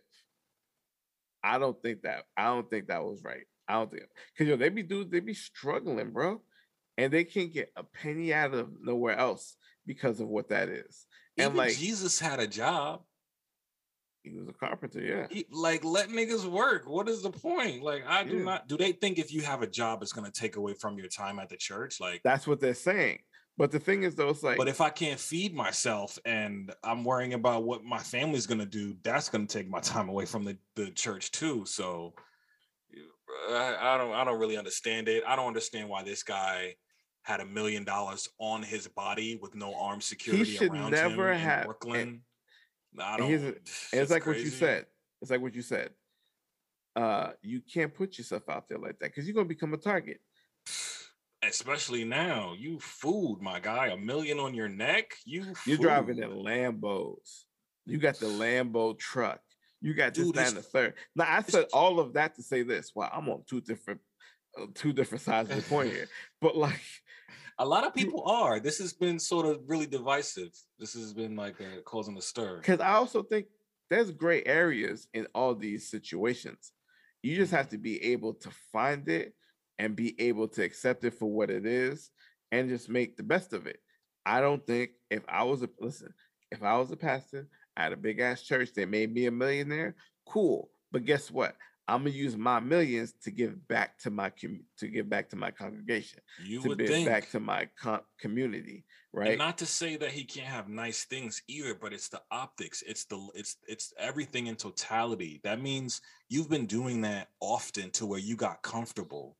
I 1.43 1.57
don't 1.57 1.79
think 1.81 2.03
that 2.03 2.23
I 2.37 2.45
don't 2.45 2.69
think 2.69 2.87
that 2.87 3.03
was 3.03 3.23
right. 3.23 3.45
I 3.67 3.73
don't 3.73 3.91
think 3.91 4.03
because 4.33 4.49
yo, 4.49 4.57
they 4.57 4.69
be 4.69 4.83
do 4.83 5.05
they 5.05 5.19
be 5.19 5.33
struggling, 5.33 6.11
bro, 6.11 6.41
and 6.97 7.11
they 7.11 7.23
can't 7.23 7.53
get 7.53 7.71
a 7.75 7.83
penny 7.83 8.33
out 8.33 8.53
of 8.53 8.69
nowhere 8.81 9.17
else 9.17 9.55
because 9.85 10.19
of 10.19 10.27
what 10.27 10.49
that 10.49 10.69
is. 10.69 11.05
And 11.37 11.47
Even 11.47 11.57
like 11.57 11.75
Jesus 11.75 12.19
had 12.19 12.39
a 12.39 12.47
job. 12.47 13.01
He 14.23 14.37
was 14.37 14.47
a 14.47 14.53
carpenter, 14.53 15.01
yeah. 15.01 15.25
He, 15.31 15.47
like 15.51 15.83
let 15.83 16.09
niggas 16.09 16.45
work. 16.45 16.87
What 16.87 17.09
is 17.09 17.23
the 17.23 17.31
point? 17.31 17.81
Like 17.81 18.03
I 18.07 18.23
do 18.23 18.37
yeah. 18.37 18.43
not. 18.43 18.67
Do 18.67 18.77
they 18.77 18.91
think 18.91 19.17
if 19.17 19.33
you 19.33 19.41
have 19.41 19.63
a 19.63 19.67
job, 19.67 20.03
it's 20.03 20.13
gonna 20.13 20.31
take 20.31 20.57
away 20.57 20.75
from 20.75 20.97
your 20.97 21.07
time 21.07 21.39
at 21.39 21.49
the 21.49 21.57
church? 21.57 21.99
Like 21.99 22.21
that's 22.23 22.45
what 22.45 22.59
they're 22.59 22.75
saying. 22.75 23.19
But 23.61 23.69
the 23.69 23.79
thing 23.79 24.01
is, 24.01 24.15
though, 24.15 24.29
it's 24.29 24.41
like. 24.41 24.57
But 24.57 24.67
if 24.67 24.81
I 24.81 24.89
can't 24.89 25.19
feed 25.19 25.53
myself 25.53 26.17
and 26.25 26.73
I'm 26.83 27.03
worrying 27.03 27.35
about 27.35 27.61
what 27.61 27.83
my 27.83 27.99
family's 27.99 28.47
gonna 28.47 28.65
do, 28.65 28.95
that's 29.03 29.29
gonna 29.29 29.45
take 29.45 29.69
my 29.69 29.79
time 29.79 30.09
away 30.09 30.25
from 30.25 30.43
the, 30.43 30.57
the 30.75 30.89
church 30.89 31.29
too. 31.29 31.63
So 31.67 32.15
I, 33.51 33.77
I 33.79 33.97
don't 33.99 34.13
I 34.13 34.23
don't 34.23 34.39
really 34.39 34.57
understand 34.57 35.07
it. 35.07 35.21
I 35.27 35.35
don't 35.35 35.45
understand 35.45 35.89
why 35.89 36.01
this 36.01 36.23
guy 36.23 36.73
had 37.21 37.39
a 37.39 37.45
million 37.45 37.83
dollars 37.83 38.27
on 38.39 38.63
his 38.63 38.87
body 38.87 39.37
with 39.39 39.53
no 39.53 39.75
armed 39.75 40.01
security 40.01 40.43
he 40.43 40.57
should 40.57 40.71
around 40.71 40.89
never 40.89 41.31
him 41.31 41.39
have, 41.39 41.59
in 41.59 41.65
Brooklyn. 41.67 42.21
And, 42.93 43.01
I 43.03 43.17
don't. 43.17 43.31
It's, 43.31 43.89
it's 43.93 44.11
like 44.11 44.23
crazy. 44.23 44.39
what 44.39 44.45
you 44.45 44.51
said. 44.57 44.85
It's 45.21 45.29
like 45.29 45.41
what 45.41 45.53
you 45.53 45.61
said. 45.61 45.91
Uh, 46.95 47.33
you 47.43 47.61
can't 47.71 47.93
put 47.93 48.17
yourself 48.17 48.49
out 48.49 48.67
there 48.69 48.79
like 48.79 48.97
that 49.01 49.11
because 49.11 49.27
you're 49.27 49.35
gonna 49.35 49.45
become 49.45 49.75
a 49.75 49.77
target 49.77 50.19
especially 51.43 52.03
now. 52.03 52.53
You 52.57 52.79
food, 52.79 53.39
my 53.41 53.59
guy. 53.59 53.87
A 53.87 53.97
million 53.97 54.39
on 54.39 54.53
your 54.53 54.69
neck. 54.69 55.13
You 55.25 55.53
you're 55.65 55.77
driving 55.77 56.19
in 56.19 56.29
Lambos. 56.31 57.43
You 57.85 57.97
got 57.97 58.19
the 58.19 58.27
Lambo 58.27 58.97
truck. 58.97 59.39
You 59.81 59.93
got 59.95 60.13
this, 60.13 60.25
Dude, 60.25 60.35
that, 60.35 60.49
and 60.49 60.57
the 60.57 60.61
third. 60.61 60.93
Now 61.15 61.25
I 61.27 61.41
said 61.41 61.65
all 61.73 61.99
of 61.99 62.13
that 62.13 62.35
to 62.35 62.43
say 62.43 62.63
this. 62.63 62.91
Well, 62.95 63.09
I'm 63.11 63.27
on 63.29 63.43
two 63.49 63.61
different, 63.61 63.99
uh, 64.59 64.67
two 64.75 64.93
different 64.93 65.23
sides 65.23 65.49
of 65.49 65.55
the 65.55 65.63
point 65.63 65.91
here. 65.91 66.07
But 66.41 66.55
like, 66.55 66.81
a 67.57 67.65
lot 67.65 67.85
of 67.85 67.93
people 67.93 68.23
are. 68.25 68.59
This 68.59 68.77
has 68.77 68.93
been 68.93 69.19
sort 69.19 69.47
of 69.47 69.61
really 69.67 69.87
divisive. 69.87 70.51
This 70.79 70.93
has 70.93 71.13
been 71.13 71.35
like 71.35 71.59
a, 71.59 71.81
causing 71.81 72.17
a 72.17 72.21
stir. 72.21 72.57
Because 72.57 72.79
I 72.79 72.93
also 72.93 73.23
think 73.23 73.47
there's 73.89 74.11
gray 74.11 74.43
areas 74.45 75.07
in 75.13 75.27
all 75.33 75.55
these 75.55 75.89
situations. 75.89 76.71
You 77.23 77.35
just 77.35 77.51
have 77.51 77.67
mm-hmm. 77.67 77.75
to 77.75 77.77
be 77.79 78.03
able 78.05 78.35
to 78.35 78.49
find 78.71 79.07
it 79.09 79.33
and 79.81 79.95
be 79.95 80.13
able 80.21 80.47
to 80.47 80.61
accept 80.61 81.03
it 81.03 81.15
for 81.15 81.25
what 81.25 81.49
it 81.49 81.65
is 81.65 82.11
and 82.51 82.69
just 82.69 82.87
make 82.87 83.17
the 83.17 83.23
best 83.23 83.51
of 83.51 83.65
it. 83.65 83.79
I 84.27 84.39
don't 84.39 84.65
think 84.65 84.91
if 85.09 85.23
I 85.27 85.43
was 85.43 85.63
a 85.63 85.69
listen, 85.79 86.13
if 86.51 86.61
I 86.61 86.77
was 86.77 86.91
a 86.91 86.95
pastor 86.95 87.47
at 87.75 87.91
a 87.91 87.97
big 87.97 88.19
ass 88.19 88.43
church 88.43 88.73
that 88.75 88.89
made 88.89 89.11
me 89.11 89.25
a 89.25 89.31
millionaire, 89.31 89.95
cool. 90.27 90.69
But 90.91 91.05
guess 91.05 91.31
what? 91.31 91.55
I'm 91.87 92.03
gonna 92.03 92.11
use 92.11 92.37
my 92.37 92.59
millions 92.59 93.13
to 93.23 93.31
give 93.31 93.67
back 93.67 93.97
to 94.03 94.11
my 94.11 94.29
com- 94.29 94.63
to 94.77 94.87
give 94.87 95.09
back 95.09 95.29
to 95.29 95.35
my 95.35 95.49
congregation, 95.49 96.19
you 96.45 96.61
to 96.61 96.75
give 96.75 96.87
think. 96.87 97.07
back 97.07 97.31
to 97.31 97.39
my 97.39 97.67
com- 97.81 98.01
community, 98.19 98.85
right? 99.11 99.29
And 99.29 99.39
not 99.39 99.57
to 99.57 99.65
say 99.65 99.95
that 99.95 100.11
he 100.11 100.23
can't 100.23 100.45
have 100.45 100.69
nice 100.69 101.05
things 101.05 101.41
either, 101.47 101.73
but 101.73 101.91
it's 101.91 102.07
the 102.07 102.21
optics, 102.29 102.83
it's 102.85 103.05
the 103.05 103.19
it's 103.33 103.57
it's 103.67 103.95
everything 103.97 104.45
in 104.45 104.57
totality. 104.57 105.41
That 105.43 105.59
means 105.59 106.01
you've 106.29 106.51
been 106.51 106.67
doing 106.67 107.01
that 107.01 107.29
often 107.39 107.89
to 107.91 108.05
where 108.05 108.19
you 108.19 108.35
got 108.35 108.61
comfortable 108.61 109.37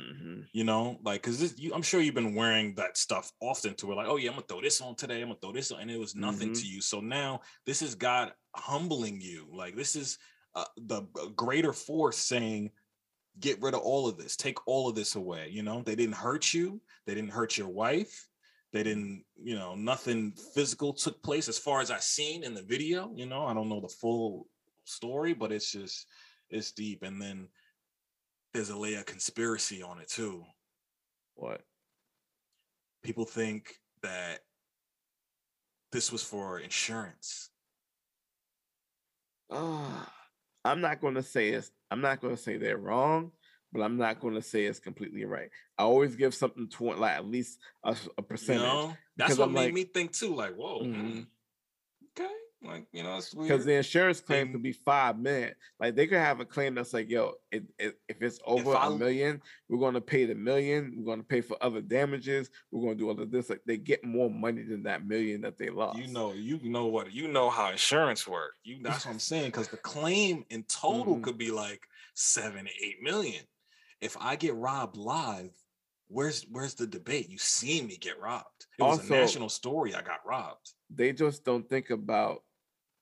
Mhm. 0.00 0.48
You 0.52 0.64
know, 0.64 0.98
like 1.02 1.22
because 1.22 1.38
this, 1.38 1.58
you, 1.58 1.72
I'm 1.74 1.82
sure 1.82 2.00
you've 2.00 2.14
been 2.14 2.34
wearing 2.34 2.74
that 2.76 2.96
stuff 2.96 3.32
often 3.40 3.74
to 3.76 3.86
where 3.86 3.96
like, 3.96 4.08
oh 4.08 4.16
yeah, 4.16 4.30
I'm 4.30 4.36
gonna 4.36 4.46
throw 4.48 4.60
this 4.60 4.80
on 4.80 4.94
today. 4.96 5.20
I'm 5.20 5.28
gonna 5.28 5.40
throw 5.40 5.52
this 5.52 5.70
on, 5.70 5.80
and 5.80 5.90
it 5.90 5.98
was 5.98 6.14
nothing 6.14 6.50
Mhm. 6.50 6.60
to 6.60 6.66
you. 6.66 6.80
So 6.80 7.00
now 7.00 7.40
this 7.66 7.82
is 7.82 7.94
God 7.94 8.32
humbling 8.54 9.20
you. 9.20 9.48
Like 9.52 9.76
this 9.76 9.96
is 9.96 10.18
uh, 10.54 10.64
the 10.76 11.02
uh, 11.20 11.26
greater 11.36 11.72
force 11.72 12.16
saying, 12.18 12.72
get 13.38 13.60
rid 13.62 13.74
of 13.74 13.80
all 13.80 14.08
of 14.08 14.18
this, 14.18 14.36
take 14.36 14.66
all 14.66 14.88
of 14.88 14.96
this 14.96 15.14
away. 15.14 15.48
You 15.48 15.62
know, 15.62 15.82
they 15.82 15.94
didn't 15.94 16.16
hurt 16.16 16.52
you. 16.52 16.80
They 17.06 17.14
didn't 17.14 17.30
hurt 17.30 17.56
your 17.56 17.68
wife. 17.68 18.28
They 18.72 18.82
didn't, 18.82 19.24
you 19.40 19.56
know, 19.56 19.74
nothing 19.74 20.32
physical 20.54 20.92
took 20.92 21.22
place 21.22 21.48
as 21.48 21.58
far 21.58 21.80
as 21.80 21.90
I 21.90 21.98
seen 21.98 22.44
in 22.44 22.54
the 22.54 22.62
video. 22.62 23.12
You 23.14 23.26
know, 23.26 23.44
I 23.46 23.54
don't 23.54 23.68
know 23.68 23.80
the 23.80 23.88
full 23.88 24.48
story, 24.84 25.34
but 25.34 25.52
it's 25.52 25.70
just 25.72 26.06
it's 26.50 26.72
deep. 26.72 27.02
And 27.02 27.20
then 27.22 27.48
there's 28.52 28.70
a 28.70 28.76
layer 28.76 28.98
of 28.98 29.06
conspiracy 29.06 29.82
on 29.82 30.00
it 30.00 30.08
too. 30.08 30.44
What? 31.34 31.62
People 33.02 33.24
think 33.24 33.74
that 34.02 34.40
this 35.92 36.12
was 36.12 36.22
for 36.22 36.58
insurance. 36.58 37.50
Ah, 39.50 40.12
I'm 40.64 40.80
not 40.80 41.00
going 41.00 41.14
to 41.14 41.22
say 41.22 41.48
it's. 41.50 41.70
I'm 41.90 42.00
not 42.00 42.20
going 42.20 42.36
to 42.36 42.40
say 42.40 42.56
they're 42.56 42.76
wrong, 42.78 43.32
but 43.72 43.82
I'm 43.82 43.96
not 43.96 44.20
going 44.20 44.34
to 44.34 44.42
say 44.42 44.64
it's 44.66 44.78
completely 44.78 45.24
right. 45.24 45.48
I 45.78 45.82
always 45.82 46.14
give 46.14 46.34
something 46.34 46.68
to 46.68 46.84
like 46.92 47.16
at 47.16 47.26
least 47.26 47.58
a, 47.82 47.96
You 48.18 48.22
percentage 48.28 48.62
know, 48.62 48.96
that's 49.16 49.36
what 49.38 49.46
I'm 49.48 49.52
made 49.54 49.64
like- 49.66 49.74
me 49.74 49.84
think 49.84 50.12
too. 50.12 50.34
Like, 50.34 50.54
whoa, 50.54 50.82
Mhm. 50.84 50.94
mm, 50.94 51.26
okay, 52.16 52.32
like 52.62 52.86
you 52.92 53.02
know, 53.02 53.16
it's 53.16 53.34
weird. 53.34 53.48
because 53.48 53.64
the 53.64 53.72
insurance 53.74 54.20
claim 54.20 54.52
could 54.52 54.62
be 54.62 54.72
five 54.72 55.18
million. 55.18 55.54
Like 55.78 55.96
they 55.96 56.06
could 56.06 56.18
have 56.18 56.40
a 56.40 56.44
claim 56.44 56.74
that's 56.74 56.92
like, 56.92 57.08
yo, 57.08 57.32
it, 57.50 57.64
it, 57.78 57.98
if 58.08 58.20
it's 58.20 58.38
over 58.44 58.76
I- 58.76 58.88
a 58.88 58.90
million, 58.90 59.40
we're 59.68 59.78
going 59.78 59.94
to 59.94 60.00
pay 60.00 60.26
the 60.26 60.34
million. 60.34 60.92
We're 60.96 61.04
going 61.06 61.20
to 61.20 61.26
pay 61.26 61.40
for 61.40 61.56
other 61.62 61.80
damages. 61.80 62.50
We're 62.70 62.82
going 62.82 62.98
to 62.98 63.02
do 63.02 63.08
all 63.08 63.18
of 63.20 63.30
this. 63.30 63.48
Like 63.48 63.62
they 63.66 63.78
get 63.78 64.04
more 64.04 64.28
money 64.30 64.62
than 64.62 64.82
that 64.82 65.06
million 65.06 65.40
that 65.40 65.56
they 65.56 65.70
lost. 65.70 65.98
you 65.98 66.08
know, 66.12 66.32
you 66.32 66.60
know 66.62 66.86
what 66.86 67.12
you 67.12 67.28
know 67.28 67.48
how 67.48 67.70
insurance 67.70 68.28
work. 68.28 68.52
You 68.62 68.78
that's 68.82 69.06
what 69.06 69.12
I'm 69.12 69.18
saying. 69.20 69.46
Because 69.46 69.68
the 69.68 69.78
claim 69.78 70.44
in 70.50 70.64
total 70.64 71.16
Mhm. 71.16 71.22
could 71.22 71.38
be 71.38 71.50
like 71.50 71.80
seven, 72.14 72.68
eight 72.82 73.02
million. 73.02 73.42
If 74.02 74.16
I 74.20 74.36
get 74.36 74.54
robbed 74.54 74.96
live, 74.96 75.50
where's 76.08 76.44
where's 76.50 76.74
the 76.74 76.86
debate? 76.86 77.30
You 77.30 77.38
seen 77.38 77.86
me 77.86 77.96
get 77.96 78.20
robbed. 78.20 78.66
It 78.78 78.82
was 78.82 78.98
Also- 78.98 79.14
a 79.14 79.16
national 79.18 79.48
story. 79.48 79.94
I 79.94 80.02
got 80.02 80.20
robbed. 80.26 80.74
they 80.92 81.12
just 81.12 81.44
don't 81.44 81.68
think 81.68 81.88
about 81.90 82.42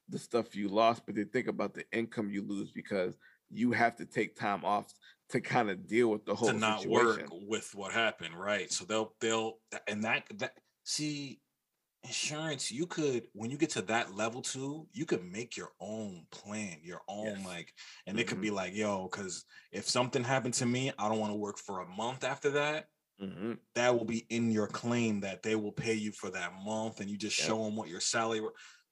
the 0.08 0.18
stuff 0.18 0.56
you 0.56 0.68
lost, 0.68 1.04
but 1.06 1.14
they 1.14 1.24
think 1.24 1.48
about 1.48 1.74
the 1.74 1.84
income 1.92 2.30
you 2.30 2.42
lose 2.42 2.70
because 2.70 3.18
you 3.50 3.72
have 3.72 3.96
to 3.96 4.06
take 4.06 4.36
time 4.36 4.64
off 4.64 4.92
to 5.30 5.40
kind 5.40 5.70
of 5.70 5.86
deal 5.86 6.08
with 6.08 6.24
the 6.24 6.34
whole 6.34 6.52
to 6.52 6.58
not 6.58 6.80
situation. 6.80 7.26
work 7.26 7.28
with 7.48 7.74
what 7.74 7.92
happened, 7.92 8.38
right? 8.38 8.70
So 8.72 8.84
they'll 8.84 9.14
they'll 9.20 9.58
and 9.86 10.04
that 10.04 10.24
that 10.38 10.52
see 10.84 11.40
insurance 12.04 12.70
you 12.70 12.86
could 12.86 13.26
when 13.32 13.50
you 13.50 13.58
get 13.58 13.70
to 13.70 13.82
that 13.82 14.14
level 14.14 14.40
too 14.40 14.86
you 14.92 15.04
could 15.04 15.24
make 15.24 15.56
your 15.56 15.70
own 15.80 16.24
plan 16.30 16.78
your 16.80 17.00
own 17.08 17.26
Yes. 17.26 17.44
like 17.44 17.72
and 18.06 18.20
it 18.20 18.28
could 18.28 18.40
be 18.40 18.50
like 18.52 18.72
yo 18.72 19.08
because 19.10 19.44
if 19.72 19.88
something 19.88 20.22
happened 20.22 20.54
to 20.54 20.64
me 20.64 20.92
i 20.96 21.08
don't 21.08 21.18
want 21.18 21.32
to 21.32 21.38
work 21.38 21.58
for 21.58 21.80
a 21.80 21.88
month 21.88 22.22
after 22.22 22.50
that 22.50 22.86
Mhm. 23.20 23.58
that 23.74 23.96
will 23.98 24.04
be 24.04 24.26
in 24.30 24.52
your 24.52 24.68
claim 24.68 25.18
that 25.20 25.42
they 25.42 25.56
will 25.56 25.72
pay 25.72 25.92
you 25.94 26.12
for 26.12 26.30
that 26.30 26.52
month 26.64 27.00
and 27.00 27.10
you 27.10 27.16
just 27.18 27.36
Yep. 27.36 27.48
show 27.48 27.64
them 27.64 27.74
what 27.74 27.88
your 27.88 28.00
salary 28.00 28.46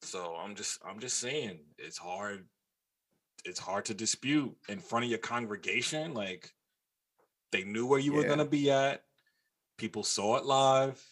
so 0.07 0.37
i'm 0.43 0.55
just 0.55 0.79
i'm 0.87 0.99
just 0.99 1.19
saying 1.19 1.59
it's 1.79 1.99
hard 1.99 2.47
it's 3.45 3.61
hard 3.61 3.85
to 3.85 3.95
dispute 3.95 4.55
in 4.69 4.79
front 4.79 5.05
of 5.05 5.11
your 5.11 5.19
congregation 5.19 6.15
like 6.15 6.51
they 7.53 7.63
knew 7.65 7.87
where 7.87 8.01
you 8.01 8.13
were 8.13 8.25
going 8.25 8.39
to 8.39 8.45
be 8.45 8.71
at 8.71 9.03
people 9.77 10.03
saw 10.03 10.37
it 10.37 10.45
live. 10.45 11.03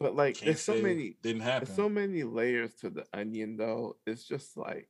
But 0.00 0.16
like, 0.16 0.36
can't 0.36 0.46
there's 0.46 0.60
so 0.60 0.74
many, 0.74 1.16
didn't 1.22 1.42
happen 1.42 1.66
there's 1.66 1.76
so 1.76 1.88
many 1.88 2.24
layers 2.24 2.74
to 2.76 2.90
the 2.90 3.04
onion, 3.12 3.56
though. 3.56 3.96
It's 4.06 4.26
just 4.26 4.56
like, 4.56 4.88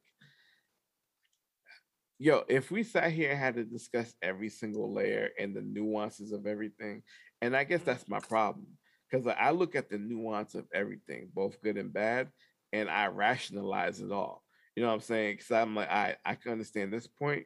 yo, 2.18 2.42
if 2.48 2.70
we 2.70 2.82
sat 2.82 3.12
here 3.12 3.30
and 3.30 3.38
had 3.38 3.54
to 3.56 3.64
discuss 3.64 4.12
every 4.22 4.48
single 4.48 4.92
layer 4.92 5.30
and 5.38 5.54
the 5.54 5.62
nuances 5.62 6.32
of 6.32 6.46
everything, 6.46 7.02
and 7.42 7.56
I 7.56 7.64
guess 7.64 7.80
mm-hmm. 7.80 7.90
that's 7.90 8.08
my 8.08 8.20
problem 8.20 8.66
because 9.14 9.32
I 9.38 9.50
look 9.50 9.76
at 9.76 9.88
the 9.88 9.98
nuance 9.98 10.54
of 10.54 10.66
everything, 10.74 11.28
both 11.32 11.60
good 11.62 11.76
and 11.76 11.92
bad, 11.92 12.30
and 12.72 12.88
I 12.90 13.06
rationalize 13.06 14.00
it 14.00 14.10
all. 14.10 14.42
You 14.74 14.82
know 14.82 14.88
what 14.88 14.94
I'm 14.94 15.00
saying? 15.00 15.36
Because 15.36 15.52
I'm 15.52 15.76
like, 15.76 15.90
I 15.90 16.16
I 16.24 16.34
can 16.34 16.52
understand 16.52 16.92
this 16.92 17.06
point, 17.06 17.44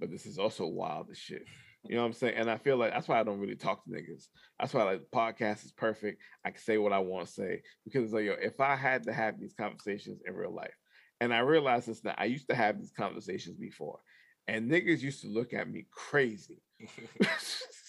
but 0.00 0.10
this 0.10 0.26
is 0.26 0.38
also 0.38 0.66
wild 0.66 1.08
as 1.10 1.18
shit. 1.18 1.44
You 1.84 1.96
know 1.96 2.00
what 2.00 2.08
I'm 2.08 2.12
saying? 2.14 2.34
And 2.36 2.50
I 2.50 2.56
feel 2.56 2.78
like 2.78 2.92
that's 2.92 3.06
why 3.06 3.20
I 3.20 3.22
don't 3.22 3.38
really 3.38 3.54
talk 3.54 3.84
to 3.84 3.90
niggas. 3.90 4.26
That's 4.58 4.74
why 4.74 4.82
like 4.82 5.00
the 5.02 5.16
podcast 5.16 5.64
is 5.64 5.72
perfect. 5.72 6.20
I 6.44 6.50
can 6.50 6.60
say 6.60 6.78
what 6.78 6.92
I 6.92 6.98
want 6.98 7.28
to 7.28 7.32
say 7.32 7.62
because 7.84 8.12
like 8.12 8.24
yo, 8.24 8.32
if 8.32 8.58
I 8.60 8.74
had 8.74 9.04
to 9.04 9.12
have 9.12 9.38
these 9.38 9.54
conversations 9.54 10.20
in 10.26 10.34
real 10.34 10.54
life, 10.54 10.74
and 11.20 11.32
I 11.32 11.40
realize 11.40 11.86
this 11.86 12.02
now, 12.02 12.14
I 12.18 12.24
used 12.24 12.48
to 12.48 12.56
have 12.56 12.78
these 12.78 12.92
conversations 12.96 13.56
before, 13.56 14.00
and 14.48 14.68
niggas 14.68 15.00
used 15.00 15.20
to 15.22 15.28
look 15.28 15.54
at 15.54 15.70
me 15.70 15.86
crazy. 15.92 16.60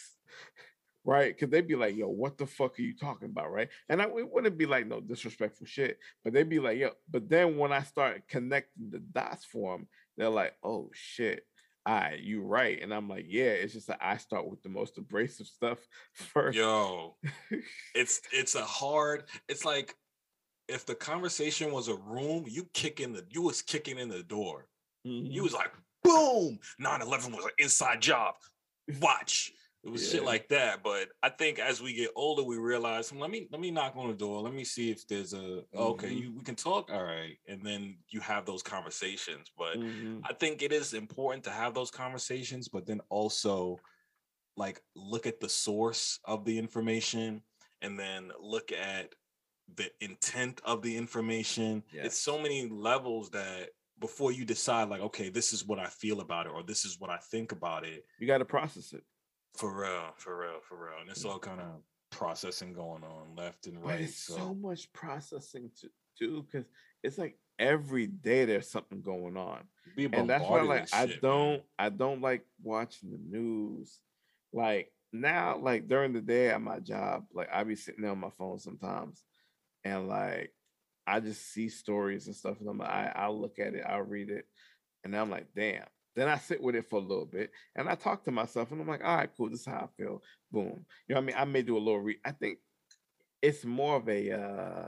right? 1.06 1.34
Because 1.34 1.50
they'd 1.52 1.68
be 1.68 1.76
like, 1.76 1.96
yo, 1.96 2.08
what 2.10 2.38
the 2.38 2.46
fuck 2.48 2.78
are 2.78 2.82
you 2.82 2.96
talking 2.96 3.30
about? 3.30 3.52
Right. 3.52 3.70
And 3.90 4.02
I 4.02 4.06
it 4.06 4.30
wouldn't 4.30 4.58
be 4.58 4.66
like 4.66 4.88
no 4.88 5.00
disrespectful 5.00 5.68
shit, 5.68 6.00
but 6.24 6.34
they'd 6.34 6.50
be 6.50 6.60
like, 6.60 6.78
yo, 6.78 6.90
but 7.10 7.30
then 7.30 7.58
when 7.58 7.72
I 7.72 7.84
start 7.84 8.28
connecting 8.28 8.90
the 8.90 9.00
dots 9.00 9.46
for 9.46 9.78
them, 9.78 9.88
they're 10.18 10.30
like, 10.30 10.56
oh 10.64 10.90
shit. 10.94 11.46
All 11.88 11.94
right, 11.96 12.20
you 12.20 12.42
right. 12.42 12.82
And 12.82 12.92
I'm 12.92 13.08
like, 13.08 13.26
yeah, 13.28 13.44
it's 13.52 13.74
just 13.74 13.86
that 13.88 14.00
I 14.02 14.18
start 14.18 14.50
with 14.50 14.64
the 14.64 14.70
most 14.70 14.98
abrasive 14.98 15.46
stuff 15.46 15.78
first. 16.14 16.58
yo 16.58 17.16
it's 17.94 18.22
it's 18.34 18.56
a 18.56 18.64
hard 18.66 19.26
it's 19.48 19.66
like 19.66 19.96
if 20.68 20.86
the 20.88 20.96
conversation 20.96 21.72
was 21.72 21.88
a 21.88 21.96
room 21.96 22.46
you 22.48 22.68
kick 22.74 23.00
in 23.00 23.14
the 23.14 23.24
you 23.30 23.44
was 23.44 23.62
kicking 23.62 24.00
in 24.00 24.10
the 24.10 24.24
door 24.24 24.68
Mhm. 25.06 25.32
you 25.32 25.44
was 25.44 25.54
like 25.54 25.72
boom 26.04 26.58
9-11 26.82 27.36
was 27.36 27.46
an 27.46 27.52
inside 27.60 28.02
job 28.02 28.34
watch 29.00 29.52
it 29.86 29.90
was 29.92 30.10
shit 30.10 30.24
like 30.24 30.48
that 30.50 30.84
but 30.84 31.10
i 31.24 31.30
think 31.30 31.60
as 31.60 31.82
we 31.82 31.94
get 31.94 32.10
older 32.16 32.44
we 32.44 32.58
realize 32.58 33.10
"Hmm, 33.10 33.20
let 33.20 33.30
me 33.30 33.48
let 33.52 33.62
me 33.62 33.72
knock 33.72 33.94
on 33.96 34.08
the 34.08 34.16
door 34.16 34.42
let 34.42 34.54
me 34.54 34.64
see 34.64 34.90
if 34.92 35.08
there's 35.08 35.34
a 35.34 35.64
okay 35.76 36.12
Mhm. 36.12 36.22
you 36.22 36.34
we 36.34 36.44
can 36.44 36.56
talk 36.56 36.90
all 36.92 37.04
right 37.04 37.38
and 37.48 37.66
then 37.66 37.98
you 38.10 38.20
have 38.20 38.46
those 38.46 38.64
conversations 38.64 39.52
but 39.58 39.78
Mhm. 39.78 40.22
I 40.28 40.34
think 40.34 40.62
it 40.62 40.72
is 40.72 40.94
important 40.94 41.44
to 41.44 41.52
have 41.52 41.76
those 41.76 41.92
conversations, 41.92 42.68
but 42.68 42.88
then 42.88 43.00
also 43.10 43.78
like 44.58 44.82
look 44.96 45.28
at 45.28 45.40
the 45.40 45.50
source 45.50 46.20
of 46.26 46.46
the 46.46 46.58
information 46.58 47.44
and 47.82 48.00
then 48.00 48.32
look 48.40 48.72
at 48.72 49.14
the 49.76 49.92
intent 50.02 50.62
of 50.64 50.82
the 50.82 50.96
information. 50.98 51.84
It's 51.92 52.18
so 52.20 52.40
many 52.40 52.68
levels 52.68 53.30
that 53.32 53.70
before 54.00 54.32
you 54.32 54.46
decide, 54.46 54.90
like, 54.90 55.02
okay, 55.02 55.30
this 55.30 55.54
is 55.54 55.66
what 55.66 55.80
I 55.80 55.88
feel 55.88 56.22
about 56.22 56.48
it, 56.48 56.54
or 56.54 56.64
this 56.64 56.86
is 56.86 57.00
what 57.00 57.10
I 57.10 57.18
think 57.18 57.52
about 57.52 57.86
it, 57.86 58.06
You 58.20 58.28
got 58.28 58.40
to 58.40 58.46
process 58.46 58.94
it. 58.94 59.04
For 59.58 59.82
real, 59.82 60.14
for 60.18 60.38
real, 60.40 60.60
for 60.68 60.76
real. 60.78 61.00
And 61.02 61.10
it's 61.10 61.26
all 61.26 61.40
kind 61.40 61.62
of 61.62 61.82
processing 62.12 62.74
going 62.74 63.04
on 63.04 63.36
left 63.36 63.68
and 63.68 63.82
right. 63.84 64.02
But 64.02 64.10
so, 64.10 64.36
So, 64.38 64.54
much 64.56 64.92
processing 64.94 65.72
to 65.82 65.90
do 66.20 66.44
because 66.44 66.66
it's 67.04 67.18
like 67.18 67.38
every 67.60 68.08
day 68.08 68.46
there's 68.46 68.70
something 68.70 69.02
going 69.02 69.38
on. 69.38 69.64
and 69.98 70.30
that's 70.30 70.44
why 70.44 70.62
like 70.62 70.94
I 70.94 71.08
shit, 71.08 71.22
don't 71.22 71.64
I 71.78 71.90
don't 71.90 72.22
like 72.22 72.46
watching 72.62 73.12
the 73.12 73.20
news. 73.20 74.00
Like 74.54 74.92
now, 75.12 75.58
like 75.58 75.88
during 75.88 76.14
the 76.14 76.22
day 76.22 76.50
at 76.50 76.62
my 76.62 76.80
job, 76.80 77.26
like 77.34 77.50
I 77.52 77.64
be 77.64 77.76
sitting 77.76 78.02
there 78.02 78.12
on 78.12 78.20
my 78.20 78.30
phone 78.32 78.60
sometimes, 78.60 79.24
and 79.84 80.08
like 80.08 80.54
I 81.08 81.20
just 81.20 81.52
see 81.52 81.70
stories 81.70 82.28
and 82.28 82.36
stuff, 82.36 82.60
and 82.60 82.70
I'm 82.70 82.78
like, 82.78 82.90
I 82.90 83.12
I'll 83.16 83.40
look 83.40 83.60
at 83.60 83.76
it, 83.76 83.84
I'll 83.88 84.02
read 84.02 84.30
it, 84.30 84.46
and 85.04 85.16
I'm 85.16 85.30
like, 85.30 85.48
damn. 85.56 85.86
Then 86.16 86.28
I 86.30 86.38
sit 86.38 86.62
with 86.62 86.76
it 86.76 86.90
for 86.90 86.98
a 86.98 87.04
little 87.04 87.26
bit, 87.26 87.52
and 87.76 87.90
I 87.90 87.96
talk 87.96 88.24
to 88.24 88.32
myself, 88.32 88.72
and 88.72 88.82
I'm 88.82 88.88
like, 88.88 89.04
all 89.04 89.18
right, 89.18 89.30
cool, 89.36 89.50
this 89.50 89.62
is 89.62 89.66
how 89.66 89.90
I 89.90 90.02
feel. 90.02 90.22
Boom. 90.52 90.86
You 91.08 91.16
know 91.16 91.22
what 91.22 91.24
I 91.24 91.26
mean? 91.26 91.36
I 91.38 91.46
may 91.46 91.62
do 91.62 91.78
a 91.78 91.80
little 91.80 92.00
read. 92.00 92.18
I 92.26 92.32
think 92.32 92.60
it's 93.42 93.66
more 93.66 93.98
of 93.98 94.08
a 94.10 94.32
uh 94.32 94.88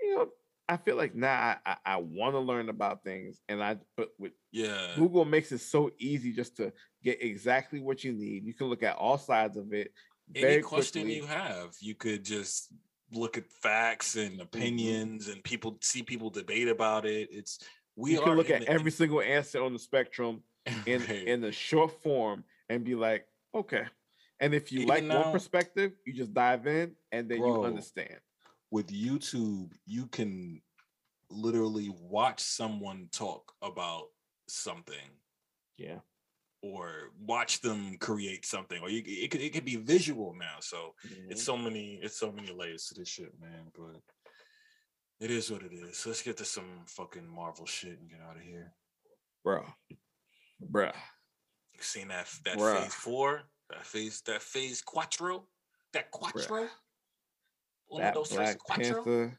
you 0.00 0.14
know 0.14 0.28
I 0.68 0.76
feel 0.76 0.96
like 0.96 1.14
now 1.14 1.32
I, 1.32 1.56
I, 1.64 1.76
I 1.86 1.96
want 1.96 2.34
to 2.34 2.40
learn 2.40 2.68
about 2.68 3.04
things, 3.04 3.40
and 3.48 3.62
I 3.62 3.78
but 3.96 4.10
with 4.18 4.32
Yeah. 4.52 4.94
Google 4.96 5.24
makes 5.24 5.52
it 5.52 5.58
so 5.60 5.90
easy 5.98 6.32
just 6.32 6.56
to 6.56 6.72
get 7.02 7.22
exactly 7.22 7.80
what 7.80 8.02
you 8.02 8.12
need. 8.12 8.44
You 8.44 8.52
can 8.52 8.66
look 8.66 8.82
at 8.82 8.96
all 8.96 9.16
sides 9.18 9.56
of 9.56 9.72
it. 9.72 9.92
any 10.34 10.60
question 10.62 11.02
quickly. 11.02 11.16
you 11.16 11.24
have 11.26 11.74
you 11.80 11.94
could 11.94 12.24
just 12.24 12.72
look 13.12 13.38
at 13.38 13.48
facts 13.62 14.16
and 14.16 14.40
opinions 14.40 15.28
and 15.28 15.42
people 15.44 15.78
see 15.80 16.02
people 16.02 16.28
debate 16.28 16.66
about 16.66 17.06
it 17.06 17.28
it's 17.30 17.60
we 17.96 18.12
you 18.12 18.20
can 18.20 18.34
look 18.36 18.50
at 18.50 18.62
the- 18.62 18.68
every 18.68 18.90
single 18.90 19.20
answer 19.20 19.62
on 19.62 19.72
the 19.72 19.78
spectrum 19.78 20.42
in 20.86 21.00
Right. 21.02 21.26
in 21.28 21.40
the 21.40 21.52
short 21.52 22.02
form 22.02 22.44
and 22.68 22.84
be 22.84 22.94
like, 22.94 23.26
okay. 23.54 23.84
And 24.40 24.52
if 24.54 24.70
you 24.70 24.80
Even 24.80 24.88
like 24.88 25.04
now- 25.04 25.22
one 25.24 25.32
perspective, 25.32 25.92
you 26.04 26.12
just 26.12 26.34
dive 26.34 26.66
in 26.66 26.94
and 27.12 27.28
then 27.30 27.38
you 27.38 27.64
understand. 27.64 28.20
with 28.70 28.88
youtube 28.88 29.72
you 29.86 30.06
can 30.08 30.60
literally 31.30 31.88
watch 32.00 32.40
someone 32.40 33.08
talk 33.12 33.52
about 33.62 34.08
something 34.48 35.08
Yeah. 35.76 36.00
or 36.62 37.10
watch 37.20 37.60
them 37.60 37.96
create 37.98 38.44
something, 38.44 38.80
or 38.82 38.90
you, 38.90 39.02
it 39.06 39.30
could 39.30 39.40
it 39.40 39.52
could 39.52 39.64
be 39.64 39.76
visual 39.76 40.34
now. 40.34 40.56
So 40.60 40.94
Mhm. 41.06 41.30
it's 41.30 41.42
so 41.44 41.56
many 41.56 41.94
it's 42.02 42.16
so 42.18 42.30
many 42.32 42.52
layers 42.52 42.86
to 42.88 42.94
this 42.94 43.08
shit, 43.08 43.32
man. 43.40 43.70
But 43.74 44.02
it 45.20 45.30
is 45.30 45.50
what 45.50 45.62
it 45.62 45.72
is. 45.72 46.04
Let's 46.06 46.22
get 46.22 46.36
to 46.38 46.44
some 46.44 46.82
fucking 46.86 47.26
Marvel 47.28 47.66
shit 47.66 47.98
and 47.98 48.10
get 48.10 48.20
out 48.20 48.36
of 48.36 48.42
here. 48.42 48.72
bro, 49.44 49.64
bruh. 50.70 50.92
You 51.74 51.82
seen 51.82 52.08
that 52.08 52.28
that 52.44 52.56
Bruh. 52.56 52.82
phase 52.82 52.94
four, 52.94 53.42
that 53.70 53.84
phase 53.84 54.22
that 54.22 54.42
phase 54.42 54.82
quattro, 54.82 55.44
that 55.92 56.10
quattro. 56.10 56.68
That 57.98 58.14
dos, 58.14 58.28
tres, 58.30 58.38
Black 58.38 58.58
quattro? 58.58 58.94
Panther. 58.94 59.38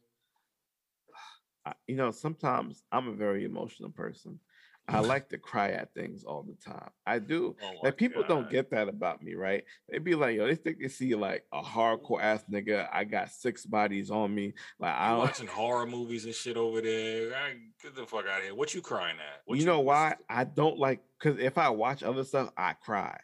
I, 1.66 1.74
you 1.86 1.96
know, 1.96 2.12
sometimes 2.12 2.84
I'm 2.92 3.10
a 3.10 3.14
very 3.14 3.44
emotional 3.44 3.90
person. 3.90 4.40
I 4.88 5.00
like 5.02 5.30
to 5.30 5.38
cry 5.38 5.72
at 5.72 5.94
things 5.94 6.24
all 6.24 6.44
the 6.44 6.56
time. 6.56 6.90
I 7.06 7.20
do. 7.20 7.56
Oh 7.62 7.72
Like 7.84 7.98
people 7.98 8.24
don't 8.28 8.50
get 8.50 8.72
that 8.72 8.88
about 8.88 9.22
me, 9.22 9.36
right? 9.36 9.64
They 9.90 9.98
be 10.00 10.16
like, 10.16 10.36
yo, 10.36 10.48
they 10.48 10.56
think 10.56 10.80
they 10.80 10.88
see 10.88 11.16
like 11.16 11.44
a 11.52 11.62
mm-hmm. 11.62 11.80
hardcore 11.80 12.22
ass 12.22 12.44
nigga. 12.52 12.88
I 12.92 13.04
got 13.04 13.32
six 13.32 13.66
bodies 13.66 14.10
on 14.12 14.34
me. 14.34 14.54
Like 14.80 14.94
I 14.94 15.12
am 15.12 15.18
watching 15.20 15.48
horror 15.48 15.86
movies 15.86 16.26
and 16.26 16.34
shit 16.34 16.58
over 16.58 16.82
there. 16.82 17.36
I, 17.36 17.56
get 17.82 17.96
the 17.96 18.06
fuck 18.06 18.26
out 18.28 18.40
of 18.40 18.44
here. 18.44 18.56
What 18.56 18.74
you 18.74 18.82
crying 18.82 19.18
at? 19.18 19.42
What 19.46 19.60
you 19.60 19.66
know 19.66 19.82
why? 19.82 20.16
I 20.30 20.44
don't 20.44 20.78
like 20.78 21.02
because 21.20 21.40
if 21.40 21.58
I 21.58 21.70
watch 21.70 22.04
other 22.04 22.24
stuff, 22.24 22.52
I 22.58 22.74
cry. 22.74 23.20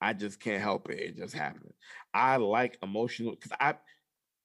I 0.00 0.12
just 0.12 0.40
can't 0.40 0.62
help 0.62 0.90
it. 0.90 1.00
It 1.00 1.16
just 1.16 1.34
happens. 1.34 1.72
I 2.12 2.36
like 2.36 2.78
emotional 2.82 3.34
because 3.34 3.52
I 3.58 3.76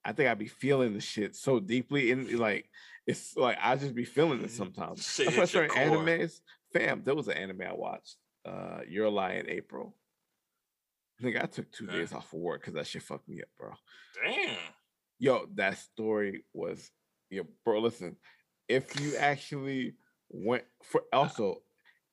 I 0.05 0.13
think 0.13 0.29
I'd 0.29 0.39
be 0.39 0.47
feeling 0.47 0.93
the 0.93 1.01
shit 1.01 1.35
so 1.35 1.59
deeply 1.59 2.11
and 2.11 2.31
like 2.39 2.69
it's 3.05 3.35
like 3.35 3.57
I 3.61 3.75
just 3.75 3.95
be 3.95 4.05
feeling 4.05 4.39
it 4.39 4.45
mm-hmm. 4.45 4.55
sometimes. 4.55 5.05
Shit 5.05 5.25
That's 5.25 5.37
why 5.37 5.45
certain 5.45 5.69
core. 5.71 5.97
animes, 5.97 6.41
fam, 6.73 7.03
there 7.03 7.15
was 7.15 7.27
an 7.27 7.37
anime 7.37 7.61
I 7.61 7.73
watched. 7.73 8.17
Uh 8.45 8.79
Your 8.87 9.09
Lie 9.09 9.33
in 9.33 9.49
April. 9.49 9.95
I 11.19 11.23
think 11.23 11.35
I 11.37 11.45
took 11.45 11.71
two 11.71 11.85
Okay. 11.85 11.97
days 11.97 12.13
off 12.13 12.33
of 12.33 12.39
work 12.39 12.61
because 12.61 12.75
that 12.75 12.87
shit 12.87 13.03
fucked 13.03 13.27
me 13.27 13.41
up, 13.41 13.49
bro. 13.57 13.73
Damn. 14.23 14.57
Yo, 15.19 15.47
that 15.55 15.77
story 15.77 16.45
was 16.53 16.89
yo, 17.29 17.43
bro. 17.65 17.79
Listen, 17.81 18.15
if 18.69 18.99
you 19.01 19.17
actually 19.17 19.95
went 20.29 20.63
for 20.83 21.03
also, 21.11 21.57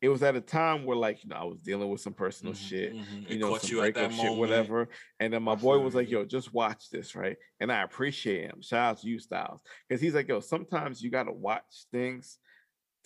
it 0.03 0.09
was 0.09 0.23
at 0.25 0.35
a 0.35 0.41
time 0.41 0.85
where 0.85 0.97
like 0.97 1.23
you 1.23 1.31
know 1.31 1.37
I 1.37 1.45
was 1.45 1.61
dealing 1.63 1.89
with 1.89 2.01
some 2.01 2.15
personal 2.15 2.53
Mhm, 2.53 2.69
shit, 2.69 2.97
mhm. 2.97 3.31
you 3.31 3.37
It 3.37 3.39
know, 3.39 3.57
some 3.59 3.71
you 3.71 3.79
breakup 3.79 4.11
shit, 4.11 4.25
moment. 4.25 4.39
whatever. 4.39 4.89
And 5.21 5.33
then 5.33 5.43
my 5.45 5.55
boy 5.55 5.79
was 5.79 5.95
like, 5.95 6.11
"Yo, 6.11 6.25
just 6.25 6.53
watch 6.53 6.91
this, 6.91 7.15
right?" 7.15 7.37
And 7.61 7.71
I 7.71 7.83
appreciate 7.83 8.51
him. 8.51 8.61
Shout 8.61 8.91
out 8.91 8.99
to 9.03 9.09
you, 9.09 9.21
Styles, 9.21 9.61
because 9.89 10.01
he's 10.01 10.15
like, 10.15 10.27
"Yo, 10.29 10.41
sometimes 10.41 11.01
you 11.01 11.11
gotta 11.11 11.33
watch 11.33 11.87
things 11.93 12.39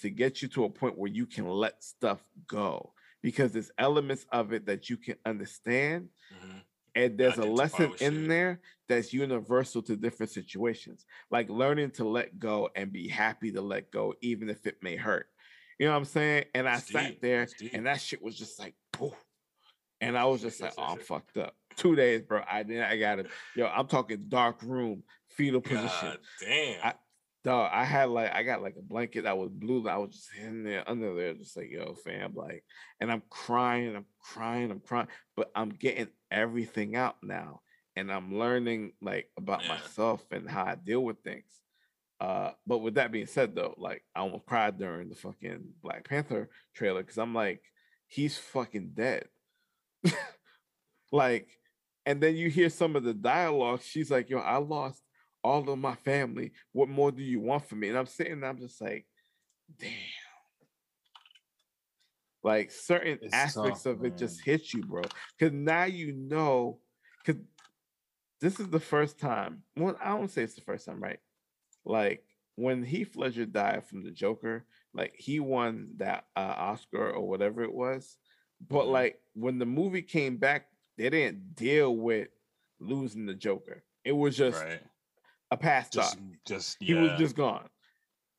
to 0.01 0.11
get 0.11 0.43
you 0.43 0.49
to 0.49 0.65
a 0.65 0.71
point 0.71 0.99
where 0.99 1.11
you 1.11 1.27
can 1.27 1.47
let 1.49 1.83
stuff 1.83 2.23
go." 2.47 2.93
Because 3.23 3.53
there's 3.53 3.71
elements 3.79 4.25
of 4.33 4.53
it 4.53 4.67
that 4.67 4.89
you 4.89 4.97
can 4.97 5.17
understand, 5.27 6.09
Mhm. 6.33 6.63
and 6.95 7.19
there's 7.19 7.37
a 7.39 7.45
lesson 7.45 7.93
in 8.01 8.15
shit. 8.23 8.29
there 8.29 8.61
that's 8.89 9.13
universal 9.13 9.83
to 9.83 9.95
different 9.97 10.31
situations 10.31 11.05
like 11.31 11.49
learning 11.49 11.91
to 11.93 12.05
let 12.05 12.39
go 12.39 12.69
and 12.75 12.91
be 12.93 13.07
happy 13.07 13.53
to 13.53 13.61
let 13.61 13.91
go 13.93 14.15
even 14.23 14.49
if 14.51 14.67
it 14.67 14.83
may 14.83 14.97
hurt 14.97 15.29
you 15.79 15.87
know 15.87 15.93
what 15.93 15.99
i'm 15.99 16.05
saying 16.05 16.45
and 16.55 16.69
i 16.69 16.73
That's 16.73 16.91
sat 16.91 17.21
there 17.21 17.47
deep. 17.59 17.75
and 17.75 17.87
that 17.87 18.01
shit 18.01 18.21
was 18.21 18.37
just 18.37 18.59
like 18.59 18.75
poof. 18.93 19.15
and 20.01 20.19
i 20.19 20.25
was 20.25 20.41
just 20.43 20.61
like 20.61 20.73
oh 20.79 20.83
i'm 20.83 20.99
fucked 20.99 21.37
up 21.37 21.55
two 21.77 21.95
days 21.95 22.23
bro 22.23 22.43
i 22.51 22.65
didn't 22.65 22.83
i 22.83 22.97
got 22.99 23.21
it 23.21 23.29
yo 23.55 23.67
i'm 23.69 23.87
talking 23.87 24.25
dark 24.29 24.61
room 24.65 25.05
fetal 25.29 25.61
position 25.61 25.89
God 26.03 26.19
damn. 26.41 26.81
I- 26.87 26.95
Dog, 27.43 27.71
I 27.73 27.85
had 27.85 28.11
like 28.11 28.35
I 28.35 28.43
got 28.43 28.61
like 28.63 28.77
a 28.79 28.83
blanket 28.83 29.23
that 29.25 29.39
was 29.39 29.51
blue. 29.51 29.83
that 29.85 29.95
I 29.95 29.97
was 29.97 30.15
just 30.15 30.29
in 30.39 30.63
there 30.63 30.89
under 30.89 31.15
there, 31.15 31.33
just 31.35 31.57
like 31.57 31.71
yo, 31.71 31.95
fam, 31.95 32.35
like, 32.35 32.65
and 33.01 33.11
I'm 33.11 33.23
crying, 33.31 33.97
I'm 33.97 34.05
crying, 34.21 34.71
I'm 34.71 34.81
crying, 34.81 35.09
but 35.37 35.51
I'm 35.55 35.71
getting 35.71 36.09
everything 36.31 36.97
out 36.97 37.17
now, 37.23 37.61
and 37.97 38.13
I'm 38.13 38.35
learning 38.39 38.93
like 39.01 39.31
about 39.39 39.63
Yeah. 39.63 39.69
myself 39.69 40.23
and 40.31 40.49
how 40.49 40.65
I 40.65 40.75
deal 40.75 41.03
with 41.03 41.23
things. 41.25 41.61
Uh, 42.21 42.51
but 42.67 42.79
with 42.79 42.97
that 42.97 43.11
being 43.13 43.27
said, 43.27 43.55
though, 43.55 43.75
like 43.79 44.05
I 44.15 44.21
almost 44.21 44.45
cried 44.45 44.79
during 44.79 45.09
the 45.09 45.15
fucking 45.17 45.65
Black 45.83 46.07
Panther 46.07 46.51
trailer 46.75 47.03
because 47.03 47.17
I'm 47.17 47.35
like, 47.35 47.63
he's 48.07 48.37
fucking 48.37 48.91
dead. 48.93 49.25
like, 51.13 51.49
and 52.07 52.21
then 52.21 52.37
you 52.37 52.51
hear 52.51 52.69
some 52.69 52.97
of 52.97 53.05
the 53.05 53.15
dialogue. 53.15 53.81
She's 53.83 54.11
like, 54.11 54.29
yo, 54.31 54.39
I 54.39 54.59
lost 54.59 55.03
all 55.43 55.69
of 55.69 55.79
my 55.79 55.95
family. 55.97 56.53
What 56.73 56.89
more 56.89 57.11
do 57.13 57.23
you 57.23 57.41
want 57.41 57.69
from 57.69 57.81
me? 57.81 57.89
And 57.89 57.99
I'm 57.99 58.07
sitting 58.07 58.41
there, 58.41 58.51
I'm 58.51 58.59
just 58.59 58.81
like, 58.81 59.07
damn. 59.79 59.91
Like 62.43 62.71
certain 62.71 63.19
It's 63.21 63.35
aspects 63.35 63.83
tough, 63.83 63.97
of 63.99 64.05
it 64.05 64.17
just 64.17 64.43
hit 64.43 64.73
you, 64.73 64.83
bro. 64.83 65.03
Because 65.39 65.53
now 65.53 65.85
you 65.85 66.13
know, 66.13 66.79
because 67.25 67.41
this 68.41 68.59
is 68.59 68.69
the 68.69 68.81
first 68.81 69.19
time. 69.19 69.63
Well, 69.77 69.97
I 70.03 70.17
don't 70.17 70.31
say 70.31 70.43
it's 70.43 70.55
the 70.55 70.63
first 70.63 70.87
time, 70.87 71.03
right? 71.03 71.19
Like 71.85 72.25
when 72.57 72.83
Heath 72.83 73.15
Ledger 73.17 73.45
died 73.45 73.87
from 73.87 74.03
the 74.05 74.11
Joker, 74.11 74.65
like 74.95 75.15
he 75.17 75.39
won 75.39 75.91
that 75.99 76.25
uh, 76.35 76.55
Oscar 76.57 77.11
or 77.11 77.29
whatever 77.29 77.63
it 77.63 77.73
was. 77.73 78.17
But 78.67 78.87
Mhm. 78.87 78.93
like 78.93 79.21
when 79.35 79.59
the 79.59 79.67
movie 79.67 80.03
came 80.03 80.39
back, 80.39 80.69
they 80.97 81.11
didn't 81.11 81.55
deal 81.55 81.95
with 81.95 82.29
losing 82.79 83.27
the 83.27 83.35
Joker. 83.35 83.85
It 84.05 84.13
was 84.13 84.37
just 84.37 84.63
right. 84.63 84.81
A 85.51 85.57
past 85.57 85.93
Just, 85.93 86.19
just 86.47 86.77
He 86.81 86.95
was 86.95 87.13
just 87.19 87.37
gone. 87.37 87.69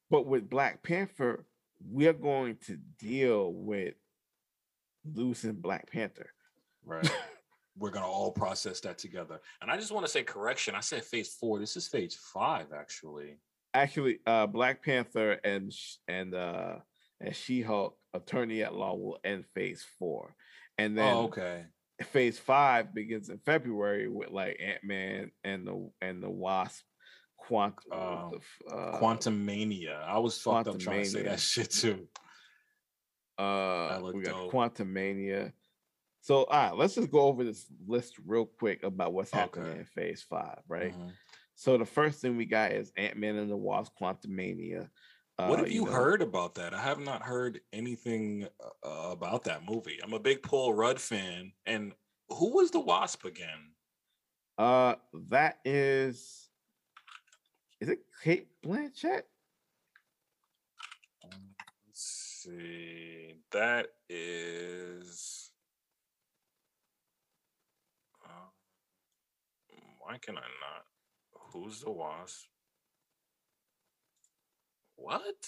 But 0.10 0.26
with 0.26 0.50
Black 0.50 0.84
Panther, 0.84 1.46
we're 1.90 2.14
going 2.14 2.58
to 2.68 2.78
deal 3.00 3.54
with 3.54 3.96
losing 5.06 5.54
Black 5.54 5.90
Panther. 5.92 6.32
right. 6.86 7.10
We're 7.78 7.90
gonna 7.90 8.06
all 8.06 8.32
process 8.32 8.82
that 8.82 8.98
together. 8.98 9.40
And 9.62 9.72
I 9.72 9.78
just 9.78 9.94
want 9.94 10.06
to 10.06 10.12
say 10.12 10.24
correction. 10.24 10.76
I 10.76 10.82
said 10.82 11.06
phase 11.06 11.36
four. 11.40 11.58
This 11.58 11.78
is 11.78 11.88
phase 11.88 12.16
five, 12.34 12.68
actually. 12.78 13.38
Actually, 13.74 14.20
uh, 14.28 14.46
Black 14.46 14.84
Panther 14.84 15.40
and 15.46 15.72
and 16.10 16.36
uh, 16.36 16.76
and 17.22 17.36
She 17.36 17.62
Hulk, 17.62 17.98
Attorney 18.14 18.62
at 18.62 18.76
Law, 18.76 18.96
will 18.96 19.20
end 19.24 19.46
Phase 19.54 19.86
Four, 19.98 20.36
and 20.78 20.98
then 20.98 21.14
oh, 21.14 21.24
okay. 21.24 21.64
Phase 22.04 22.38
Five 22.38 22.94
begins 22.94 23.30
in 23.30 23.38
February 23.40 24.10
with 24.10 24.32
like 24.32 24.60
Ant 24.60 24.84
Man 24.84 25.32
and 25.44 25.66
the 25.66 25.90
and 26.02 26.22
the 26.22 26.30
Wasp, 26.30 26.84
Quant, 27.48 27.76
Um, 27.92 28.40
uh, 28.72 28.98
Quantum 28.98 29.46
Mania. 29.46 30.04
I 30.08 30.20
was 30.20 30.40
fucked 30.40 30.68
up 30.68 30.80
trying 30.80 31.04
to 31.04 31.10
say 31.10 31.24
that 31.24 31.40
shit 31.40 31.72
too. 31.72 32.08
Uh, 33.38 34.00
we 34.14 34.22
got. 34.22 34.50
Quantum 34.50 34.94
Mania. 34.94 35.54
So, 36.22 36.44
all 36.44 36.70
right, 36.70 36.76
let's 36.78 36.94
just 36.96 37.10
go 37.10 37.22
over 37.22 37.44
this 37.44 37.66
list 37.88 38.16
real 38.26 38.46
quick 38.46 38.84
about 38.84 39.14
what's 39.14 39.32
happening 39.32 39.70
Okay. 39.70 39.80
in 39.80 39.86
Phase 39.86 40.22
Five, 40.22 40.62
right? 40.68 40.94
Mhm. 40.94 41.12
So 41.56 41.78
the 41.78 41.86
first 41.86 42.22
thing 42.22 42.38
we 42.38 42.46
got 42.46 42.72
is 42.72 42.92
Ant 42.96 43.18
Man 43.18 43.36
and 43.38 43.50
the 43.50 43.58
Wasp, 43.58 43.96
Quantum 43.96 44.36
Mania. 44.36 44.92
What 45.38 45.50
Uh, 45.52 45.64
have 45.64 45.72
you, 45.72 45.86
know, 45.86 45.92
heard 45.92 46.22
about 46.22 46.54
that? 46.56 46.76
I 46.76 46.82
have 46.82 47.00
not 47.00 47.24
heard 47.24 47.62
anything 47.74 48.48
uh, 48.84 49.10
about 49.12 49.44
that 49.46 49.66
movie. 49.66 50.00
I'm 50.04 50.14
a 50.14 50.20
big 50.20 50.44
Paul 50.44 50.74
Rudd 50.76 51.02
fan. 51.02 51.54
And 51.66 51.96
who 52.30 52.56
was 52.56 52.70
the 52.70 52.80
Wasp 52.80 53.26
again? 53.26 53.74
Uh, 54.60 54.96
that 55.30 55.60
is, 55.66 56.51
is 57.82 57.90
it 57.90 58.00
Cate 58.24 58.48
Blanchett? 58.64 59.24
Um, 61.26 61.42
Let's 61.88 62.44
see. 62.44 63.34
That 63.52 63.88
is. 64.08 65.50
Uh, 68.24 68.50
why 70.00 70.18
can 70.22 70.38
I 70.38 70.42
not? 70.42 70.86
Who's 71.52 71.82
the 71.82 71.90
Wasp? 71.90 72.46
What? 74.96 75.48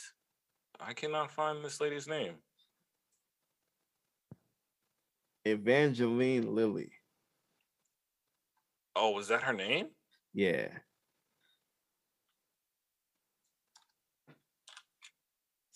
I 0.79 0.93
cannot 0.93 1.31
find 1.31 1.63
this 1.63 1.79
lady's 1.79 2.07
name. 2.07 2.33
Evangeline 5.45 6.55
Lilly. 6.55 6.91
Oh, 8.95 9.11
was 9.11 9.27
that 9.27 9.43
her 9.43 9.53
name? 9.53 9.89
Yeah. 10.33 10.69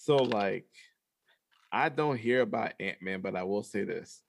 So 0.07 0.15
like, 0.15 0.65
I 1.69 1.89
don't 1.89 2.15
hear 2.15 2.39
about 2.39 2.71
Ant 2.79 3.01
Man, 3.01 3.19
but 3.19 3.35
I 3.35 3.43
will 3.43 3.61
say 3.61 3.83
this: 3.83 4.21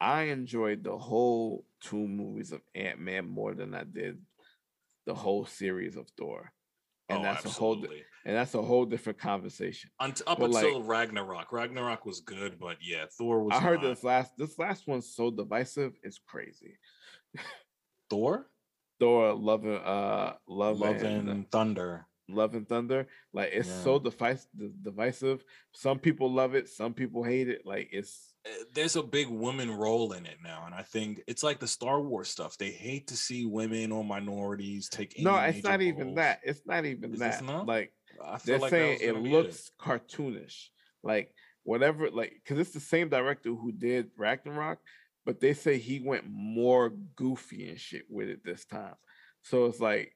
I 0.00 0.22
enjoyed 0.22 0.82
the 0.82 0.98
whole 0.98 1.64
two 1.80 2.08
movies 2.08 2.50
of 2.50 2.62
Ant 2.74 2.98
Man 2.98 3.28
more 3.28 3.54
than 3.54 3.72
I 3.72 3.84
did 3.84 4.18
the 5.06 5.14
whole 5.14 5.46
series 5.46 5.94
of 5.94 6.08
Thor, 6.18 6.52
and 7.08 7.20
oh, 7.20 7.22
that's 7.22 7.44
a 7.44 7.48
whole 7.48 7.80
and 8.26 8.36
that's 8.36 8.54
a 8.54 8.60
whole 8.60 8.84
different 8.84 9.20
conversation. 9.20 9.90
Unt- 10.00 10.20
up 10.26 10.40
but, 10.40 10.50
like- 10.50 10.64
until 10.64 10.82
Ragnarok. 10.82 11.52
Ragnarok 11.52 12.04
was 12.04 12.18
good, 12.18 12.58
but 12.58 12.78
yeah, 12.82 13.04
Thor 13.16 13.44
was. 13.44 13.56
I 13.56 13.60
heard 13.60 13.82
not. 13.82 13.88
this 13.88 14.02
last 14.02 14.32
this 14.36 14.58
last 14.58 14.88
one's 14.88 15.14
so 15.14 15.30
divisive, 15.30 15.92
it's 16.02 16.18
crazy. 16.26 16.76
Thor. 18.10 18.48
Thor, 18.98 19.32
Love 19.32 19.64
uh, 19.64 20.34
Love, 20.48 20.80
Love 20.80 20.96
and, 20.96 21.28
and 21.28 21.50
Thunder. 21.52 22.08
Love 22.34 22.54
and 22.54 22.68
Thunder. 22.68 23.06
Like 23.32 23.50
it's 23.52 23.68
so 23.82 23.94
Yeah. 23.94 24.04
device, 24.04 24.46
divisive. 24.82 25.44
Some 25.72 25.98
people 25.98 26.32
love 26.32 26.54
it, 26.54 26.68
some 26.68 26.94
people 26.94 27.22
hate 27.22 27.48
it. 27.48 27.62
Like 27.64 27.88
it's 27.92 28.34
Uh, 28.46 28.64
There's 28.72 28.96
a 28.96 29.02
big 29.02 29.28
woman 29.28 29.70
role 29.70 30.12
in 30.12 30.24
it 30.24 30.38
now, 30.42 30.64
and 30.64 30.74
I 30.74 30.82
think 30.82 31.20
it's 31.26 31.42
like 31.42 31.58
the 31.60 31.68
Star 31.68 32.00
Wars 32.00 32.28
stuff. 32.28 32.56
They 32.56 32.70
hate 32.70 33.08
to 33.08 33.16
see 33.16 33.44
women 33.44 33.92
or 33.92 34.02
minorities 34.02 34.88
take. 34.88 35.14
no, 35.18 35.36
it's 35.36 35.56
major 35.56 35.68
not 35.68 35.82
even 35.82 36.14
that. 36.14 36.40
It's 36.42 36.62
not 36.66 36.86
even 36.86 37.12
Is 37.12 37.20
that. 37.20 37.44
not? 37.44 37.66
Like 37.66 37.92
I 38.24 38.38
feel 38.38 38.52
they're 38.52 38.58
like 38.58 38.70
saying 38.70 38.98
it 39.00 39.12
gonna 39.12 39.22
be 39.22 39.30
looks 39.30 39.70
cartoonish. 39.78 40.68
Like 41.02 41.34
whatever, 41.64 42.10
like 42.10 42.32
because 42.42 42.58
it's 42.58 42.72
the 42.74 42.80
same 42.80 43.08
director 43.10 43.50
who 43.50 43.72
did 43.72 44.10
Ragnarok, 44.16 44.78
but 45.26 45.40
they 45.40 45.52
say 45.54 45.76
he 45.78 46.00
went 46.00 46.24
more 46.28 46.90
goofy 47.16 47.68
and 47.68 47.78
shit 47.78 48.04
with 48.08 48.28
it 48.28 48.44
this 48.44 48.64
time. 48.64 48.94
So 49.42 49.66
it's 49.66 49.80
like, 49.80 50.14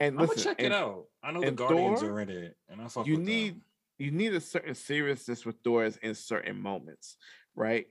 and 0.00 0.18
I'm 0.18 0.26
listen, 0.26 0.36
gonna 0.36 0.44
check 0.44 0.56
and 0.58 0.72
it 0.72 0.76
out. 0.76 1.04
I 1.22 1.30
know 1.30 1.40
the 1.40 1.52
Guardians 1.52 2.00
Thor, 2.00 2.12
are 2.12 2.20
in 2.20 2.30
it, 2.30 2.56
and 2.68 2.80
I 2.80 2.88
fuck 2.88 3.06
you 3.06 3.16
with 3.16 3.26
them. 3.26 3.34
need 3.34 3.60
you 3.98 4.10
need 4.10 4.34
a 4.34 4.40
certain 4.40 4.74
seriousness 4.74 5.44
with 5.44 5.62
Doors 5.62 5.98
in 6.02 6.14
certain 6.14 6.60
moments, 6.60 7.16
right? 7.54 7.86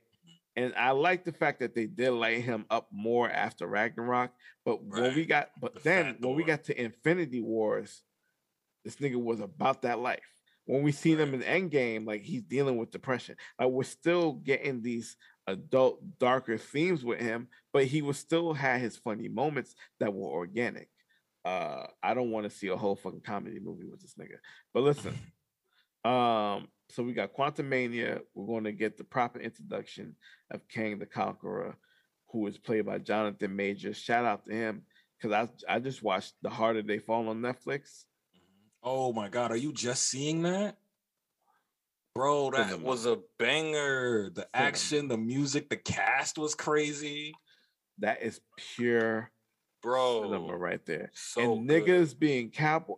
And 0.55 0.73
I 0.75 0.91
like 0.91 1.23
the 1.23 1.31
fact 1.31 1.59
that 1.59 1.75
they 1.75 1.85
did 1.85 2.11
light 2.11 2.43
him 2.43 2.65
up 2.69 2.87
more 2.91 3.29
after 3.29 3.67
Ragnarok. 3.67 4.31
But 4.65 4.83
when 4.83 5.15
we 5.15 5.25
got, 5.25 5.51
but 5.61 5.75
The 5.75 5.79
then 5.81 6.17
when 6.19 6.35
we 6.35 6.43
got 6.43 6.65
to 6.65 6.81
Infinity 6.81 7.41
Wars, 7.41 8.01
this 8.83 8.95
nigga 8.97 9.15
was 9.15 9.39
about 9.39 9.83
that 9.83 9.99
life. 9.99 10.19
When 10.65 10.83
we 10.83 10.91
seen 10.91 11.17
him 11.17 11.33
in 11.33 11.41
Endgame, 11.41 12.05
like 12.05 12.23
he's 12.23 12.43
dealing 12.43 12.77
with 12.77 12.91
depression. 12.91 13.35
Like 13.59 13.69
we're 13.69 13.83
still 13.83 14.33
getting 14.33 14.81
these 14.81 15.15
adult, 15.47 16.01
darker 16.19 16.57
themes 16.57 17.05
with 17.05 17.19
him, 17.19 17.47
but 17.71 17.85
he 17.85 18.01
was 18.01 18.17
still 18.17 18.53
had 18.53 18.81
his 18.81 18.97
funny 18.97 19.29
moments 19.29 19.75
that 19.99 20.13
were 20.13 20.29
organic. 20.29 20.89
Uh, 21.45 21.87
I 22.03 22.13
don't 22.13 22.31
want 22.31 22.49
to 22.49 22.55
see 22.55 22.67
a 22.67 22.75
whole 22.75 22.95
fucking 22.95 23.21
comedy 23.21 23.59
movie 23.59 23.87
with 23.89 24.01
this 24.01 24.15
nigga. 24.19 24.37
But 24.73 24.83
listen, 24.83 25.13
um, 26.05 26.67
so 26.89 27.03
we 27.03 27.13
got 27.13 27.33
Quantum 27.33 27.69
Mania. 27.69 28.21
We're 28.35 28.47
going 28.47 28.65
to 28.65 28.71
get 28.71 28.97
the 28.97 29.03
proper 29.03 29.39
introduction 29.39 30.15
of 30.51 30.67
Kang 30.67 30.99
the 30.99 31.05
Conqueror, 31.05 31.75
who 32.31 32.45
is 32.47 32.57
played 32.57 32.85
by 32.85 32.99
Jonathan 32.99 33.55
Major. 33.55 33.93
Shout 33.93 34.25
out 34.25 34.45
to 34.45 34.53
him 34.53 34.83
because 35.17 35.49
I 35.67 35.75
I 35.75 35.79
just 35.79 36.03
watched 36.03 36.33
The 36.41 36.49
Harder 36.49 36.81
They 36.81 36.99
Fall 36.99 37.29
on 37.29 37.41
Netflix. 37.41 38.03
Oh 38.83 39.13
my 39.13 39.29
god, 39.29 39.51
are 39.51 39.57
you 39.57 39.73
just 39.73 40.03
seeing 40.03 40.43
that? 40.43 40.77
Bro, 42.15 42.51
that 42.51 42.81
was 42.81 43.05
a 43.05 43.19
banger. 43.37 44.29
The 44.29 44.47
action, 44.53 45.07
the 45.07 45.17
music, 45.17 45.69
the 45.69 45.77
cast 45.77 46.37
was 46.37 46.55
crazy. 46.55 47.33
That 47.99 48.21
is 48.21 48.41
pure 48.75 49.31
Bro, 49.81 50.23
cinema 50.23 50.57
right 50.57 50.85
there. 50.85 51.09
so 51.13 51.41
and 51.57 51.67
good. 51.67 51.85
niggas 51.85 52.17
being 52.17 52.49
cowboy. 52.51 52.95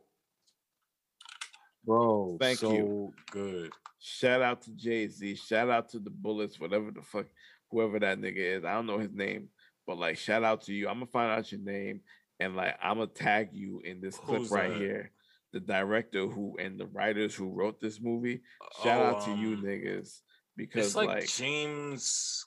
bro, 1.85 2.37
Thank 2.39 2.59
so 2.59 2.73
you. 2.73 3.13
good. 3.31 3.71
Shout 3.99 4.41
out 4.41 4.61
to 4.63 4.71
Jay 4.71 5.07
Z. 5.07 5.35
Shout 5.35 5.69
out 5.69 5.89
to 5.89 5.99
the 5.99 6.09
Bullitts, 6.09 6.59
whatever 6.59 6.89
the 6.91 7.01
fuck, 7.03 7.27
whoever 7.69 7.99
that 7.99 8.19
nigga 8.19 8.37
is. 8.57 8.65
I 8.65 8.73
don't 8.73 8.87
know 8.87 8.97
his 8.97 9.11
name, 9.13 9.49
but 9.85 9.97
like, 9.97 10.17
shout 10.17 10.43
out 10.43 10.61
to 10.63 10.73
you. 10.73 10.87
I'm 10.87 10.95
gonna 10.95 11.05
find 11.07 11.31
out 11.31 11.51
your 11.51 11.61
name 11.61 12.01
and 12.39 12.55
like, 12.55 12.75
I'm 12.81 12.95
gonna 12.97 13.07
tag 13.07 13.49
you 13.53 13.81
in 13.85 14.01
this 14.01 14.17
clip 14.17 14.49
right 14.49 14.69
that? 14.71 14.77
here. 14.79 15.11
The 15.53 15.59
director 15.59 16.25
who 16.27 16.57
and 16.59 16.79
the 16.79 16.87
writers 16.87 17.35
who 17.35 17.49
wrote 17.51 17.79
this 17.79 17.99
movie. 18.01 18.41
Shout 18.83 19.01
Oh, 19.01 19.17
out 19.17 19.25
to 19.25 19.31
you 19.35 19.53
um, 19.55 19.63
niggas 19.63 20.21
because 20.57 20.87
It's 20.87 20.95
like, 20.95 21.07
like, 21.09 21.27
James. 21.27 22.45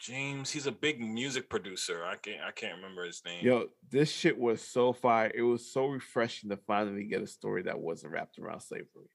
James, 0.00 0.50
he's 0.50 0.66
a 0.66 0.72
big 0.72 0.98
music 0.98 1.50
producer. 1.50 2.04
I 2.04 2.16
can't 2.16 2.40
I 2.40 2.52
can't 2.52 2.76
remember 2.76 3.04
his 3.04 3.22
name. 3.24 3.44
yo, 3.44 3.66
this 3.90 4.10
shit 4.10 4.38
was 4.38 4.62
so 4.62 4.94
fire. 4.94 5.30
It 5.34 5.42
was 5.42 5.70
so 5.70 5.86
refreshing 5.86 6.48
to 6.50 6.56
finally 6.56 7.04
get 7.04 7.22
a 7.22 7.26
story 7.26 7.62
that 7.64 7.78
wasn't 7.78 8.12
wrapped 8.14 8.38
around 8.38 8.60
slavery. 8.60 9.10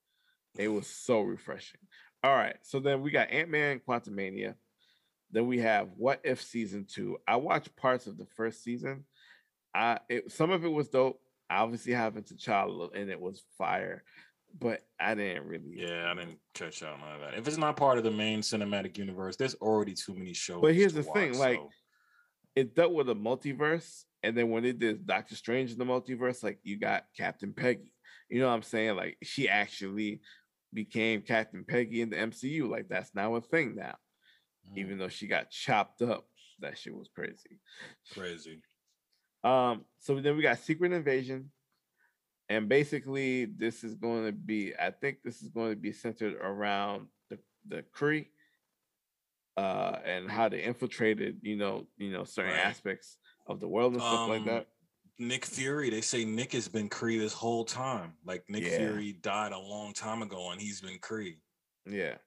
It 0.57 0.67
was 0.67 0.87
so 0.87 1.21
refreshing. 1.21 1.81
All 2.23 2.35
right, 2.35 2.55
so 2.61 2.79
then 2.79 3.01
we 3.01 3.11
got 3.11 3.31
Ant 3.31 3.49
Man 3.49 3.81
Quantumania. 3.87 4.55
Then 5.31 5.47
we 5.47 5.59
have 5.59 5.89
What 5.97 6.21
If 6.23 6.41
season 6.41 6.85
two. 6.87 7.17
I 7.27 7.37
watched 7.37 7.75
parts 7.75 8.05
of 8.05 8.17
the 8.17 8.27
first 8.37 8.63
season. 8.63 9.05
I 9.73 9.99
it, 10.07 10.31
some 10.31 10.51
of 10.51 10.63
it 10.63 10.71
was 10.71 10.87
dope. 10.87 11.19
I 11.49 11.57
obviously 11.57 11.93
having 11.93 12.23
T'Challa 12.23 12.89
and 12.95 13.09
it 13.09 13.19
was 13.19 13.43
fire, 13.57 14.03
but 14.59 14.81
I 14.99 15.15
didn't 15.15 15.47
really. 15.47 15.73
Yeah, 15.75 16.11
I 16.11 16.15
didn't 16.15 16.39
catch 16.53 16.83
out 16.83 16.99
none 16.99 17.15
of 17.15 17.21
that. 17.21 17.33
If 17.37 17.47
it's 17.47 17.57
not 17.57 17.75
part 17.77 17.97
of 17.97 18.03
the 18.03 18.11
main 18.11 18.41
cinematic 18.41 18.97
universe, 18.97 19.35
there's 19.35 19.55
already 19.55 19.93
too 19.93 20.13
many 20.15 20.33
shows. 20.33 20.61
But 20.61 20.75
here's 20.75 20.93
the 20.93 21.03
thing, 21.03 21.37
like, 21.37 21.57
so- 21.57 21.69
it 22.55 22.73
dealt 22.75 22.93
with 22.93 23.09
a 23.09 23.15
multiverse, 23.15 24.03
and 24.23 24.37
then 24.37 24.49
when 24.49 24.63
it 24.63 24.79
did 24.79 25.05
Doctor 25.05 25.35
Strange 25.35 25.71
in 25.73 25.77
the 25.77 25.85
multiverse, 25.85 26.41
like 26.41 26.59
you 26.63 26.79
got 26.79 27.03
Captain 27.17 27.53
Peggy. 27.53 27.91
You 28.29 28.39
know 28.39 28.47
what 28.47 28.53
I'm 28.53 28.63
saying? 28.63 28.95
Like 28.95 29.17
she 29.23 29.49
actually 29.49 30.21
became 30.73 31.21
Captain 31.21 31.65
Peggy 31.67 32.01
in 32.01 32.09
the 32.09 32.15
MCU. 32.15 32.69
Like 32.69 32.87
that's 32.87 33.13
now 33.13 33.35
a 33.35 33.41
thing 33.41 33.75
now. 33.75 33.95
Mm, 34.71 34.77
Even 34.77 34.97
though 34.97 35.09
she 35.09 35.27
got 35.27 35.51
chopped 35.51 36.01
up, 36.01 36.27
that 36.59 36.77
shit 36.77 36.95
was 36.95 37.09
crazy. 37.13 37.59
crazy. 38.13 38.61
Um, 39.43 39.83
so 39.99 40.19
then 40.19 40.37
we 40.37 40.41
got 40.41 40.57
Secret 40.59 40.91
Invasion. 40.93 41.51
And 42.49 42.69
basically, 42.69 43.45
this 43.45 43.83
is 43.83 43.95
going 43.95 44.25
to 44.25 44.31
be, 44.31 44.73
I 44.79 44.91
think 44.91 45.17
this 45.23 45.41
is 45.41 45.49
going 45.49 45.71
to 45.71 45.75
be 45.75 45.91
centered 45.91 46.35
around 46.41 47.07
the, 47.29 47.39
the 47.67 47.83
Kree 47.95 48.27
uh 49.57 49.99
and 50.05 50.29
how 50.29 50.49
they 50.49 50.61
infiltrated, 50.63 51.39
you 51.41 51.55
know, 51.55 51.87
you 51.97 52.11
know, 52.11 52.23
certain 52.25 52.51
Right. 52.51 52.65
aspects 52.65 53.17
of 53.47 53.59
the 53.61 53.67
world 53.67 53.93
and 53.93 54.01
stuff 54.01 54.27
like 54.27 54.41
Um, 54.41 54.45
that. 54.47 54.67
Nick 55.17 55.45
Fury, 55.45 55.89
they 55.89 56.01
say 56.01 56.25
Nick 56.25 56.51
has 56.51 56.67
been 56.67 56.89
Kree 56.89 57.17
this 57.17 57.31
whole 57.31 57.63
time. 57.63 58.17
Like 58.25 58.43
Nick 58.49 58.63
Yeah. 58.63 58.77
Fury 58.79 59.13
died 59.13 59.53
a 59.53 59.57
long 59.57 59.93
time 59.93 60.21
ago 60.21 60.51
and 60.51 60.59
he's 60.59 60.81
been 60.81 60.99
Kree. 60.99 61.37
Yeah. 61.89 62.17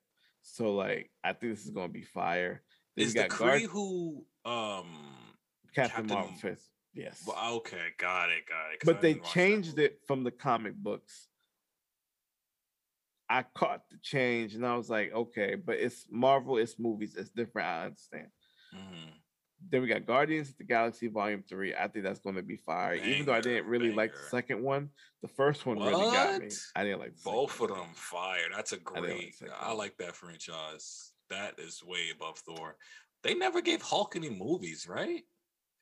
So 0.40 0.74
like 0.74 1.10
I 1.22 1.34
think 1.34 1.52
this 1.54 1.64
is 1.66 1.70
gonna 1.70 1.88
be 1.92 2.02
fire. 2.02 2.62
Then 2.96 3.06
Is 3.06 3.12
the 3.14 3.20
got 3.28 3.30
Kree 3.30 3.66
who 3.66 4.24
um 4.46 4.86
Captain, 5.74 5.96
Captain- 5.96 6.06
Marvel 6.06 6.34
fifth. 6.36 6.66
Yes. 6.98 7.22
well, 7.24 7.54
okay, 7.56 7.92
got 7.96 8.28
it, 8.30 8.42
got 8.48 8.72
it. 8.72 8.80
I 8.82 8.84
but 8.84 9.00
they 9.00 9.12
didn't 9.12 9.22
watch 9.22 9.34
that 9.34 9.40
changed 9.40 9.78
it 9.78 10.00
from 10.08 10.24
the 10.24 10.32
comic 10.32 10.74
books. 10.74 11.28
I 13.30 13.44
caught 13.54 13.82
the 13.90 13.98
change 14.02 14.54
and 14.54 14.66
I 14.66 14.74
was 14.76 14.90
like, 14.90 15.12
okay, 15.12 15.54
but 15.54 15.76
it's 15.76 16.06
Marvel, 16.10 16.58
it's 16.58 16.78
movies, 16.78 17.14
it's 17.16 17.30
different. 17.30 17.68
I 17.68 17.84
understand. 17.84 18.28
Mhm. 18.74 19.12
Then 19.70 19.82
we 19.82 19.88
got 19.88 20.06
Guardians 20.06 20.50
of 20.50 20.56
the 20.56 20.64
Galaxy 20.64 21.08
Volume 21.08 21.42
Three. 21.42 21.74
I 21.74 21.88
think 21.88 22.04
that's 22.04 22.20
going 22.20 22.36
to 22.36 22.42
be 22.42 22.56
fire. 22.56 22.94
Even 22.94 23.26
though 23.26 23.34
I 23.34 23.40
didn't 23.40 23.66
really 23.66 23.92
like 23.92 24.12
the 24.12 24.28
second 24.30 24.62
one, 24.62 24.90
the 25.20 25.28
first 25.28 25.66
one 25.66 25.78
really 25.78 26.10
got 26.12 26.40
me. 26.40 26.48
I 26.76 26.84
didn't 26.84 27.00
like 27.00 27.14
Both 27.24 27.60
of 27.60 27.68
them 27.68 27.92
fire. 27.94 28.48
That's 28.54 28.72
a 28.72 28.76
didn't 28.76 28.94
like 28.94 29.02
great. 29.04 29.34
I 29.60 29.72
like 29.72 29.96
that 29.98 30.14
franchise. 30.14 31.12
That 31.30 31.58
is 31.58 31.82
way 31.84 32.10
above 32.14 32.38
Thor. 32.38 32.76
They 33.22 33.34
never 33.34 33.60
gave 33.60 33.82
Hulk 33.82 34.14
any 34.16 34.30
movies, 34.30 34.86
right? 34.88 35.24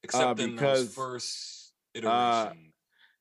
Except 0.03 0.41
in 0.41 0.51
Uh, 0.51 0.53
because, 0.53 0.95
first 0.95 1.73
uh, 1.97 1.99
iteration. 1.99 2.73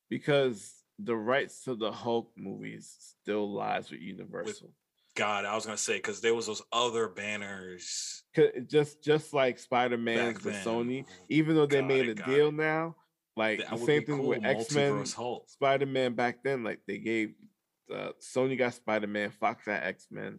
because 0.08 0.74
the 0.98 1.16
rights 1.16 1.64
to 1.64 1.74
the 1.74 1.92
Hulk 1.92 2.32
movies 2.36 3.14
still 3.22 3.52
lies 3.52 3.90
with 3.90 4.00
Universal. 4.00 4.72
God, 5.14 5.46
I 5.46 5.54
was 5.54 5.64
gonna 5.64 5.78
say 5.78 5.96
because 5.96 6.20
there 6.20 6.34
was 6.34 6.46
those 6.46 6.62
other 6.72 7.08
banners. 7.08 8.22
just 8.66 9.02
just 9.02 9.32
like 9.32 9.58
Spider 9.58 9.96
Man 9.96 10.34
with. 10.34 10.54
Sony, 10.56 11.06
even 11.30 11.56
though 11.56 11.66
they 11.66 11.80
made 11.80 12.08
a 12.08 12.14
deal 12.14 12.48
it. 12.48 12.54
now, 12.54 12.96
like 13.34 13.60
That 13.60 13.70
the 13.70 13.78
same 13.78 14.04
thing 14.04 14.18
cool, 14.18 14.28
with 14.28 14.44
X 14.44 14.72
Men, 14.74 15.04
Spider 15.46 15.86
Man 15.86 16.14
back 16.14 16.42
then, 16.44 16.64
like 16.64 16.80
they 16.86 16.98
gave 16.98 17.34
uh, 17.92 18.10
Sony 18.20 18.58
got 18.58 18.74
Spider 18.74 19.06
Man, 19.06 19.30
Fox 19.30 19.64
got 19.64 19.82
X 19.82 20.06
Men, 20.10 20.38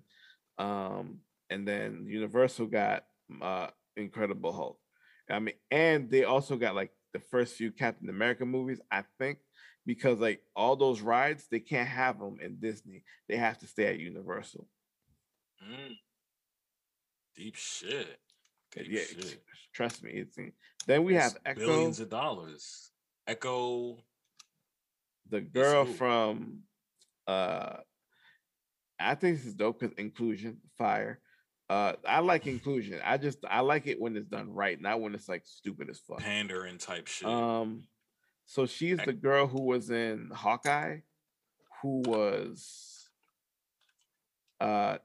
um, 0.59 1.19
and 1.49 1.68
then 1.68 2.05
Universal 2.07 2.68
got 2.68 3.05
uh, 3.41 3.68
Incredible 3.95 4.53
Hulk. 4.53 4.80
I 5.30 5.40
mean, 5.40 5.56
and 5.72 6.10
they 6.10 6.24
also 6.24 6.56
got 6.56 6.76
like 6.76 6.91
the 7.14 7.20
first 7.20 7.56
few 7.56 7.72
Captain 7.72 8.10
America 8.10 8.45
movies, 8.45 8.80
I 8.91 9.04
think, 9.20 9.40
because 9.86 10.20
like 10.20 10.41
all 10.56 10.76
those 10.76 11.02
rides, 11.02 11.48
they 11.49 11.60
can't 11.60 11.88
have 11.88 12.20
them 12.20 12.38
in 12.41 12.60
Disney. 12.60 13.04
They 13.28 13.38
have 13.38 13.58
to 13.60 13.68
stay 13.68 13.88
at 13.88 13.99
Universal. 13.99 14.68
Mm. 15.64 15.95
Deep 17.36 17.56
shit. 17.56 18.20
Deep 18.76 18.88
yeah, 18.90 19.02
shit. 19.02 19.41
trust 19.74 20.04
me. 20.04 20.12
It's 20.12 20.38
then 20.86 21.04
we 21.04 21.16
have 21.16 21.38
Echo. 21.45 21.60
billions 21.60 21.99
of 21.99 22.10
dollars. 22.10 22.91
Echo. 23.28 23.98
the 25.30 25.41
girl 25.41 25.86
from 25.86 26.60
uh 27.28 27.78
I 28.99 29.16
think 29.16 29.38
this 29.38 29.45
is 29.45 29.54
dope 29.54 29.80
because 29.80 29.95
inclusion, 29.98 30.58
fire. 30.78 31.20
Uh 31.69 31.94
I 32.07 32.19
like 32.19 32.48
inclusion. 32.48 32.99
I 33.03 33.18
just 33.18 33.39
I 33.49 33.60
like 33.61 33.88
it 33.88 33.99
when 33.99 34.15
it's 34.15 34.27
done 34.27 34.53
right, 34.53 34.80
not 34.80 35.02
when 35.02 35.14
it's 35.14 35.27
like 35.27 35.44
stupid 35.45 35.89
as 35.89 35.99
fuck. 35.99 36.19
pandering 36.19 36.77
type 36.77 37.07
shit. 37.07 37.27
Um 37.27 37.84
so 38.45 38.65
she's 38.65 38.98
the 38.99 39.14
girl 39.14 39.48
who 39.48 39.64
was 39.64 39.89
in 39.89 40.31
Hawkeye, 40.34 40.99
who 41.81 42.02
was 42.06 43.10
uh 44.61 44.98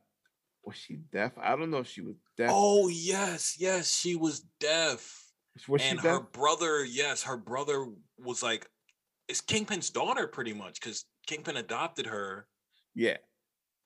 was 0.65 0.77
she 0.77 0.95
deaf? 0.95 1.33
I 1.41 1.57
don't 1.57 1.71
know 1.71 1.79
if 1.79 1.89
she 1.89 2.03
was 2.03 2.17
deaf. 2.37 2.51
oh 2.53 2.89
yes, 2.89 3.57
yes, 3.59 3.93
she 3.93 4.15
was 4.15 4.45
deaf. 4.61 5.27
was 5.67 5.83
she 5.83 5.89
and 5.89 6.01
her 6.01 6.21
brother, 6.21 6.85
yes, 6.85 7.25
her 7.25 7.37
brother 7.37 7.87
was 8.19 8.43
like 8.43 8.69
it's 9.29 9.41
Kingpin's 9.41 9.91
daughter, 9.91 10.27
pretty 10.27 10.53
much, 10.53 10.81
because 10.81 11.05
Kingpin 11.27 11.57
adopted 11.57 12.07
her. 12.07 12.47
Yeah. 12.95 13.17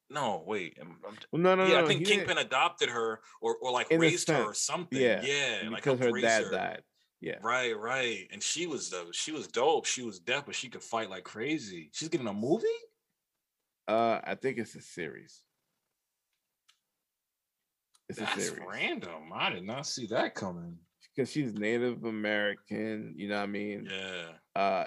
No, 0.08 0.44
wait. 0.46 0.78
I'm, 0.80 0.98
I'm- 1.04 1.16
Well, 1.32 1.42
no, 1.42 1.54
no, 1.56 1.66
yeah, 1.66 1.78
no. 1.80 1.84
I 1.84 1.86
think 1.88 2.04
didn't- 2.04 2.18
Kingpin 2.26 2.38
adopted 2.38 2.88
her 2.90 3.20
or 3.40 3.56
or 3.56 3.72
like 3.72 3.90
In 3.90 4.00
raised 4.00 4.28
her 4.28 4.42
or 4.44 4.54
something. 4.54 5.00
yeah, 5.00 5.22
Yeah, 5.22 5.68
because 5.68 5.98
helped 5.98 6.14
her 6.14 6.20
dad 6.20 6.44
her. 6.44 6.50
died. 6.50 6.82
Yeah. 7.20 7.38
Right, 7.42 7.76
right. 7.76 8.28
And 8.30 8.42
she 8.42 8.66
was 8.66 8.90
the 8.90 9.08
she 9.12 9.32
was 9.32 9.48
dope. 9.48 9.86
She 9.86 10.02
was 10.02 10.18
deaf, 10.20 10.46
but 10.46 10.54
she 10.54 10.68
could 10.68 10.82
fight 10.82 11.10
like 11.10 11.24
crazy. 11.24 11.90
She's 11.92 12.08
getting 12.08 12.26
a 12.28 12.32
movie? 12.34 12.66
Uh, 13.88 14.20
I 14.22 14.34
think 14.34 14.58
it's 14.58 14.74
a 14.74 14.80
series. 14.82 15.42
It's 18.08 18.18
a 18.18 18.22
That's 18.22 18.44
series 18.44 18.60
random. 18.68 19.32
I 19.34 19.50
did 19.50 19.64
not 19.64 19.86
see 19.86 20.06
that 20.08 20.34
coming. 20.34 20.78
because 21.14 21.30
she's 21.32 21.52
Native 21.54 22.04
American. 22.04 23.14
You 23.16 23.28
know 23.28 23.36
what 23.36 23.42
I 23.42 23.46
mean? 23.46 23.88
Yeah. 23.90 24.26
Uh, 24.60 24.86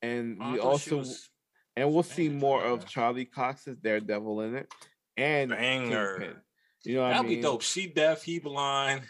and 0.00 0.38
I 0.42 0.52
we 0.52 0.58
also 0.58 0.98
was 0.98 1.28
and 1.76 1.92
we'll 1.92 2.02
see 2.02 2.28
more 2.28 2.62
of. 2.62 2.86
Charlie 2.86 3.24
Cox's 3.24 3.76
Daredevil 3.78 4.40
in 4.42 4.56
it, 4.56 4.72
and 5.16 5.50
banger. 5.50 6.18
Kingpin. 6.18 6.36
You 6.84 6.94
know 6.96 7.02
That'd 7.02 7.16
I 7.18 7.22
mean? 7.22 7.36
be 7.36 7.42
dope. 7.42 7.62
She 7.62 7.86
deaf, 7.86 8.22
he 8.24 8.38
blind. 8.40 9.02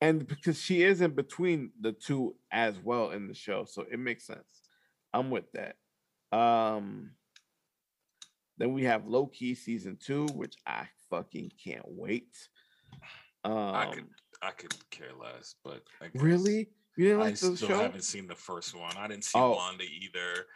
and 0.00 0.26
because 0.26 0.60
she 0.60 0.82
is 0.82 1.00
in 1.00 1.12
between 1.12 1.72
the 1.80 1.92
two 1.92 2.36
as 2.52 2.78
well 2.78 3.10
in 3.10 3.26
the 3.28 3.34
show, 3.34 3.64
so 3.64 3.84
it 3.90 3.98
makes 3.98 4.26
sense. 4.26 4.62
I'm 5.12 5.30
with 5.30 5.46
that. 5.52 5.76
Um, 6.36 7.10
then 8.58 8.72
we 8.72 8.84
have 8.84 9.06
Loki 9.06 9.54
season 9.54 9.98
two, 10.00 10.26
which 10.34 10.54
I 10.66 10.86
fucking 11.10 11.52
can't 11.62 11.84
wait. 11.86 12.36
Um, 13.44 13.52
I 13.52 13.86
could 13.94 14.06
I 14.42 14.50
could 14.50 14.90
care 14.90 15.12
less, 15.20 15.54
but 15.64 15.82
I 16.00 16.08
guess 16.08 16.22
really, 16.22 16.68
you 16.96 17.04
didn't 17.06 17.20
I 17.20 17.24
like 17.24 17.32
the 17.38 17.56
still 17.56 17.68
show? 17.68 17.78
haven't 17.78 18.04
seen 18.04 18.26
the 18.26 18.34
first 18.34 18.74
one. 18.76 18.96
I 18.96 19.08
didn't 19.08 19.24
see 19.24 19.38
Oh. 19.38 19.52
Wanda 19.56 19.84
either. 19.84 20.46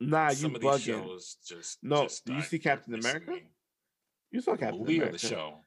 Nah, 0.00 0.30
you 0.30 0.34
Some 0.36 0.54
of 0.54 0.60
these 0.62 0.70
bugging. 0.70 0.84
shows 0.84 1.36
just 1.46 1.78
No, 1.82 2.02
just 2.04 2.26
you 2.28 2.40
see 2.42 2.58
Captain 2.58 2.94
America? 2.94 3.30
me. 3.32 3.42
You 4.30 4.40
saw 4.40 4.52
The 4.52 4.58
Captain 4.58 4.80
movie 4.80 4.96
America. 4.96 5.14
or 5.16 5.18
the 5.18 5.26
show? 5.26 5.64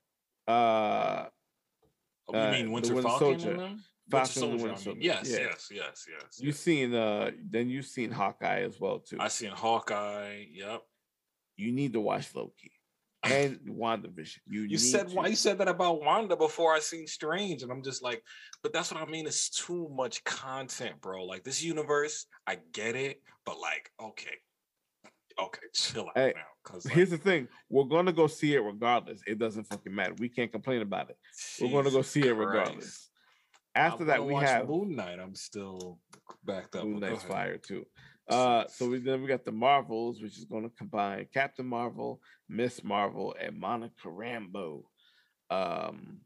Uh, 0.48 1.30
Oh, 2.26 2.34
you 2.34 2.40
Uh, 2.40 2.52
mean 2.52 2.72
Winter 2.72 2.96
Winter 2.96 3.10
Falcon? 3.10 3.40
Soldier. 3.40 3.52
and 3.52 3.60
them? 3.60 3.70
Winter 3.70 3.84
Falcon 4.10 4.26
Soldier. 4.34 4.52
Winter 4.56 4.66
I 4.68 4.72
mean. 4.72 4.78
Soldier. 4.78 5.00
Yes, 5.02 5.30
Yeah. 5.30 5.38
yes, 5.40 5.70
yes, 5.72 6.08
yes. 6.10 6.40
you 6.42 6.48
yes. 6.48 6.60
seen 6.60 6.94
uh, 6.96 7.32
then 7.52 7.70
you've 7.70 7.86
seen 7.86 8.12
Hawkeye 8.12 8.62
as 8.62 8.80
well 8.80 9.00
too. 9.00 9.18
I 9.20 9.28
seen 9.28 9.52
Hawkeye. 9.52 10.46
Yep. 10.54 10.82
you 11.58 11.72
need 11.72 11.94
to 11.94 12.00
watch 12.02 12.34
Loki 12.34 12.72
and 13.24 13.60
WandaVision. 13.68 14.40
You 14.48 14.62
You 14.64 14.78
said 14.78 15.10
to. 15.10 15.16
why 15.16 15.28
you 15.28 15.36
said 15.36 15.58
that 15.60 15.68
about 15.68 16.02
Wanda 16.02 16.36
before 16.36 16.74
I 16.74 16.80
seen 16.80 17.08
Strange, 17.08 17.64
and 17.64 17.72
I'm 17.72 17.84
just 17.84 18.04
like, 18.04 18.22
but 18.62 18.74
that's 18.74 18.92
what 18.92 19.02
I 19.02 19.06
mean. 19.10 19.26
It's 19.26 19.50
too 19.50 19.90
much 19.94 20.24
content, 20.24 21.00
bro. 21.02 21.24
Like 21.26 21.44
this 21.44 21.64
universe, 21.64 22.26
I 22.48 22.60
get 22.74 22.96
it, 22.96 23.22
but 23.46 23.60
like, 23.60 23.92
okay, 24.02 24.36
okay, 25.40 25.62
chill 25.74 26.08
out 26.08 26.18
Hey, 26.18 26.34
now. 26.36 26.42
Cause 26.64 26.86
Here's 26.86 27.10
the 27.10 27.18
thing: 27.18 27.48
we're 27.70 27.84
gonna 27.86 28.14
go 28.14 28.28
see 28.28 28.56
it 28.56 28.60
regardless. 28.62 29.22
It 29.28 29.38
doesn't 29.40 29.66
fucking 29.66 29.94
matter. 29.94 30.14
We 30.18 30.30
can't 30.30 30.52
complain 30.52 30.82
about 30.82 31.10
it. 31.10 31.18
We're 31.62 31.72
gonna 31.72 31.92
go 31.92 32.02
see 32.02 32.28
it 32.28 32.34
regardless. 32.34 33.10
After 33.76 34.04
I'm 34.04 34.08
that, 34.08 34.26
we 34.26 34.36
have 34.36 34.68
Moon 34.70 34.96
Knight. 34.96 35.20
I'm 35.20 35.36
still 35.36 36.00
backed 36.46 36.76
up. 36.76 36.86
Moon 36.86 37.00
Knight's 37.00 37.24
fire 37.24 37.58
too. 37.58 37.86
Uh, 38.30 38.64
so 38.68 38.90
we 38.90 39.00
then 39.00 39.22
we 39.22 39.28
got 39.28 39.44
the 39.44 39.52
Marvels, 39.52 40.22
which 40.22 40.38
is 40.38 40.46
going 40.46 40.64
to 40.64 40.76
combine 40.78 41.28
Captain 41.34 41.66
Marvel, 41.66 42.22
Miss 42.48 42.84
Marvel, 42.84 43.36
and 43.40 43.60
Monica 43.60 44.08
Rambeau. 44.08 44.84
Um, 45.50 46.22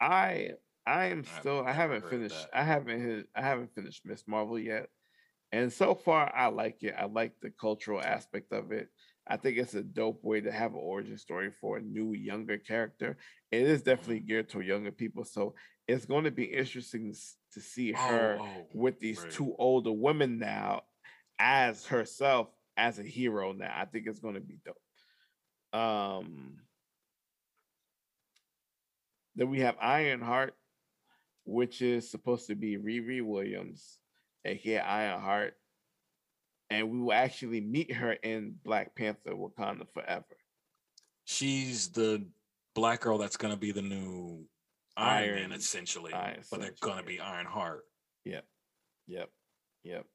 I 0.00 0.50
I 0.86 1.06
am 1.06 1.24
still 1.24 1.64
I 1.66 1.72
haven't 1.72 2.08
finished. 2.08 2.46
I 2.54 2.62
haven't 2.62 3.00
hit, 3.00 3.26
I 3.34 3.42
haven't 3.42 3.74
finished 3.74 4.06
Miss 4.06 4.22
Marvel 4.28 4.58
yet, 4.58 4.88
and 5.50 5.72
so 5.72 5.94
far 5.94 6.32
I 6.34 6.46
like 6.46 6.82
it. 6.82 6.94
I 6.96 7.06
like 7.06 7.32
the 7.42 7.50
cultural 7.50 8.00
aspect 8.00 8.52
of 8.52 8.70
it. 8.70 8.88
I 9.26 9.36
think 9.36 9.58
it's 9.58 9.74
a 9.74 9.82
dope 9.82 10.24
way 10.24 10.40
to 10.40 10.50
have 10.52 10.72
an 10.72 10.80
origin 10.80 11.18
story 11.18 11.50
for 11.60 11.76
a 11.76 11.82
new 11.82 12.14
younger 12.14 12.56
character. 12.56 13.18
It 13.50 13.62
is 13.62 13.82
definitely 13.82 14.20
geared 14.20 14.48
to 14.50 14.60
younger 14.60 14.92
people, 14.92 15.24
so 15.24 15.54
it's 15.86 16.06
going 16.06 16.24
to 16.24 16.30
be 16.30 16.44
interesting 16.44 17.14
to 17.52 17.60
see 17.60 17.92
her 17.92 18.38
Oh, 18.40 18.44
oh, 18.44 18.66
with 18.72 18.98
these 19.00 19.20
right. 19.22 19.30
two 19.30 19.54
older 19.58 19.92
women 19.92 20.38
now 20.38 20.82
as 21.38 21.86
herself 21.86 22.48
as 22.76 22.98
a 22.98 23.02
hero 23.02 23.52
now. 23.52 23.72
I 23.76 23.84
think 23.84 24.06
it's 24.06 24.20
going 24.20 24.34
to 24.34 24.40
be 24.40 24.58
dope. 24.64 25.78
Um 25.80 26.56
then 29.36 29.50
we 29.50 29.60
have 29.60 29.76
Ironheart, 29.80 30.54
which 31.44 31.80
is 31.80 32.10
supposed 32.10 32.48
to 32.48 32.56
be 32.56 32.76
Riri 32.76 33.22
Williams, 33.22 33.98
aka 34.44 34.78
Ironheart. 34.78 35.54
And 36.70 36.90
we 36.90 36.98
will 37.00 37.12
actually 37.12 37.60
meet 37.60 37.92
her 37.94 38.12
in 38.12 38.56
Black 38.64 38.94
Panther 38.96 39.30
Wakanda 39.32 39.86
Forever. 39.94 40.24
She's 41.24 41.88
the 41.90 42.26
black 42.74 43.00
girl 43.00 43.16
that's 43.18 43.36
gonna 43.36 43.56
be 43.56 43.70
the 43.72 43.82
new 43.82 44.44
Iron, 44.98 45.34
Man, 45.36 45.52
essentially, 45.52 46.12
Iron 46.12 46.42
but 46.50 46.60
they're 46.60 46.74
gonna 46.80 47.02
be 47.02 47.20
Iron 47.20 47.46
Heart. 47.46 47.84
Yep. 48.24 48.44
Yep. 49.06 49.30
Yep. 49.84 50.06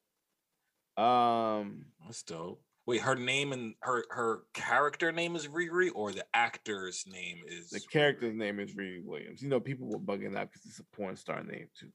Um 1.04 1.86
That's 2.06 2.24
dope. 2.24 2.62
Wait, 2.86 3.00
her 3.02 3.16
name 3.16 3.54
and 3.54 3.76
her 3.82 4.04
her 4.10 4.44
character 4.54 5.12
name 5.14 5.36
is 5.38 5.48
Riri, 5.48 5.90
or 5.96 6.12
the 6.12 6.26
actor's 6.34 7.06
name 7.08 7.38
is 7.48 7.70
The 7.70 7.80
Riri? 7.80 7.90
character's 7.92 8.36
name 8.36 8.60
is 8.60 8.76
Riri 8.76 9.04
Williams. 9.04 9.42
You 9.42 9.48
know, 9.50 9.60
people 9.62 9.88
were 9.88 10.00
bugging 10.00 10.36
out 10.38 10.52
because 10.52 10.66
it's 10.66 10.80
a 10.80 10.84
porn 10.96 11.16
star 11.16 11.44
name 11.44 11.68
too. 11.80 11.88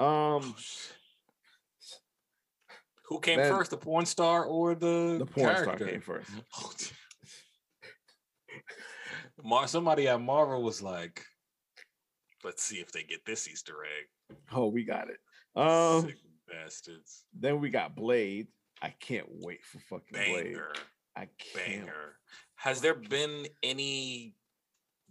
Um, 0.00 0.06
Oh. 0.42 0.54
Who 3.08 3.20
came 3.20 3.38
first, 3.38 3.70
the 3.70 3.76
porn 3.76 4.04
star 4.04 4.44
or 4.44 4.74
the 4.74 5.16
the 5.20 5.26
porn 5.26 5.54
character? 5.54 5.76
star 5.76 5.88
came 5.88 6.00
first. 6.00 6.28
Mar- 9.44 9.68
somebody 9.68 10.08
at 10.08 10.20
Marvel 10.20 10.62
was 10.62 10.82
like, 10.82 11.24
"Let's 12.46 12.62
see 12.62 12.76
if 12.76 12.92
they 12.92 13.02
get 13.02 13.26
this 13.26 13.48
Easter 13.48 13.84
egg." 13.84 14.36
Oh, 14.52 14.68
we 14.68 14.84
got 14.84 15.08
it. 15.10 15.18
Um, 15.54 16.06
Sick 16.06 16.16
bastards. 16.48 17.24
then 17.34 17.60
we 17.60 17.68
got 17.70 17.94
Blade. 17.96 18.46
I 18.80 18.90
can't 18.90 19.26
wait 19.28 19.64
for 19.64 19.78
fucking 19.80 20.12
Blade. 20.12 20.56
I 21.16 21.28
can't. 21.38 21.86
banger. 21.86 22.16
Has 22.54 22.80
there 22.80 22.94
been 22.94 23.46
any 23.62 24.34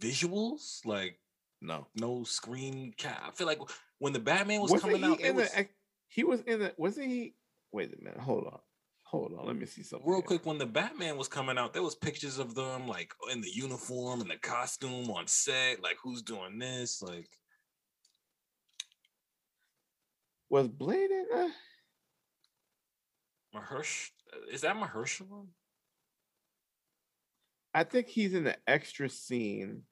visuals 0.00 0.84
like 0.86 1.18
No. 1.60 1.86
no 1.94 2.24
screen 2.24 2.94
cap? 2.96 3.22
I 3.26 3.30
feel 3.32 3.46
like 3.46 3.60
when 3.98 4.12
the 4.12 4.18
Batman 4.20 4.60
was 4.60 4.70
Wasn't 4.70 4.92
coming 4.92 5.04
out, 5.04 5.34
was, 5.34 5.50
the? 5.52 5.68
He 6.08 6.24
was 6.24 6.40
in 6.42 6.60
the. 6.60 6.74
Wasn't 6.76 7.06
he? 7.06 7.34
Wait 7.72 7.92
a 7.92 8.02
minute. 8.02 8.20
Hold 8.20 8.46
on. 8.46 8.60
Hold 9.10 9.34
on. 9.38 9.46
Let 9.46 9.56
me 9.56 9.66
see 9.66 9.82
something. 9.82 10.08
real 10.08 10.18
here. 10.18 10.26
quick 10.26 10.46
when 10.46 10.58
the 10.58 10.66
batman 10.66 11.16
was 11.16 11.28
coming 11.28 11.58
out 11.58 11.72
there 11.72 11.82
was 11.82 11.94
pictures 11.94 12.38
of 12.38 12.54
them 12.54 12.88
like 12.88 13.12
in 13.32 13.40
the 13.40 13.50
uniform 13.50 14.20
and 14.20 14.30
the 14.30 14.36
costume 14.36 15.10
on 15.10 15.26
set 15.26 15.82
like 15.82 15.96
who's 16.02 16.22
doing 16.22 16.58
this 16.58 17.02
like 17.02 17.28
Was 20.50 20.68
Blade 20.68 21.10
in? 21.10 21.52
Mahersh 23.54 24.10
is 24.52 24.60
that 24.62 24.76
Mahershala? 24.76 25.46
I 27.74 27.84
think 27.84 28.08
he's 28.08 28.34
in 28.34 28.44
the 28.44 28.56
extra 28.66 29.08
scene 29.08 29.82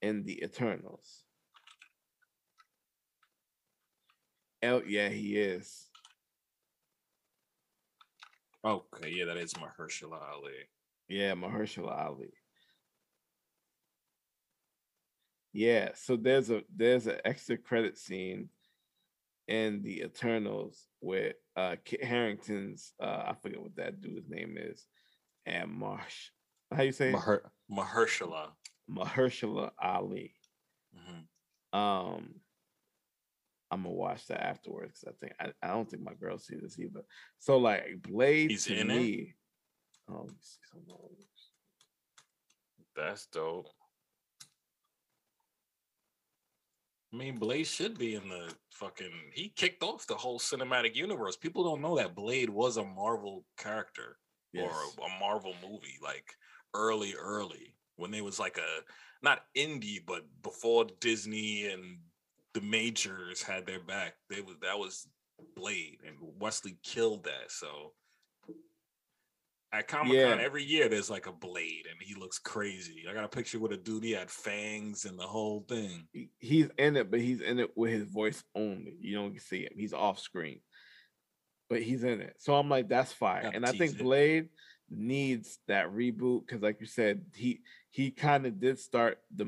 in 0.00 0.24
the 0.24 0.42
Eternals. 0.42 1.24
Oh 4.62 4.82
yeah, 4.86 5.08
he 5.08 5.36
is. 5.36 5.88
Okay 8.64 9.10
yeah 9.10 9.26
that 9.26 9.36
is 9.36 9.52
Mahershala 9.54 10.20
Ali 10.32 10.52
Yeah, 11.08 11.34
Mahershala 11.34 12.06
Ali. 12.06 12.32
Yeah, 15.52 15.90
so 15.94 16.16
there's 16.16 16.50
a 16.50 16.62
there's 16.74 17.06
an 17.06 17.18
extra 17.24 17.56
credit 17.56 17.96
scene 17.96 18.48
in 19.46 19.82
the 19.82 20.00
Eternals 20.00 20.86
with 21.00 21.36
uh 21.56 21.76
Kit 21.84 22.02
Harington's 22.02 22.92
uh 23.00 23.24
I 23.28 23.34
forget 23.40 23.60
what 23.60 23.76
that 23.76 24.00
dude's 24.00 24.28
name 24.28 24.56
is, 24.58 24.86
and 25.46 25.70
Marsh. 25.70 26.30
How 26.74 26.82
you 26.82 26.92
say? 26.92 27.12
Maher- 27.12 27.52
Mahershala 27.70 28.48
Mahershala 28.90 29.70
Ali. 29.80 30.34
Mhm. 30.96 31.78
Um, 31.78 32.40
I'm 33.70 33.82
gonna 33.82 33.94
watch 33.94 34.26
that 34.28 34.44
afterwards 34.44 35.00
because 35.00 35.14
I 35.14 35.26
think 35.26 35.32
I, 35.40 35.66
I 35.66 35.72
don't 35.72 35.88
think 35.90 36.02
my 36.02 36.14
girl 36.14 36.38
see 36.38 36.56
this 36.60 36.78
either. 36.78 37.02
So 37.38 37.58
like 37.58 38.02
Blade 38.02 38.50
He's 38.50 38.66
to 38.66 38.76
in 38.76 38.90
it? 38.90 39.28
Oh, 40.08 40.24
me 40.24 40.34
see 40.40 40.60
some 40.70 40.82
more. 40.86 41.10
that's 42.94 43.26
dope 43.26 43.68
I 47.14 47.16
mean, 47.16 47.36
Blade 47.36 47.68
should 47.68 47.96
be 47.96 48.16
in 48.16 48.28
the 48.28 48.52
fucking. 48.72 49.12
He 49.32 49.52
kicked 49.54 49.84
off 49.84 50.04
the 50.06 50.16
whole 50.16 50.40
cinematic 50.40 50.96
universe. 50.96 51.36
People 51.36 51.62
don't 51.62 51.80
know 51.80 51.96
that 51.96 52.16
Blade 52.16 52.50
was 52.50 52.76
a 52.76 52.84
Marvel 52.84 53.44
character. 53.56 54.16
Yes. 54.52 54.68
or 54.98 55.04
a, 55.04 55.06
a 55.06 55.20
Marvel 55.20 55.54
movie, 55.62 55.98
like 56.02 56.26
early, 56.74 57.14
early 57.14 57.74
when 57.96 58.10
they 58.10 58.20
was 58.20 58.40
like 58.40 58.56
a 58.58 58.82
not 59.22 59.42
indie, 59.56 60.00
but 60.04 60.24
before 60.42 60.86
Disney 61.00 61.66
and 61.66 61.98
the 62.54 62.60
majors 62.60 63.42
had 63.42 63.66
their 63.66 63.80
back. 63.80 64.14
They 64.30 64.40
was 64.40 64.56
that 64.62 64.78
was 64.78 65.06
Blade, 65.56 65.98
and 66.06 66.16
Wesley 66.38 66.78
killed 66.82 67.24
that. 67.24 67.50
So 67.50 67.92
at 69.72 69.88
Comic 69.88 70.12
Con 70.12 70.38
Yeah. 70.38 70.44
every 70.44 70.62
year 70.62 70.88
there's 70.88 71.10
like 71.10 71.26
a 71.26 71.32
Blade, 71.32 71.86
and 71.90 72.00
he 72.00 72.14
looks 72.14 72.38
crazy. 72.38 73.04
I 73.10 73.12
got 73.12 73.24
a 73.24 73.28
picture 73.28 73.58
with 73.58 73.72
a 73.72 73.76
dude. 73.76 74.04
He 74.04 74.12
had 74.12 74.30
fangs 74.30 75.04
and 75.04 75.18
the 75.18 75.26
whole 75.26 75.64
thing. 75.68 76.06
He- 76.12 76.30
He's 76.38 76.68
in 76.78 76.96
it, 76.96 77.10
but 77.10 77.20
he's 77.20 77.40
in 77.40 77.58
it 77.58 77.76
with 77.76 77.90
his 77.90 78.04
voice 78.04 78.42
only. 78.54 78.96
You 79.00 79.16
don't 79.16 79.40
see 79.40 79.64
him. 79.64 79.72
He's 79.76 79.92
off 79.92 80.20
screen, 80.20 80.60
but 81.68 81.82
he's 81.82 82.04
in 82.04 82.20
it. 82.20 82.36
So 82.38 82.54
I'm 82.54 82.68
like, 82.68 82.88
that's 82.88 83.12
fire. 83.12 83.50
And 83.52 83.66
I 83.66 83.72
think 83.72 83.94
it. 83.94 83.98
Blade 83.98 84.48
needs 84.88 85.58
that 85.66 85.88
reboot 85.92 86.46
because, 86.46 86.62
like 86.62 86.80
you 86.80 86.86
said, 86.86 87.24
he 87.34 87.62
he 87.94 88.10
kind 88.10 88.44
of 88.44 88.58
did 88.58 88.76
start 88.76 89.18
the 89.32 89.46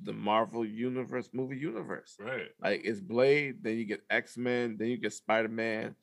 the 0.00 0.12
Marvel 0.12 0.64
universe 0.64 1.30
movie 1.32 1.56
universe. 1.58 2.14
Right. 2.20 2.46
Like 2.62 2.82
it's 2.84 3.00
Blade, 3.00 3.56
then 3.64 3.76
you 3.76 3.84
get 3.86 4.02
X 4.08 4.36
Men, 4.36 4.76
then 4.78 4.86
you 4.86 4.98
get 4.98 5.12
Spider 5.12 5.48
Man. 5.48 5.96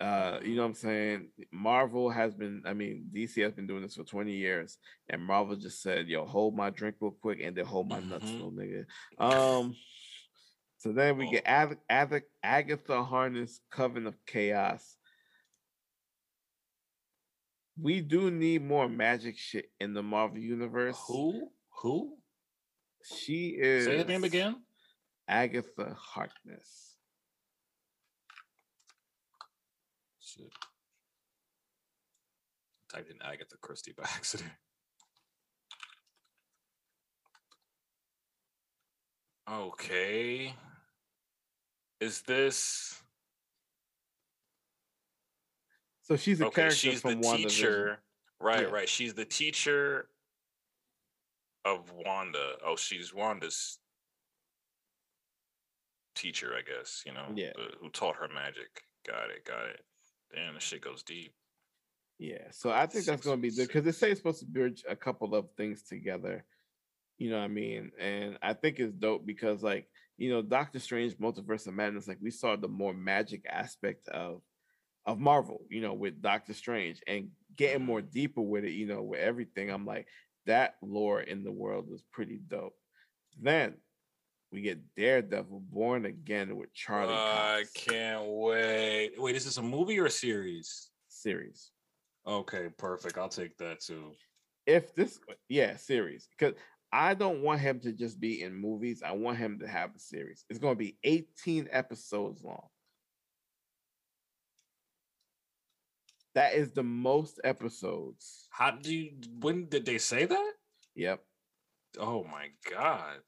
Uh, 0.00 0.38
you 0.42 0.56
know 0.56 0.62
what 0.62 0.68
I'm 0.68 0.74
saying? 0.74 1.28
Marvel 1.52 2.08
has 2.08 2.34
been, 2.34 2.62
I 2.64 2.72
mean, 2.72 3.04
DC 3.14 3.42
has 3.42 3.52
been 3.52 3.66
doing 3.66 3.82
this 3.82 3.96
for 3.96 4.02
20 4.02 4.32
years, 4.32 4.78
and 5.10 5.22
Marvel 5.22 5.54
just 5.54 5.82
said, 5.82 6.08
"Yo, 6.08 6.24
hold 6.24 6.56
my 6.56 6.70
drink 6.70 6.96
real 7.00 7.10
quick," 7.20 7.40
and 7.42 7.54
then 7.54 7.66
hold 7.66 7.86
my 7.90 8.00
nuts, 8.00 8.24
Mhm. 8.24 8.32
little 8.32 8.52
nigga. 8.52 8.86
Um, 9.18 9.76
so 10.78 10.90
then 10.94 11.18
we 11.18 11.26
Oh. 11.26 11.30
get 11.32 11.42
Ag- 11.46 11.78
Ag- 11.90 12.24
Agatha 12.42 13.04
Harkness, 13.04 13.60
Coven 13.70 14.06
of 14.06 14.16
Chaos. 14.24 14.96
We 17.82 18.00
do 18.00 18.30
need 18.30 18.64
more 18.64 18.88
magic 18.88 19.36
shit 19.36 19.72
in 19.80 19.92
the 19.92 20.04
Marvel 20.04 20.38
universe. 20.38 20.96
Who? 21.08 21.50
Who? 21.82 22.16
She 23.02 23.56
is. 23.58 23.86
Say 23.86 23.98
her 23.98 24.04
name 24.04 24.22
again. 24.22 24.62
Agatha 25.26 25.96
Harkness. 25.98 26.94
Shit. 30.20 30.52
Typed 32.92 33.10
in 33.10 33.16
Agatha 33.20 33.56
Christie 33.60 33.94
by 33.96 34.04
accident. 34.14 34.52
Okay. 39.50 40.54
Is 42.00 42.22
this 42.22 43.01
So 46.02 46.16
she's 46.16 46.40
a 46.40 46.46
okay? 46.46 46.62
character 46.62 46.76
She's 46.76 47.00
the 47.02 47.10
from 47.12 47.22
WandaVision. 47.22 47.42
teacher. 47.48 48.02
Right, 48.40 48.62
Yeah. 48.62 48.66
right. 48.74 48.88
She's 48.88 49.14
the 49.14 49.24
teacher 49.24 50.08
of 51.64 51.90
Wanda. 51.92 52.56
Oh, 52.64 52.76
she's 52.76 53.14
Wanda's 53.14 53.78
teacher, 56.14 56.54
I 56.56 56.62
guess, 56.62 57.02
you 57.06 57.12
know, 57.12 57.32
Yeah. 57.34 57.52
the- 57.54 57.76
who 57.80 57.88
taught 57.90 58.16
her 58.16 58.28
magic. 58.28 58.84
Got 59.04 59.30
it, 59.30 59.44
got 59.44 59.66
it. 59.66 59.84
Damn, 60.34 60.54
this 60.54 60.62
shit 60.62 60.80
goes 60.82 61.02
deep. 61.02 61.34
Yeah, 62.18 62.50
so 62.50 62.70
I 62.70 62.86
think 62.86 63.04
that's 63.06 63.24
going 63.24 63.38
to 63.38 63.42
be 63.42 63.50
good 63.54 63.66
because 63.68 63.84
they 63.84 63.92
say 63.92 64.10
it's 64.10 64.20
supposed 64.20 64.40
to 64.40 64.46
bridge 64.46 64.84
a 64.88 64.94
couple 64.94 65.34
of 65.34 65.50
things 65.56 65.82
together. 65.82 66.44
You 67.18 67.30
know 67.30 67.38
what 67.38 67.44
I 67.44 67.48
mean? 67.48 67.92
And 67.98 68.38
I 68.42 68.54
think 68.54 68.78
it's 68.78 68.92
dope 68.94 69.24
because, 69.26 69.62
like, 69.62 69.88
you 70.16 70.30
know, 70.30 70.42
Doctor 70.42 70.78
Strange, 70.78 71.14
Multiverse 71.18 71.66
of 71.66 71.74
Madness, 71.74 72.06
like 72.08 72.18
we 72.20 72.30
saw 72.30 72.54
the 72.56 72.68
more 72.68 72.94
magic 72.94 73.44
aspect 73.46 74.08
of 74.08 74.42
of 75.06 75.18
Marvel, 75.18 75.62
you 75.68 75.80
know, 75.80 75.94
with 75.94 76.22
Doctor 76.22 76.54
Strange 76.54 77.00
and 77.06 77.28
getting 77.56 77.78
mm-hmm. 77.78 77.86
more 77.86 78.02
deeper 78.02 78.40
with 78.40 78.64
it, 78.64 78.72
you 78.72 78.86
know, 78.86 79.02
with 79.02 79.20
everything. 79.20 79.70
I'm 79.70 79.86
like, 79.86 80.06
that 80.46 80.76
lore 80.82 81.20
in 81.20 81.44
the 81.44 81.52
world 81.52 81.88
was 81.88 82.02
pretty 82.12 82.40
dope. 82.48 82.74
Then 83.40 83.74
we 84.52 84.60
get 84.62 84.94
Daredevil, 84.96 85.62
Born 85.70 86.04
Again 86.04 86.56
with 86.56 86.72
Charlie 86.74 87.14
I 87.14 87.62
Cox 87.62 87.72
can't 87.72 88.24
wait. 88.26 89.12
Wait, 89.16 89.36
is 89.36 89.44
this 89.44 89.56
a 89.56 89.62
movie 89.62 89.98
or 89.98 90.06
a 90.06 90.10
series? 90.10 90.90
series. 91.08 91.70
Okay, 92.26 92.68
perfect. 92.76 93.18
I'll 93.18 93.28
take 93.28 93.56
that 93.58 93.80
too. 93.80 94.12
if 94.66 94.94
this 94.94 95.18
yeah 95.48 95.76
series 95.76 96.28
because 96.38 96.54
i 96.92 97.14
don't 97.14 97.42
want 97.42 97.60
him 97.60 97.80
to 97.80 97.92
just 97.92 98.20
be 98.20 98.42
in 98.42 98.54
movies 98.54 99.02
i 99.04 99.10
want 99.10 99.36
him 99.36 99.58
to 99.58 99.66
have 99.66 99.90
a 99.96 99.98
series 99.98 100.44
it's 100.48 100.58
going 100.58 100.74
to 100.74 100.78
be 100.78 100.96
18 101.02 101.68
episodes 101.72 102.44
long 102.44 102.68
that 106.34 106.54
is 106.54 106.72
the 106.72 106.82
most 106.82 107.40
episodes 107.44 108.46
How 108.50 108.70
do 108.72 108.94
you 108.94 109.12
when 109.40 109.66
did 109.68 109.84
they 109.86 109.98
say 109.98 110.24
that? 110.26 110.52
yep 110.94 111.20
Oh 111.98 112.24
my 112.24 112.48
god. 112.70 113.18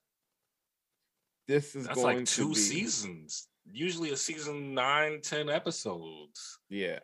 this 1.47 1.75
is 1.75 1.87
That's 1.87 2.01
like 2.01 2.25
two 2.25 2.49
be, 2.51 2.55
seasons. 2.55 3.49
Usually 3.71 4.11
a 4.11 4.17
season 4.17 4.75
nine, 4.75 5.21
ten 5.23 5.49
episodes. 5.51 6.59
yeah 6.71 7.01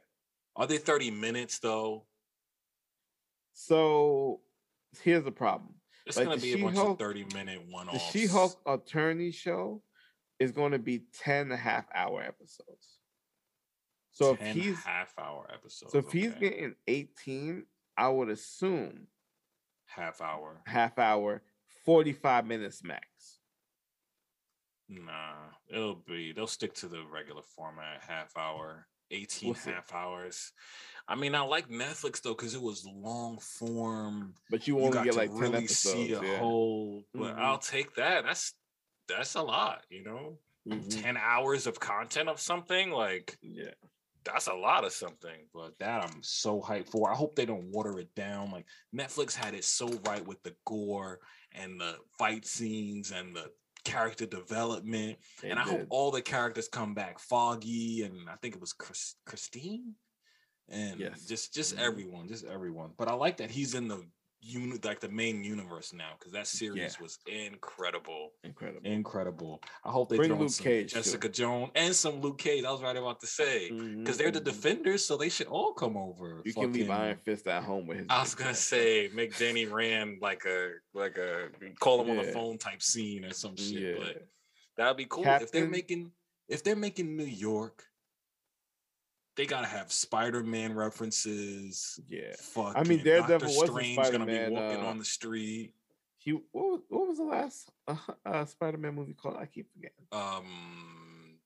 Are 0.57 0.67
they 0.67 0.79
30 0.79 1.11
minutes 1.11 1.59
though? 1.59 2.07
so 3.53 4.41
here's 5.03 5.25
the 5.25 5.31
problem 5.33 5.75
It's 6.07 6.17
Like 6.17 6.27
gonna 6.29 6.41
be 6.41 6.53
a 6.55 6.65
bunch 6.65 6.79
of 6.79 6.99
30 6.99 7.27
minute 7.35 7.61
one 7.69 7.89
off. 7.89 7.93
the 7.95 7.99
she-hulk 7.99 8.59
attorney 8.67 9.31
show 9.33 9.83
is 10.39 10.53
going 10.53 10.73
to 10.73 10.79
be 10.79 11.03
10 11.23 11.43
and 11.43 11.53
a 11.53 11.57
half 11.57 11.85
hour 11.95 12.23
episodes 12.23 13.00
so 14.21 14.37
if 14.41 14.55
he's 14.55 14.83
half 14.85 15.13
hour 15.19 15.47
episode. 15.53 15.91
so 15.91 15.99
if 15.99 16.11
he's 16.13 16.33
getting 16.35 16.75
18 16.87 17.65
i 17.97 18.09
would 18.09 18.29
assume 18.31 19.07
half 19.87 20.21
hour. 20.21 20.61
half 20.67 20.99
hour, 20.99 21.43
45 21.85 22.47
minutes 22.47 22.83
max. 22.85 23.39
Nah, 24.89 25.51
it'll 25.69 25.95
be 26.07 26.33
they'll 26.33 26.47
stick 26.47 26.75
to 26.75 26.89
the 26.89 27.03
regular 27.13 27.43
format, 27.43 28.01
half 28.07 28.37
hour, 28.37 28.87
18 29.13 29.49
We'll 29.51 29.75
half 29.75 29.93
hours. 29.93 30.53
I 31.07 31.15
mean, 31.15 31.35
I 31.35 31.41
like 31.43 31.69
Netflix 31.69 32.21
though, 32.23 32.35
because 32.35 32.55
it 32.55 32.63
was 32.63 32.85
long 32.87 33.39
form. 33.39 34.35
But 34.51 34.67
you 34.67 34.79
You 34.79 34.85
only 34.85 34.95
got 34.95 35.05
get 35.05 35.13
to 35.13 35.19
like 35.19 35.31
10 35.31 35.39
really 35.41 35.57
episodes. 35.59 35.95
see 35.95 36.13
a 36.13 36.23
yeah. 36.23 36.39
whole 36.39 37.05
but 37.15 37.37
Mhm. 37.37 37.39
I'll 37.39 37.59
take 37.59 37.95
that. 37.97 38.25
That's 38.25 38.55
that's 39.09 39.35
a 39.35 39.43
lot, 39.43 39.85
you 39.91 40.03
know. 40.05 40.39
Mhm. 40.69 41.03
10 41.03 41.17
hours 41.17 41.67
of 41.67 41.79
content 41.81 42.29
of 42.29 42.41
something, 42.41 42.91
like 42.91 43.39
Yeah. 43.43 43.75
That's 44.25 44.47
a 44.47 44.55
lot 44.55 44.85
of 44.85 44.93
something. 44.93 45.47
But 45.55 45.79
that 45.79 46.05
I'm 46.05 46.23
so 46.23 46.61
hyped 46.61 46.91
for. 46.91 47.11
I 47.11 47.15
hope 47.15 47.35
they 47.37 47.47
don't 47.47 47.71
water 47.71 47.99
it 47.99 48.15
down. 48.15 48.51
Like 48.51 48.67
Netflix 48.95 49.35
had 49.35 49.55
it 49.55 49.65
so 49.65 49.89
right 50.07 50.27
with 50.27 50.43
the 50.43 50.55
gore 50.67 51.21
and 51.53 51.81
the 51.81 51.97
fight 52.19 52.47
scenes 52.47 53.11
and 53.13 53.35
the 53.35 53.51
character 53.85 54.27
development. 54.27 55.19
they 55.41 55.51
and 55.51 55.59
I 55.59 55.63
hope 55.63 55.87
all 55.91 56.11
the 56.11 56.21
characters 56.23 56.69
come 56.69 56.95
back. 56.95 57.19
Foggy 57.19 58.03
and 58.03 58.29
I 58.29 58.37
think 58.37 58.55
it 58.55 58.61
was 58.61 58.73
Chris, 58.75 59.15
Christine, 59.25 59.95
and 60.69 61.01
Yes. 61.01 61.25
just 61.27 61.55
just 61.55 61.75
Mhm. 61.77 61.81
everyone, 61.81 62.29
just 62.29 62.45
everyone. 62.45 62.93
But 62.97 63.09
I 63.09 63.15
like 63.15 63.39
that 63.39 63.51
he's 63.51 63.75
in 63.75 63.89
the 63.89 64.07
unit, 64.43 64.85
like 64.85 65.01
the 65.01 65.09
main 65.09 65.45
universe 65.45 65.93
now, 65.93 66.13
because 66.19 66.33
that 66.33 66.47
series 66.47 66.97
Yeah. 66.97 67.03
was 67.03 67.19
incredible, 67.27 68.33
incredible. 68.43 68.87
incredible. 68.91 69.63
I 69.85 69.91
hope 69.91 70.09
they 70.09 70.17
Bring 70.17 70.31
throw 70.31 70.39
Luke 70.39 70.51
some 70.51 70.65
Cage, 70.65 70.93
too. 70.93 70.99
Jessica 70.99 71.29
Jones 71.29 71.71
and 71.75 71.95
some 71.95 72.21
Luke 72.21 72.39
Cage. 72.39 72.65
I 72.65 72.73
was 72.73 72.81
right 72.83 72.97
about 72.97 73.21
to 73.21 73.27
say 73.27 73.69
because 73.71 74.17
Mhm, 74.17 74.19
they're 74.19 74.31
the 74.31 74.41
mhm. 74.41 74.45
defenders, 74.45 75.05
so 75.05 75.17
they 75.17 75.29
should 75.29 75.47
all 75.49 75.75
come 75.75 75.97
over. 75.97 76.41
You 76.45 76.55
can 76.55 76.73
leave 76.73 76.91
Iron 76.91 77.19
Fist 77.19 77.47
at 77.49 77.65
home 77.65 77.87
with 77.87 77.99
his. 77.99 78.07
I 78.09 78.21
was 78.23 78.35
gonna 78.35 78.55
say 78.55 79.09
make 79.13 79.37
Danny 79.37 79.67
Rand 79.67 80.19
like 80.21 80.45
a 80.47 80.75
like 80.95 81.19
a 81.19 81.51
call 81.79 82.01
him 82.03 82.11
on 82.11 82.25
the 82.25 82.33
phone 82.33 82.59
type 82.59 82.83
scene 82.83 83.25
or 83.25 83.33
some 83.33 83.57
shit, 83.57 83.99
Yeah. 83.99 84.05
but 84.05 84.29
that'd 84.77 84.97
be 84.97 85.07
cool 85.07 85.27
if 85.27 85.53
they're 85.53 85.69
making 85.69 86.13
if 86.49 86.65
they're 86.65 86.77
making 86.77 87.17
New 87.17 87.25
York. 87.25 87.85
They 89.41 89.47
gotta 89.47 89.69
have 89.69 89.91
Spider-Man 89.91 90.75
references. 90.75 91.99
Yeah. 92.11 92.35
Fucking 92.39 92.77
I 92.77 92.85
mean 92.85 93.03
Daredevil 93.03 93.49
was 93.49 93.71
Strange 93.71 93.97
gonna 93.97 94.27
be 94.27 94.35
Spider-Man, 94.35 94.53
walking 94.53 94.85
uh, 94.85 94.87
on 94.87 94.99
the 94.99 95.05
street. 95.07 95.73
He 96.19 96.33
what 96.33 96.45
was, 96.53 96.81
what 96.91 97.09
was 97.09 97.17
the 97.17 97.25
last 97.25 97.71
uh, 97.89 97.97
uh, 98.27 98.45
Spider-Man 98.45 98.95
movie 98.95 99.15
called? 99.15 99.39
I 99.41 99.47
keep 99.47 99.73
forgetting. 99.73 100.05
Um, 100.13 101.39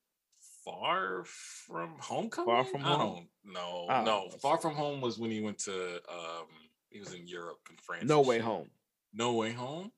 far 0.65 1.23
from 1.23 1.91
homecoming. 1.99 2.53
Far 2.53 2.65
from 2.65 2.81
I 2.83 2.95
Home? 2.95 3.27
don't 3.45 3.53
know. 3.53 3.85
Don't 3.87 4.05
no, 4.05 4.29
far 4.41 4.57
from 4.57 4.75
home 4.75 4.99
was 4.99 5.17
when 5.17 5.31
he 5.31 5.39
went 5.39 5.59
to 5.59 6.01
um. 6.09 6.47
He 6.89 6.99
was 6.99 7.13
in 7.13 7.29
Europe 7.29 7.59
and 7.69 7.79
France. 7.79 8.03
No 8.03 8.19
and 8.19 8.27
Way 8.27 8.35
shit. 8.39 8.43
Home. 8.43 8.69
No 9.13 9.33
way 9.35 9.53
home. 9.53 9.93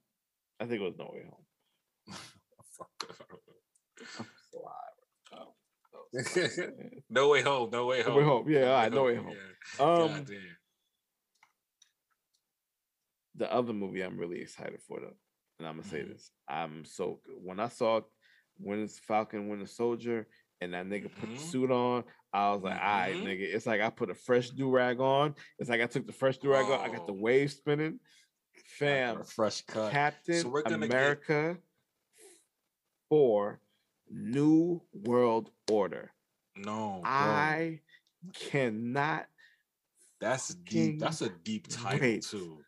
I 0.60 0.66
think 0.66 0.82
it 0.82 0.86
was 0.86 1.00
No 1.00 1.10
Way 1.12 1.24
Home. 1.24 2.16
Fuck. 2.78 3.16
I'm 4.20 4.28
so 4.52 4.60
high. 4.68 5.40
Oh, 5.40 5.54
no 7.10 7.30
way 7.30 7.42
home. 7.42 7.70
No 7.72 7.86
way 7.86 8.00
No 8.00 8.06
home. 8.06 8.16
Way 8.18 8.24
Home. 8.24 8.50
Yeah, 8.50 8.66
all 8.72 8.74
right, 8.74 8.94
No 8.94 9.04
Way 9.04 9.16
Home. 9.16 9.30
yeah. 9.80 9.84
Um, 9.86 10.08
God 10.08 10.26
damn. 10.28 10.58
the 13.36 13.54
other 13.54 13.74
movie 13.74 14.02
I'm 14.02 14.18
really 14.18 14.42
excited 14.42 14.80
for 14.88 15.00
though, 15.00 15.16
and 15.60 15.68
I'm 15.68 15.78
gonna 15.78 15.88
say 15.88 16.02
Mhm. 16.04 16.10
this. 16.14 16.32
I'm 16.48 16.86
so 16.86 17.22
when 17.44 17.60
I 17.60 17.68
saw 17.68 18.02
Winter 18.60 18.88
Falcon, 19.08 19.48
Winter 19.50 19.68
Soldier, 19.68 20.28
and 20.62 20.74
that 20.74 20.88
nigga 20.88 21.14
put 21.14 21.30
the 21.30 21.36
Mhm. 21.36 21.40
suit 21.40 21.70
on, 21.72 22.04
I 22.34 22.52
was 22.52 22.64
like, 22.64 22.80
all 22.80 22.86
right, 22.86 23.16
Mhm. 23.16 23.24
nigga. 23.24 23.54
It's 23.54 23.68
like 23.68 23.82
I 23.82 23.90
put 23.92 24.10
a 24.10 24.16
fresh 24.16 24.50
do 24.50 24.70
rag 24.72 25.00
on. 25.00 25.36
It's 25.60 25.70
like 25.70 25.82
I 25.82 25.86
took 25.88 26.08
the 26.08 26.14
fresh 26.14 26.38
do 26.40 26.50
rag 26.52 26.66
on. 26.66 26.80
I 26.80 26.88
got 26.96 27.06
the 27.06 27.14
Oh. 27.14 27.18
wave 27.18 27.52
spinning. 27.52 28.00
Fam, 28.80 29.24
fresh 29.24 29.62
cut. 29.62 29.92
Captain 29.92 30.42
So 30.42 30.50
gonna 30.50 30.88
get- 30.88 30.90
America 30.96 31.62
four 33.10 33.62
New 34.10 34.82
World 34.94 35.50
Order. 35.72 36.12
No, 36.56 37.00
bro. 37.04 37.12
I 37.12 37.80
cannot. 38.34 39.28
That's 40.20 40.56
deep. 40.56 41.00
That's 41.00 41.22
a 41.22 41.30
deep 41.30 41.68
title 41.70 42.00
wait. 42.00 42.24
too. 42.24 42.60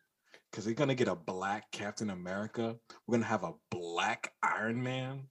Because 0.50 0.64
they're 0.64 0.74
gonna 0.74 0.94
get 0.94 1.08
a 1.08 1.14
black 1.16 1.70
Captain 1.72 2.10
America. 2.10 2.76
We're 3.06 3.16
gonna 3.16 3.26
have 3.26 3.44
a 3.44 3.54
black 3.70 4.32
Iron 4.42 4.82
Man. 4.82 5.22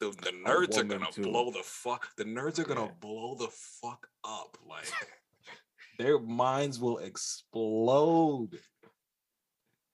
The, 0.00 0.10
the 0.10 0.32
nerds 0.46 0.76
are 0.76 0.84
gonna 0.84 1.10
too. 1.12 1.22
blow 1.22 1.50
the 1.50 1.62
fuck. 1.62 2.08
The 2.16 2.24
nerds 2.24 2.58
are 2.58 2.64
gonna 2.64 2.86
Yeah. 2.86 2.92
blow 3.00 3.36
the 3.36 3.48
fuck 3.48 4.08
up. 4.24 4.58
Like 4.68 4.92
their 5.98 6.18
minds 6.18 6.80
will 6.80 6.98
explode. 6.98 8.58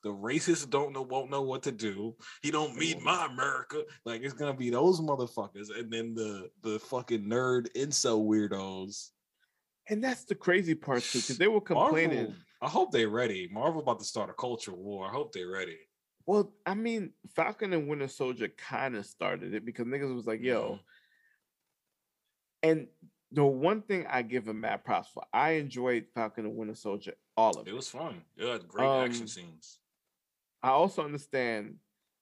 The 0.02 0.10
racists 0.10 0.68
don't 0.68 0.92
know, 0.92 1.02
won't 1.02 1.30
know 1.30 1.42
what 1.42 1.62
to 1.64 1.72
do. 1.72 2.16
He 2.42 2.50
don't 2.50 2.74
won't 2.76 3.02
my 3.02 3.26
America. 3.26 3.84
Like 4.04 4.22
it's 4.22 4.32
gonna 4.34 4.54
be 4.54 4.70
those 4.70 5.00
motherfuckers, 5.00 5.68
and 5.78 5.92
then 5.92 6.14
the 6.14 6.50
the 6.62 6.78
fucking 6.78 7.24
nerd 7.24 7.68
incel 7.76 8.24
weirdos. 8.26 9.10
And 9.88 10.02
that's 10.02 10.24
the 10.24 10.34
crazy 10.34 10.74
part 10.74 11.02
too, 11.02 11.18
because 11.18 11.36
they 11.36 11.48
were 11.48 11.60
complaining. 11.60 12.16
Marvel, 12.16 12.34
I 12.62 12.68
hope 12.68 12.92
they're 12.92 13.08
ready. 13.08 13.48
Marvel 13.52 13.82
about 13.82 13.98
to 13.98 14.04
start 14.04 14.30
a 14.30 14.34
culture 14.34 14.74
war. 14.74 15.06
I 15.06 15.10
hope 15.10 15.32
they're 15.32 15.50
ready. 15.50 15.78
Well, 16.26 16.52
I 16.64 16.74
mean, 16.74 17.12
Falcon 17.34 17.72
and 17.72 17.88
Winter 17.88 18.06
Soldier 18.08 18.48
kind 18.48 18.94
of 18.94 19.04
started 19.04 19.52
it 19.52 19.64
because 19.64 19.86
niggas 19.86 20.14
was 20.14 20.26
like, 20.26 20.40
yo. 20.40 20.72
Mhm. 20.74 20.80
And 22.62 22.88
the 23.32 23.44
one 23.44 23.82
thing 23.82 24.06
I 24.08 24.22
give 24.22 24.46
him 24.46 24.60
mad 24.60 24.84
props 24.84 25.08
for, 25.12 25.24
I 25.32 25.52
enjoyed 25.52 26.06
Falcon 26.14 26.46
and 26.46 26.56
Winter 26.56 26.74
Soldier, 26.74 27.14
all 27.36 27.58
of 27.58 27.66
It 27.66 27.70
it. 27.70 27.74
was 27.74 27.88
fun. 27.88 28.22
Yeah, 28.36 28.58
great 28.68 28.86
Um, 28.86 29.04
action 29.10 29.26
scenes. 29.28 29.78
I 30.62 30.70
also 30.70 31.04
understand 31.04 31.76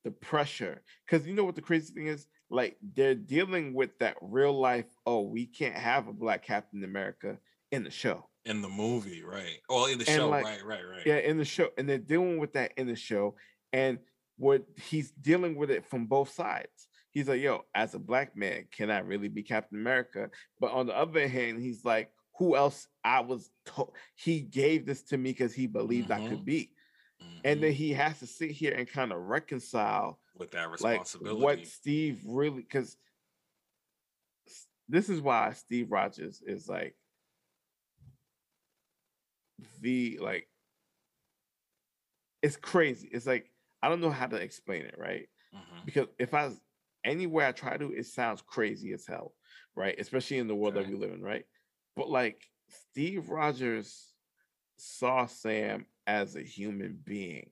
the 0.05 0.11
pressure 0.11 0.83
because 1.07 1.27
you 1.27 1.35
know 1.35 1.45
what 1.45 1.57
the 1.57 1.63
crazy 1.63 1.93
thing 1.93 2.07
is? 2.07 2.27
Like 2.51 2.77
they're 2.95 3.15
dealing 3.15 3.75
with 3.75 3.99
that 3.99 4.17
real 4.23 4.59
life. 4.59 4.87
Oh, 5.07 5.23
we 5.23 5.47
can't 5.47 5.75
have 5.75 6.09
a 6.09 6.13
black 6.13 6.45
Captain 6.45 6.85
America 6.85 7.39
in 7.73 7.85
the 7.85 7.91
show. 7.91 8.29
In 8.45 8.63
the 8.63 8.69
movie, 8.69 9.23
right? 9.23 9.59
Well, 9.69 9.87
in 9.87 9.99
the 9.99 10.09
and 10.09 10.17
show, 10.17 10.29
like- 10.31 10.45
right, 10.45 10.65
right, 10.65 10.83
right. 10.83 11.03
Yeah, 11.07 11.17
in 11.19 11.37
the 11.37 11.45
show, 11.45 11.69
and 11.77 11.89
they're 11.89 11.99
dealing 11.99 12.39
with 12.39 12.55
that 12.55 12.73
in 12.77 12.87
the 12.87 12.97
show, 12.97 13.37
and 13.73 13.99
what 14.37 14.65
he's 14.77 15.11
dealing 15.11 15.57
with 15.57 15.71
it 15.71 15.85
from 15.85 16.07
both 16.07 16.31
sides. 16.31 16.89
He's 17.11 17.29
like, 17.29 17.41
"Yo, 17.41 17.65
as 17.75 17.95
a 17.95 17.99
black 17.99 18.37
man, 18.37 18.67
can 18.71 18.91
I 18.91 19.01
really 19.01 19.29
be 19.29 19.43
Captain 19.43 19.79
America?" 19.79 20.31
But 20.61 20.73
on 20.73 20.87
the 20.87 20.97
other 20.97 21.27
hand, 21.29 21.61
he's 21.61 21.85
like, 21.85 22.11
"Who 22.39 22.57
else? 22.57 22.87
I 23.05 23.21
was 23.21 23.51
told 23.67 23.95
he 24.17 24.41
gave 24.41 24.87
this 24.87 25.03
to 25.05 25.19
me 25.19 25.31
because 25.33 25.55
he 25.55 25.67
believed 25.67 26.11
I 26.11 26.21
could 26.21 26.41
Mhm. 26.41 26.45
be." 26.45 26.73
And 27.45 27.63
then 27.63 27.73
he 27.73 27.93
has 27.93 28.19
to 28.21 28.27
sit 28.27 28.51
here 28.51 28.73
and 28.75 28.89
kind 28.89 29.13
of 29.13 29.21
reconcile 29.21 30.19
with 30.37 30.51
that 30.53 30.71
responsibility. 30.71 31.37
like 31.37 31.59
what 31.59 31.67
Steve 31.67 32.21
really 32.27 32.63
because 32.63 32.97
this 34.89 35.09
is 35.09 35.21
why 35.21 35.53
Steve 35.53 35.91
Rogers 35.93 36.43
is 36.47 36.69
like 36.69 36.97
the 39.81 40.19
like 40.21 40.49
it's 42.43 42.57
crazy. 42.57 43.09
It's 43.13 43.27
like 43.27 43.51
I 43.83 43.89
don't 43.89 44.01
know 44.01 44.11
how 44.11 44.27
to 44.27 44.37
explain 44.37 44.85
it, 44.85 44.97
right? 44.99 45.29
Mhm. 45.55 45.85
Because 45.85 46.09
if 46.19 46.35
I 46.35 46.53
anywhere 47.05 47.47
I 47.47 47.53
try 47.53 47.77
to, 47.77 47.93
it 47.93 48.07
sounds 48.07 48.43
crazy 48.43 48.93
as 48.93 49.07
hell, 49.07 49.35
right? 49.75 49.99
Especially 49.99 50.39
in 50.39 50.49
the 50.49 50.55
world 50.55 50.75
that 50.75 50.87
we 50.87 50.95
live 50.95 51.13
in, 51.13 51.23
right? 51.23 51.45
But 51.97 52.09
like 52.09 52.49
Steve 52.69 53.29
Rogers 53.29 54.15
saw 54.77 55.27
Sam 55.27 55.87
as 56.09 56.35
a 56.35 56.43
human 56.43 56.99
being. 57.05 57.51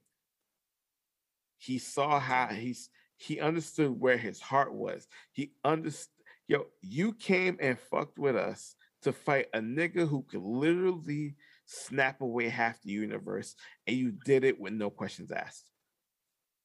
He 1.58 1.78
saw 1.78 2.18
how 2.18 2.46
mm-hmm. 2.46 2.56
he's 2.56 2.88
he 3.18 3.40
understood 3.40 3.98
where 3.98 4.18
his 4.18 4.40
heart 4.40 4.74
was. 4.74 5.06
He 5.32 5.52
understood, 5.64 6.12
yo, 6.48 6.66
you 6.82 7.12
came 7.12 7.56
and 7.60 7.78
fucked 7.78 8.18
with 8.18 8.36
us 8.36 8.74
to 9.02 9.12
fight 9.12 9.46
a 9.54 9.60
nigga 9.60 10.06
who 10.06 10.22
could 10.28 10.42
literally 10.42 11.36
snap 11.64 12.20
away 12.20 12.48
half 12.48 12.82
the 12.82 12.90
universe, 12.90 13.54
and 13.86 13.96
you 13.96 14.12
did 14.24 14.44
it 14.44 14.60
with 14.60 14.74
no 14.74 14.90
questions 14.90 15.30
asked. 15.30 15.70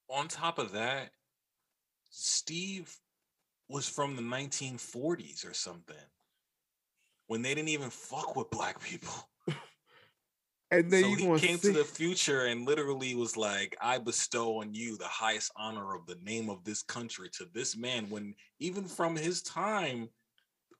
On 0.10 0.28
top 0.28 0.60
of 0.60 0.74
that, 0.74 1.12
Steve 2.10 2.94
was 3.70 3.88
from 3.88 4.18
the 4.18 4.22
1940s 4.22 5.50
or 5.50 5.54
something 5.54 5.96
when 7.28 7.42
they 7.42 7.56
didn't 7.56 7.70
even 7.70 7.90
fuck 7.90 8.36
with 8.36 8.50
black 8.50 8.82
people. 8.82 9.30
And 10.72 10.90
then 10.90 11.04
so 11.04 11.10
he 11.10 11.48
came 11.48 11.58
see, 11.58 11.74
to 11.74 11.78
the 11.80 11.84
future 11.84 12.46
and 12.46 12.66
literally 12.66 13.14
was 13.14 13.36
like, 13.36 13.76
I 13.82 13.98
bestow 13.98 14.62
on 14.62 14.74
you 14.74 14.98
the 14.98 15.06
highest 15.06 15.52
honor 15.58 15.96
of 15.96 16.06
the 16.06 16.18
name 16.24 16.50
of 16.50 16.64
this 16.64 16.82
country 16.82 17.30
to 17.34 17.46
this 17.54 17.76
man. 17.76 18.10
When 18.10 18.34
even 18.60 18.86
from 18.86 19.18
his 19.18 19.42
time, 19.42 20.08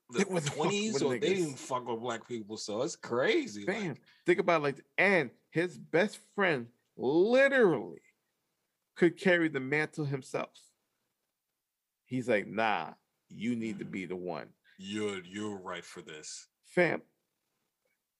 the 0.08 0.20
It 0.20 0.30
wasn't 0.30 0.56
20s, 0.56 0.94
with 0.94 1.02
or 1.02 1.18
they 1.18 1.34
didn't 1.34 1.58
fuck 1.58 1.86
with 1.86 2.00
black 2.00 2.26
people. 2.26 2.56
So 2.56 2.80
it's 2.82 2.96
crazy. 2.96 3.66
like- 3.66 4.00
think 4.24 4.38
about 4.38 4.62
it 4.62 4.64
like 4.64 4.84
and 4.96 5.30
his 5.50 5.76
best 5.78 6.18
friend 6.34 6.66
literally 6.96 8.00
could 8.96 9.18
carry 9.18 9.48
the 9.48 9.60
mantle 9.60 10.06
himself. 10.06 10.50
He's 12.06 12.28
like, 12.28 12.46
nah, 12.46 12.92
you 13.28 13.56
need 13.56 13.78
to 13.78 13.84
be 13.84 14.06
the 14.06 14.16
one. 14.16 14.48
you're 14.78 15.22
you're 15.24 15.58
right 15.58 15.84
for 15.84 16.00
this. 16.02 16.48
Fam. 16.66 17.02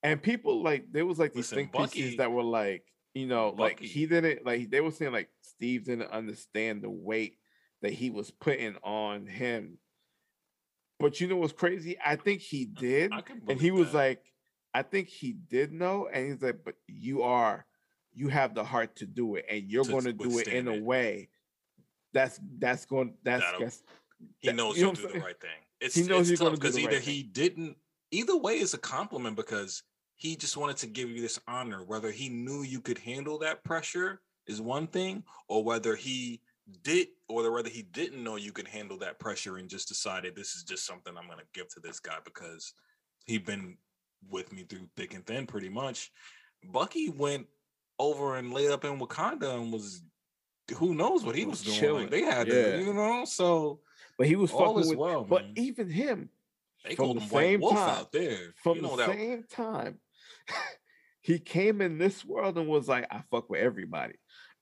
And 0.03 0.21
people 0.21 0.61
like 0.61 0.91
there 0.91 1.05
was 1.05 1.17
like 1.17 1.33
these 1.33 1.51
Listen, 1.51 1.55
think 1.57 1.71
Bucky- 1.71 2.01
pieces 2.01 2.17
that 2.17 2.31
were 2.31 2.43
like, 2.43 2.83
you 3.13 3.25
know, 3.25 3.55
like 3.57 3.79
he 3.79 4.05
didn't 4.05 4.45
like 4.45 4.69
they 4.69 4.81
were 4.81 4.91
saying 4.91 5.13
like 5.13 5.29
Steve 5.41 5.85
didn't 5.85 6.11
understand 6.11 6.81
the 6.81 6.89
weight 6.89 7.37
that 7.81 7.93
he 7.93 8.09
was 8.09 8.29
putting 8.31 8.75
on 8.83 9.25
him. 9.25 9.77
But 10.99 11.19
you 11.19 11.27
know 11.27 11.37
what's 11.37 11.53
crazy? 11.53 11.97
I 12.05 12.15
think 12.15 12.41
he 12.41 12.65
did. 12.65 13.11
I 13.13 13.21
can 13.21 13.41
and 13.47 13.59
he 13.59 13.71
was 13.71 13.91
that. 13.91 13.97
like, 13.97 14.23
I 14.73 14.83
think 14.83 15.07
he 15.09 15.33
did 15.33 15.71
know, 15.71 16.07
and 16.11 16.31
he's 16.31 16.41
like, 16.41 16.59
but 16.63 16.75
you 16.87 17.23
are, 17.23 17.65
you 18.13 18.29
have 18.29 18.55
the 18.55 18.63
heart 18.63 18.95
to 18.97 19.05
do 19.05 19.35
it, 19.35 19.45
and 19.49 19.63
you're 19.63 19.83
going 19.85 20.05
to 20.05 20.13
do 20.13 20.25
it 20.39 20.47
in 20.47 20.65
withstand 20.65 20.67
a 20.69 20.83
way 20.83 21.29
that's 22.13 22.39
that's 22.59 22.85
going 22.85 23.15
that's, 23.23 23.43
that's 23.59 23.83
he 24.39 24.49
that- 24.49 24.55
knows 24.55 24.77
you 24.77 24.83
know 24.83 24.91
he'll 24.91 25.03
what 25.03 25.13
do 25.13 25.19
the 25.19 25.25
right 25.25 25.39
thing. 25.39 25.49
It's, 25.81 25.95
He 25.95 26.03
knows 26.03 26.21
it's 26.21 26.29
he's 26.29 26.39
tough 26.39 26.53
because 26.53 26.77
either 26.77 26.91
right 26.91 27.01
he 27.01 27.23
didn't. 27.23 27.75
Either 28.11 28.37
way, 28.37 28.59
is 28.59 28.73
a 28.73 28.77
compliment 28.77 29.35
because 29.35 29.83
he 30.15 30.35
just 30.35 30.57
wanted 30.57 30.77
to 30.77 30.87
give 30.87 31.09
you 31.09 31.21
this 31.21 31.39
honor. 31.47 31.83
Whether 31.83 32.11
he 32.11 32.29
knew 32.29 32.63
you 32.63 32.79
could 32.81 32.97
handle 32.99 33.37
that 33.39 33.63
pressure 33.63 34.21
is 34.47 34.61
one 34.61 34.87
thing, 34.87 35.23
or 35.47 35.63
whether 35.63 35.95
he 35.95 36.41
did, 36.83 37.07
or 37.27 37.51
whether 37.51 37.69
he 37.69 37.81
didn't 37.81 38.23
know 38.23 38.35
you 38.37 38.51
could 38.51 38.67
handle 38.67 38.97
that 38.99 39.19
pressure 39.19 39.57
and 39.57 39.69
just 39.69 39.87
decided 39.87 40.35
this 40.35 40.55
is 40.55 40.63
just 40.63 40.85
something 40.85 41.13
I'm 41.17 41.25
going 41.27 41.39
to 41.39 41.45
give 41.53 41.67
to 41.73 41.79
this 41.79 41.99
guy 41.99 42.17
because 42.23 42.73
he 43.25 43.37
been 43.37 43.77
with 44.29 44.53
me 44.53 44.63
through 44.63 44.87
thick 44.95 45.13
and 45.13 45.25
thin, 45.25 45.45
pretty 45.45 45.69
much. 45.69 46.11
Bucky 46.71 47.09
went 47.09 47.47
over 47.99 48.37
and 48.37 48.53
laid 48.53 48.71
up 48.71 48.85
in 48.85 48.99
Wakanda 48.99 49.55
and 49.55 49.71
was. 49.73 50.01
Who 50.77 50.95
knows 50.95 51.25
what 51.25 51.35
he 51.35 51.43
was, 51.43 51.61
doing? 51.61 51.77
chilling. 51.77 52.01
Like 52.03 52.11
they 52.11 52.21
had 52.21 52.47
Yeah. 52.47 52.53
to, 52.77 52.83
you 52.83 52.93
know. 52.93 53.25
So 53.25 53.81
but 54.17 54.27
he 54.27 54.37
was 54.37 54.51
all 54.51 54.75
fucking 54.75 54.91
with. 54.91 54.97
well, 54.97 55.25
but 55.25 55.43
man. 55.43 55.53
even 55.57 55.89
him, 55.89 56.29
They 56.85 56.95
from 56.95 57.05
called 57.07 57.17
the 57.19 57.27
same 57.27 57.59
time- 57.61 57.77
out 57.77 58.11
there. 58.13 58.53
from 58.63 58.77
you 58.77 58.81
know 58.83 58.95
the 58.95 59.05
that 59.07 59.09
same 59.17 59.43
time, 59.49 59.99
he 61.21 61.39
came 61.39 61.81
in 61.81 61.97
this 61.97 62.23
world 62.25 62.57
and 62.57 62.67
was 62.67 62.87
like, 62.87 63.07
I 63.11 63.21
fuck 63.31 63.49
with 63.49 63.61
everybody. 63.61 64.15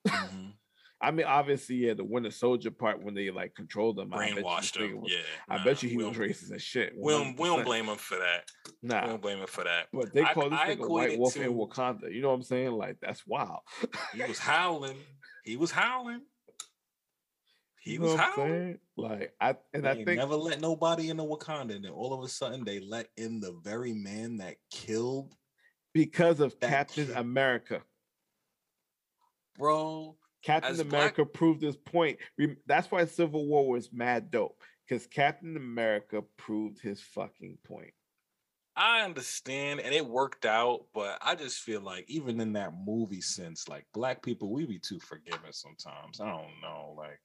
Mhm. 0.07 0.53
I 1.03 1.09
mean, 1.09 1.25
obviously, 1.25 1.77
yeah, 1.77 1.95
the 1.95 2.03
Winter 2.03 2.29
Soldier 2.29 2.69
part 2.69 3.01
when 3.03 3.15
they 3.15 3.31
like 3.31 3.55
controlled 3.55 3.97
him, 3.97 4.13
I 4.13 4.17
bet 4.19 4.29
you 4.29 4.35
this 4.35 4.43
brainwashed 4.43 4.77
him. 4.77 5.01
was- 5.01 5.11
Yeah, 5.11 5.17
I 5.49 5.57
nah, 5.57 5.63
bet 5.63 5.81
you 5.81 5.89
he 5.89 5.97
was 5.97 6.15
racist 6.15 6.51
as 6.53 6.61
shit. 6.61 6.93
We 6.95 7.11
don't, 7.11 7.39
we 7.39 7.47
don't 7.47 7.65
blame 7.65 7.85
him 7.87 7.95
for 7.97 8.19
that. 8.19 8.43
Nah, 8.83 9.01
We 9.01 9.07
don't 9.09 9.21
blame 9.23 9.39
him 9.39 9.47
for 9.47 9.63
that. 9.63 9.87
but 9.91 10.13
they 10.13 10.21
I- 10.21 10.33
call 10.35 10.51
this 10.51 10.59
I 10.61 10.75
nigga 10.75 10.87
White 10.87 11.11
it 11.13 11.19
Wolf 11.19 11.35
in 11.37 11.53
Wakanda. 11.53 12.13
You 12.13 12.21
know 12.21 12.27
what 12.27 12.35
I'm 12.35 12.43
saying? 12.43 12.73
Like 12.73 12.97
that's 13.01 13.25
wild. 13.25 13.61
He 14.13 14.21
was 14.21 14.37
howling. 14.37 14.97
He 15.43 15.57
was 15.57 15.71
howling. 15.71 16.21
He 17.79 17.93
You 17.93 18.01
was 18.01 18.11
know 18.11 18.17
what 18.17 18.25
I'm 18.27 18.33
howling. 18.35 18.77
Like 18.95 19.33
I 19.41 19.55
and 19.73 19.83
They 19.83 19.89
I 19.89 19.95
think 19.95 20.19
never 20.19 20.35
let 20.35 20.61
nobody 20.61 21.09
in 21.09 21.17
the 21.17 21.25
Wakanda, 21.25 21.75
and 21.75 21.83
then 21.85 21.91
all 21.93 22.13
of 22.13 22.23
a 22.23 22.27
sudden 22.27 22.63
they 22.63 22.79
let 22.79 23.07
in 23.17 23.39
the 23.39 23.53
very 23.63 23.93
man 23.93 24.37
that 24.37 24.57
killed, 24.69 25.33
because 25.93 26.39
of 26.39 26.59
Captain 26.59 27.11
America, 27.15 27.81
bro. 29.57 30.17
Captain 30.43 30.71
as 30.71 30.77
Black- 30.77 30.87
America 30.87 31.25
proved 31.25 31.61
his 31.61 31.77
point. 31.77 32.17
That's 32.65 32.89
why 32.89 33.05
Civil 33.05 33.45
War 33.47 33.69
was 33.69 33.93
mad 33.93 34.31
dope 34.31 34.61
because 34.87 35.05
Captain 35.05 35.55
America 35.55 36.23
proved 36.37 36.79
his 36.81 37.01
fucking 37.01 37.59
point. 37.63 37.93
I 38.75 39.01
understand, 39.01 39.81
and 39.81 39.93
it 39.93 40.05
worked 40.05 40.45
out, 40.45 40.85
but 40.93 41.17
I 41.21 41.35
just 41.35 41.59
feel 41.59 41.81
like 41.81 42.05
even 42.07 42.39
in 42.39 42.53
that 42.53 42.73
movie 42.73 43.21
sense, 43.21 43.67
like 43.67 43.85
black 43.93 44.23
people, 44.23 44.49
we 44.49 44.65
be 44.65 44.79
too 44.79 44.99
forgiving 44.99 45.51
sometimes. 45.51 46.21
I 46.21 46.29
don't 46.29 46.61
know, 46.61 46.95
like 46.97 47.19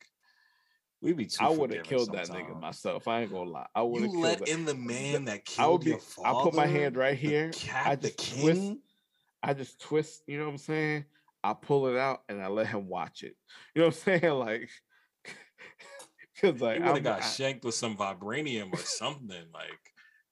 we 1.03 1.13
be. 1.13 1.29
I 1.41 1.49
would 1.51 1.73
have 1.75 1.85
killed 1.85 2.13
that 2.13 2.29
nigga 2.29 2.59
myself. 2.61 3.07
I 3.09 3.23
ain't 3.23 3.33
gonna 3.33 3.51
lie. 3.51 3.67
I 3.75 3.83
would 3.83 4.03
have 4.03 4.11
You 4.11 4.21
killed 4.21 4.23
let 4.25 4.39
that. 4.41 4.49
in 4.49 4.65
the 4.65 4.75
man 4.75 5.25
that 5.27 5.43
I 5.59 5.67
would 5.67 5.81
killed 5.83 5.85
be. 5.85 5.91
your 5.91 5.99
father. 5.99 6.29
I'll 6.29 6.43
put 6.43 6.55
my 6.55 6.67
hand 6.67 6.97
right 6.97 7.17
here. 7.17 7.51
Cap, 7.53 7.87
I 7.87 7.95
the 7.97 8.09
just 8.09 8.41
twist. 8.41 8.73
I 9.43 9.55
just 9.55 9.81
twist. 9.81 10.23
You 10.27 10.39
know 10.39 10.45
what 10.47 10.53
I'm 10.53 10.59
saying? 10.59 11.05
I 11.45 11.53
pull 11.55 11.87
it 11.87 11.97
out 11.97 12.23
and 12.29 12.43
I 12.43 12.49
let 12.49 12.67
him 12.67 12.89
watch 12.89 13.23
it. 13.23 13.37
You 13.75 13.83
know 13.83 13.89
what 13.89 14.03
I'm 14.09 14.21
saying? 14.21 14.33
Like 14.39 14.71
Cause 16.41 16.61
like 16.61 16.81
I'm- 16.83 17.03
got 17.03 17.23
I- 17.23 17.27
shanked 17.27 17.65
with 17.65 17.75
some 17.75 17.97
vibranium 17.97 18.73
or 18.73 18.79
something. 18.79 19.45
Like 19.55 19.71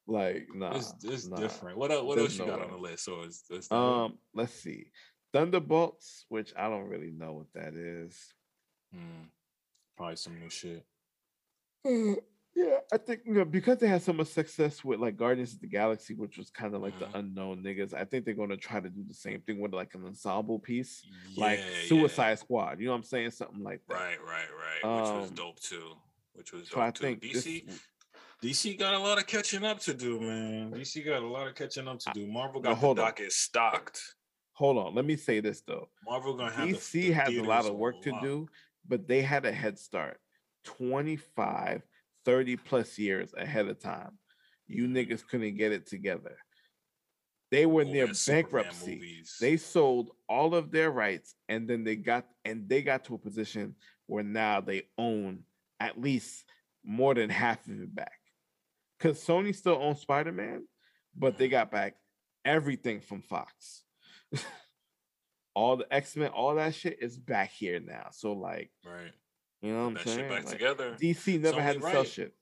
like 0.06 0.48
nah, 0.54 0.76
it's, 0.76 0.92
it's 1.02 1.26
nah. 1.26 1.36
different. 1.36 1.78
What 1.78 1.90
else? 1.90 2.04
What 2.04 2.16
There's 2.16 2.38
else 2.38 2.38
you 2.38 2.44
no 2.46 2.50
got 2.50 2.58
way. 2.60 2.64
on 2.66 2.70
the 2.72 2.88
list? 2.88 3.08
Or 3.08 3.24
it's, 3.24 3.42
this 3.48 3.70
Um, 3.72 4.18
let's 4.34 4.52
see. 4.52 4.86
Thunderbolts, 5.32 6.26
which 6.28 6.52
I 6.56 6.68
don't 6.68 6.88
really 6.88 7.10
know 7.10 7.32
what 7.32 7.46
that 7.54 7.74
is. 7.74 8.18
Hmm. 8.92 9.24
Probably 9.96 10.16
some 10.16 10.38
new 10.40 10.50
shit. 10.50 10.84
yeah, 11.84 12.76
I 12.92 12.98
think 12.98 13.22
you 13.26 13.34
know 13.34 13.44
because 13.44 13.78
they 13.78 13.88
had 13.88 14.02
so 14.02 14.12
much 14.12 14.28
success 14.28 14.84
with 14.84 15.00
like 15.00 15.16
Guardians 15.16 15.54
of 15.54 15.60
the 15.60 15.66
Galaxy, 15.66 16.14
which 16.14 16.38
was 16.38 16.50
kind 16.50 16.74
of 16.74 16.82
like 16.82 16.98
the 16.98 17.08
unknown 17.18 17.62
niggas. 17.62 17.92
I 17.94 18.04
think 18.04 18.24
they're 18.24 18.34
gonna 18.34 18.56
try 18.56 18.80
to 18.80 18.88
do 18.88 19.02
the 19.06 19.14
same 19.14 19.40
thing 19.40 19.60
with 19.60 19.74
like 19.74 19.94
an 19.94 20.04
ensemble 20.06 20.58
piece, 20.58 21.04
like 21.36 21.58
Yeah, 21.58 21.64
yeah. 21.66 21.88
Suicide 21.88 22.38
Squad. 22.38 22.78
You 22.80 22.86
know 22.86 22.92
what 22.92 22.98
I'm 22.98 23.02
saying? 23.04 23.30
Something 23.32 23.62
like 23.62 23.80
that. 23.88 23.94
Right, 23.94 24.18
right, 24.24 24.48
right. 24.84 25.00
Which 25.00 25.10
was 25.10 25.28
Um, 25.30 25.34
dope 25.34 25.60
too. 25.60 25.92
Which 26.34 26.52
was 26.52 26.68
So 26.68 26.80
I 26.80 26.90
too. 26.90 27.02
think 27.04 27.22
this, 27.22 27.44
DC, 27.44 27.68
DC 28.42 28.78
got 28.78 28.94
a 28.94 28.98
lot 28.98 29.18
of 29.18 29.26
catching 29.26 29.64
up 29.64 29.80
to 29.80 29.94
do, 29.94 30.20
man. 30.20 30.72
DC 30.72 31.04
got 31.04 31.22
a 31.22 31.26
lot 31.26 31.48
of 31.48 31.54
catching 31.54 31.88
up 31.88 31.98
to 32.00 32.10
do. 32.14 32.26
Marvel 32.26 32.60
got 32.60 32.70
the 32.70 32.74
hold 32.76 32.98
on. 32.98 33.06
docket 33.06 33.32
stocked. 33.32 34.00
hold 34.52 34.78
on, 34.78 34.94
let 34.94 35.04
me 35.04 35.16
say 35.16 35.40
this 35.40 35.60
though. 35.66 35.88
Marvel 36.06 36.34
gonna 36.34 36.52
have 36.52 36.68
DC 36.68 36.92
the 36.92 37.10
has 37.12 37.28
a 37.36 37.42
lot 37.42 37.66
of 37.66 37.74
work 37.74 38.00
to 38.02 38.10
on 38.12 38.22
do, 38.22 38.48
but 38.86 39.08
they 39.08 39.22
had 39.22 39.44
a 39.44 39.52
head 39.52 39.78
start 39.78 40.18
25, 40.64 41.82
30 42.24 42.56
plus 42.56 42.98
years 42.98 43.34
ahead 43.36 43.68
of 43.68 43.78
time. 43.80 44.18
You 44.66 44.88
niggas 44.88 45.26
couldn't 45.26 45.56
get 45.56 45.72
it 45.72 45.86
together. 45.86 46.36
They 47.50 47.66
were 47.66 47.84
near 47.84 48.08
bankruptcy. 48.26 49.22
They 49.40 49.56
sold 49.56 50.10
all 50.28 50.54
of 50.54 50.70
their 50.70 50.90
rights 50.90 51.34
and 51.48 51.68
then 51.68 51.84
they 51.84 51.96
got 51.96 52.26
and 52.44 52.68
they 52.68 52.82
got 52.82 53.04
to 53.04 53.14
a 53.14 53.18
position 53.18 53.76
where 54.06 54.24
now 54.24 54.60
they 54.60 54.82
own 54.98 55.44
at 55.80 56.00
least 56.00 56.44
more 56.84 57.14
than 57.14 57.30
half 57.30 57.66
of 57.66 57.80
it 57.80 57.94
back. 57.94 58.18
Because 58.98 59.22
Sony 59.22 59.54
still 59.54 59.76
owns 59.80 60.00
Spider-Man, 60.00 60.66
but 61.14 61.36
they 61.38 61.48
Mhm. 61.48 61.50
got 61.50 61.70
back 61.70 61.96
everything 62.44 63.00
from 63.00 63.22
Fox. 63.22 63.84
all 65.54 65.76
the 65.76 65.92
X-Men, 65.92 66.30
all 66.30 66.54
that 66.56 66.74
shit 66.74 66.98
is 67.00 67.16
back 67.16 67.50
here 67.50 67.80
now. 67.80 68.08
So 68.12 68.32
like, 68.32 68.70
right. 68.84 69.12
you 69.62 69.72
know 69.72 69.82
what 69.82 69.86
I'm 69.88 69.94
That 69.94 70.04
saying? 70.04 70.18
shit 70.18 70.28
back 70.28 70.44
Like, 70.44 70.52
together. 70.54 70.96
DC 71.00 71.40
never 71.40 71.62
had 71.62 71.76
Sony 71.76 71.80
to 71.80 71.86
sell 71.90 71.94
right. 72.02 72.06
shit. 72.08 72.34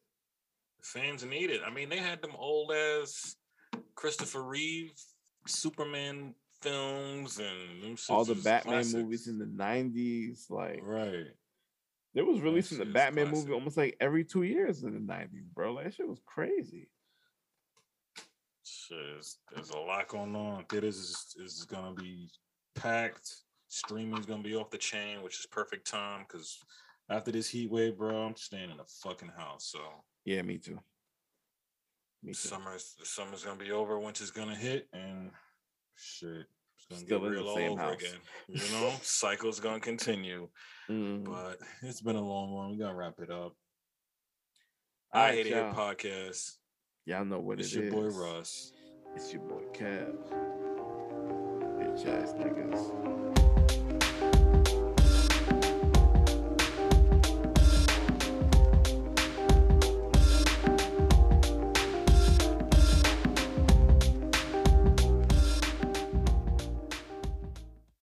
Fans 0.83 1.25
need 1.25 1.51
it. 1.51 1.61
I 1.65 1.71
mean, 1.71 1.89
they 1.89 1.99
had 1.99 2.23
them 2.23 2.33
old 2.37 2.73
ass 2.73 3.37
Christopher 3.95 4.43
Reeve 4.43 4.93
Superman 5.47 6.35
films 6.61 7.39
and 7.39 7.99
All 8.09 8.25
the 8.25 8.35
Batman 8.37 8.91
movies 8.93 9.29
in 9.29 9.39
the 9.39 9.45
90s, 9.47 10.51
like 10.51 10.81
right. 10.83 11.27
There 12.15 12.25
was 12.25 12.41
releasing 12.41 12.79
the 12.79 12.85
Batman 12.85 13.29
classic. 13.29 13.45
movie 13.49 13.55
almost 13.55 13.77
like 13.77 13.97
every 14.01 14.25
two 14.25 14.43
years 14.43 14.83
in 14.83 14.93
the 14.93 15.01
nineties, 15.01 15.47
bro. 15.55 15.73
Like 15.73 15.85
that 15.87 15.95
shit 15.95 16.07
was 16.07 16.21
crazy. 16.27 16.91
Shit, 18.65 18.99
there's, 18.99 19.39
there's 19.55 19.71
a 19.71 19.79
lot 19.79 20.09
going 20.09 20.37
on. 20.37 20.65
Theaters 20.67 20.97
is, 20.99 21.37
is 21.43 21.65
gonna 21.65 21.95
be 21.95 22.29
packed. 22.75 23.31
Streaming's 23.69 24.27
gonna 24.27 24.43
be 24.43 24.55
off 24.55 24.71
the 24.71 24.79
chain, 24.79 25.23
which 25.23 25.39
is 25.41 25.47
perfect 25.47 25.87
time 25.91 26.25
because 26.29 26.59
after 27.09 27.33
this 27.33 27.49
heat 27.49 27.71
wave, 27.71 27.97
bro, 27.97 28.15
I'm 28.27 28.37
staying 28.37 28.71
in 28.71 28.77
the 28.77 28.85
fucking 29.03 29.33
house. 29.37 29.67
So 29.73 29.81
Yeah, 30.25 30.43
me 30.43 30.59
too. 30.59 30.79
Me 32.23 32.33
too. 32.33 32.35
summer's 32.35 32.95
the 32.99 33.07
summer's 33.07 33.45
gonna 33.45 33.59
be 33.59 33.73
over, 33.73 33.99
winter's 33.99 34.31
gonna 34.31 34.55
hit, 34.55 34.89
and 34.93 35.31
shit, 35.97 36.47
it's 36.77 36.87
gonna 36.89 37.01
Still 37.01 37.19
get 37.21 37.25
the 37.25 37.31
real 37.31 37.49
all 37.49 37.57
same 37.57 37.73
over 37.73 37.81
house. 37.83 37.95
again. 38.03 38.21
You 38.49 38.71
know, 38.73 38.93
cycle's 39.03 39.59
gonna 39.59 39.81
continue. 39.81 40.49
Mhm. 40.91 41.25
But 41.25 41.59
it's 41.83 42.01
been 42.03 42.17
a 42.17 42.21
long 42.27 42.53
one. 42.53 42.71
We 42.73 42.77
gotta 42.77 42.95
wrap 42.95 43.15
it 43.21 43.31
up. 43.31 43.57
All 45.15 45.23
I 45.23 45.29
right, 45.31 45.35
hate 45.35 45.47
it 45.47 45.75
podcast. 45.75 46.57
Y'all 47.07 47.25
know 47.25 47.41
what 47.41 47.59
It's 47.59 47.73
it 47.75 47.85
your 47.85 47.91
boy. 47.93 48.09
Russ. 48.09 48.73
It's 49.17 49.33
your 49.33 49.43
boy 49.43 49.63
Kev. 49.73 50.62
Ass 51.93 52.35
niggas. 52.39 53.42